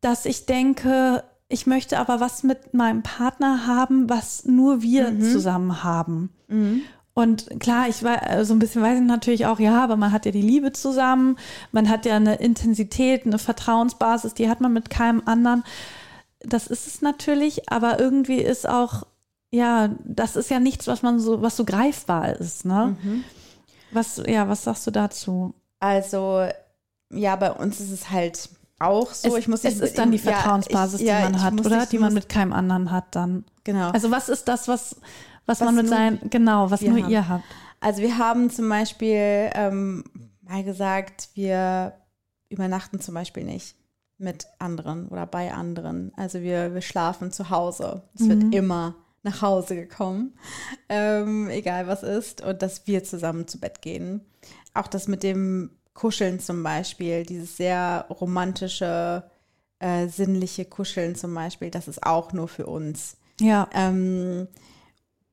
dass 0.00 0.26
ich 0.26 0.46
denke, 0.46 1.24
ich 1.48 1.66
möchte 1.66 1.98
aber 1.98 2.20
was 2.20 2.44
mit 2.44 2.72
meinem 2.72 3.02
Partner 3.02 3.66
haben, 3.66 4.08
was 4.08 4.44
nur 4.44 4.80
wir 4.80 5.10
mhm. 5.10 5.22
zusammen 5.22 5.82
haben. 5.82 6.30
Mhm. 6.46 6.82
Und 7.14 7.60
klar, 7.60 7.88
ich 7.88 8.02
war 8.02 8.30
äh, 8.30 8.44
so 8.44 8.54
ein 8.54 8.58
bisschen 8.58 8.82
weiß 8.82 8.98
ich 8.98 9.06
natürlich 9.06 9.46
auch, 9.46 9.60
ja, 9.60 9.82
aber 9.84 9.96
man 9.96 10.12
hat 10.12 10.24
ja 10.24 10.32
die 10.32 10.40
Liebe 10.40 10.72
zusammen, 10.72 11.36
man 11.70 11.90
hat 11.90 12.06
ja 12.06 12.16
eine 12.16 12.36
Intensität, 12.36 13.26
eine 13.26 13.38
Vertrauensbasis, 13.38 14.32
die 14.34 14.48
hat 14.48 14.62
man 14.62 14.72
mit 14.72 14.88
keinem 14.88 15.22
anderen. 15.26 15.62
Das 16.40 16.66
ist 16.66 16.86
es 16.86 17.02
natürlich, 17.02 17.70
aber 17.70 18.00
irgendwie 18.00 18.40
ist 18.40 18.66
auch, 18.66 19.06
ja, 19.50 19.90
das 20.04 20.36
ist 20.36 20.48
ja 20.48 20.58
nichts, 20.58 20.86
was 20.86 21.02
man 21.02 21.20
so, 21.20 21.42
was 21.42 21.56
so 21.56 21.66
greifbar 21.66 22.36
ist, 22.36 22.64
ne? 22.64 22.96
Mhm. 23.02 23.24
Was, 23.90 24.22
ja, 24.26 24.48
was 24.48 24.64
sagst 24.64 24.86
du 24.86 24.90
dazu? 24.90 25.54
Also, 25.80 26.46
ja, 27.10 27.36
bei 27.36 27.52
uns 27.52 27.78
ist 27.78 27.90
es 27.90 28.10
halt 28.10 28.48
auch 28.78 29.12
so. 29.12 29.28
Es, 29.28 29.36
ich 29.36 29.48
muss 29.48 29.64
es 29.64 29.80
ist 29.80 29.98
dann 29.98 30.10
die 30.10 30.18
Vertrauensbasis, 30.18 31.00
ja, 31.02 31.18
ich, 31.18 31.22
ja, 31.22 31.26
die 31.26 31.32
man 31.32 31.42
hat, 31.42 31.66
oder? 31.66 31.86
Die 31.86 31.98
man 31.98 32.14
mit 32.14 32.30
keinem 32.30 32.54
anderen 32.54 32.90
hat 32.90 33.04
dann. 33.14 33.44
Genau. 33.64 33.90
Also 33.90 34.10
was 34.10 34.30
ist 34.30 34.48
das, 34.48 34.66
was 34.66 34.96
was, 35.46 35.60
was 35.60 35.66
man 35.66 35.74
mit 35.76 35.88
seinen, 35.88 36.30
genau, 36.30 36.70
was 36.70 36.82
nur 36.82 37.00
haben. 37.02 37.10
ihr 37.10 37.28
habt. 37.28 37.44
Also 37.80 38.02
wir 38.02 38.18
haben 38.18 38.50
zum 38.50 38.68
Beispiel 38.68 39.50
ähm, 39.54 40.04
mal 40.42 40.62
gesagt, 40.62 41.30
wir 41.34 41.94
übernachten 42.48 43.00
zum 43.00 43.14
Beispiel 43.14 43.44
nicht 43.44 43.76
mit 44.18 44.46
anderen 44.58 45.08
oder 45.08 45.26
bei 45.26 45.52
anderen. 45.52 46.12
Also 46.16 46.42
wir, 46.42 46.74
wir 46.74 46.80
schlafen 46.80 47.32
zu 47.32 47.50
Hause. 47.50 48.02
Es 48.14 48.22
mhm. 48.22 48.28
wird 48.28 48.54
immer 48.54 48.94
nach 49.24 49.42
Hause 49.42 49.74
gekommen, 49.76 50.32
ähm, 50.88 51.48
egal 51.48 51.86
was 51.86 52.02
ist, 52.02 52.40
und 52.40 52.62
dass 52.62 52.86
wir 52.86 53.04
zusammen 53.04 53.46
zu 53.46 53.60
Bett 53.60 53.82
gehen. 53.82 54.20
Auch 54.74 54.88
das 54.88 55.06
mit 55.06 55.22
dem 55.22 55.70
Kuscheln 55.94 56.40
zum 56.40 56.62
Beispiel, 56.62 57.24
dieses 57.24 57.56
sehr 57.56 58.06
romantische, 58.10 59.22
äh, 59.78 60.08
sinnliche 60.08 60.64
Kuscheln 60.64 61.14
zum 61.14 61.34
Beispiel, 61.34 61.70
das 61.70 61.86
ist 61.88 62.02
auch 62.04 62.32
nur 62.32 62.48
für 62.48 62.66
uns. 62.66 63.16
Ja. 63.40 63.68
Ähm, 63.72 64.48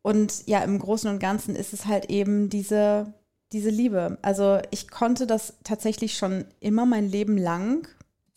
und 0.01 0.47
ja, 0.47 0.63
im 0.63 0.79
Großen 0.79 1.09
und 1.09 1.19
Ganzen 1.19 1.55
ist 1.55 1.73
es 1.73 1.85
halt 1.85 2.09
eben 2.09 2.49
diese, 2.49 3.13
diese 3.51 3.69
Liebe. 3.69 4.17
Also 4.21 4.59
ich 4.71 4.89
konnte 4.89 5.27
das 5.27 5.55
tatsächlich 5.63 6.17
schon 6.17 6.45
immer 6.59 6.85
mein 6.85 7.09
Leben 7.09 7.37
lang, 7.37 7.87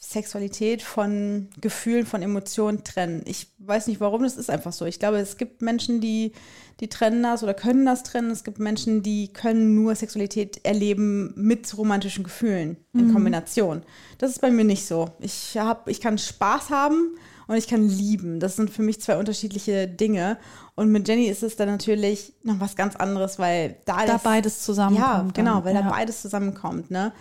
Sexualität 0.05 0.83
von 0.83 1.49
Gefühlen, 1.61 2.07
von 2.07 2.23
Emotionen 2.23 2.83
trennen. 2.83 3.23
Ich 3.25 3.47
weiß 3.59 3.87
nicht 3.87 4.01
warum, 4.01 4.25
das 4.25 4.37
ist 4.37 4.51
einfach 4.51 4.73
so. 4.73 4.85
Ich 4.85 4.99
glaube, 4.99 5.19
es 5.19 5.37
gibt 5.37 5.63
Menschen, 5.63 6.01
die, 6.01 6.33
die 6.81 6.89
trennen 6.89 7.23
das 7.23 7.45
oder 7.45 7.55
können 7.55 7.87
das 7.87 8.03
trennen. 8.03 8.33
Es 8.33 8.43
gibt 8.43 8.59
Menschen, 8.59 9.05
die 9.05 9.29
können 9.29 9.77
nur 9.77 9.95
Sexualität 9.95 10.65
erleben 10.65 11.33
mit 11.37 11.79
romantischen 11.79 12.25
Gefühlen 12.25 12.79
in 12.93 13.09
mhm. 13.09 13.13
Kombination. 13.13 13.83
Das 14.19 14.33
ist 14.33 14.41
bei 14.41 14.51
mir 14.51 14.65
nicht 14.65 14.87
so. 14.87 15.13
Ich, 15.21 15.57
hab, 15.57 15.89
ich 15.89 16.01
kann 16.01 16.19
Spaß 16.19 16.71
haben 16.71 17.17
und 17.53 17.59
ich 17.59 17.69
kann 17.69 17.87
lieben. 17.87 18.41
Das 18.41 18.57
sind 18.57 18.71
für 18.71 18.83
mich 18.83 19.03
zwei 19.03 19.19
unterschiedliche 19.19 19.87
Dinge. 19.87 20.39
Und 20.75 20.91
mit 20.91 21.07
Jenny 21.07 21.27
ist 21.27 21.43
es 21.43 21.55
dann 21.55 21.69
natürlich 21.69 22.33
noch 22.43 22.61
was 22.61 22.77
ganz 22.77 22.97
anderes, 22.97 23.39
weil 23.39 23.77
da, 23.85 23.99
da 23.99 24.15
das, 24.15 24.23
beides 24.23 24.63
zusammenkommt. 24.63 25.37
Ja, 25.37 25.43
genau, 25.45 25.63
weil 25.63 25.75
ja. 25.75 25.83
da 25.83 25.91
beides 25.91 26.23
zusammenkommt. 26.23 26.91
Ne? 26.91 27.13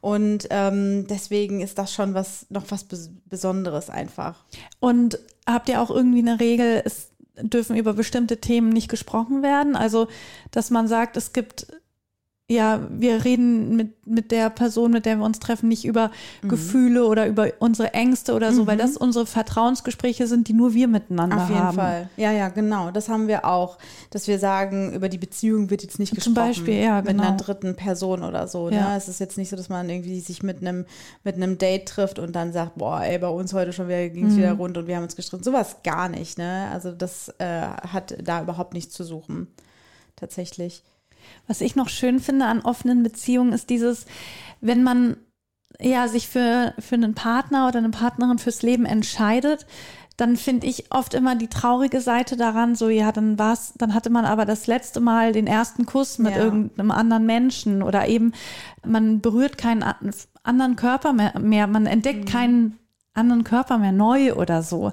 Und 0.00 0.46
ähm, 0.50 1.08
deswegen 1.08 1.60
ist 1.60 1.76
das 1.76 1.92
schon 1.92 2.14
was 2.14 2.46
noch 2.50 2.66
was 2.68 2.86
Besonderes 3.26 3.90
einfach. 3.90 4.44
Und 4.78 5.18
habt 5.44 5.68
ihr 5.68 5.82
auch 5.82 5.90
irgendwie 5.90 6.20
eine 6.20 6.38
Regel, 6.38 6.82
es 6.84 7.08
dürfen 7.42 7.74
über 7.74 7.92
bestimmte 7.92 8.36
Themen 8.36 8.68
nicht 8.68 8.88
gesprochen 8.88 9.42
werden? 9.42 9.74
Also, 9.74 10.06
dass 10.52 10.70
man 10.70 10.86
sagt, 10.86 11.16
es 11.16 11.32
gibt 11.32 11.66
ja, 12.50 12.80
wir 12.90 13.24
reden 13.24 13.76
mit, 13.76 14.08
mit 14.08 14.32
der 14.32 14.50
Person, 14.50 14.90
mit 14.90 15.06
der 15.06 15.16
wir 15.18 15.24
uns 15.24 15.38
treffen, 15.38 15.68
nicht 15.68 15.84
über 15.84 16.10
mhm. 16.42 16.48
Gefühle 16.48 17.06
oder 17.06 17.28
über 17.28 17.46
unsere 17.60 17.94
Ängste 17.94 18.34
oder 18.34 18.52
so, 18.52 18.62
mhm. 18.62 18.66
weil 18.66 18.76
das 18.76 18.96
unsere 18.96 19.24
Vertrauensgespräche 19.24 20.26
sind, 20.26 20.48
die 20.48 20.52
nur 20.52 20.74
wir 20.74 20.88
miteinander 20.88 21.36
haben. 21.36 21.42
Auf 21.44 21.48
jeden 21.48 21.62
haben. 21.62 21.76
Fall. 21.76 22.10
Ja, 22.16 22.32
ja, 22.32 22.48
genau. 22.48 22.90
Das 22.90 23.08
haben 23.08 23.28
wir 23.28 23.44
auch, 23.44 23.78
dass 24.10 24.26
wir 24.26 24.40
sagen, 24.40 24.92
über 24.92 25.08
die 25.08 25.18
Beziehung 25.18 25.70
wird 25.70 25.84
jetzt 25.84 26.00
nicht 26.00 26.12
gesprochen. 26.12 26.34
Zum 26.34 26.44
Beispiel, 26.44 26.82
ja, 26.82 27.00
genau. 27.00 27.12
Mit 27.12 27.24
einer 27.24 27.36
dritten 27.36 27.76
Person 27.76 28.24
oder 28.24 28.48
so. 28.48 28.68
Ne? 28.68 28.76
Ja. 28.76 28.88
Ne? 28.90 28.96
Es 28.96 29.06
ist 29.06 29.20
jetzt 29.20 29.38
nicht 29.38 29.50
so, 29.50 29.54
dass 29.54 29.68
man 29.68 29.88
irgendwie 29.88 30.18
sich 30.18 30.42
mit 30.42 30.60
einem, 30.60 30.86
mit 31.22 31.36
einem 31.36 31.56
Date 31.56 31.86
trifft 31.86 32.18
und 32.18 32.34
dann 32.34 32.52
sagt, 32.52 32.78
boah, 32.78 33.00
ey, 33.00 33.20
bei 33.20 33.28
uns 33.28 33.52
heute 33.52 33.72
schon 33.72 33.86
wieder 33.86 34.08
ging 34.08 34.26
es 34.26 34.32
mhm. 34.32 34.38
wieder 34.38 34.52
rund 34.54 34.76
und 34.76 34.88
wir 34.88 34.96
haben 34.96 35.04
uns 35.04 35.14
gestritten. 35.14 35.44
Sowas 35.44 35.76
gar 35.84 36.08
nicht, 36.08 36.36
ne? 36.36 36.68
Also 36.72 36.90
das 36.90 37.32
äh, 37.38 37.60
hat 37.60 38.16
da 38.20 38.42
überhaupt 38.42 38.74
nichts 38.74 38.92
zu 38.92 39.04
suchen. 39.04 39.46
Tatsächlich. 40.16 40.82
Was 41.46 41.60
ich 41.60 41.76
noch 41.76 41.88
schön 41.88 42.20
finde 42.20 42.46
an 42.46 42.60
offenen 42.60 43.02
Beziehungen 43.02 43.52
ist 43.52 43.70
dieses, 43.70 44.06
wenn 44.60 44.82
man 44.82 45.16
ja 45.80 46.08
sich 46.08 46.28
für, 46.28 46.74
für 46.78 46.96
einen 46.96 47.14
Partner 47.14 47.68
oder 47.68 47.78
eine 47.78 47.90
Partnerin 47.90 48.38
fürs 48.38 48.62
Leben 48.62 48.86
entscheidet, 48.86 49.66
dann 50.20 50.36
finde 50.36 50.66
ich 50.66 50.92
oft 50.92 51.14
immer 51.14 51.34
die 51.34 51.48
traurige 51.48 52.00
Seite 52.00 52.36
daran, 52.36 52.74
so 52.74 52.88
ja, 52.90 53.10
dann 53.10 53.38
war's, 53.38 53.72
dann 53.78 53.94
hatte 53.94 54.10
man 54.10 54.26
aber 54.26 54.44
das 54.44 54.66
letzte 54.66 55.00
Mal 55.00 55.32
den 55.32 55.46
ersten 55.46 55.86
Kuss 55.86 56.18
mit 56.18 56.34
ja. 56.34 56.42
irgendeinem 56.42 56.90
anderen 56.90 57.24
Menschen 57.24 57.82
oder 57.82 58.06
eben 58.06 58.32
man 58.84 59.20
berührt 59.20 59.56
keinen 59.56 59.82
anderen 60.42 60.76
Körper 60.76 61.14
mehr, 61.14 61.38
mehr 61.38 61.66
man 61.66 61.86
entdeckt 61.86 62.26
mhm. 62.26 62.32
keinen 62.32 62.78
anderen 63.14 63.44
Körper 63.44 63.78
mehr 63.78 63.92
neu 63.92 64.34
oder 64.34 64.62
so. 64.62 64.92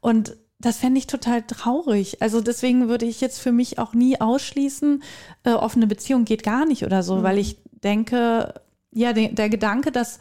Und 0.00 0.36
das 0.58 0.78
fände 0.78 0.98
ich 0.98 1.06
total 1.06 1.42
traurig. 1.42 2.22
Also 2.22 2.40
deswegen 2.40 2.88
würde 2.88 3.06
ich 3.06 3.20
jetzt 3.20 3.40
für 3.40 3.52
mich 3.52 3.78
auch 3.78 3.92
nie 3.92 4.20
ausschließen, 4.20 5.02
äh, 5.44 5.52
offene 5.52 5.86
Beziehung 5.86 6.24
geht 6.24 6.42
gar 6.42 6.64
nicht 6.64 6.84
oder 6.84 7.02
so, 7.02 7.16
mhm. 7.16 7.22
weil 7.22 7.38
ich 7.38 7.58
denke, 7.84 8.54
ja, 8.92 9.12
de 9.12 9.32
der 9.32 9.50
Gedanke, 9.50 9.92
dass 9.92 10.18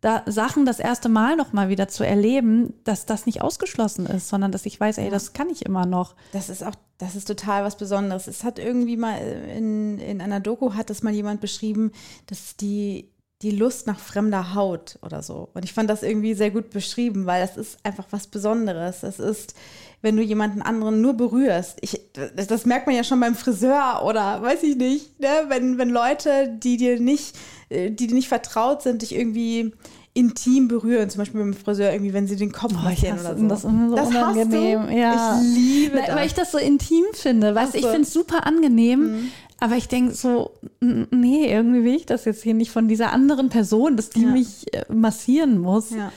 da 0.00 0.24
Sachen 0.26 0.66
das 0.66 0.80
erste 0.80 1.08
Mal 1.08 1.36
noch 1.36 1.52
mal 1.52 1.68
wieder 1.68 1.86
zu 1.86 2.04
erleben, 2.04 2.74
dass 2.82 3.06
das 3.06 3.24
nicht 3.24 3.40
ausgeschlossen 3.40 4.06
ist, 4.06 4.28
sondern 4.28 4.50
dass 4.50 4.66
ich 4.66 4.78
weiß, 4.78 4.98
ey, 4.98 5.10
das 5.10 5.32
kann 5.32 5.48
ich 5.48 5.64
immer 5.64 5.86
noch. 5.86 6.16
Das 6.32 6.48
ist 6.48 6.64
auch, 6.64 6.74
das 6.98 7.14
ist 7.14 7.28
total 7.28 7.62
was 7.62 7.76
Besonderes. 7.76 8.26
Es 8.26 8.42
hat 8.42 8.58
irgendwie 8.58 8.96
mal 8.96 9.16
in, 9.16 9.98
in 9.98 10.20
einer 10.20 10.40
Doku 10.40 10.74
hat 10.74 10.90
das 10.90 11.04
mal 11.04 11.12
jemand 11.12 11.40
beschrieben, 11.40 11.92
dass 12.26 12.56
die 12.56 13.11
die 13.42 13.50
Lust 13.50 13.86
nach 13.86 13.98
fremder 13.98 14.54
Haut 14.54 14.98
oder 15.02 15.22
so. 15.22 15.48
Und 15.54 15.64
ich 15.64 15.72
fand 15.72 15.90
das 15.90 16.02
irgendwie 16.02 16.34
sehr 16.34 16.50
gut 16.50 16.70
beschrieben, 16.70 17.26
weil 17.26 17.42
das 17.42 17.56
ist 17.56 17.78
einfach 17.82 18.06
was 18.10 18.28
Besonderes. 18.28 19.00
Das 19.00 19.18
ist, 19.18 19.54
wenn 20.00 20.16
du 20.16 20.22
jemanden 20.22 20.62
anderen 20.62 21.00
nur 21.00 21.14
berührst. 21.14 21.78
Ich, 21.80 22.00
das, 22.12 22.46
das 22.46 22.66
merkt 22.66 22.86
man 22.86 22.94
ja 22.94 23.04
schon 23.04 23.20
beim 23.20 23.34
Friseur 23.34 24.02
oder 24.04 24.42
weiß 24.42 24.62
ich 24.62 24.76
nicht, 24.76 25.20
ne? 25.20 25.28
wenn, 25.48 25.78
wenn 25.78 25.90
Leute, 25.90 26.56
die 26.62 26.76
dir 26.76 27.00
nicht, 27.00 27.36
äh, 27.68 27.90
die 27.90 28.06
dir 28.06 28.14
nicht 28.14 28.28
vertraut 28.28 28.82
sind, 28.82 29.02
dich 29.02 29.14
irgendwie 29.14 29.72
intim 30.14 30.68
berühren, 30.68 31.08
zum 31.08 31.20
Beispiel 31.20 31.40
beim 31.40 31.54
Friseur 31.54 31.90
irgendwie, 31.90 32.12
wenn 32.12 32.26
sie 32.26 32.36
den 32.36 32.52
Kopf 32.52 32.72
oh, 32.74 32.82
massieren 32.82 33.18
oder 33.18 33.36
so. 33.36 33.46
Das 33.48 33.64
ist 33.64 33.70
so 33.70 33.96
das 33.96 34.08
unangenehm. 34.08 34.90
Ja. 34.90 35.40
Ich 35.40 35.54
liebe 35.54 36.02
das. 36.06 36.14
Weil 36.14 36.26
ich 36.26 36.34
das 36.34 36.52
so 36.52 36.58
intim 36.58 37.04
finde. 37.14 37.54
Weißt 37.54 37.74
ich 37.74 37.86
finde 37.86 38.02
es 38.02 38.12
super 38.12 38.46
angenehm, 38.46 39.00
mhm. 39.00 39.32
Aber 39.62 39.76
ich 39.76 39.86
denke 39.86 40.12
so, 40.12 40.50
nee, 40.80 41.46
irgendwie 41.46 41.84
will 41.84 41.94
ich 41.94 42.04
das 42.04 42.24
jetzt 42.24 42.42
hier 42.42 42.52
nicht 42.52 42.72
von 42.72 42.88
dieser 42.88 43.12
anderen 43.12 43.48
Person, 43.48 43.96
dass 43.96 44.10
die 44.10 44.24
ja. 44.24 44.30
mich 44.30 44.74
äh, 44.74 44.92
massieren 44.92 45.60
muss. 45.60 45.90
Ja. 45.90 46.10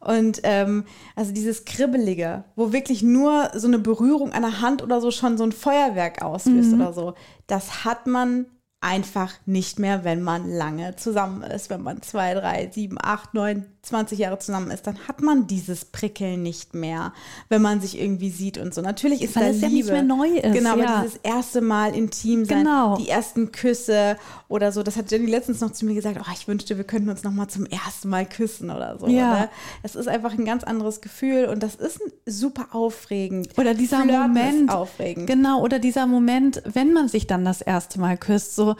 Und 0.00 0.40
ähm, 0.44 0.84
also 1.14 1.34
dieses 1.34 1.66
Kribbelige, 1.66 2.44
wo 2.56 2.72
wirklich 2.72 3.02
nur 3.02 3.50
so 3.54 3.68
eine 3.68 3.78
Berührung 3.78 4.30
der 4.30 4.62
Hand 4.62 4.82
oder 4.82 5.02
so 5.02 5.10
schon 5.10 5.36
so 5.36 5.44
ein 5.44 5.52
Feuerwerk 5.52 6.22
auslöst 6.22 6.72
mhm. 6.72 6.80
oder 6.80 6.92
so, 6.94 7.14
das 7.46 7.84
hat 7.84 8.06
man 8.06 8.46
einfach 8.82 9.32
nicht 9.46 9.78
mehr, 9.78 10.04
wenn 10.04 10.22
man 10.22 10.50
lange 10.50 10.96
zusammen 10.96 11.42
ist, 11.42 11.70
wenn 11.70 11.82
man 11.82 12.02
zwei, 12.02 12.34
drei, 12.34 12.68
sieben, 12.72 12.98
acht, 13.00 13.32
neun, 13.32 13.64
20 13.82 14.18
Jahre 14.18 14.38
zusammen 14.38 14.70
ist, 14.70 14.86
dann 14.86 14.96
hat 15.08 15.22
man 15.22 15.48
dieses 15.48 15.84
Prickeln 15.84 16.42
nicht 16.42 16.72
mehr, 16.74 17.12
wenn 17.48 17.62
man 17.62 17.80
sich 17.80 18.00
irgendwie 18.00 18.30
sieht 18.30 18.56
und 18.58 18.72
so. 18.72 18.80
Natürlich 18.80 19.22
ist 19.22 19.34
Weil 19.34 19.44
da 19.44 19.50
es 19.50 19.60
ja 19.60 19.68
Liebe. 19.68 19.78
nicht 19.78 19.92
mehr 19.92 20.02
neu 20.02 20.28
ist, 20.28 20.52
Genau, 20.52 20.76
ja. 20.76 20.84
aber 20.86 21.02
dieses 21.04 21.18
erste 21.22 21.60
Mal 21.60 21.94
intim 21.94 22.44
sein, 22.44 22.58
Genau. 22.58 22.96
die 22.96 23.08
ersten 23.08 23.50
Küsse 23.50 24.16
oder 24.48 24.70
so. 24.70 24.82
Das 24.84 24.96
hat 24.96 25.10
Jenny 25.10 25.26
letztens 25.26 25.60
noch 25.60 25.72
zu 25.72 25.84
mir 25.84 25.94
gesagt, 25.94 26.18
oh, 26.20 26.30
ich 26.32 26.46
wünschte, 26.46 26.76
wir 26.76 26.84
könnten 26.84 27.08
uns 27.08 27.24
noch 27.24 27.32
mal 27.32 27.48
zum 27.48 27.66
ersten 27.66 28.08
Mal 28.08 28.24
küssen 28.26 28.70
oder 28.70 28.98
so. 28.98 29.08
Ja. 29.08 29.40
Ne? 29.40 29.48
Es 29.82 29.96
ist 29.96 30.06
einfach 30.08 30.32
ein 30.32 30.44
ganz 30.44 30.62
anderes 30.62 31.00
Gefühl 31.00 31.46
und 31.46 31.62
das 31.62 31.74
ist 31.74 32.00
super 32.24 32.68
aufregend. 32.72 33.48
Oder 33.58 33.74
dieser 33.74 34.02
Flirten 34.02 34.20
Moment. 34.32 34.70
Aufregend. 34.70 35.26
Genau, 35.26 35.60
oder 35.60 35.80
dieser 35.80 36.06
Moment, 36.06 36.62
wenn 36.72 36.92
man 36.92 37.08
sich 37.08 37.26
dann 37.26 37.44
das 37.44 37.60
erste 37.60 37.98
Mal 38.00 38.16
küsst, 38.16 38.54
so, 38.54 38.71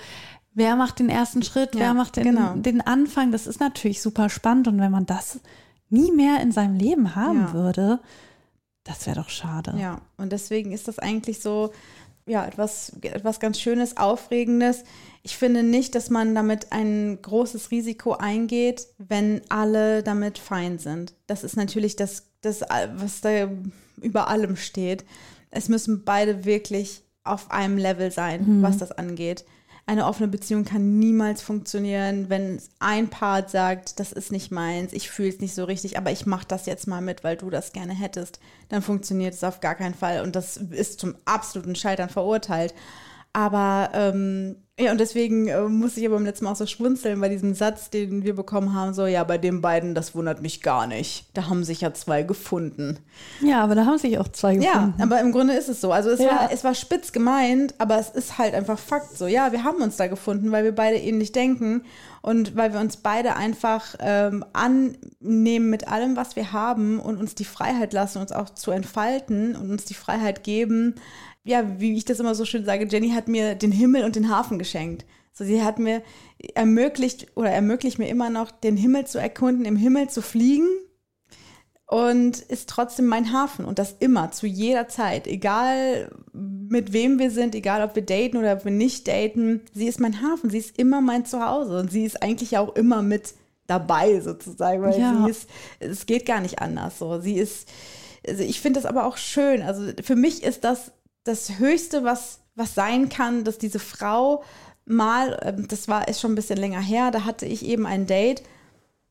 wer 0.54 0.76
macht 0.76 0.98
den 0.98 1.08
ersten 1.08 1.42
Schritt, 1.42 1.74
Ja, 1.74 1.80
wer 1.80 1.94
macht 1.94 2.16
den, 2.16 2.24
genau. 2.24 2.54
den 2.54 2.80
Anfang, 2.80 3.32
das 3.32 3.46
ist 3.46 3.60
natürlich 3.60 4.02
super 4.02 4.28
spannend. 4.28 4.68
Und 4.68 4.78
wenn 4.80 4.90
man 4.92 5.06
das 5.06 5.40
nie 5.88 6.10
mehr 6.12 6.40
in 6.40 6.52
seinem 6.52 6.76
Leben 6.76 7.14
haben 7.14 7.40
Ja. 7.40 7.52
würde, 7.52 8.00
das 8.84 9.06
wäre 9.06 9.16
doch 9.20 9.28
schade. 9.28 9.74
Ja, 9.78 10.00
und 10.16 10.32
deswegen 10.32 10.72
ist 10.72 10.88
das 10.88 10.98
eigentlich 10.98 11.40
so, 11.40 11.72
ja, 12.26 12.44
etwas, 12.46 12.92
etwas 13.02 13.40
ganz 13.40 13.58
Schönes, 13.60 13.96
Aufregendes. 13.96 14.84
Ich 15.22 15.36
finde 15.36 15.62
nicht, 15.62 15.94
dass 15.94 16.08
man 16.10 16.34
damit 16.34 16.72
ein 16.72 17.18
großes 17.20 17.70
Risiko 17.70 18.12
eingeht, 18.12 18.86
wenn 18.98 19.40
alle 19.48 20.02
damit 20.02 20.38
fein 20.38 20.78
sind. 20.78 21.14
Das 21.26 21.44
ist 21.44 21.56
natürlich 21.56 21.96
das, 21.96 22.24
das 22.40 22.62
was 22.94 23.20
da 23.20 23.48
über 24.00 24.28
allem 24.28 24.56
steht. 24.56 25.04
Es 25.50 25.68
müssen 25.68 26.04
beide 26.04 26.44
wirklich 26.44 27.02
auf 27.24 27.50
einem 27.50 27.76
Level 27.76 28.10
sein, 28.10 28.62
was 28.62 28.78
das 28.78 28.90
angeht. 28.92 29.44
Eine 29.84 30.06
offene 30.06 30.28
Beziehung 30.28 30.64
kann 30.64 31.00
niemals 31.00 31.42
funktionieren, 31.42 32.30
wenn 32.30 32.60
ein 32.78 33.08
Part 33.08 33.50
sagt, 33.50 33.98
das 33.98 34.12
ist 34.12 34.30
nicht 34.30 34.52
meins, 34.52 34.92
ich 34.92 35.10
fühle 35.10 35.30
es 35.30 35.40
nicht 35.40 35.54
so 35.54 35.64
richtig, 35.64 35.98
aber 35.98 36.12
ich 36.12 36.24
mache 36.24 36.46
das 36.46 36.66
jetzt 36.66 36.86
mal 36.86 37.00
mit, 37.00 37.24
weil 37.24 37.36
du 37.36 37.50
das 37.50 37.72
gerne 37.72 37.92
hättest. 37.92 38.38
Dann 38.68 38.80
funktioniert 38.80 39.34
es 39.34 39.42
auf 39.42 39.60
gar 39.60 39.74
keinen 39.74 39.94
Fall 39.94 40.22
und 40.22 40.36
das 40.36 40.56
ist 40.56 41.00
zum 41.00 41.16
absoluten 41.24 41.74
Scheitern 41.74 42.10
verurteilt. 42.10 42.74
Aber 43.32 43.90
ähm, 43.92 44.56
ja, 44.82 44.92
und 44.92 44.98
deswegen 44.98 45.48
äh, 45.48 45.62
muss 45.62 45.96
ich 45.96 46.04
aber 46.06 46.16
beim 46.16 46.24
letzten 46.26 46.44
Mal 46.44 46.52
auch 46.52 46.56
so 46.56 46.66
schmunzeln 46.66 47.20
bei 47.20 47.28
diesem 47.28 47.54
Satz, 47.54 47.90
den 47.90 48.24
wir 48.24 48.34
bekommen 48.36 48.74
haben, 48.74 48.92
so, 48.94 49.06
ja, 49.06 49.24
bei 49.24 49.38
den 49.38 49.60
beiden, 49.60 49.94
das 49.94 50.14
wundert 50.14 50.42
mich 50.42 50.60
gar 50.62 50.86
nicht. 50.86 51.24
Da 51.34 51.48
haben 51.48 51.64
sich 51.64 51.80
ja 51.80 51.94
zwei 51.94 52.22
gefunden. 52.22 52.98
Ja, 53.40 53.62
aber 53.62 53.74
da 53.74 53.86
haben 53.86 53.98
sich 53.98 54.18
auch 54.18 54.28
zwei 54.28 54.54
Ja, 54.54 54.72
gefunden. 54.72 55.02
aber 55.02 55.20
im 55.20 55.32
Grunde 55.32 55.54
ist 55.54 55.68
es 55.68 55.80
so. 55.80 55.92
Also 55.92 56.10
es, 56.10 56.20
Ja. 56.20 56.26
war, 56.30 56.52
es 56.52 56.64
war 56.64 56.74
spitz 56.74 57.12
gemeint, 57.12 57.74
aber 57.78 57.98
es 57.98 58.10
ist 58.10 58.38
halt 58.38 58.54
einfach 58.54 58.78
Fakt 58.78 59.16
so. 59.16 59.26
Ja, 59.26 59.52
wir 59.52 59.64
haben 59.64 59.80
uns 59.82 59.96
da 59.96 60.06
gefunden, 60.06 60.50
weil 60.52 60.64
wir 60.64 60.74
beide 60.74 60.96
ähnlich 60.98 61.32
denken 61.32 61.82
und 62.20 62.56
weil 62.56 62.72
wir 62.72 62.80
uns 62.80 62.96
beide 62.98 63.36
einfach 63.36 63.94
ähm, 64.00 64.44
annehmen 64.52 65.70
mit 65.70 65.88
allem, 65.88 66.16
was 66.16 66.36
wir 66.36 66.52
haben 66.52 67.00
und 67.00 67.18
uns 67.18 67.34
die 67.34 67.44
Freiheit 67.44 67.92
lassen, 67.92 68.18
uns 68.18 68.32
auch 68.32 68.50
zu 68.50 68.70
entfalten 68.70 69.56
und 69.56 69.70
uns 69.70 69.84
die 69.84 69.94
Freiheit 69.94 70.44
geben. 70.44 70.94
Ja, 71.44 71.80
wie 71.80 71.96
ich 71.96 72.04
das 72.04 72.20
immer 72.20 72.34
so 72.34 72.44
schön 72.44 72.64
sage, 72.64 72.86
Jenny 72.88 73.10
hat 73.10 73.28
mir 73.28 73.54
den 73.54 73.72
Himmel 73.72 74.04
und 74.04 74.14
den 74.16 74.28
Hafen 74.28 74.58
geschenkt. 74.58 75.04
So, 75.32 75.44
sie 75.44 75.62
hat 75.62 75.78
mir 75.78 76.02
ermöglicht 76.54 77.28
oder 77.34 77.50
ermöglicht 77.50 77.98
mir 77.98 78.08
immer 78.08 78.30
noch, 78.30 78.50
den 78.50 78.76
Himmel 78.76 79.06
zu 79.06 79.18
erkunden, 79.18 79.64
im 79.64 79.76
Himmel 79.76 80.08
zu 80.08 80.22
fliegen 80.22 80.68
und 81.86 82.38
ist 82.38 82.68
trotzdem 82.68 83.06
mein 83.06 83.32
Hafen 83.32 83.64
und 83.64 83.78
das 83.78 83.96
immer, 83.98 84.30
zu 84.30 84.46
jeder 84.46 84.88
Zeit, 84.88 85.26
egal 85.26 86.10
mit 86.32 86.92
wem 86.92 87.18
wir 87.18 87.30
sind, 87.30 87.54
egal 87.54 87.82
ob 87.82 87.94
wir 87.94 88.04
daten 88.04 88.36
oder 88.36 88.52
ob 88.54 88.64
wir 88.64 88.72
nicht 88.72 89.08
daten, 89.08 89.62
sie 89.74 89.88
ist 89.88 90.00
mein 90.00 90.22
Hafen, 90.22 90.48
sie 90.48 90.58
ist 90.58 90.78
immer 90.78 91.00
mein 91.00 91.24
Zuhause 91.26 91.78
und 91.80 91.90
sie 91.90 92.04
ist 92.04 92.22
eigentlich 92.22 92.56
auch 92.56 92.74
immer 92.76 93.02
mit 93.02 93.34
dabei 93.66 94.20
sozusagen, 94.20 94.82
weil 94.82 94.98
Ja. 94.98 95.24
sie 95.24 95.30
ist, 95.30 95.50
es 95.80 96.06
geht 96.06 96.24
gar 96.26 96.40
nicht 96.40 96.60
anders 96.60 96.98
so. 96.98 97.20
Sie 97.20 97.34
ist, 97.34 97.68
also 98.26 98.42
ich 98.42 98.60
finde 98.60 98.80
das 98.80 98.86
aber 98.88 99.06
auch 99.06 99.16
schön, 99.16 99.62
also 99.62 99.82
für 100.02 100.16
mich 100.16 100.42
ist 100.42 100.64
das 100.64 100.92
das 101.24 101.58
Höchste, 101.58 102.04
was, 102.04 102.40
was 102.54 102.74
sein 102.74 103.08
kann, 103.08 103.44
dass 103.44 103.58
diese 103.58 103.78
Frau 103.78 104.42
mal, 104.84 105.38
ähm, 105.42 105.68
das 105.68 105.88
war, 105.88 106.08
ist 106.08 106.20
schon 106.20 106.32
ein 106.32 106.36
bisschen 106.36 106.58
länger 106.58 106.80
her, 106.80 107.10
da 107.10 107.24
hatte 107.24 107.46
ich 107.46 107.64
eben 107.64 107.86
ein 107.86 108.06
Date, 108.06 108.42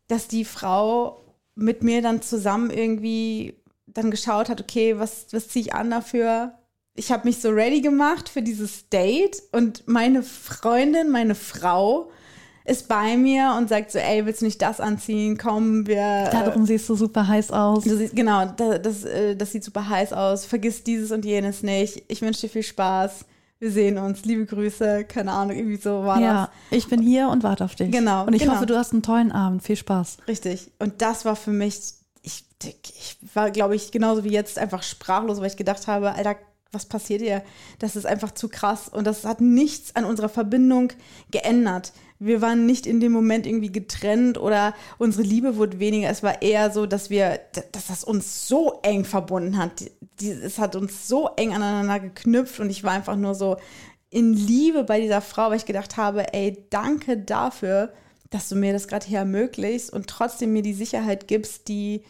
dass 0.07 0.27
die 0.27 0.45
Frau 0.45 1.21
mit 1.55 1.83
mir 1.83 2.01
dann 2.01 2.21
zusammen 2.21 2.69
irgendwie 2.69 3.55
dann 3.87 4.11
geschaut 4.11 4.49
hat, 4.49 4.61
okay, 4.61 4.99
was, 4.99 5.27
was 5.31 5.47
ziehe 5.49 5.65
ich 5.65 5.73
an 5.73 5.89
dafür? 5.89 6.57
Ich 6.93 7.11
habe 7.11 7.27
mich 7.27 7.39
so 7.39 7.49
ready 7.49 7.81
gemacht 7.81 8.29
für 8.29 8.41
dieses 8.41 8.89
Date 8.89 9.41
und 9.51 9.87
meine 9.87 10.23
Freundin, 10.23 11.09
meine 11.09 11.35
Frau 11.35 12.11
ist 12.63 12.87
bei 12.87 13.17
mir 13.17 13.55
und 13.57 13.69
sagt 13.69 13.91
so, 13.91 13.99
ey, 13.99 14.25
willst 14.25 14.41
du 14.41 14.45
nicht 14.45 14.61
das 14.61 14.79
anziehen? 14.79 15.37
Komm, 15.37 15.87
wir... 15.87 16.29
Darum 16.31 16.65
siehst 16.65 16.87
du 16.89 16.95
super 16.95 17.27
heiß 17.27 17.51
aus. 17.51 17.83
Siehst, 17.83 18.15
genau, 18.15 18.45
das, 18.45 18.81
das, 18.81 19.03
äh, 19.03 19.35
das 19.35 19.51
sieht 19.51 19.63
super 19.63 19.87
heiß 19.87 20.13
aus. 20.13 20.45
Vergiss 20.45 20.83
dieses 20.83 21.11
und 21.11 21.25
jenes 21.25 21.63
nicht. 21.63 22.03
Ich 22.07 22.21
wünsche 22.21 22.41
dir 22.41 22.49
viel 22.49 22.63
Spaß. 22.63 23.25
Wir 23.59 23.71
sehen 23.71 23.97
uns. 23.97 24.25
Liebe 24.25 24.45
Grüße. 24.45 25.05
Keine 25.05 25.31
Ahnung, 25.31 25.55
irgendwie 25.55 25.77
so 25.77 26.03
war 26.03 26.19
Ja, 26.19 26.49
ich 26.71 26.87
bin 26.87 27.01
hier 27.01 27.29
und 27.29 27.43
warte 27.43 27.63
auf 27.63 27.75
dich. 27.75 27.91
Genau, 27.91 28.25
Und 28.25 28.33
ich 28.33 28.41
genau. 28.41 28.55
hoffe, 28.55 28.65
du 28.65 28.77
hast 28.77 28.91
einen 28.91 29.03
tollen 29.03 29.31
Abend. 29.31 29.63
Viel 29.63 29.75
Spaß. 29.75 30.17
das. 30.17 30.27
Richtig. 30.27 30.71
Und 30.79 31.01
das 31.01 31.25
war 31.25 31.35
für 31.35 31.51
mich, 31.51 31.79
ich, 32.23 32.43
ich 32.63 33.17
war, 33.33 33.51
glaube 33.51 33.75
ich, 33.75 33.91
genauso 33.91 34.23
wie 34.23 34.31
jetzt 34.31 34.57
einfach 34.57 34.83
sprachlos, 34.83 35.39
weil 35.39 35.47
ich 35.47 35.57
gedacht 35.57 35.87
habe, 35.87 36.11
Alter, 36.13 36.37
was 36.71 36.85
passiert 36.85 37.21
hier? 37.21 37.43
Das 37.79 37.95
ist 37.95 38.05
einfach 38.05 38.31
zu 38.31 38.49
krass. 38.49 38.87
Und 38.87 39.05
das 39.05 39.25
hat 39.25 39.41
nichts 39.41 39.95
an 39.95 40.05
unserer 40.05 40.29
Verbindung 40.29 40.93
geändert. 41.29 41.91
Wir 42.23 42.39
waren 42.39 42.67
nicht 42.67 42.85
in 42.85 42.99
dem 42.99 43.11
Moment 43.11 43.47
irgendwie 43.47 43.71
getrennt 43.71 44.37
oder 44.37 44.75
unsere 44.99 45.23
Liebe 45.23 45.57
wurde 45.57 45.79
weniger. 45.79 46.07
Es 46.07 46.21
war 46.21 46.43
eher 46.43 46.69
so, 46.69 46.85
dass 46.85 47.09
wir, 47.09 47.39
dass 47.71 47.87
das 47.87 48.03
uns 48.03 48.47
so 48.47 48.79
eng 48.83 49.05
verbunden 49.05 49.57
hat. 49.57 49.83
Es 50.21 50.59
hat 50.59 50.75
uns 50.75 51.07
so 51.07 51.31
eng 51.35 51.51
aneinander 51.51 51.99
geknüpft 51.99 52.59
und 52.59 52.69
ich 52.69 52.83
war 52.83 52.91
einfach 52.91 53.15
nur 53.15 53.33
so 53.33 53.57
in 54.11 54.33
Liebe 54.33 54.83
bei 54.83 55.01
dieser 55.01 55.21
Frau, 55.21 55.49
weil 55.49 55.57
ich 55.57 55.65
gedacht 55.65 55.97
habe, 55.97 56.31
ey, 56.31 56.63
danke 56.69 57.17
dafür, 57.17 57.91
dass 58.29 58.49
du 58.49 58.55
mir 58.55 58.71
das 58.71 58.87
gerade 58.87 59.07
hier 59.07 59.17
ermöglichst 59.17 59.91
und 59.91 60.05
trotzdem 60.05 60.53
mir 60.53 60.61
die 60.61 60.75
Sicherheit 60.75 61.27
gibst, 61.27 61.69
die 61.69 62.03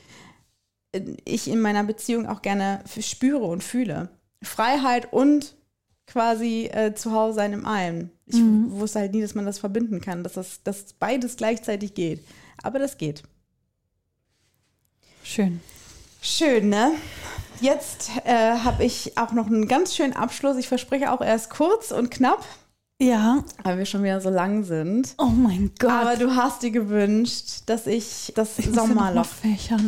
ich 1.24 1.48
in 1.48 1.62
meiner 1.62 1.86
Beziehung 1.86 2.28
auch 2.28 2.42
gerne 2.42 2.84
spüre 3.00 3.46
und 3.46 3.64
fühle. 3.64 4.10
Freiheit 4.44 5.14
und 5.14 5.56
quasi 6.12 6.66
äh, 6.66 6.94
zu 6.94 7.12
Hause 7.14 7.36
sein 7.36 7.54
im 7.54 7.66
Allem. 7.66 8.10
Ich 8.26 8.38
wusste 8.38 9.00
halt 9.00 9.14
nie, 9.14 9.22
dass 9.22 9.36
man 9.36 9.46
das 9.46 9.60
verbinden 9.60 10.02
kann, 10.02 10.24
dass 10.24 10.34
das 10.34 10.64
dass 10.64 10.94
beides 10.94 11.38
gleichzeitig 11.38 11.94
geht. 11.94 12.24
Aber 12.62 12.80
das 12.80 12.98
geht. 12.98 13.24
Schön. 15.24 15.62
Schön, 16.22 16.70
ne? 16.70 16.92
Jetzt 17.62 18.12
äh, 18.26 18.58
habe 18.60 18.84
ich 18.84 19.18
auch 19.18 19.32
noch 19.32 19.48
einen 19.48 19.68
ganz 19.68 19.96
schönen 19.96 20.14
Abschluss. 20.14 20.58
Ich 20.58 20.68
verspreche 20.68 21.12
auch 21.12 21.22
erst 21.22 21.50
kurz 21.50 21.92
und 21.92 22.12
knapp, 22.12 22.44
Ja. 23.02 23.44
weil 23.64 23.78
wir 23.80 23.86
schon 23.86 24.04
wieder 24.04 24.22
so 24.22 24.30
lang 24.30 24.64
sind. 24.64 25.16
Oh 25.18 25.26
mein 25.26 25.72
Gott. 25.80 25.90
Aber 25.90 26.16
du 26.18 26.36
hast 26.36 26.62
dir 26.62 26.72
gewünscht, 26.72 27.64
dass 27.66 27.88
ich 27.88 28.32
das 28.36 28.60
Ich 28.60 28.68
ja 28.68 28.74
Sommerloch, 28.74 29.26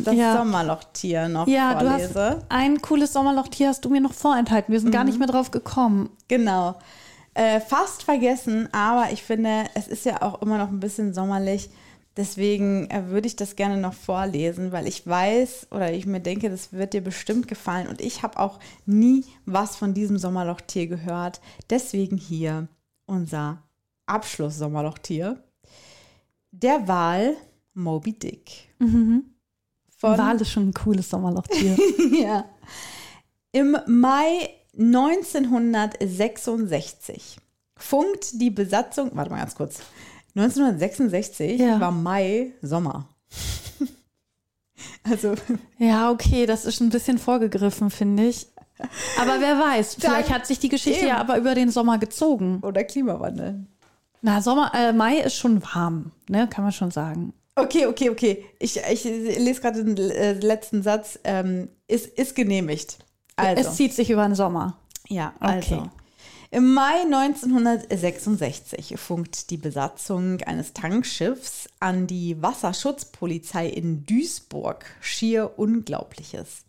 das 0.04 0.16
ja. 0.16 0.38
Sommerlochtier 0.38 1.30
noch 1.30 1.48
Ja, 1.48 1.76
du 1.76 1.88
vorlese. 1.88 2.30
hast 2.38 2.46
ein 2.50 2.82
cooles 2.82 3.14
Sommerlochtier 3.14 3.70
hast 3.70 3.86
du 3.86 3.90
mir 3.90 4.02
noch 4.02 4.14
vorenthalten. 4.14 4.72
Wir 4.72 4.80
sind 4.80 4.92
gar 4.92 5.04
nicht 5.04 5.20
mehr 5.20 5.28
drauf 5.28 5.52
gekommen. 5.52 6.10
Genau. 6.28 6.76
Äh, 7.36 7.60
fast 7.60 8.04
vergessen, 8.04 8.70
aber 8.72 9.12
ich 9.12 9.24
finde, 9.24 9.66
es 9.76 9.88
ist 9.88 10.06
ja 10.06 10.22
auch 10.22 10.42
immer 10.42 10.58
noch 10.58 10.70
ein 10.70 10.80
bisschen 10.80 11.14
sommerlich. 11.14 11.70
Deswegen 12.16 12.90
äh, 12.92 13.08
würde 13.10 13.28
ich 13.28 13.36
das 13.36 13.56
gerne 13.56 13.78
noch 13.78 13.94
vorlesen, 13.94 14.72
weil 14.72 14.88
ich 14.88 15.08
weiß 15.08 15.68
oder 15.72 15.92
ich 15.92 16.06
mir 16.06 16.20
denke, 16.20 16.50
das 16.50 16.74
wird 16.74 16.94
dir 16.94 17.02
bestimmt 17.02 17.48
gefallen. 17.48 17.88
Und 17.88 18.02
ich 18.02 18.22
habe 18.22 18.40
auch 18.40 18.60
nie 18.86 19.24
was 19.46 19.76
von 19.76 19.96
diesem 19.96 20.20
Sommerlochtier 20.20 20.86
gehört. 20.88 21.42
Deswegen 21.72 22.18
hier 22.18 22.68
unser 23.06 23.62
Abschluss-Sommerlochtier. 24.06 25.42
Der 26.52 26.88
Wal 26.88 27.36
Moby 27.74 28.14
Dick. 28.14 28.70
Von, 28.80 29.24
Wal 30.18 30.40
ist 30.42 30.52
schon 30.52 30.70
ein 30.70 30.74
cooles 30.74 31.10
Sommerlochtier. 31.10 31.78
ja. 32.20 32.46
Im 33.52 33.76
Mai 33.88 34.50
1966 34.78 37.38
funkt 37.78 38.42
die 38.42 38.50
Besatzung, 38.50 39.12
warte 39.14 39.30
mal 39.32 39.38
ganz 39.40 39.56
kurz, 39.56 39.80
1966 40.36 41.60
Ja. 41.60 41.80
war 41.80 41.92
Mai 41.92 42.52
Sommer. 42.62 43.08
also, 45.04 45.36
ja, 45.78 46.12
okay, 46.12 46.46
das 46.46 46.66
ist 46.66 46.82
ein 46.82 46.90
bisschen 46.90 47.18
vorgegriffen, 47.20 47.90
finde 47.90 48.26
ich. 48.28 48.48
Aber 49.20 49.40
wer 49.40 49.60
weiß, 49.60 49.96
vielleicht 50.00 50.32
hat 50.32 50.46
sich 50.48 50.60
die 50.60 50.70
Geschichte 50.70 51.00
Eben. 51.02 51.10
ja 51.10 51.18
aber 51.18 51.38
über 51.38 51.56
den 51.56 51.70
Sommer 51.70 51.98
gezogen. 52.00 52.60
oder 52.64 52.84
Klimawandel. 52.84 53.66
Na, 54.22 54.42
Sommer, 54.42 54.72
äh, 54.74 54.94
Mai 54.94 55.18
ist 55.18 55.36
schon 55.36 55.62
warm, 55.64 56.12
ne, 56.30 56.48
kann 56.50 56.64
man 56.64 56.74
schon 56.74 56.92
sagen. 56.92 57.34
Okay, 57.56 57.86
okay, 57.86 58.10
okay. 58.10 58.46
Ich, 58.58 58.78
ich 58.78 59.04
lese 59.04 59.62
gerade 59.62 59.84
den 59.84 59.98
äh, 59.98 60.34
letzten 60.34 60.82
Satz. 60.82 61.20
Ähm, 61.24 61.70
ist, 61.88 62.08
ist 62.18 62.36
genehmigt. 62.36 62.98
Also. 63.36 63.62
Es 63.70 63.76
zieht 63.76 63.94
sich 63.94 64.10
über 64.10 64.24
den 64.24 64.34
Sommer. 64.36 64.78
Ja, 65.08 65.34
Okay. 65.40 65.52
also. 65.76 65.90
Im 66.50 66.74
Mai 66.74 67.02
1966 67.06 68.96
funkt 69.00 69.50
die 69.50 69.58
Besatzung 69.58 70.42
eines 70.44 70.74
Tankschiffs 70.74 71.68
an 71.80 72.06
die 72.08 72.42
Wasserschutzpolizei 72.42 73.68
in 73.68 74.06
Duisburg 74.06 74.86
schier 75.02 75.58
Unglaubliches. 75.58 76.64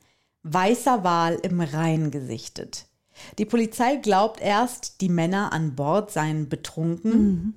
Weißer 0.45 1.05
Wal 1.05 1.39
im 1.43 1.61
Rhein 1.61 2.11
gesichtet. 2.11 2.87
Die 3.39 3.47
Polizei 3.47 3.97
glaubt 3.97 4.41
erst, 4.41 5.01
die 5.01 5.09
Männer 5.09 5.53
an 5.53 5.75
Bord 5.75 6.11
seien 6.11 6.49
betrunken, 6.49 7.55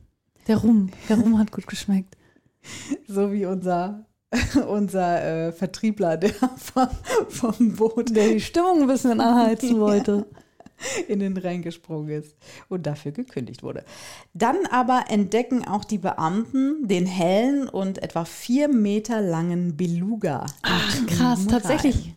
Der 0.47 0.57
Rum, 0.57 0.89
der 1.09 1.19
Rum 1.19 1.37
hat 1.37 1.51
gut 1.51 1.67
geschmeckt. 1.67 2.15
so 3.07 3.31
wie 3.33 3.45
unser, 3.45 4.05
unser 4.69 5.47
äh, 5.47 5.51
Vertriebler, 5.51 6.15
der 6.15 6.33
vom, 6.57 6.87
vom 7.27 7.75
Boot 7.75 8.15
Der 8.15 8.29
die 8.29 8.39
Stimmung 8.39 8.83
ein 8.83 8.87
bisschen 8.87 9.19
anheizen 9.19 9.79
wollte. 9.79 10.25
in 11.07 11.19
den 11.19 11.35
Rhein 11.35 11.63
gesprungen 11.63 12.09
ist 12.09 12.37
und 12.69 12.85
dafür 12.85 13.11
gekündigt 13.11 13.63
wurde. 13.63 13.83
Dann 14.33 14.65
aber 14.69 15.05
entdecken 15.09 15.67
auch 15.67 15.83
die 15.83 15.97
Beamten 15.97 16.87
den 16.87 17.05
hellen 17.05 17.67
und 17.67 18.01
etwa 18.01 18.23
vier 18.23 18.69
Meter 18.69 19.19
langen 19.19 19.75
Beluga. 19.75 20.45
Ach, 20.61 21.05
krass, 21.07 21.47
tatsächlich. 21.47 22.13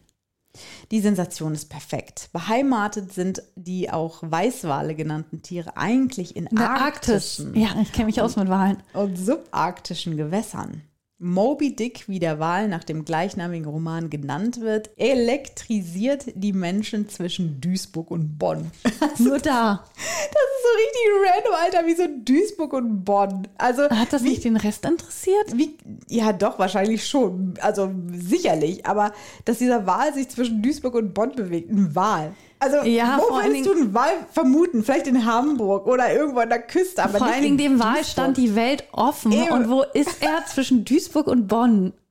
Die 0.91 1.01
Sensation 1.01 1.55
ist 1.55 1.69
perfekt. 1.71 2.31
Beheimatet 2.33 3.13
sind 3.13 3.43
die 3.55 3.91
auch 3.91 4.19
Weißwale 4.23 4.97
genannten 4.97 5.41
Tiere 5.43 5.77
eigentlich 5.77 6.35
in, 6.35 6.47
In 6.47 6.57
der 6.57 6.71
Arktis. 6.71 7.41
arktischen 7.41 7.55
Ja, 7.55 7.69
ich 7.81 7.93
kenne 7.93 8.07
mich 8.07 8.21
aus 8.21 8.35
mit 8.37 8.49
Wahlen. 8.49 8.83
und 8.93 9.17
subarktischen 9.17 10.17
Gewässern. 10.17 10.83
Moby 11.23 11.77
Dick, 11.77 12.09
wie 12.09 12.19
der 12.19 12.41
Wal 12.41 12.67
nach 12.67 12.83
dem 12.83 13.05
gleichnamigen 13.05 13.67
Roman 13.67 14.09
genannt 14.09 14.63
wird, 14.63 14.89
elektrisiert 14.97 16.25
die 16.35 16.55
Menschen 16.55 17.11
zwischen 17.11 17.61
Duisburg 17.61 18.11
und 18.11 18.39
Bonn. 18.39 18.71
Nur 19.19 19.39
da. 19.39 19.85
Das 19.95 20.03
ist 20.03 20.63
so 20.65 20.79
richtig 20.79 21.29
random, 21.29 21.55
Alter, 21.63 21.87
wie 21.87 21.95
so 21.95 22.05
Duisburg 22.25 22.73
und 22.73 23.05
Bonn. 23.05 23.47
Also, 23.59 23.91
Hat 23.91 24.15
das 24.15 24.25
wie, 24.25 24.31
nicht 24.31 24.45
den 24.45 24.57
Rest 24.57 24.87
interessiert? 24.87 25.55
wie, 25.55 25.77
ja, 26.09 26.33
doch, 26.33 26.59
wahrscheinlich 26.59 27.07
schon. 27.07 27.53
Also, 27.61 27.91
sicherlich. 28.13 28.87
Aber 28.87 29.13
dass 29.45 29.59
dieser 29.59 29.87
Wal 29.87 30.15
sich 30.15 30.31
zwischen 30.31 30.63
Duisburg 30.63 30.95
und 30.95 31.13
Bonn 31.13 31.33
bewegt, 31.37 31.71
ein 31.71 31.95
Wal. 31.95 32.35
Also, 32.61 32.87
Ja, 32.87 33.19
wo 33.19 33.35
würdest 33.35 33.67
du 33.67 33.73
einen 33.73 33.95
Wal 33.95 34.13
vermuten? 34.31 34.85
Vielleicht 34.85 35.07
in 35.07 35.25
Hamburg 35.25 35.87
oder 35.87 36.13
irgendwo 36.15 36.41
an 36.41 36.51
der 36.51 36.63
Küste, 36.63 37.03
aber 37.03 37.19
Vor 37.19 37.27
allen 37.27 37.43
Dingen 37.43 37.59
in 37.59 37.71
dem 37.73 37.79
Wahl 37.81 37.95
Duisburg. 37.95 38.07
stand 38.13 38.37
die 38.37 38.55
Welt 38.55 38.85
offen. 38.93 39.33
Eben. 39.33 39.51
Und 39.51 39.71
wo 39.71 39.83
ist 39.95 40.23
er 40.23 40.45
zwischen 40.53 40.85
Duisburg 40.85 41.27
und 41.27 41.49
Bonn? 41.49 41.93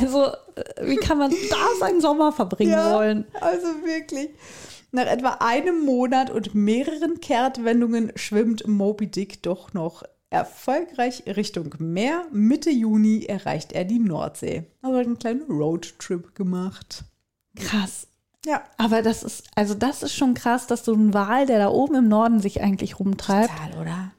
Also, 0.00 0.26
äh, 0.26 0.86
wie 0.86 0.96
kann 0.96 1.18
man 1.18 1.30
da 1.50 1.56
seinen 1.80 2.00
Sommer 2.00 2.30
verbringen 2.30 2.76
wollen? 2.92 3.26
Also 3.40 3.66
wirklich. 3.84 4.30
Nach 4.92 5.06
etwa 5.06 5.38
einem 5.40 5.84
Monat 5.84 6.30
und 6.30 6.54
mehreren 6.54 7.20
Kehrtwendungen 7.20 8.12
schwimmt 8.14 8.66
Moby 8.68 9.08
Dick 9.08 9.42
doch 9.42 9.74
noch 9.74 10.04
erfolgreich 10.30 11.24
Richtung 11.26 11.74
Meer. 11.78 12.26
Mitte 12.30 12.70
Juni 12.70 13.24
erreicht 13.24 13.72
er 13.72 13.84
die 13.84 13.98
Nordsee. 13.98 14.64
Also 14.80 14.96
hat 14.98 15.06
einen 15.06 15.18
kleinen 15.18 15.42
Roadtrip 15.50 16.34
gemacht. 16.34 17.02
Krass. 17.56 18.06
Ja. 18.46 18.62
Aber 18.76 19.02
das 19.02 19.22
ist, 19.22 19.44
also 19.54 19.74
das 19.74 20.02
ist 20.02 20.14
schon 20.14 20.34
krass, 20.34 20.66
dass 20.66 20.82
du 20.84 20.94
einen 20.94 21.12
Wal, 21.12 21.46
der 21.46 21.58
da 21.58 21.68
oben 21.68 21.96
im 21.96 22.08
Norden 22.08 22.40
sich 22.40 22.60
eigentlich 22.62 22.98
rumtreibt, 22.98 23.50
Total, 23.50 23.80
oder? 23.80 24.12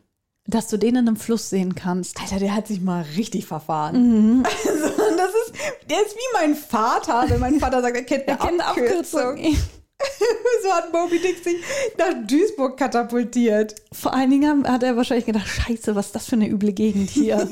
dass 0.46 0.68
du 0.68 0.78
den 0.78 0.96
in 0.96 1.08
einem 1.08 1.16
Fluss 1.18 1.50
sehen 1.50 1.76
kannst. 1.76 2.20
Alter, 2.22 2.40
der 2.40 2.56
hat 2.56 2.68
sich 2.68 2.82
mal 2.82 3.06
richtig 3.16 3.46
verfahren. 3.46 4.46
Also, 4.68 5.18
das 5.18 5.32
ist, 5.48 5.54
der 5.90 5.98
ist 6.06 6.16
wie 6.16 6.34
mein 6.34 6.56
Vater, 6.56 7.26
wenn 7.28 7.40
mein 7.40 7.60
Vater 7.60 7.82
sagt, 7.82 7.96
er 7.96 8.04
kennt 8.04 8.28
eine 8.28 8.40
Er 8.40 8.46
kennt 8.46 8.62
Abkürzung. 8.62 9.22
Abkürzung. 9.22 9.58
so 10.64 10.72
hat 10.72 10.94
Moby 10.94 11.20
Dick 11.20 11.44
sich 11.44 11.58
nach 11.98 12.14
Duisburg 12.26 12.78
katapultiert. 12.78 13.76
Vor 13.92 14.14
allen 14.14 14.30
Dingen 14.30 14.68
hat 14.68 14.84
er 14.84 14.96
wahrscheinlich 14.96 15.26
gedacht, 15.26 15.48
scheiße, 15.48 15.96
was 15.96 16.08
ist 16.08 16.16
das 16.16 16.26
für 16.26 16.36
eine 16.36 16.48
üble 16.48 16.72
Gegend 16.74 17.10
hier. 17.10 17.38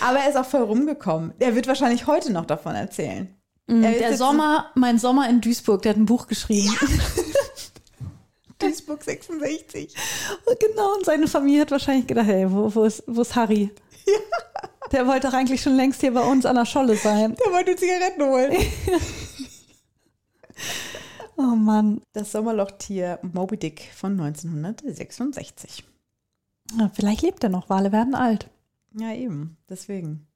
Aber 0.00 0.18
er 0.18 0.28
ist 0.28 0.36
auch 0.36 0.44
voll 0.46 0.62
rumgekommen. 0.62 1.32
Er 1.38 1.54
wird 1.54 1.66
wahrscheinlich 1.66 2.06
heute 2.06 2.32
noch 2.32 2.44
davon 2.44 2.74
erzählen. 2.74 3.34
Mm, 3.66 3.82
Der 3.82 4.16
Sommer, 4.16 4.70
mein 4.74 4.98
Sommer 4.98 5.28
in 5.28 5.40
Duisburg, 5.40 5.82
der 5.82 5.90
hat 5.90 5.96
ein 5.98 6.06
Buch 6.06 6.26
geschrieben. 6.26 6.74
Duisburg 8.58 9.02
66. 9.02 9.94
genau, 10.60 10.94
und 10.94 11.04
seine 11.04 11.28
Familie 11.28 11.62
hat 11.62 11.70
wahrscheinlich 11.70 12.06
gedacht, 12.06 12.26
hey, 12.26 12.50
wo, 12.50 12.74
wo, 12.74 12.84
ist, 12.84 13.02
wo 13.06 13.20
ist 13.22 13.34
Harry? 13.36 13.70
Der 14.92 15.06
wollte 15.06 15.26
doch 15.26 15.34
eigentlich 15.34 15.60
schon 15.60 15.74
längst 15.76 16.00
hier 16.00 16.14
bei 16.14 16.22
uns 16.22 16.46
an 16.46 16.54
der 16.56 16.64
Scholle 16.64 16.96
sein. 16.96 17.36
Der 17.44 17.52
wollte 17.52 17.76
Zigaretten 17.76 18.22
holen. 18.22 18.56
Oh 21.38 21.54
Mann. 21.54 22.00
Das 22.14 22.32
Sommerlochtier 22.32 23.18
Moby 23.20 23.58
Dick 23.58 23.90
von 23.94 24.12
1966. 24.18 25.84
Ja, 26.78 26.90
vielleicht 26.94 27.20
lebt 27.22 27.44
er 27.44 27.50
noch, 27.50 27.68
Wale 27.68 27.92
werden 27.92 28.14
alt. 28.14 28.48
Ja, 28.94 29.12
eben. 29.12 29.58
Deswegen. 29.68 30.26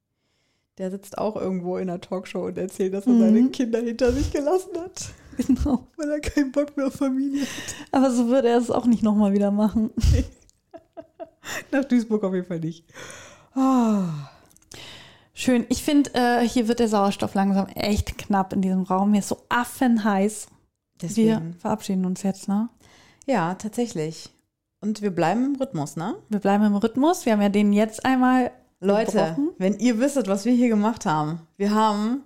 Der 0.81 0.89
sitzt 0.89 1.19
auch 1.19 1.35
irgendwo 1.35 1.77
in 1.77 1.91
einer 1.91 2.01
Talkshow 2.01 2.47
und 2.47 2.57
erzählt, 2.57 2.95
dass 2.95 3.05
er 3.05 3.15
seine 3.15 3.49
Kinder 3.49 3.81
hinter 3.81 4.11
sich 4.13 4.31
gelassen 4.33 4.71
hat, 4.79 5.09
Genau. 5.37 5.85
weil 5.95 6.09
er 6.09 6.19
keinen 6.19 6.51
Bock 6.51 6.75
mehr 6.75 6.87
auf 6.87 6.93
Familie 6.95 7.41
hat. 7.43 7.75
Aber 7.91 8.09
so 8.09 8.29
würde 8.29 8.49
er 8.49 8.57
es 8.57 8.71
auch 8.71 8.87
nicht 8.87 9.03
nochmal 9.03 9.31
wieder 9.31 9.51
machen. 9.51 9.91
Nach 11.71 11.85
Duisburg 11.85 12.23
auf 12.23 12.33
jeden 12.33 12.47
Fall 12.47 12.61
nicht. 12.61 12.83
Ah. 13.53 14.05
Schön. 15.35 15.67
Ich 15.69 15.83
finde, 15.83 16.15
äh, 16.15 16.47
hier 16.47 16.67
wird 16.67 16.79
der 16.79 16.87
Sauerstoff 16.87 17.35
langsam 17.35 17.67
echt 17.75 18.17
knapp 18.17 18.51
in 18.51 18.63
diesem 18.63 18.81
Raum. 18.81 19.11
Hier 19.11 19.19
ist 19.19 19.27
so 19.29 19.37
affenheiß. 19.49 20.47
Wir 20.47 21.07
Deswegen. 21.09 21.53
verabschieden 21.59 22.05
uns 22.07 22.23
jetzt, 22.23 22.47
ne? 22.47 22.69
Ja, 23.27 23.53
tatsächlich. 23.53 24.31
Und 24.79 25.03
wir 25.03 25.11
bleiben 25.11 25.45
im 25.45 25.55
Rhythmus, 25.61 25.95
ne? 25.95 26.15
Wir 26.29 26.39
bleiben 26.39 26.63
im 26.65 26.75
Rhythmus. 26.75 27.27
Wir 27.27 27.33
haben 27.33 27.41
ja 27.43 27.49
den 27.49 27.71
jetzt 27.71 28.03
einmal 28.03 28.49
Leute, 28.81 29.37
wenn 29.59 29.77
ihr 29.77 29.99
wisstet, 29.99 30.27
was 30.27 30.43
wir 30.43 30.53
hier 30.53 30.67
gemacht 30.67 31.05
haben. 31.05 31.47
Wir 31.55 31.73
haben 31.73 32.23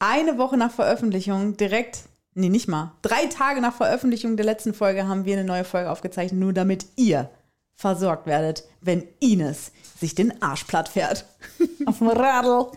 eine 0.00 0.38
Woche 0.38 0.56
nach 0.56 0.72
Veröffentlichung 0.72 1.56
direkt, 1.56 2.02
nee, 2.34 2.48
nicht 2.48 2.66
mal, 2.66 2.92
drei 3.02 3.26
Tage 3.26 3.60
nach 3.60 3.74
Veröffentlichung 3.74 4.36
der 4.36 4.44
letzten 4.44 4.74
Folge 4.74 5.06
haben 5.06 5.24
wir 5.24 5.34
eine 5.34 5.46
neue 5.46 5.64
Folge 5.64 5.90
aufgezeichnet, 5.90 6.40
nur 6.40 6.52
damit 6.52 6.86
ihr 6.96 7.30
versorgt 7.76 8.26
werdet, 8.26 8.64
wenn 8.80 9.06
Ines 9.20 9.70
sich 9.98 10.16
den 10.16 10.42
Arsch 10.42 10.64
platt 10.64 10.88
fährt. 10.88 11.26
auf 11.86 11.98
dem 11.98 12.08
Radl. 12.08 12.72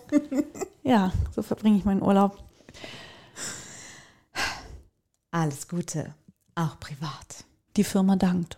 ja, 0.84 1.12
so 1.36 1.42
verbringe 1.42 1.78
ich 1.78 1.86
meinen 1.86 2.04
Urlaub. 2.04 2.38
Alles 5.32 5.68
Gute, 5.68 6.14
auch 6.54 6.80
privat. 6.80 7.46
Die 7.76 7.84
Firma 7.84 8.16
dankt. 8.16 8.58